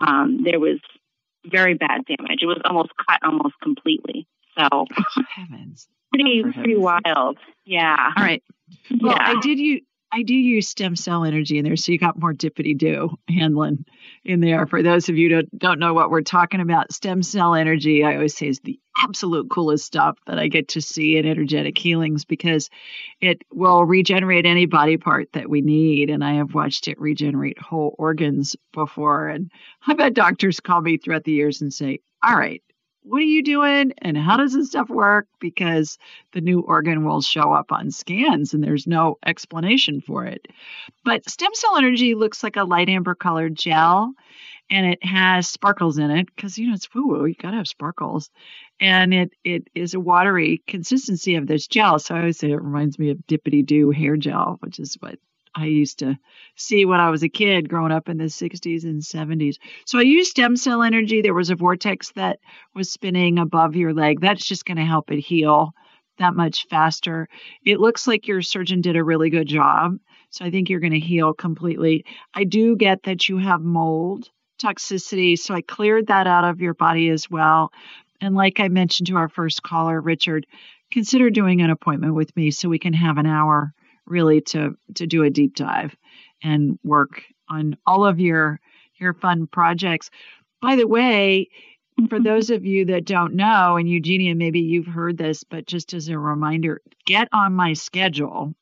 um, 0.00 0.42
there 0.44 0.60
was 0.60 0.78
very 1.44 1.74
bad 1.74 2.02
damage. 2.06 2.40
It 2.42 2.46
was 2.46 2.60
almost 2.64 2.90
cut 3.08 3.20
almost 3.22 3.54
completely. 3.62 4.26
So, 4.58 4.68
oh, 4.72 4.86
heavens. 5.34 5.88
Pretty, 6.12 6.42
oh, 6.44 6.52
pretty 6.52 6.76
wild. 6.76 7.38
Yeah. 7.64 8.12
All 8.16 8.22
right. 8.22 8.42
Well, 9.00 9.16
yeah. 9.16 9.36
I 9.36 9.40
did 9.40 9.58
you. 9.58 9.80
I 10.12 10.22
do 10.22 10.34
use 10.34 10.68
stem 10.68 10.96
cell 10.96 11.24
energy 11.24 11.58
in 11.58 11.64
there, 11.64 11.76
so 11.76 11.92
you 11.92 11.98
got 11.98 12.18
more 12.18 12.34
dippity 12.34 12.76
do 12.76 13.16
handling 13.28 13.84
in 14.24 14.40
there. 14.40 14.66
For 14.66 14.82
those 14.82 15.08
of 15.08 15.16
you 15.16 15.28
who 15.28 15.34
don't, 15.36 15.58
don't 15.58 15.78
know 15.78 15.94
what 15.94 16.10
we're 16.10 16.20
talking 16.22 16.60
about, 16.60 16.92
stem 16.92 17.22
cell 17.22 17.54
energy, 17.54 18.04
I 18.04 18.14
always 18.14 18.36
say 18.36 18.48
is 18.48 18.60
the 18.60 18.78
absolute 19.02 19.48
coolest 19.50 19.84
stuff 19.86 20.18
that 20.26 20.38
I 20.38 20.48
get 20.48 20.68
to 20.68 20.82
see 20.82 21.16
in 21.16 21.26
energetic 21.26 21.78
healings 21.78 22.24
because 22.24 22.68
it 23.20 23.42
will 23.52 23.84
regenerate 23.84 24.44
any 24.44 24.66
body 24.66 24.98
part 24.98 25.32
that 25.32 25.48
we 25.48 25.62
need. 25.62 26.10
And 26.10 26.22
I 26.22 26.34
have 26.34 26.54
watched 26.54 26.88
it 26.88 27.00
regenerate 27.00 27.58
whole 27.58 27.94
organs 27.98 28.56
before. 28.72 29.28
And 29.28 29.50
I've 29.86 29.98
had 29.98 30.14
doctors 30.14 30.60
call 30.60 30.80
me 30.82 30.98
throughout 30.98 31.24
the 31.24 31.32
years 31.32 31.62
and 31.62 31.72
say, 31.72 32.00
All 32.22 32.36
right, 32.36 32.62
what 33.02 33.18
are 33.18 33.24
you 33.24 33.42
doing 33.42 33.92
and 33.98 34.16
how 34.16 34.36
does 34.36 34.52
this 34.52 34.68
stuff 34.68 34.88
work? 34.88 35.26
Because 35.40 35.98
the 36.32 36.40
new 36.40 36.60
organ 36.60 37.04
will 37.04 37.22
show 37.22 37.52
up 37.52 37.72
on 37.72 37.90
scans 37.90 38.54
and 38.54 38.62
there's 38.62 38.86
no 38.86 39.18
explanation 39.24 40.00
for 40.00 40.26
it. 40.26 40.46
But 41.04 41.28
stem 41.28 41.50
cell 41.54 41.76
energy 41.76 42.14
looks 42.14 42.42
like 42.42 42.56
a 42.56 42.64
light 42.64 42.88
amber 42.88 43.14
colored 43.14 43.56
gel 43.56 44.12
and 44.70 44.86
it 44.86 45.04
has 45.04 45.48
sparkles 45.48 45.98
in 45.98 46.10
it 46.10 46.26
because 46.34 46.58
you 46.58 46.68
know 46.68 46.74
it's 46.74 46.92
woo 46.94 47.06
woo, 47.06 47.26
you 47.26 47.34
gotta 47.34 47.56
have 47.56 47.68
sparkles. 47.68 48.30
And 48.80 49.12
it 49.12 49.32
it 49.44 49.68
is 49.74 49.94
a 49.94 50.00
watery 50.00 50.62
consistency 50.66 51.34
of 51.36 51.46
this 51.46 51.66
gel. 51.66 51.98
So 51.98 52.14
I 52.14 52.20
always 52.20 52.38
say 52.38 52.50
it 52.50 52.62
reminds 52.62 52.98
me 52.98 53.10
of 53.10 53.18
dippity 53.26 53.64
doo 53.64 53.90
hair 53.90 54.16
gel, 54.16 54.58
which 54.60 54.78
is 54.78 54.96
what 55.00 55.18
I 55.54 55.66
used 55.66 55.98
to 56.00 56.18
see 56.56 56.84
when 56.84 57.00
I 57.00 57.10
was 57.10 57.22
a 57.22 57.28
kid 57.28 57.68
growing 57.68 57.92
up 57.92 58.08
in 58.08 58.18
the 58.18 58.24
60s 58.24 58.84
and 58.84 59.02
70s. 59.02 59.56
So 59.84 59.98
I 59.98 60.02
used 60.02 60.30
stem 60.30 60.56
cell 60.56 60.82
energy. 60.82 61.22
There 61.22 61.34
was 61.34 61.50
a 61.50 61.56
vortex 61.56 62.12
that 62.12 62.38
was 62.74 62.90
spinning 62.90 63.38
above 63.38 63.76
your 63.76 63.92
leg. 63.92 64.20
That's 64.20 64.46
just 64.46 64.64
going 64.64 64.78
to 64.78 64.84
help 64.84 65.10
it 65.10 65.18
heal 65.18 65.72
that 66.18 66.34
much 66.34 66.66
faster. 66.68 67.28
It 67.64 67.80
looks 67.80 68.06
like 68.06 68.28
your 68.28 68.42
surgeon 68.42 68.80
did 68.80 68.96
a 68.96 69.04
really 69.04 69.30
good 69.30 69.48
job. 69.48 69.98
So 70.30 70.44
I 70.44 70.50
think 70.50 70.68
you're 70.68 70.80
going 70.80 70.92
to 70.92 71.00
heal 71.00 71.32
completely. 71.32 72.04
I 72.34 72.44
do 72.44 72.76
get 72.76 73.02
that 73.04 73.28
you 73.28 73.38
have 73.38 73.60
mold 73.60 74.28
toxicity. 74.62 75.36
So 75.38 75.54
I 75.54 75.62
cleared 75.62 76.06
that 76.08 76.26
out 76.26 76.44
of 76.44 76.60
your 76.60 76.74
body 76.74 77.08
as 77.08 77.28
well. 77.28 77.72
And 78.20 78.34
like 78.34 78.60
I 78.60 78.68
mentioned 78.68 79.08
to 79.08 79.16
our 79.16 79.28
first 79.28 79.62
caller, 79.62 80.00
Richard, 80.00 80.46
consider 80.92 81.30
doing 81.30 81.62
an 81.62 81.70
appointment 81.70 82.14
with 82.14 82.36
me 82.36 82.50
so 82.50 82.68
we 82.68 82.78
can 82.78 82.92
have 82.92 83.18
an 83.18 83.26
hour 83.26 83.72
really 84.10 84.40
to 84.40 84.76
to 84.96 85.06
do 85.06 85.22
a 85.22 85.30
deep 85.30 85.54
dive 85.54 85.96
and 86.42 86.78
work 86.84 87.22
on 87.48 87.76
all 87.86 88.04
of 88.04 88.20
your 88.20 88.60
your 88.96 89.14
fun 89.14 89.46
projects. 89.46 90.10
By 90.60 90.76
the 90.76 90.86
way, 90.86 91.48
for 92.08 92.16
mm-hmm. 92.16 92.24
those 92.24 92.50
of 92.50 92.64
you 92.64 92.86
that 92.86 93.04
don't 93.04 93.34
know, 93.34 93.76
and 93.76 93.88
Eugenia, 93.88 94.34
maybe 94.34 94.60
you've 94.60 94.86
heard 94.86 95.16
this, 95.16 95.44
but 95.44 95.66
just 95.66 95.94
as 95.94 96.08
a 96.08 96.18
reminder, 96.18 96.80
get 97.06 97.28
on 97.32 97.54
my 97.54 97.72
schedule 97.72 98.54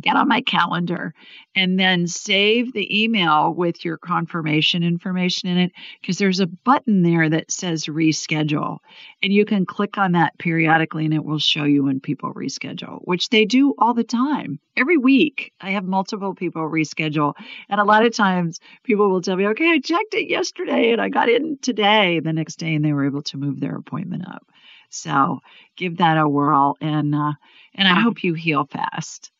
get 0.00 0.16
on 0.16 0.28
my 0.28 0.40
calendar 0.42 1.14
and 1.54 1.78
then 1.78 2.06
save 2.06 2.72
the 2.72 3.02
email 3.02 3.52
with 3.54 3.84
your 3.84 3.96
confirmation 3.96 4.82
information 4.82 5.48
in 5.48 5.58
it 5.58 5.72
because 6.00 6.18
there's 6.18 6.40
a 6.40 6.46
button 6.46 7.02
there 7.02 7.28
that 7.28 7.50
says 7.50 7.86
reschedule 7.86 8.78
and 9.22 9.32
you 9.32 9.44
can 9.44 9.64
click 9.64 9.96
on 9.96 10.12
that 10.12 10.36
periodically 10.38 11.04
and 11.04 11.14
it 11.14 11.24
will 11.24 11.38
show 11.38 11.64
you 11.64 11.84
when 11.84 12.00
people 12.00 12.34
reschedule 12.34 12.98
which 13.04 13.30
they 13.30 13.44
do 13.44 13.74
all 13.78 13.94
the 13.94 14.04
time. 14.04 14.58
Every 14.76 14.98
week 14.98 15.52
i 15.60 15.70
have 15.70 15.84
multiple 15.84 16.34
people 16.34 16.62
reschedule 16.62 17.34
and 17.68 17.80
a 17.80 17.84
lot 17.84 18.04
of 18.04 18.14
times 18.14 18.60
people 18.84 19.10
will 19.10 19.22
tell 19.22 19.36
me 19.36 19.46
okay 19.48 19.70
i 19.70 19.78
checked 19.78 20.14
it 20.14 20.28
yesterday 20.28 20.92
and 20.92 21.00
i 21.00 21.08
got 21.08 21.28
in 21.28 21.58
today 21.62 22.20
the 22.20 22.32
next 22.32 22.56
day 22.56 22.74
and 22.74 22.84
they 22.84 22.92
were 22.92 23.06
able 23.06 23.22
to 23.22 23.38
move 23.38 23.60
their 23.60 23.76
appointment 23.76 24.24
up. 24.28 24.46
So 24.90 25.40
give 25.76 25.98
that 25.98 26.18
a 26.18 26.28
whirl 26.28 26.76
and 26.80 27.14
uh, 27.14 27.32
and 27.74 27.88
i 27.88 28.00
hope 28.00 28.22
you 28.22 28.34
heal 28.34 28.66
fast 28.66 29.30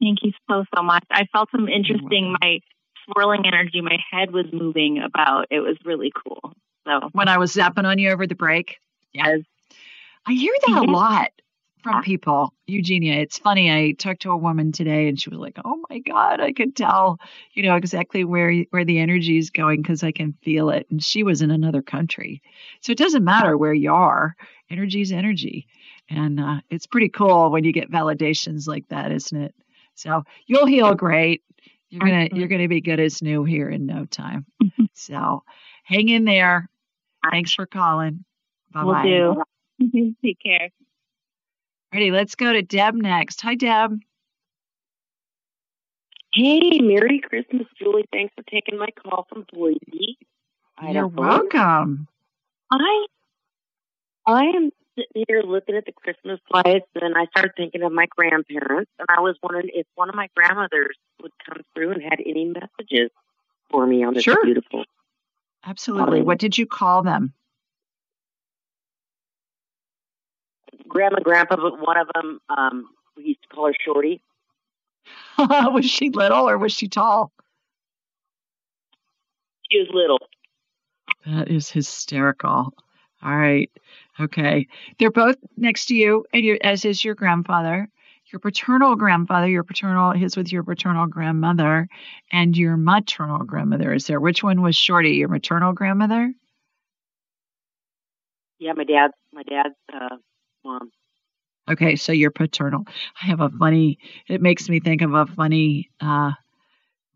Thank 0.00 0.18
you 0.22 0.32
so, 0.48 0.64
so 0.74 0.82
much. 0.82 1.04
I 1.10 1.26
felt 1.32 1.50
some 1.50 1.68
interesting, 1.68 2.36
my 2.40 2.60
swirling 3.04 3.46
energy, 3.46 3.80
my 3.80 3.98
head 4.10 4.32
was 4.32 4.46
moving 4.52 4.98
about. 4.98 5.46
It 5.50 5.60
was 5.60 5.76
really 5.84 6.12
cool. 6.24 6.52
So 6.86 7.08
when 7.12 7.28
I 7.28 7.38
was 7.38 7.54
zapping 7.54 7.84
on 7.84 7.98
you 7.98 8.10
over 8.10 8.26
the 8.26 8.34
break, 8.34 8.78
yes. 9.12 9.40
I 10.26 10.32
hear 10.32 10.52
that 10.66 10.84
a 10.86 10.90
lot 10.90 11.30
from 11.82 12.02
people, 12.02 12.52
Eugenia. 12.66 13.14
It's 13.14 13.38
funny. 13.38 13.70
I 13.70 13.92
talked 13.92 14.22
to 14.22 14.30
a 14.30 14.36
woman 14.36 14.72
today 14.72 15.08
and 15.08 15.20
she 15.20 15.30
was 15.30 15.38
like, 15.38 15.58
"Oh 15.64 15.82
my 15.88 15.98
god, 16.00 16.40
I 16.40 16.52
could 16.52 16.76
tell, 16.76 17.18
you 17.52 17.62
know, 17.62 17.76
exactly 17.76 18.24
where 18.24 18.52
where 18.70 18.84
the 18.84 18.98
energy 18.98 19.38
is 19.38 19.50
going 19.50 19.82
because 19.82 20.02
I 20.02 20.12
can 20.12 20.34
feel 20.42 20.70
it." 20.70 20.86
And 20.90 21.02
she 21.02 21.22
was 21.22 21.40
in 21.40 21.50
another 21.50 21.82
country. 21.82 22.42
So 22.80 22.92
it 22.92 22.98
doesn't 22.98 23.24
matter 23.24 23.56
where 23.56 23.74
you 23.74 23.92
are. 23.92 24.36
Energy 24.70 25.00
is 25.00 25.12
energy. 25.12 25.66
And 26.10 26.40
uh, 26.40 26.60
it's 26.70 26.86
pretty 26.86 27.08
cool 27.08 27.50
when 27.50 27.64
you 27.64 27.72
get 27.72 27.90
validations 27.90 28.66
like 28.66 28.88
that, 28.88 29.12
isn't 29.12 29.40
it? 29.40 29.54
So 29.98 30.22
you'll 30.46 30.66
heal 30.66 30.94
great. 30.94 31.42
You're 31.90 32.06
gonna 32.06 32.28
you're 32.32 32.48
gonna 32.48 32.68
be 32.68 32.80
good 32.80 33.00
as 33.00 33.20
new 33.22 33.44
here 33.44 33.68
in 33.68 33.86
no 33.86 34.04
time. 34.04 34.46
Mm-hmm. 34.62 34.84
so 34.94 35.42
hang 35.84 36.08
in 36.08 36.24
there. 36.24 36.68
Thanks 37.30 37.52
for 37.52 37.66
calling. 37.66 38.24
Bye 38.72 38.84
bye. 38.84 39.04
Will 39.04 39.34
do. 39.34 39.42
Mm-hmm. 39.84 40.08
Take 40.24 40.38
care. 40.40 40.70
Ready, 41.92 42.10
let's 42.10 42.34
go 42.34 42.52
to 42.52 42.62
Deb 42.62 42.94
next. 42.94 43.40
Hi 43.40 43.54
Deb. 43.54 43.98
Hey, 46.32 46.78
Merry 46.80 47.20
Christmas, 47.20 47.66
Julie. 47.78 48.04
Thanks 48.12 48.34
for 48.36 48.42
taking 48.50 48.78
my 48.78 48.88
call 49.02 49.26
from 49.28 49.46
Boise. 49.52 50.18
You're 50.82 51.08
welcome. 51.08 52.06
I 52.70 53.06
I 54.26 54.44
am 54.44 54.70
sitting 54.98 55.24
here 55.28 55.42
looking 55.42 55.76
at 55.76 55.84
the 55.86 55.92
Christmas 55.92 56.40
lights, 56.52 56.88
and 57.00 57.14
I 57.16 57.26
started 57.26 57.52
thinking 57.56 57.82
of 57.82 57.92
my 57.92 58.06
grandparents, 58.06 58.90
and 58.98 59.06
I 59.08 59.20
was 59.20 59.36
wondering 59.42 59.70
if 59.72 59.86
one 59.94 60.08
of 60.08 60.14
my 60.14 60.28
grandmothers 60.36 60.96
would 61.22 61.32
come 61.46 61.62
through 61.74 61.92
and 61.92 62.02
had 62.02 62.20
any 62.24 62.44
messages 62.44 63.10
for 63.70 63.86
me 63.86 64.04
on 64.04 64.14
this 64.14 64.24
sure. 64.24 64.44
beautiful. 64.44 64.84
Absolutely. 65.64 66.22
what 66.22 66.38
did 66.38 66.56
you 66.56 66.66
call 66.66 67.02
them? 67.02 67.32
Grandma, 70.88 71.18
Grandpa, 71.20 71.56
but 71.56 71.80
one 71.80 71.98
of 71.98 72.08
them, 72.14 72.40
um, 72.48 72.88
we 73.16 73.24
used 73.24 73.42
to 73.42 73.48
call 73.48 73.66
her 73.66 73.74
Shorty. 73.84 74.22
was 75.38 75.84
she 75.84 76.10
little 76.10 76.48
or 76.48 76.58
was 76.58 76.72
she 76.72 76.88
tall? 76.88 77.32
She 79.70 79.78
was 79.78 79.88
little. 79.92 80.18
That 81.26 81.50
is 81.50 81.70
hysterical. 81.70 82.72
All 83.22 83.36
right. 83.36 83.70
Okay. 84.20 84.66
They're 84.98 85.10
both 85.10 85.36
next 85.56 85.86
to 85.86 85.94
you, 85.94 86.24
and 86.32 86.44
you 86.44 86.58
as 86.62 86.84
is 86.84 87.04
your 87.04 87.14
grandfather, 87.14 87.88
your 88.32 88.40
paternal 88.40 88.96
grandfather, 88.96 89.48
your 89.48 89.64
paternal, 89.64 90.12
his 90.12 90.36
with 90.36 90.52
your 90.52 90.64
paternal 90.64 91.06
grandmother, 91.06 91.88
and 92.32 92.56
your 92.56 92.76
maternal 92.76 93.44
grandmother 93.44 93.92
is 93.92 94.06
there. 94.06 94.20
Which 94.20 94.42
one 94.42 94.60
was 94.60 94.76
Shorty? 94.76 95.10
Your 95.12 95.28
maternal 95.28 95.72
grandmother? 95.72 96.32
Yeah, 98.58 98.72
my 98.72 98.84
dad's 98.84 99.14
my 99.32 99.42
dad's 99.44 99.74
uh, 99.92 100.16
mom. 100.64 100.90
Okay, 101.70 101.96
so 101.96 102.12
your 102.12 102.30
paternal. 102.30 102.84
I 103.22 103.26
have 103.26 103.40
a 103.40 103.50
funny. 103.50 103.98
It 104.28 104.40
makes 104.40 104.68
me 104.68 104.80
think 104.80 105.02
of 105.02 105.14
a 105.14 105.26
funny 105.26 105.90
uh, 106.00 106.32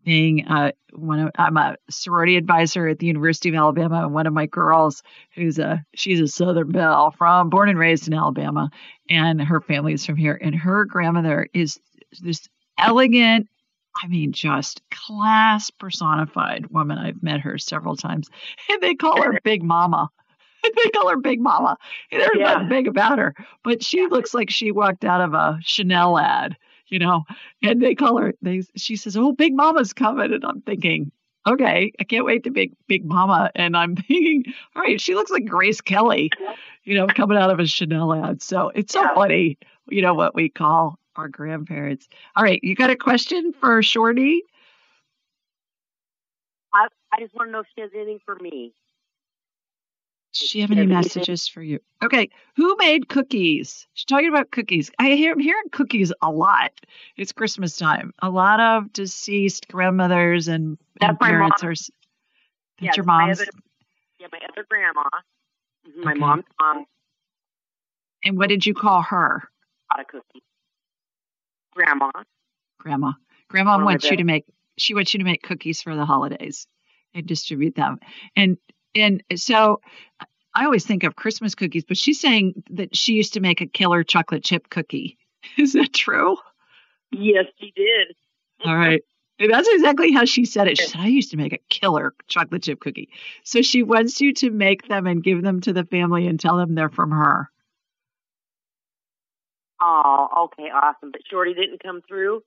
being 0.03 0.47
uh, 0.47 0.71
one 0.93 1.19
of, 1.19 1.31
I'm 1.37 1.57
a 1.57 1.77
sorority 1.89 2.37
advisor 2.37 2.87
at 2.87 2.99
the 2.99 3.07
University 3.07 3.49
of 3.49 3.55
Alabama, 3.55 4.03
and 4.03 4.13
one 4.13 4.27
of 4.27 4.33
my 4.33 4.45
girls, 4.45 5.03
who's 5.35 5.59
a 5.59 5.83
she's 5.95 6.19
a 6.19 6.27
Southern 6.27 6.71
belle 6.71 7.11
from 7.11 7.49
born 7.49 7.69
and 7.69 7.79
raised 7.79 8.07
in 8.07 8.13
Alabama, 8.13 8.69
and 9.09 9.41
her 9.41 9.61
family 9.61 9.93
is 9.93 10.05
from 10.05 10.15
here, 10.15 10.37
and 10.41 10.55
her 10.55 10.85
grandmother 10.85 11.47
is 11.53 11.79
this 12.21 12.47
elegant. 12.77 13.47
I 14.01 14.07
mean, 14.07 14.31
just 14.31 14.81
class 14.89 15.69
personified 15.69 16.67
woman. 16.67 16.97
I've 16.97 17.21
met 17.21 17.41
her 17.41 17.57
several 17.57 17.95
times, 17.95 18.29
and 18.69 18.81
they 18.81 18.95
call 18.95 19.21
her 19.21 19.39
Big 19.43 19.63
Mama. 19.63 20.09
they 20.63 20.89
call 20.91 21.09
her 21.09 21.17
Big 21.17 21.39
Mama. 21.41 21.77
There's 22.11 22.29
yeah. 22.35 22.53
nothing 22.53 22.69
big 22.69 22.87
about 22.87 23.19
her, 23.19 23.35
but 23.63 23.83
she 23.83 24.07
looks 24.07 24.33
like 24.33 24.49
she 24.49 24.71
walked 24.71 25.03
out 25.03 25.21
of 25.21 25.33
a 25.33 25.59
Chanel 25.61 26.17
ad 26.17 26.57
you 26.87 26.99
know, 26.99 27.23
and 27.61 27.81
they 27.81 27.95
call 27.95 28.17
her, 28.17 28.33
they, 28.41 28.63
she 28.75 28.95
says, 28.95 29.17
Oh, 29.17 29.31
Big 29.31 29.55
Mama's 29.55 29.93
coming. 29.93 30.33
And 30.33 30.45
I'm 30.45 30.61
thinking, 30.61 31.11
okay, 31.47 31.91
I 31.99 32.03
can't 32.03 32.25
wait 32.25 32.43
to 32.43 32.51
Big 32.51 32.73
Big 32.87 33.05
Mama. 33.05 33.51
And 33.55 33.75
I'm 33.75 33.95
thinking, 34.07 34.45
all 34.75 34.81
right, 34.81 34.99
she 34.99 35.15
looks 35.15 35.31
like 35.31 35.45
Grace 35.45 35.81
Kelly, 35.81 36.29
you 36.83 36.95
know, 36.95 37.07
coming 37.07 37.37
out 37.37 37.49
of 37.49 37.59
a 37.59 37.65
Chanel 37.65 38.13
ad. 38.13 38.41
So 38.41 38.71
it's 38.75 38.93
so 38.93 39.01
yeah. 39.01 39.13
funny, 39.13 39.57
you 39.89 40.01
know, 40.01 40.13
what 40.13 40.35
we 40.35 40.49
call 40.49 40.99
our 41.15 41.27
grandparents. 41.27 42.07
All 42.35 42.43
right, 42.43 42.59
you 42.63 42.75
got 42.75 42.89
a 42.89 42.95
question 42.95 43.53
for 43.59 43.81
Shorty? 43.83 44.43
I, 46.73 46.87
I 47.11 47.19
just 47.19 47.35
want 47.35 47.49
to 47.49 47.51
know 47.51 47.59
if 47.59 47.67
she 47.75 47.81
has 47.81 47.91
anything 47.93 48.19
for 48.25 48.35
me. 48.35 48.73
Does 50.33 50.49
she 50.49 50.61
have 50.61 50.71
any 50.71 50.87
messages 50.87 51.47
for 51.47 51.61
you? 51.61 51.79
Okay, 52.03 52.29
who 52.55 52.75
made 52.77 53.07
cookies? 53.07 53.87
She's 53.93 54.05
talking 54.05 54.29
about 54.29 54.49
cookies. 54.49 54.89
I 54.97 55.11
hear 55.11 55.33
I'm 55.33 55.39
hearing 55.39 55.69
cookies 55.71 56.11
a 56.21 56.31
lot. 56.31 56.71
It's 57.17 57.31
Christmas 57.31 57.77
time. 57.77 58.13
A 58.19 58.29
lot 58.29 58.59
of 58.59 58.91
deceased 58.93 59.67
grandmothers 59.67 60.47
and, 60.47 60.77
and 61.01 61.19
parents 61.19 61.63
are. 61.63 61.69
That's 61.69 61.89
yes, 62.79 62.97
your 62.97 63.05
mom's. 63.05 63.39
My 63.39 63.43
other, 63.43 63.51
yeah, 64.19 64.27
my 64.31 64.39
other 64.51 64.65
grandma. 64.67 65.03
Mm-hmm, 65.87 66.03
my 66.03 66.11
okay. 66.11 66.19
mom's 66.19 66.45
mom. 66.59 66.85
And 68.23 68.37
what 68.37 68.49
did 68.49 68.65
you 68.65 68.73
call 68.73 69.01
her? 69.03 69.47
A 69.95 70.03
cookie. 70.03 70.41
Grandma. 71.75 72.09
Grandma. 72.79 73.11
Grandma 73.49 73.83
wants 73.83 74.09
you 74.09 74.17
to 74.17 74.23
make 74.23 74.45
she 74.77 74.95
wants 74.95 75.13
you 75.13 75.19
to 75.19 75.23
make 75.23 75.43
cookies 75.43 75.81
for 75.81 75.95
the 75.95 76.05
holidays 76.05 76.65
and 77.13 77.27
distribute 77.27 77.75
them. 77.75 77.99
And 78.35 78.57
and 78.95 79.23
so 79.35 79.81
I 80.53 80.65
always 80.65 80.85
think 80.85 81.03
of 81.03 81.15
Christmas 81.15 81.55
cookies, 81.55 81.83
but 81.83 81.97
she's 81.97 82.19
saying 82.19 82.63
that 82.71 82.95
she 82.95 83.13
used 83.13 83.33
to 83.33 83.39
make 83.39 83.61
a 83.61 83.65
killer 83.65 84.03
chocolate 84.03 84.43
chip 84.43 84.69
cookie. 84.69 85.17
Is 85.57 85.73
that 85.73 85.93
true? 85.93 86.37
Yes, 87.11 87.45
she 87.59 87.73
did. 87.75 88.15
All 88.65 88.75
right. 88.75 89.01
That's 89.39 89.67
exactly 89.67 90.11
how 90.11 90.25
she 90.25 90.45
said 90.45 90.67
it. 90.67 90.77
She 90.77 90.87
said, 90.87 91.01
I 91.01 91.07
used 91.07 91.31
to 91.31 91.37
make 91.37 91.53
a 91.53 91.59
killer 91.69 92.13
chocolate 92.27 92.63
chip 92.63 92.79
cookie. 92.79 93.09
So 93.43 93.61
she 93.61 93.83
wants 93.83 94.21
you 94.21 94.33
to 94.35 94.51
make 94.51 94.87
them 94.87 95.07
and 95.07 95.23
give 95.23 95.41
them 95.41 95.59
to 95.61 95.73
the 95.73 95.83
family 95.85 96.27
and 96.27 96.39
tell 96.39 96.57
them 96.57 96.75
they're 96.75 96.89
from 96.89 97.11
her. 97.11 97.49
Oh, 99.81 100.49
okay, 100.53 100.69
awesome. 100.69 101.11
But 101.11 101.21
Shorty 101.29 101.53
didn't 101.53 101.83
come 101.83 102.01
through? 102.07 102.43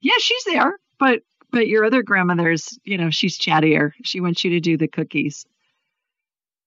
Yeah, 0.00 0.14
she's 0.18 0.44
there. 0.44 0.78
But 0.98 1.22
but 1.50 1.66
your 1.66 1.84
other 1.84 2.02
grandmother's, 2.02 2.78
you 2.84 2.96
know, 2.96 3.10
she's 3.10 3.38
chattier. 3.38 3.92
She 4.04 4.20
wants 4.20 4.44
you 4.44 4.50
to 4.52 4.60
do 4.60 4.76
the 4.76 4.88
cookies. 4.88 5.44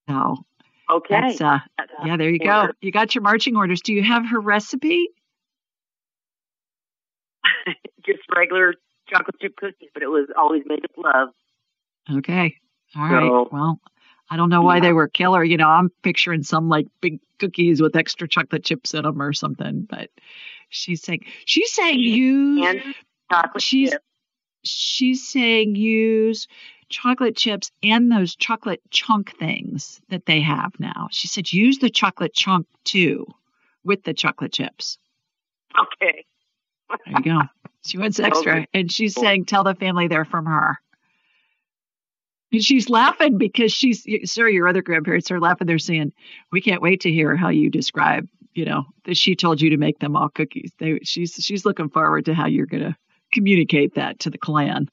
So 0.10 0.46
Okay. 0.90 1.38
uh 1.42 1.60
yeah, 2.06 2.18
there 2.18 2.30
you 2.30 2.40
go. 2.40 2.70
You 2.82 2.92
got 2.92 3.16
your 3.16 3.22
marching 3.22 3.56
orders. 3.56 3.82
Do 3.82 3.94
you 3.94 4.04
have 4.04 4.26
her 4.28 4.40
recipe? 4.40 5.08
Just 8.06 8.22
regular 8.36 8.76
chocolate 9.10 9.36
chip 9.42 9.56
cookies, 9.56 9.90
but 9.94 10.04
it 10.04 10.08
was 10.08 10.28
always 10.38 10.64
made 10.66 10.82
with 10.82 10.92
love. 10.98 11.30
Okay. 12.12 12.58
All 12.96 13.04
right. 13.04 13.30
So- 13.30 13.50
well, 13.52 13.80
I 14.30 14.38
don't 14.38 14.50
know 14.50 14.62
why 14.64 14.80
they 14.80 14.94
were 14.94 15.08
killer. 15.08 15.44
You 15.44 15.58
know, 15.58 15.68
I'm 15.68 15.90
picturing 16.02 16.44
some 16.44 16.68
like 16.68 16.88
big 17.02 17.20
cookies 17.40 17.82
with 17.82 17.96
extra 17.96 18.28
chocolate 18.28 18.64
chips 18.64 18.94
in 18.94 19.04
them 19.04 19.22
or 19.22 19.34
something. 19.34 19.86
But 19.90 20.10
she's 20.70 21.02
saying 21.04 21.26
she's 21.46 21.72
saying 21.72 22.00
use 22.00 22.66
And 22.66 22.96
chocolate 23.32 23.62
she's 23.62 23.94
she's 24.64 25.28
saying 25.28 25.76
use 25.76 26.48
chocolate 26.90 27.36
chips 27.36 27.72
and 27.82 28.12
those 28.12 28.36
chocolate 28.36 28.82
chunk 28.90 29.38
things 29.38 30.02
that 30.10 30.26
they 30.26 30.42
have 30.42 30.72
now. 30.80 31.08
She 31.12 31.28
said 31.28 31.52
use 31.52 31.80
the 31.80 31.90
chocolate 31.90 32.34
chunk 32.34 32.68
too 32.84 33.26
with 33.84 34.04
the 34.04 34.14
chocolate 34.14 34.54
chips. 34.54 34.98
Okay. 35.78 36.26
There 36.90 37.16
you 37.18 37.24
go. 37.24 37.42
She 37.86 37.98
wants 37.98 38.20
extra. 38.20 38.58
Okay. 38.58 38.68
And 38.74 38.92
she's 38.92 39.16
saying, 39.16 39.46
tell 39.46 39.64
the 39.64 39.76
family 39.76 40.08
they're 40.08 40.26
from 40.26 40.46
her. 40.46 40.80
And 42.52 42.64
she's 42.64 42.90
laughing 42.90 43.38
because 43.38 43.74
she's, 43.74 44.06
sir, 44.32 44.48
your 44.48 44.68
other 44.68 44.82
grandparents 44.84 45.32
are 45.32 45.40
laughing. 45.40 45.68
They're 45.68 45.80
saying, 45.80 46.14
we 46.52 46.62
can't 46.62 46.82
wait 46.82 47.02
to 47.02 47.12
hear 47.12 47.36
how 47.36 47.50
you 47.50 47.70
describe, 47.70 48.28
you 48.54 48.66
know, 48.66 48.86
that 49.06 49.18
she 49.18 49.36
told 49.36 49.60
you 49.60 49.72
to 49.72 49.78
make 49.78 50.00
them 50.00 50.16
all 50.16 50.30
cookies. 50.30 50.72
They, 50.78 51.00
she's, 51.04 51.34
she's 51.34 51.66
looking 51.66 51.90
forward 51.90 52.26
to 52.26 52.36
how 52.36 52.46
you're 52.46 52.68
going 52.68 52.84
to 52.84 52.96
communicate 53.32 53.96
that 53.96 54.20
to 54.20 54.30
the 54.30 54.38
clan. 54.38 54.90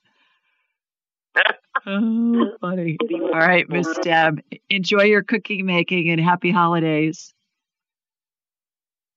Oh, 1.86 2.52
funny. 2.60 2.96
All 3.12 3.30
right, 3.30 3.68
Miss 3.68 3.98
Deb, 4.02 4.40
enjoy 4.68 5.04
your 5.04 5.22
cookie 5.22 5.62
making 5.62 6.10
and 6.10 6.20
happy 6.20 6.50
holidays. 6.50 7.32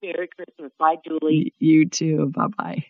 Merry 0.02 0.28
Christmas. 0.28 0.72
Bye, 0.78 0.98
Julie. 1.08 1.54
You 1.60 1.88
too. 1.88 2.32
Bye 2.36 2.48
bye. 2.58 2.86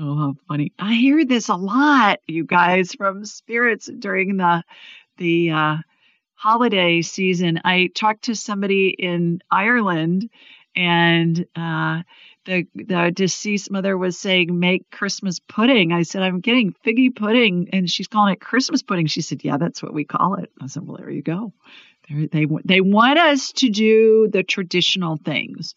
Oh, 0.00 0.16
how 0.16 0.34
funny! 0.46 0.72
I 0.78 0.94
hear 0.94 1.24
this 1.24 1.48
a 1.48 1.56
lot, 1.56 2.20
you 2.26 2.44
guys, 2.44 2.94
from 2.94 3.24
spirits 3.24 3.86
during 3.98 4.36
the 4.36 4.62
the 5.16 5.50
uh, 5.50 5.76
holiday 6.34 7.02
season. 7.02 7.60
I 7.64 7.90
talked 7.94 8.24
to 8.24 8.36
somebody 8.36 8.88
in 8.96 9.40
Ireland, 9.50 10.30
and 10.76 11.46
uh, 11.56 12.02
the 12.48 12.66
the 12.74 13.12
deceased 13.14 13.70
mother 13.70 13.96
was 13.96 14.18
saying, 14.18 14.58
"Make 14.58 14.90
Christmas 14.90 15.38
pudding." 15.38 15.92
I 15.92 16.02
said, 16.02 16.22
"I'm 16.22 16.40
getting 16.40 16.74
figgy 16.84 17.14
pudding," 17.14 17.68
and 17.72 17.90
she's 17.90 18.08
calling 18.08 18.32
it 18.32 18.40
Christmas 18.40 18.82
pudding. 18.82 19.06
She 19.06 19.20
said, 19.20 19.44
"Yeah, 19.44 19.58
that's 19.58 19.82
what 19.82 19.94
we 19.94 20.04
call 20.04 20.34
it." 20.34 20.50
I 20.60 20.66
said, 20.66 20.86
"Well, 20.86 20.96
there 20.96 21.10
you 21.10 21.22
go." 21.22 21.52
They're, 22.08 22.26
they 22.26 22.46
they 22.64 22.80
want 22.80 23.18
us 23.18 23.52
to 23.52 23.68
do 23.68 24.28
the 24.32 24.42
traditional 24.42 25.16
things 25.16 25.74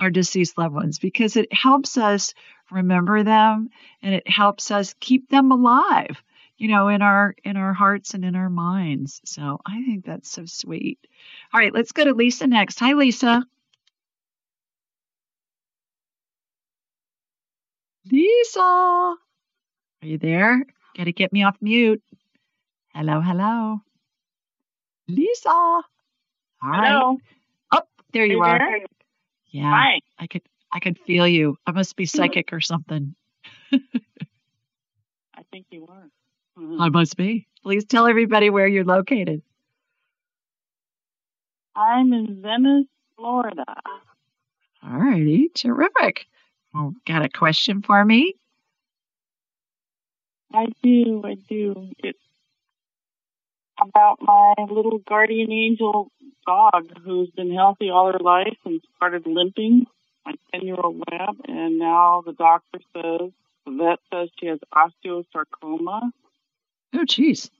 our 0.00 0.10
deceased 0.10 0.58
loved 0.58 0.74
ones 0.74 0.98
because 0.98 1.36
it 1.36 1.52
helps 1.52 1.98
us 1.98 2.34
remember 2.70 3.22
them 3.22 3.68
and 4.02 4.14
it 4.14 4.28
helps 4.28 4.70
us 4.70 4.94
keep 4.98 5.28
them 5.28 5.52
alive 5.52 6.22
you 6.56 6.68
know 6.68 6.88
in 6.88 7.02
our 7.02 7.34
in 7.44 7.56
our 7.56 7.74
hearts 7.74 8.14
and 8.14 8.24
in 8.24 8.34
our 8.34 8.48
minds 8.48 9.20
so 9.24 9.60
i 9.66 9.82
think 9.84 10.04
that's 10.06 10.30
so 10.30 10.44
sweet 10.46 10.98
all 11.52 11.60
right 11.60 11.74
let's 11.74 11.92
go 11.92 12.04
to 12.04 12.14
lisa 12.14 12.46
next 12.46 12.80
hi 12.80 12.94
lisa 12.94 13.44
lisa 18.10 18.60
are 18.60 19.16
you 20.02 20.18
there 20.18 20.64
gotta 20.96 21.12
get 21.12 21.32
me 21.32 21.44
off 21.44 21.56
mute 21.60 22.02
hello 22.94 23.20
hello 23.20 23.80
lisa 25.08 25.48
all 25.48 25.84
right 26.62 26.88
Hello. 26.88 27.18
oh 27.72 27.82
there 28.12 28.26
you 28.26 28.42
are 28.42 28.58
there? 28.58 28.86
yeah 29.50 29.70
Hi. 29.70 30.00
i 30.18 30.26
could 30.26 30.42
i 30.72 30.80
could 30.80 30.98
feel 31.06 31.26
you 31.26 31.56
i 31.66 31.72
must 31.72 31.96
be 31.96 32.06
psychic 32.06 32.52
or 32.52 32.60
something 32.60 33.14
I 35.40 35.42
think 35.50 35.66
you 35.70 35.86
are. 35.88 36.10
I 36.56 36.60
mm-hmm. 36.60 36.92
must 36.92 37.16
be. 37.16 37.46
Please 37.62 37.86
tell 37.86 38.06
everybody 38.06 38.50
where 38.50 38.66
you're 38.66 38.84
located. 38.84 39.42
I'm 41.74 42.12
in 42.12 42.42
Venice, 42.42 42.86
Florida. 43.16 43.64
All 44.82 44.98
righty, 44.98 45.50
terrific. 45.54 46.26
Well, 46.72 46.94
got 47.06 47.24
a 47.24 47.28
question 47.28 47.82
for 47.82 48.04
me? 48.04 48.34
I 50.52 50.66
do, 50.82 51.22
I 51.24 51.34
do. 51.48 51.90
It's 51.98 52.18
about 53.80 54.18
my 54.20 54.54
little 54.70 54.98
guardian 54.98 55.50
angel 55.52 56.10
dog 56.46 56.90
who's 57.04 57.30
been 57.30 57.52
healthy 57.54 57.88
all 57.90 58.12
her 58.12 58.18
life 58.18 58.56
and 58.64 58.80
started 58.96 59.26
limping, 59.26 59.86
my 60.26 60.34
10 60.52 60.66
year 60.66 60.76
old 60.82 61.02
lab, 61.10 61.36
and 61.46 61.78
now 61.78 62.22
the 62.24 62.32
doctor 62.32 62.78
says, 62.94 63.30
the 63.66 63.72
vet 63.72 63.98
says 64.12 64.28
she 64.38 64.46
has 64.46 64.58
osteosarcoma, 64.74 66.10
Oh, 66.92 67.04
geez. 67.06 67.50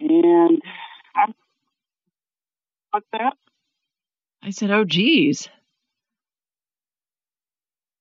and 0.00 0.60
I'm, 1.14 1.34
what's 2.90 3.06
that? 3.12 3.34
I 4.42 4.50
said, 4.50 4.70
oh, 4.70 4.84
geez. 4.84 5.48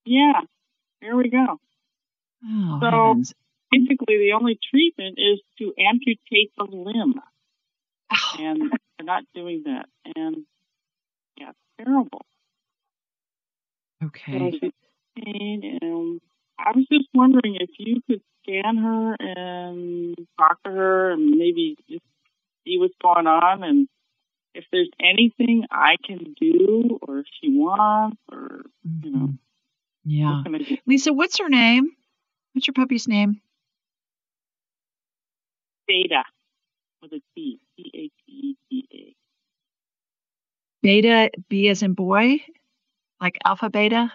Yeah, 0.10 0.41
here 1.02 1.15
we 1.15 1.30
go. 1.30 1.60
Oh, 2.44 2.80
So- 2.81 2.90
heavens. 2.90 3.34
Basically, 3.72 4.18
the 4.18 4.34
only 4.34 4.57
treatment 4.72 5.19
is 5.19 5.40
to 5.60 5.72
amputate 5.77 6.52
the 6.57 6.64
limb. 6.64 7.22
Oh, 8.11 8.36
and 8.40 8.61
they're 8.72 9.06
not 9.06 9.23
doing 9.36 9.61
that. 9.65 9.86
And 10.15 10.38
yeah, 11.38 11.49
it's 11.52 11.60
terrible. 11.86 12.26
okay. 14.03 14.52
So 14.60 14.72
pain, 15.15 15.77
and 15.84 16.19
I 16.57 16.72
was 16.76 16.88
just 16.91 17.07
wondering 17.14 17.57
if 17.60 17.69
you 17.77 18.02
could 18.07 18.22
scan 18.41 18.77
her 18.77 19.15
and 19.19 20.15
talk 20.40 20.64
to 20.64 20.72
her 20.72 21.11
and 21.11 21.30
maybe 21.38 21.76
just 21.88 22.02
see 22.65 22.80
what's 22.80 22.95
going 23.03 23.27
on 23.27 23.64
and 23.64 23.88
if 24.56 24.65
there's 24.72 24.90
anything 24.99 25.65
I 25.69 25.98
can 26.03 26.34
do 26.41 26.98
or 27.03 27.19
if 27.19 27.27
she 27.40 27.49
wants 27.56 28.18
or 28.31 28.61
you 29.03 29.11
know 29.11 29.27
Mhm. 29.27 29.38
Yeah. 30.06 30.36
what 30.38 30.46
can 30.46 30.56
I 30.56 30.58
do? 30.60 30.78
Lisa, 30.88 31.14
what's 31.14 31.40
her 31.40 31.50
name? 31.50 31.92
What's 32.54 32.68
your 32.68 32.74
puppy's 32.74 33.08
name? 33.08 33.42
Theta 35.88 36.24
with 37.02 37.14
a 37.14 37.22
T 37.36 37.60
H 37.80 38.12
E 38.28 38.56
T 38.70 38.88
A. 38.94 39.16
Beta, 40.82 41.30
B 41.50 41.68
as 41.70 41.84
in 41.84 41.94
boy? 41.94 42.38
Like 43.20 43.38
alpha 43.46 43.70
beta? 43.70 44.12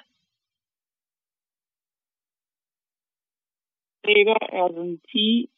Theta 4.05 4.36
as 4.52 4.70
in 4.77 5.01
T 5.12 5.48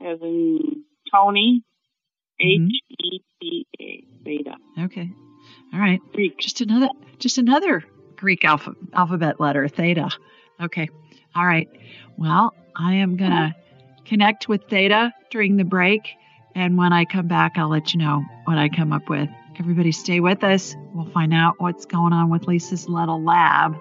as 0.00 0.20
in 0.20 0.84
Tony, 1.12 1.62
Mhm. 2.40 2.66
H 2.68 2.82
E 3.00 3.20
T 3.40 3.66
A, 3.80 4.04
Theta. 4.24 4.56
Okay. 4.78 5.10
All 5.72 5.80
right. 5.80 6.00
Greek. 6.12 6.38
Just 6.38 6.60
another 6.60 6.88
just 7.18 7.38
another 7.38 7.84
Greek 8.16 8.44
alpha, 8.44 8.74
alphabet 8.92 9.40
letter, 9.40 9.68
theta. 9.68 10.10
Okay. 10.60 10.88
All 11.34 11.46
right. 11.46 11.68
Well, 12.16 12.54
I 12.74 12.94
am 12.94 13.16
going 13.16 13.30
to 13.30 13.54
connect 14.04 14.48
with 14.48 14.64
theta 14.68 15.12
during 15.30 15.56
the 15.56 15.64
break 15.64 16.08
and 16.54 16.78
when 16.78 16.92
I 16.92 17.04
come 17.04 17.28
back 17.28 17.58
I'll 17.58 17.68
let 17.68 17.92
you 17.92 18.00
know 18.00 18.24
what 18.44 18.56
I 18.56 18.68
come 18.68 18.92
up 18.92 19.08
with. 19.08 19.28
Everybody 19.58 19.92
stay 19.92 20.20
with 20.20 20.44
us. 20.44 20.74
We'll 20.92 21.10
find 21.10 21.32
out 21.32 21.54
what's 21.58 21.86
going 21.86 22.12
on 22.12 22.30
with 22.30 22.46
Lisa's 22.46 22.88
little 22.88 23.22
lab. 23.22 23.76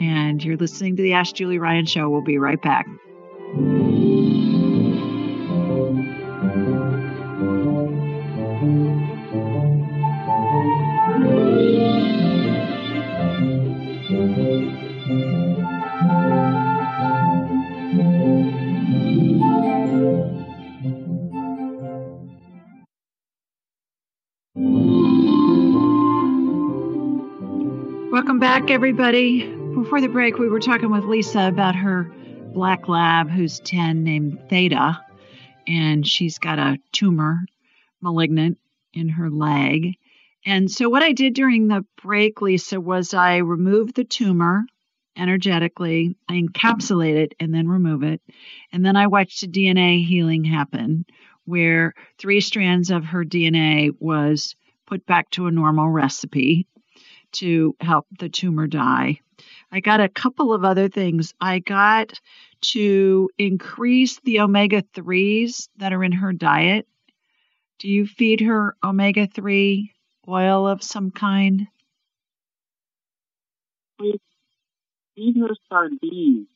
And 0.00 0.42
you're 0.42 0.56
listening 0.56 0.96
to 0.96 1.02
the 1.02 1.14
Ask 1.14 1.34
Julie 1.34 1.58
Ryan 1.58 1.86
show. 1.86 2.08
We'll 2.10 2.20
be 2.22 2.38
right 2.38 2.60
back. 2.60 2.86
Back, 28.60 28.70
everybody. 28.70 29.52
Before 29.74 30.00
the 30.00 30.06
break, 30.06 30.38
we 30.38 30.48
were 30.48 30.60
talking 30.60 30.92
with 30.92 31.02
Lisa 31.06 31.48
about 31.48 31.74
her 31.74 32.04
black 32.52 32.86
lab 32.86 33.28
who's 33.28 33.58
10 33.58 34.04
named 34.04 34.48
Theta, 34.48 35.00
and 35.66 36.06
she's 36.06 36.38
got 36.38 36.60
a 36.60 36.78
tumor, 36.92 37.46
malignant, 38.00 38.58
in 38.92 39.08
her 39.08 39.28
leg. 39.28 39.96
And 40.46 40.70
so, 40.70 40.88
what 40.88 41.02
I 41.02 41.10
did 41.10 41.34
during 41.34 41.66
the 41.66 41.84
break, 42.00 42.40
Lisa, 42.40 42.80
was 42.80 43.12
I 43.12 43.38
removed 43.38 43.96
the 43.96 44.04
tumor 44.04 44.66
energetically, 45.16 46.14
I 46.28 46.34
encapsulate 46.34 47.16
it 47.16 47.34
and 47.40 47.52
then 47.52 47.66
remove 47.66 48.04
it. 48.04 48.20
And 48.70 48.86
then 48.86 48.94
I 48.94 49.08
watched 49.08 49.40
the 49.40 49.48
DNA 49.48 50.06
healing 50.06 50.44
happen, 50.44 51.06
where 51.44 51.92
three 52.18 52.40
strands 52.40 52.92
of 52.92 53.06
her 53.06 53.24
DNA 53.24 53.90
was 53.98 54.54
put 54.86 55.04
back 55.06 55.28
to 55.30 55.48
a 55.48 55.50
normal 55.50 55.88
recipe 55.88 56.68
to 57.34 57.76
help 57.80 58.06
the 58.18 58.28
tumor 58.28 58.66
die. 58.66 59.20
I 59.70 59.80
got 59.80 60.00
a 60.00 60.08
couple 60.08 60.52
of 60.52 60.64
other 60.64 60.88
things. 60.88 61.34
I 61.40 61.58
got 61.58 62.12
to 62.72 63.28
increase 63.38 64.20
the 64.20 64.40
omega 64.40 64.82
3s 64.94 65.68
that 65.78 65.92
are 65.92 66.04
in 66.04 66.12
her 66.12 66.32
diet. 66.32 66.86
Do 67.78 67.88
you 67.88 68.06
feed 68.06 68.40
her 68.40 68.76
omega 68.82 69.26
3 69.26 69.92
oil 70.28 70.66
of 70.66 70.82
some 70.82 71.10
kind? 71.10 71.66
We 73.98 74.18
feed 75.16 75.36
her 75.38 75.54
sardines. 75.68 76.46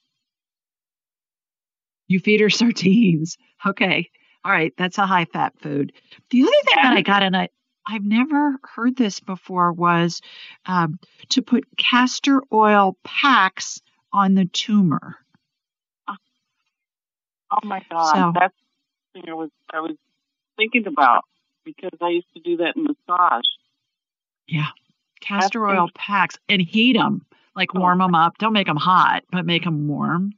You 2.06 2.20
feed 2.20 2.40
her 2.40 2.50
sardines. 2.50 3.36
Okay. 3.66 4.10
All 4.44 4.52
right. 4.52 4.72
That's 4.78 4.98
a 4.98 5.06
high 5.06 5.26
fat 5.26 5.54
food. 5.60 5.92
The 6.30 6.42
other 6.42 6.50
thing 6.50 6.82
that 6.82 6.96
I 6.96 7.02
got, 7.02 7.22
and 7.22 7.36
I, 7.36 7.48
I've 7.90 8.04
never 8.04 8.56
heard 8.64 8.96
this 8.96 9.18
before, 9.18 9.72
was 9.72 10.20
um, 10.66 10.98
to 11.30 11.40
put 11.40 11.64
castor 11.78 12.42
oil 12.52 12.96
packs 13.02 13.80
on 14.12 14.34
the 14.34 14.44
tumor. 14.44 15.16
Oh 17.50 17.66
my 17.66 17.82
God. 17.90 18.12
So- 18.14 18.32
That's 18.38 18.54
the 19.14 19.20
thing 19.22 19.30
I 19.30 19.34
was, 19.34 19.50
I 19.72 19.80
was 19.80 19.96
thinking 20.58 20.86
about 20.86 21.24
because 21.64 21.98
I 22.02 22.10
used 22.10 22.26
to 22.34 22.40
do 22.40 22.58
that 22.58 22.74
in 22.76 22.84
massage. 22.84 23.44
Yeah. 24.46 24.66
Castor 25.20 25.66
oil 25.66 25.88
packs 25.94 26.38
and 26.48 26.60
heat 26.60 26.94
them, 26.94 27.24
like 27.56 27.74
Oh. 27.74 27.80
warm 27.80 27.98
them 27.98 28.14
up. 28.14 28.36
Don't 28.38 28.52
make 28.52 28.66
them 28.66 28.76
hot, 28.76 29.24
but 29.32 29.46
make 29.46 29.64
them 29.64 29.88
warm. 29.88 30.32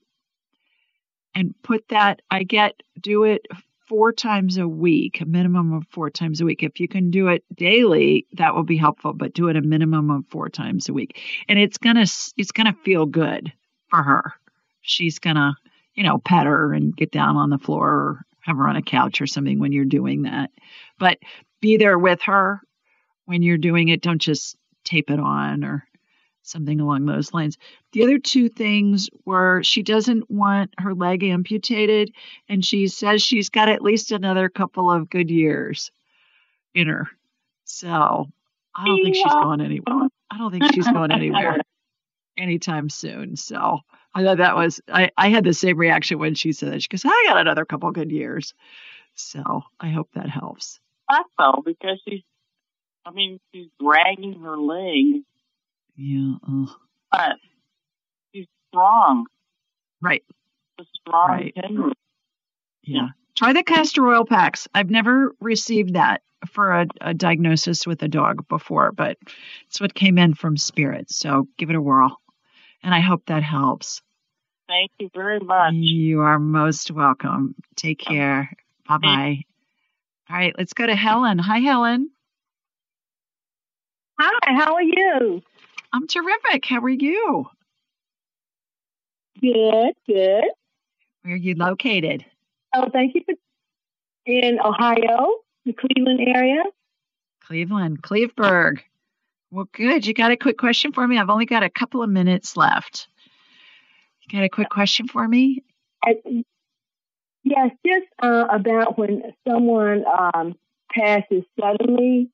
And 1.35 1.55
put 1.63 1.89
that, 1.89 2.23
I 2.31 2.43
get, 2.45 2.81
do 3.01 3.25
it 3.25 3.45
four 3.91 4.13
times 4.13 4.57
a 4.57 4.69
week, 4.69 5.21
a 5.21 5.25
minimum 5.25 5.73
of 5.73 5.85
four 5.91 6.11
times 6.11 6.41
a 6.41 6.45
week. 6.45 6.63
If 6.63 6.79
you 6.79 6.87
can 6.87 7.11
do 7.11 7.27
it 7.27 7.43
daily, 7.57 8.25
that 8.35 8.55
will 8.55 8.63
be 8.63 8.77
helpful, 8.77 9.13
but 9.13 9.35
do 9.35 9.49
it 9.49 9.57
a 9.57 9.61
minimum 9.61 10.13
of 10.13 10.25
four 10.31 10.49
times 10.49 10.89
a 10.89 10.93
week. 10.93 11.21
And 11.49 11.59
it's 11.59 11.77
going 11.77 11.97
to, 11.97 12.03
it's 12.37 12.53
going 12.53 12.73
to 12.73 12.81
feel 12.85 13.05
good 13.05 13.53
for 13.89 14.01
her. 14.01 14.33
She's 14.81 15.19
going 15.19 15.35
to, 15.35 15.55
you 15.95 16.05
know, 16.05 16.19
pet 16.19 16.47
her 16.47 16.73
and 16.73 16.97
get 16.97 17.11
down 17.11 17.37
on 17.37 17.51
the 17.51 17.59
floor 17.59 17.89
or 17.89 18.27
have 18.43 18.59
her 18.59 18.69
on 18.69 18.77
a 18.77 18.83
couch 18.83 19.21
or 19.21 19.27
something 19.27 19.59
when 19.59 19.73
you're 19.73 19.85
doing 19.85 20.23
that. 20.23 20.51
But 21.01 21.19
be 21.61 21.77
there 21.77 21.99
with 21.99 22.23
her 22.23 22.61
when 23.25 23.43
you're 23.43 23.59
doing 23.59 23.89
it. 23.89 24.03
Don't 24.03 24.23
just 24.23 24.57
tape 24.85 25.11
it 25.11 25.19
on 25.19 25.65
or 25.65 25.85
something 26.43 26.81
along 26.81 27.07
those 27.07 27.33
lines. 27.33 27.59
The 27.93 28.03
other 28.03 28.19
two 28.19 28.49
things 28.49 29.09
were 29.25 29.63
she 29.63 29.83
doesn't 29.83 30.31
want 30.31 30.71
her 30.79 30.95
leg 30.95 31.23
amputated, 31.23 32.13
and 32.49 32.65
she 32.65 32.89
says 32.89 33.23
she's 33.23 33.49
got 33.49 33.69
at 33.69 33.83
least 33.83 34.13
another 34.13 34.49
couple 34.49 34.91
of 34.91 35.11
good 35.11 35.31
years 35.31 35.91
in 36.75 36.89
her. 36.89 37.09
So 37.65 38.27
I 38.77 38.87
don't 38.87 39.03
think 39.03 39.17
she's 39.17 39.25
going 39.25 39.61
anywhere. 39.61 40.09
I 40.31 40.39
don't 40.39 40.51
think 40.51 40.73
she's 40.73 40.89
going 40.89 41.13
anywhere 41.13 41.59
anytime 42.39 42.89
soon. 42.89 43.37
So 43.37 43.81
I 44.15 44.25
thought 44.25 44.39
that 44.39 44.57
was 44.57 44.81
I, 44.89 45.11
I 45.17 45.29
had 45.29 45.45
the 45.45 45.55
same 45.55 45.77
reaction 45.77 46.19
when 46.19 46.35
she 46.35 46.53
said 46.53 46.73
that. 46.73 46.83
She 46.83 46.89
goes, 46.89 47.05
I 47.05 47.25
got 47.29 47.39
another 47.39 47.65
couple 47.65 47.91
good 47.91 48.11
years. 48.11 48.55
So 49.15 49.63
I 49.79 49.89
hope 49.91 50.09
that 50.15 50.29
helps. 50.29 50.81
That's 51.09 51.29
so 51.39 51.63
because 51.65 52.01
she's, 52.09 52.23
I 53.05 53.11
mean, 53.11 53.41
she's 53.53 53.69
dragging 53.81 54.41
her 54.41 54.57
leg, 54.57 55.23
Yeah. 56.03 56.35
ugh. 56.49 56.69
but 57.13 57.37
she's 58.35 58.47
strong. 58.71 59.27
Right. 60.01 60.23
A 60.81 60.85
strong 60.99 61.29
Right. 61.29 61.55
tender. 61.55 61.91
Yeah. 62.83 63.09
Try 63.37 63.53
the 63.53 63.63
castor 63.63 64.07
oil 64.09 64.25
packs. 64.25 64.67
I've 64.75 64.91
never 64.91 65.35
received 65.41 65.95
that 65.95 66.23
for 66.49 66.73
a, 66.73 66.87
a 67.03 67.13
diagnosis 67.15 67.87
with 67.87 68.03
a 68.03 68.09
dog 68.09 68.49
before, 68.49 68.93
but 68.93 69.19
it's 69.67 69.81
what 69.81 69.95
came 69.95 70.17
in 70.17 70.33
from 70.35 70.57
Spirit. 70.57 71.11
So 71.11 71.47
give 71.59 71.69
it 71.69 71.77
a 71.77 71.81
whirl. 71.83 72.17
And 72.83 72.95
I 72.95 73.01
hope 73.01 73.27
that 73.27 73.43
helps. 73.43 74.01
Thank 74.69 74.91
you 74.99 75.11
very 75.15 75.41
much. 75.41 75.75
You 75.75 76.21
are 76.21 76.39
most 76.39 76.91
welcome. 76.91 77.55
Take 77.77 77.99
care. 77.99 78.51
Bye 78.89 78.97
bye. 78.99 79.43
All 80.31 80.37
right, 80.37 80.55
let's 80.57 80.73
go 80.73 80.87
to 80.87 80.95
Helen. 80.97 81.39
Hi, 81.39 81.59
Helen. 81.59 82.11
Hi, 84.19 84.55
how 84.55 84.75
are 84.75 84.83
you? 84.83 85.43
I'm 85.93 86.07
terrific. 86.07 86.65
How 86.67 86.81
are 86.81 86.89
you? 86.89 87.47
Good, 89.41 89.95
good. 90.07 90.45
Where 91.23 91.35
are 91.35 91.37
you 91.37 91.55
located? 91.55 92.25
Oh, 92.75 92.89
thank 92.93 93.15
you 93.15 93.23
for 93.25 93.35
in 94.27 94.59
Ohio, 94.61 95.39
the 95.65 95.73
Cleveland 95.73 96.21
area. 96.21 96.63
Cleveland, 97.45 98.03
Cleveburg. 98.03 98.81
Well, 99.51 99.69
good. 99.73 100.07
You 100.07 100.15
got 100.15 100.31
a 100.31 100.37
quick 100.37 100.59
question 100.59 100.93
for 100.93 101.07
me? 101.07 101.19
I've 101.19 101.31
only 101.31 101.47
got 101.47 101.65
a 101.65 101.71
couple 101.71 102.03
of 102.03 102.11
minutes 102.11 102.57
left. 102.57 103.09
You 104.23 104.39
got 104.39 104.45
a 104.45 104.49
quick 104.49 104.69
question 104.69 105.09
for 105.09 105.27
me? 105.27 105.65
Uh, 106.07 106.13
yes, 107.43 107.71
just 107.85 108.07
uh, 108.23 108.47
about 108.51 108.97
when 108.97 109.23
someone 109.49 110.05
um, 110.07 110.55
passes 110.93 111.43
suddenly. 111.61 112.31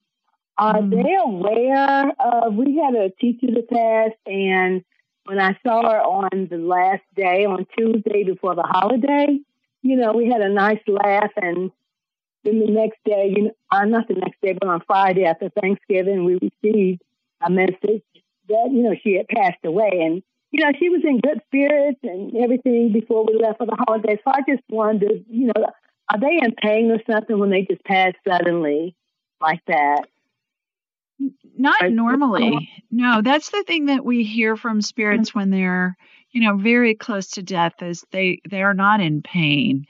Are 0.59 0.81
Mhm. 0.81 0.91
they 0.91 1.15
aware 1.15 2.13
of? 2.21 2.55
We 2.55 2.77
had 2.77 2.95
a 2.95 3.11
teacher 3.11 3.49
that 3.53 3.69
passed, 3.69 4.19
and 4.27 4.85
when 5.27 5.39
I 5.41 5.57
saw 5.67 5.83
her 5.91 6.01
on 6.01 6.47
the 6.49 6.59
last 6.59 7.03
day, 7.15 7.45
on 7.45 7.67
Tuesday 7.77 8.25
before 8.25 8.55
the 8.55 8.63
holiday, 8.63 9.39
you 9.83 9.97
know, 9.97 10.13
we 10.13 10.27
had 10.29 10.41
a 10.41 10.49
nice 10.49 10.81
laugh, 10.89 11.31
and 11.37 11.71
then 12.45 12.61
the 12.61 12.67
next 12.71 12.99
day, 13.05 13.35
you 13.37 13.45
know, 13.45 13.53
uh, 13.73 13.85
not 13.85 14.09
the 14.09 14.15
next 14.15 14.41
day, 14.41 14.55
but 14.55 14.69
on 14.69 14.81
Friday 14.87 15.25
after 15.25 15.51
Thanksgiving, 15.51 16.25
we 16.25 16.35
received 16.41 17.03
a 17.43 17.51
message 17.51 18.05
that 18.49 18.69
you 18.73 18.83
know 18.83 18.95
she 19.03 19.15
had 19.15 19.29
passed 19.29 19.65
away, 19.65 19.91
and 20.05 20.23
you 20.53 20.65
know 20.65 20.73
she 20.79 20.89
was 20.89 21.03
in 21.05 21.21
good 21.21 21.41
spirits 21.47 22.01
and 22.03 22.37
everything 22.37 22.93
before 22.93 23.27
we 23.27 23.39
left 23.39 23.59
for 23.59 23.67
the 23.67 23.77
holiday. 23.87 24.17
So 24.25 24.31
I 24.33 24.41
just 24.49 24.63
wondered, 24.71 25.25
you 25.29 25.47
know, 25.49 25.67
are 26.13 26.21
they 26.21 26.39
in 26.43 26.53
pain 26.53 26.91
or 26.91 27.01
something 27.11 27.39
when 27.39 27.51
they 27.51 27.63
just 27.63 27.85
pass 27.85 28.15
suddenly 28.27 28.95
like 29.41 29.61
that? 29.67 30.07
Not 31.19 31.81
Right. 31.81 31.93
normally. 31.93 32.69
No, 32.91 33.23
that's 33.23 33.51
the 33.51 33.65
thing 33.67 33.87
that 33.87 34.05
we 34.05 34.25
hear 34.25 34.57
from 34.57 34.83
spirits 34.83 35.31
mm-hmm. 35.31 35.39
when 35.39 35.51
they're, 35.51 35.97
you 36.31 36.43
know, 36.43 36.57
very 36.57 36.95
close 36.95 37.29
to 37.33 37.43
death 37.43 37.83
is 37.83 38.05
they 38.13 38.41
they 38.49 38.63
are 38.63 38.75
not 38.75 39.01
in 39.01 39.23
pain. 39.23 39.87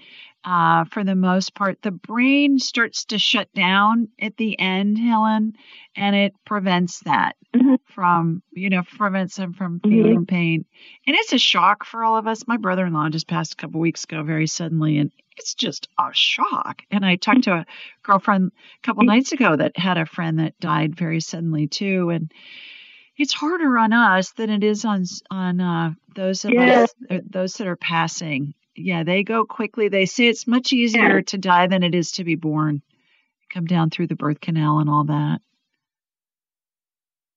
Uh, 0.47 0.85
for 0.85 1.03
the 1.03 1.17
most 1.17 1.55
part, 1.57 1.83
the 1.83 1.91
brain 1.91 2.59
starts 2.61 3.07
to 3.07 3.19
shut 3.19 3.53
down 3.53 4.09
at 4.21 4.37
the 4.37 4.57
end, 4.61 4.97
Helen, 4.97 5.55
and 5.97 6.15
it 6.15 6.35
prevents 6.45 7.01
that 7.01 7.35
from, 7.87 8.43
you 8.53 8.71
know, 8.71 8.83
prevents 8.97 9.35
them 9.37 9.53
from 9.55 9.81
feeling 9.81 10.25
pain. 10.25 10.65
And 11.07 11.17
it's 11.17 11.33
a 11.33 11.39
shock 11.39 11.85
for 11.85 12.05
all 12.05 12.17
of 12.17 12.29
us. 12.29 12.47
My 12.47 12.59
brother-in-law 12.59 13.09
just 13.09 13.27
passed 13.27 13.55
a 13.55 13.57
couple 13.57 13.81
weeks 13.81 14.05
ago 14.05 14.23
very 14.23 14.47
suddenly, 14.47 14.99
and 14.99 15.11
it's 15.37 15.55
just 15.55 15.89
a 15.99 16.11
shock. 16.13 16.83
And 16.93 17.05
I 17.05 17.17
talked 17.17 17.43
to 17.45 17.53
a 17.55 17.67
girlfriend 18.05 18.53
a 18.55 18.87
couple 18.87 19.03
nights 19.03 19.33
ago 19.33 19.57
that 19.57 19.77
had 19.77 19.99
a 19.99 20.07
friend 20.07 20.39
that 20.39 20.59
died 20.61 20.95
very 20.95 21.19
suddenly 21.21 21.67
too, 21.67 22.11
and 22.11 22.31
it's 23.17 23.35
harder 23.35 23.77
on 23.79 23.93
us 23.93 24.31
than 24.33 24.51
it 24.51 24.63
is 24.63 24.85
on 24.85 25.05
on 25.29 25.61
uh, 25.61 25.95
those 26.15 26.45
of 26.45 26.53
Yeah. 26.53 26.85
us 26.85 26.95
those 27.25 27.55
that 27.55 27.67
are 27.67 27.77
passing. 27.77 28.55
Yeah, 28.77 29.05
they 29.05 29.25
go 29.25 29.45
quickly. 29.45 29.89
They 29.89 30.07
say 30.07 30.29
it's 30.29 30.47
much 30.47 30.73
easier 30.73 31.23
to 31.23 31.39
die 31.39 31.67
than 31.67 31.83
it 31.83 31.95
is 31.95 32.13
to 32.13 32.25
be 32.25 32.35
born. 32.35 32.83
Come 33.51 33.65
down 33.65 33.91
through 33.91 34.09
the 34.09 34.17
birth 34.17 34.41
canal 34.41 34.81
and 34.81 34.91
all 34.91 35.05
that. 35.05 35.41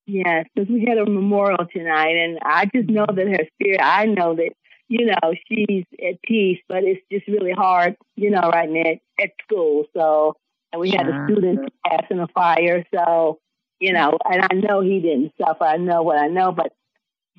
Yes, 0.05 0.47
because 0.53 0.69
we 0.69 0.85
had 0.87 0.97
a 0.97 1.05
memorial 1.05 1.65
tonight, 1.71 2.15
and 2.15 2.39
I 2.43 2.65
just 2.73 2.89
know 2.89 3.05
that 3.05 3.27
her 3.27 3.45
spirit. 3.53 3.79
I 3.81 4.05
know 4.05 4.35
that 4.35 4.53
you 4.87 5.05
know 5.05 5.33
she's 5.47 5.85
at 6.03 6.19
peace, 6.23 6.59
but 6.67 6.83
it's 6.83 7.01
just 7.11 7.27
really 7.27 7.51
hard, 7.51 7.95
you 8.15 8.31
know, 8.31 8.49
right 8.51 8.69
now 8.69 8.81
at, 8.81 8.99
at 9.21 9.31
school. 9.43 9.85
So, 9.95 10.35
and 10.73 10.81
we 10.81 10.89
had 10.89 11.07
a 11.07 11.25
student 11.25 11.69
passing 11.85 12.19
a 12.19 12.27
fire. 12.29 12.83
So, 12.93 13.39
you 13.79 13.93
know, 13.93 14.17
and 14.25 14.41
I 14.41 14.55
know 14.55 14.81
he 14.81 14.99
didn't 14.99 15.33
suffer. 15.39 15.63
I 15.63 15.77
know 15.77 16.01
what 16.01 16.17
I 16.17 16.27
know, 16.27 16.51
but 16.51 16.73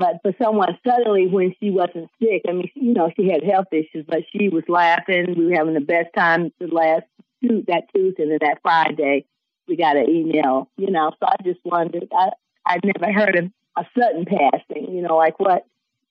but 0.01 0.23
for 0.23 0.33
someone 0.43 0.79
suddenly 0.85 1.27
when 1.27 1.55
she 1.61 1.71
wasn't 1.71 2.09
sick, 2.21 2.43
I 2.49 2.53
mean, 2.53 2.71
you 2.75 2.95
know, 2.95 3.13
she 3.15 3.29
had 3.29 3.45
health 3.45 3.67
issues, 3.71 4.07
but 4.09 4.21
she 4.33 4.49
was 4.49 4.65
laughing. 4.67 5.35
We 5.37 5.45
were 5.45 5.55
having 5.55 5.75
the 5.75 5.81
best 5.81 6.09
time 6.17 6.51
the 6.59 6.69
last 6.69 7.05
two, 7.43 7.63
that 7.69 7.85
Tuesday 7.95 8.23
and 8.23 8.33
then 8.33 8.39
that 8.41 8.61
Friday. 8.63 9.27
we 9.69 9.77
got 9.77 9.99
an 9.99 10.09
email, 10.09 10.71
you 10.79 10.91
know. 10.91 11.13
So 11.21 11.27
I 11.27 11.37
just 11.45 11.61
wondered. 11.67 12.09
I 12.17 12.31
I'd 12.65 12.83
never 12.83 13.13
heard 13.13 13.37
of 13.37 13.51
a 13.77 13.85
sudden 13.99 14.25
passing, 14.25 14.91
you 14.91 15.03
know, 15.03 15.19
like 15.19 15.39
what 15.39 15.67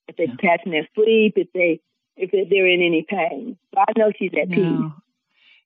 if 0.08 0.18
they 0.18 0.26
yeah. 0.26 0.36
pass 0.40 0.60
in 0.66 0.72
their 0.72 0.88
sleep, 0.94 1.34
if 1.36 1.48
they 1.54 1.82
if 2.16 2.30
they're 2.32 2.68
in 2.68 2.84
any 2.84 3.08
pain. 3.10 3.58
So 3.74 3.82
I 3.82 3.92
know 3.98 4.12
she's 4.16 4.32
at 4.40 4.50
no. 4.50 4.56
peace. 4.56 5.02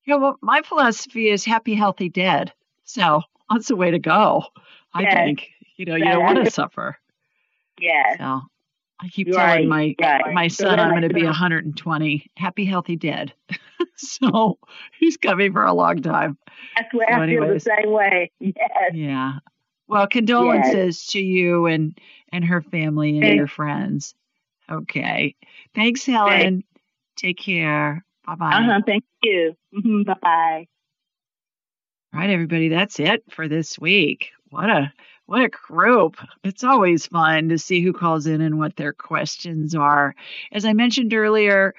Yeah, 0.05 0.15
well, 0.15 0.37
my 0.41 0.61
philosophy 0.61 1.29
is 1.29 1.43
happy, 1.43 1.75
healthy, 1.75 2.07
dead. 2.07 2.53
So 2.85 3.21
that's 3.49 3.67
the 3.67 3.75
way 3.75 3.91
to 3.91 3.99
go. 3.99 4.45
I 4.93 5.01
yes. 5.01 5.13
think 5.13 5.49
you 5.75 5.85
know 5.85 5.95
you 5.95 6.05
don't 6.05 6.23
want 6.23 6.45
to 6.45 6.51
suffer. 6.51 6.97
Yeah. 7.79 8.17
So 8.17 8.41
I 8.99 9.09
keep 9.09 9.31
telling 9.31 9.67
my 9.67 9.95
right. 10.01 10.33
my 10.33 10.47
son 10.47 10.79
I'm 10.79 10.91
going 10.91 11.01
to 11.01 11.13
be 11.13 11.23
120, 11.23 12.31
happy, 12.37 12.65
healthy, 12.65 12.95
dead. 12.95 13.33
so 13.95 14.57
he's 14.99 15.17
coming 15.17 15.51
for 15.51 15.63
a 15.63 15.73
long 15.73 16.01
time. 16.01 16.37
That's 16.77 16.93
where 16.93 17.07
so 17.09 17.21
I 17.21 17.27
feel 17.27 17.47
the 17.47 17.59
same 17.59 17.91
way. 17.91 18.31
Yes. 18.39 18.91
Yeah. 18.93 19.33
Well, 19.87 20.07
condolences 20.07 21.03
yes. 21.03 21.07
to 21.07 21.19
you 21.19 21.65
and 21.65 21.97
and 22.31 22.45
her 22.45 22.61
family 22.61 23.11
and 23.11 23.21
Thanks. 23.21 23.37
your 23.37 23.47
friends. 23.47 24.15
Okay. 24.71 25.35
Thanks, 25.75 26.05
Helen. 26.05 26.39
Thanks. 26.39 26.67
Take 27.17 27.37
care. 27.39 28.05
Bye 28.25 28.35
bye. 28.35 28.53
Uh 28.53 28.63
huh. 28.63 28.81
Thank 28.85 29.03
you. 29.21 29.55
Mm-hmm. 29.75 30.03
Bye 30.03 30.15
bye. 30.21 30.67
All 32.13 32.19
right, 32.19 32.29
everybody. 32.29 32.69
That's 32.69 32.99
it 32.99 33.23
for 33.31 33.47
this 33.47 33.77
week. 33.77 34.31
What 34.49 34.69
a 34.69 34.93
what 35.25 35.41
a 35.41 35.49
group. 35.49 36.17
It's 36.43 36.63
always 36.63 37.07
fun 37.07 37.49
to 37.49 37.57
see 37.57 37.81
who 37.81 37.93
calls 37.93 38.27
in 38.27 38.41
and 38.41 38.57
what 38.57 38.75
their 38.75 38.93
questions 38.93 39.73
are. 39.75 40.15
As 40.51 40.65
I 40.65 40.73
mentioned 40.73 41.13
earlier, 41.13 41.73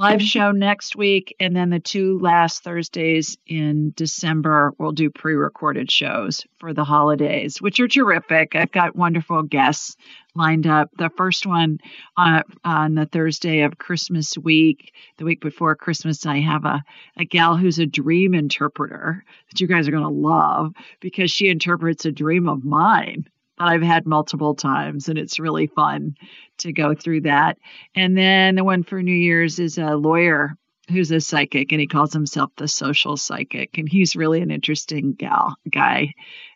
live 0.00 0.22
show 0.22 0.50
next 0.50 0.96
week, 0.96 1.36
and 1.38 1.54
then 1.54 1.68
the 1.68 1.78
two 1.78 2.18
last 2.20 2.64
Thursdays 2.64 3.36
in 3.46 3.92
December, 3.94 4.72
we'll 4.78 4.92
do 4.92 5.10
pre 5.10 5.34
recorded 5.34 5.90
shows 5.90 6.46
for 6.58 6.72
the 6.72 6.84
holidays, 6.84 7.60
which 7.60 7.78
are 7.80 7.86
terrific. 7.86 8.56
I've 8.56 8.72
got 8.72 8.96
wonderful 8.96 9.42
guests 9.42 9.98
lined 10.34 10.66
up. 10.66 10.88
The 10.96 11.10
first 11.18 11.44
one 11.44 11.80
uh, 12.16 12.44
on 12.64 12.94
the 12.94 13.04
Thursday 13.04 13.60
of 13.60 13.76
Christmas 13.76 14.38
week, 14.38 14.94
the 15.18 15.26
week 15.26 15.42
before 15.42 15.76
Christmas, 15.76 16.24
I 16.24 16.38
have 16.38 16.64
a, 16.64 16.82
a 17.18 17.26
gal 17.26 17.58
who's 17.58 17.78
a 17.78 17.84
dream 17.84 18.32
interpreter 18.32 19.22
that 19.50 19.60
you 19.60 19.66
guys 19.66 19.86
are 19.86 19.92
going 19.92 20.02
to 20.02 20.08
love 20.08 20.72
because 21.00 21.30
she 21.30 21.48
interprets 21.48 22.06
a 22.06 22.12
dream 22.12 22.48
of 22.48 22.64
mine 22.64 23.26
I've 23.60 23.82
had 23.82 24.06
multiple 24.06 24.54
times, 24.54 25.08
and 25.08 25.18
it's 25.18 25.38
really 25.38 25.66
fun 25.66 26.16
to 26.58 26.72
go 26.72 26.94
through 26.94 27.22
that. 27.22 27.58
And 27.94 28.16
then 28.16 28.54
the 28.54 28.64
one 28.64 28.82
for 28.82 29.02
New 29.02 29.12
Year's 29.12 29.58
is 29.58 29.76
a 29.76 29.96
lawyer 29.96 30.56
who's 30.88 31.10
a 31.10 31.20
psychic, 31.20 31.70
and 31.70 31.80
he 31.80 31.86
calls 31.86 32.12
himself 32.12 32.50
the 32.56 32.66
social 32.66 33.16
psychic, 33.16 33.76
and 33.76 33.88
he's 33.88 34.16
really 34.16 34.40
an 34.40 34.50
interesting 34.50 35.12
gal 35.12 35.54
guy 35.70 36.14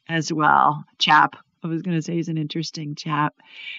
as 0.09 0.33
well, 0.33 0.85
chap. 0.99 1.37
I 1.63 1.69
was 1.69 1.83
going 1.83 1.97
to 1.97 2.03
say 2.03 2.15
he's 2.15 2.29
an 2.29 2.39
interesting 2.39 2.95
chap. 2.95 3.35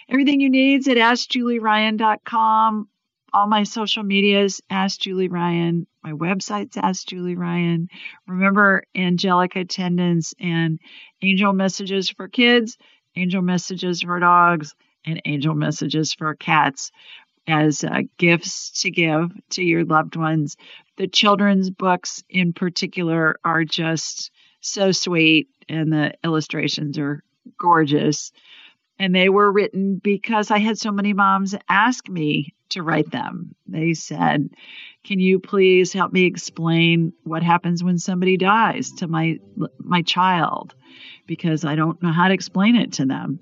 Everything 0.09 0.39
you 0.39 0.49
need 0.49 0.81
is 0.81 0.87
at 0.87 0.97
AskJulieRyan.com. 0.97 2.87
All 3.33 3.47
my 3.47 3.63
social 3.63 4.03
medias, 4.03 4.61
Ask 4.69 5.01
Julie 5.01 5.27
Ryan. 5.27 5.87
My 6.03 6.13
website's 6.13 6.77
Ask 6.77 7.07
Julie 7.07 7.35
Ryan. 7.35 7.89
Remember 8.27 8.83
angelic 8.95 9.55
attendants 9.55 10.33
and 10.39 10.79
angel 11.21 11.51
messages 11.51 12.09
for 12.09 12.27
kids 12.27 12.77
angel 13.15 13.41
messages 13.41 14.01
for 14.01 14.19
dogs, 14.19 14.73
and 15.05 15.21
angel 15.25 15.53
messages 15.53 16.13
for 16.13 16.35
cats 16.35 16.91
as 17.47 17.83
uh, 17.83 18.01
gifts 18.17 18.81
to 18.81 18.89
give 18.89 19.31
to 19.51 19.63
your 19.63 19.85
loved 19.85 20.15
ones. 20.15 20.57
The 20.97 21.07
children's 21.07 21.69
books, 21.69 22.23
in 22.29 22.53
particular, 22.53 23.37
are 23.43 23.63
just 23.63 24.31
so 24.61 24.91
sweet, 24.91 25.47
and 25.69 25.91
the 25.91 26.13
illustrations 26.23 26.97
are 26.97 27.23
gorgeous. 27.59 28.31
And 28.97 29.13
they 29.13 29.29
were 29.29 29.51
written 29.51 29.99
because 30.01 30.51
I 30.51 30.59
had 30.59 30.77
so 30.77 30.91
many 30.91 31.13
moms 31.13 31.55
ask 31.67 32.07
me 32.07 32.53
to 32.69 32.81
write 32.81 33.11
them. 33.11 33.55
They 33.67 33.93
said, 33.93 34.49
"Can 35.03 35.19
you 35.19 35.39
please 35.39 35.93
help 35.93 36.13
me 36.13 36.23
explain 36.25 37.13
what 37.23 37.43
happens 37.43 37.83
when 37.83 37.97
somebody 37.99 38.37
dies 38.37 38.91
to 38.93 39.07
my 39.07 39.39
my 39.79 40.01
child?" 40.01 40.73
because 41.27 41.65
I 41.65 41.75
don't 41.75 42.01
know 42.01 42.11
how 42.11 42.27
to 42.27 42.33
explain 42.33 42.75
it 42.75 42.93
to 42.93 43.05
them. 43.05 43.39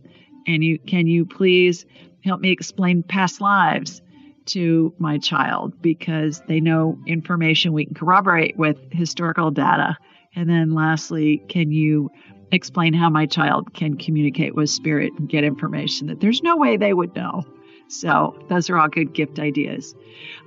And 0.48 0.64
you 0.64 0.80
can 0.80 1.08
you 1.08 1.26
please 1.26 1.86
help 2.24 2.42
me 2.42 2.52
explain 2.52 3.04
past 3.04 3.42
lives 3.42 4.02
to 4.46 4.94
my 4.98 5.18
child 5.18 5.82
because 5.82 6.42
they 6.48 6.60
know 6.60 6.98
information 7.08 7.74
we 7.74 7.86
can 7.86 7.94
corroborate 7.94 8.58
with 8.58 8.78
historical 8.92 9.52
data. 9.52 9.98
And 10.36 10.50
then 10.50 10.72
lastly, 10.72 11.44
can 11.48 11.72
you 11.72 12.12
explain 12.54 12.94
how 12.94 13.10
my 13.10 13.26
child 13.26 13.74
can 13.74 13.98
communicate 13.98 14.56
with 14.56 14.70
spirit 14.70 15.14
and 15.18 15.30
get 15.30 15.44
information 15.44 16.08
that 16.08 16.20
there's 16.20 16.44
no 16.44 16.58
way 16.58 16.78
they 16.78 16.94
would 16.94 17.16
know? 17.16 17.44
So, 17.88 18.36
those 18.50 18.70
are 18.70 18.78
all 18.78 18.88
good 18.88 19.14
gift 19.14 19.40
ideas. 19.40 19.94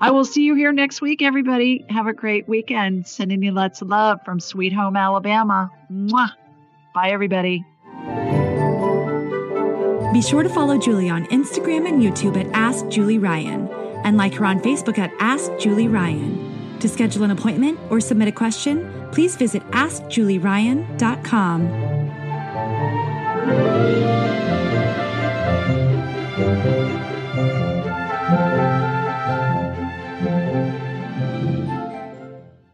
I 0.01 0.11
will 0.11 0.25
see 0.25 0.43
you 0.43 0.55
here 0.55 0.73
next 0.73 1.01
week, 1.01 1.23
everybody. 1.23 1.85
Have 1.89 2.07
a 2.07 2.13
great 2.13 2.49
weekend. 2.49 3.07
Sending 3.07 3.43
you 3.43 3.53
lots 3.53 3.83
of 3.83 3.89
love 3.89 4.19
from 4.25 4.41
Sweet 4.41 4.73
Home, 4.73 4.97
Alabama. 4.97 5.71
Mwah. 5.93 6.31
Bye, 6.95 7.11
everybody. 7.11 7.65
Be 10.13 10.23
sure 10.23 10.43
to 10.43 10.49
follow 10.49 10.79
Julie 10.79 11.11
on 11.11 11.27
Instagram 11.27 11.87
and 11.87 12.03
YouTube 12.03 12.43
at 12.43 12.51
Ask 12.55 12.89
Julie 12.89 13.19
Ryan 13.19 13.69
and 14.05 14.17
like 14.17 14.35
her 14.35 14.47
on 14.47 14.61
Facebook 14.61 14.99
at 14.99 15.13
Ask 15.21 15.53
Julie 15.59 15.89
Ryan. 15.89 16.79
To 16.81 16.89
schedule 16.89 17.25
an 17.25 17.31
appointment 17.31 17.79
or 17.91 18.01
submit 18.01 18.29
a 18.29 18.33
question, 18.33 19.09
please 19.13 19.37
visit 19.37 19.63
AskJulieRyan.com. 19.71 21.96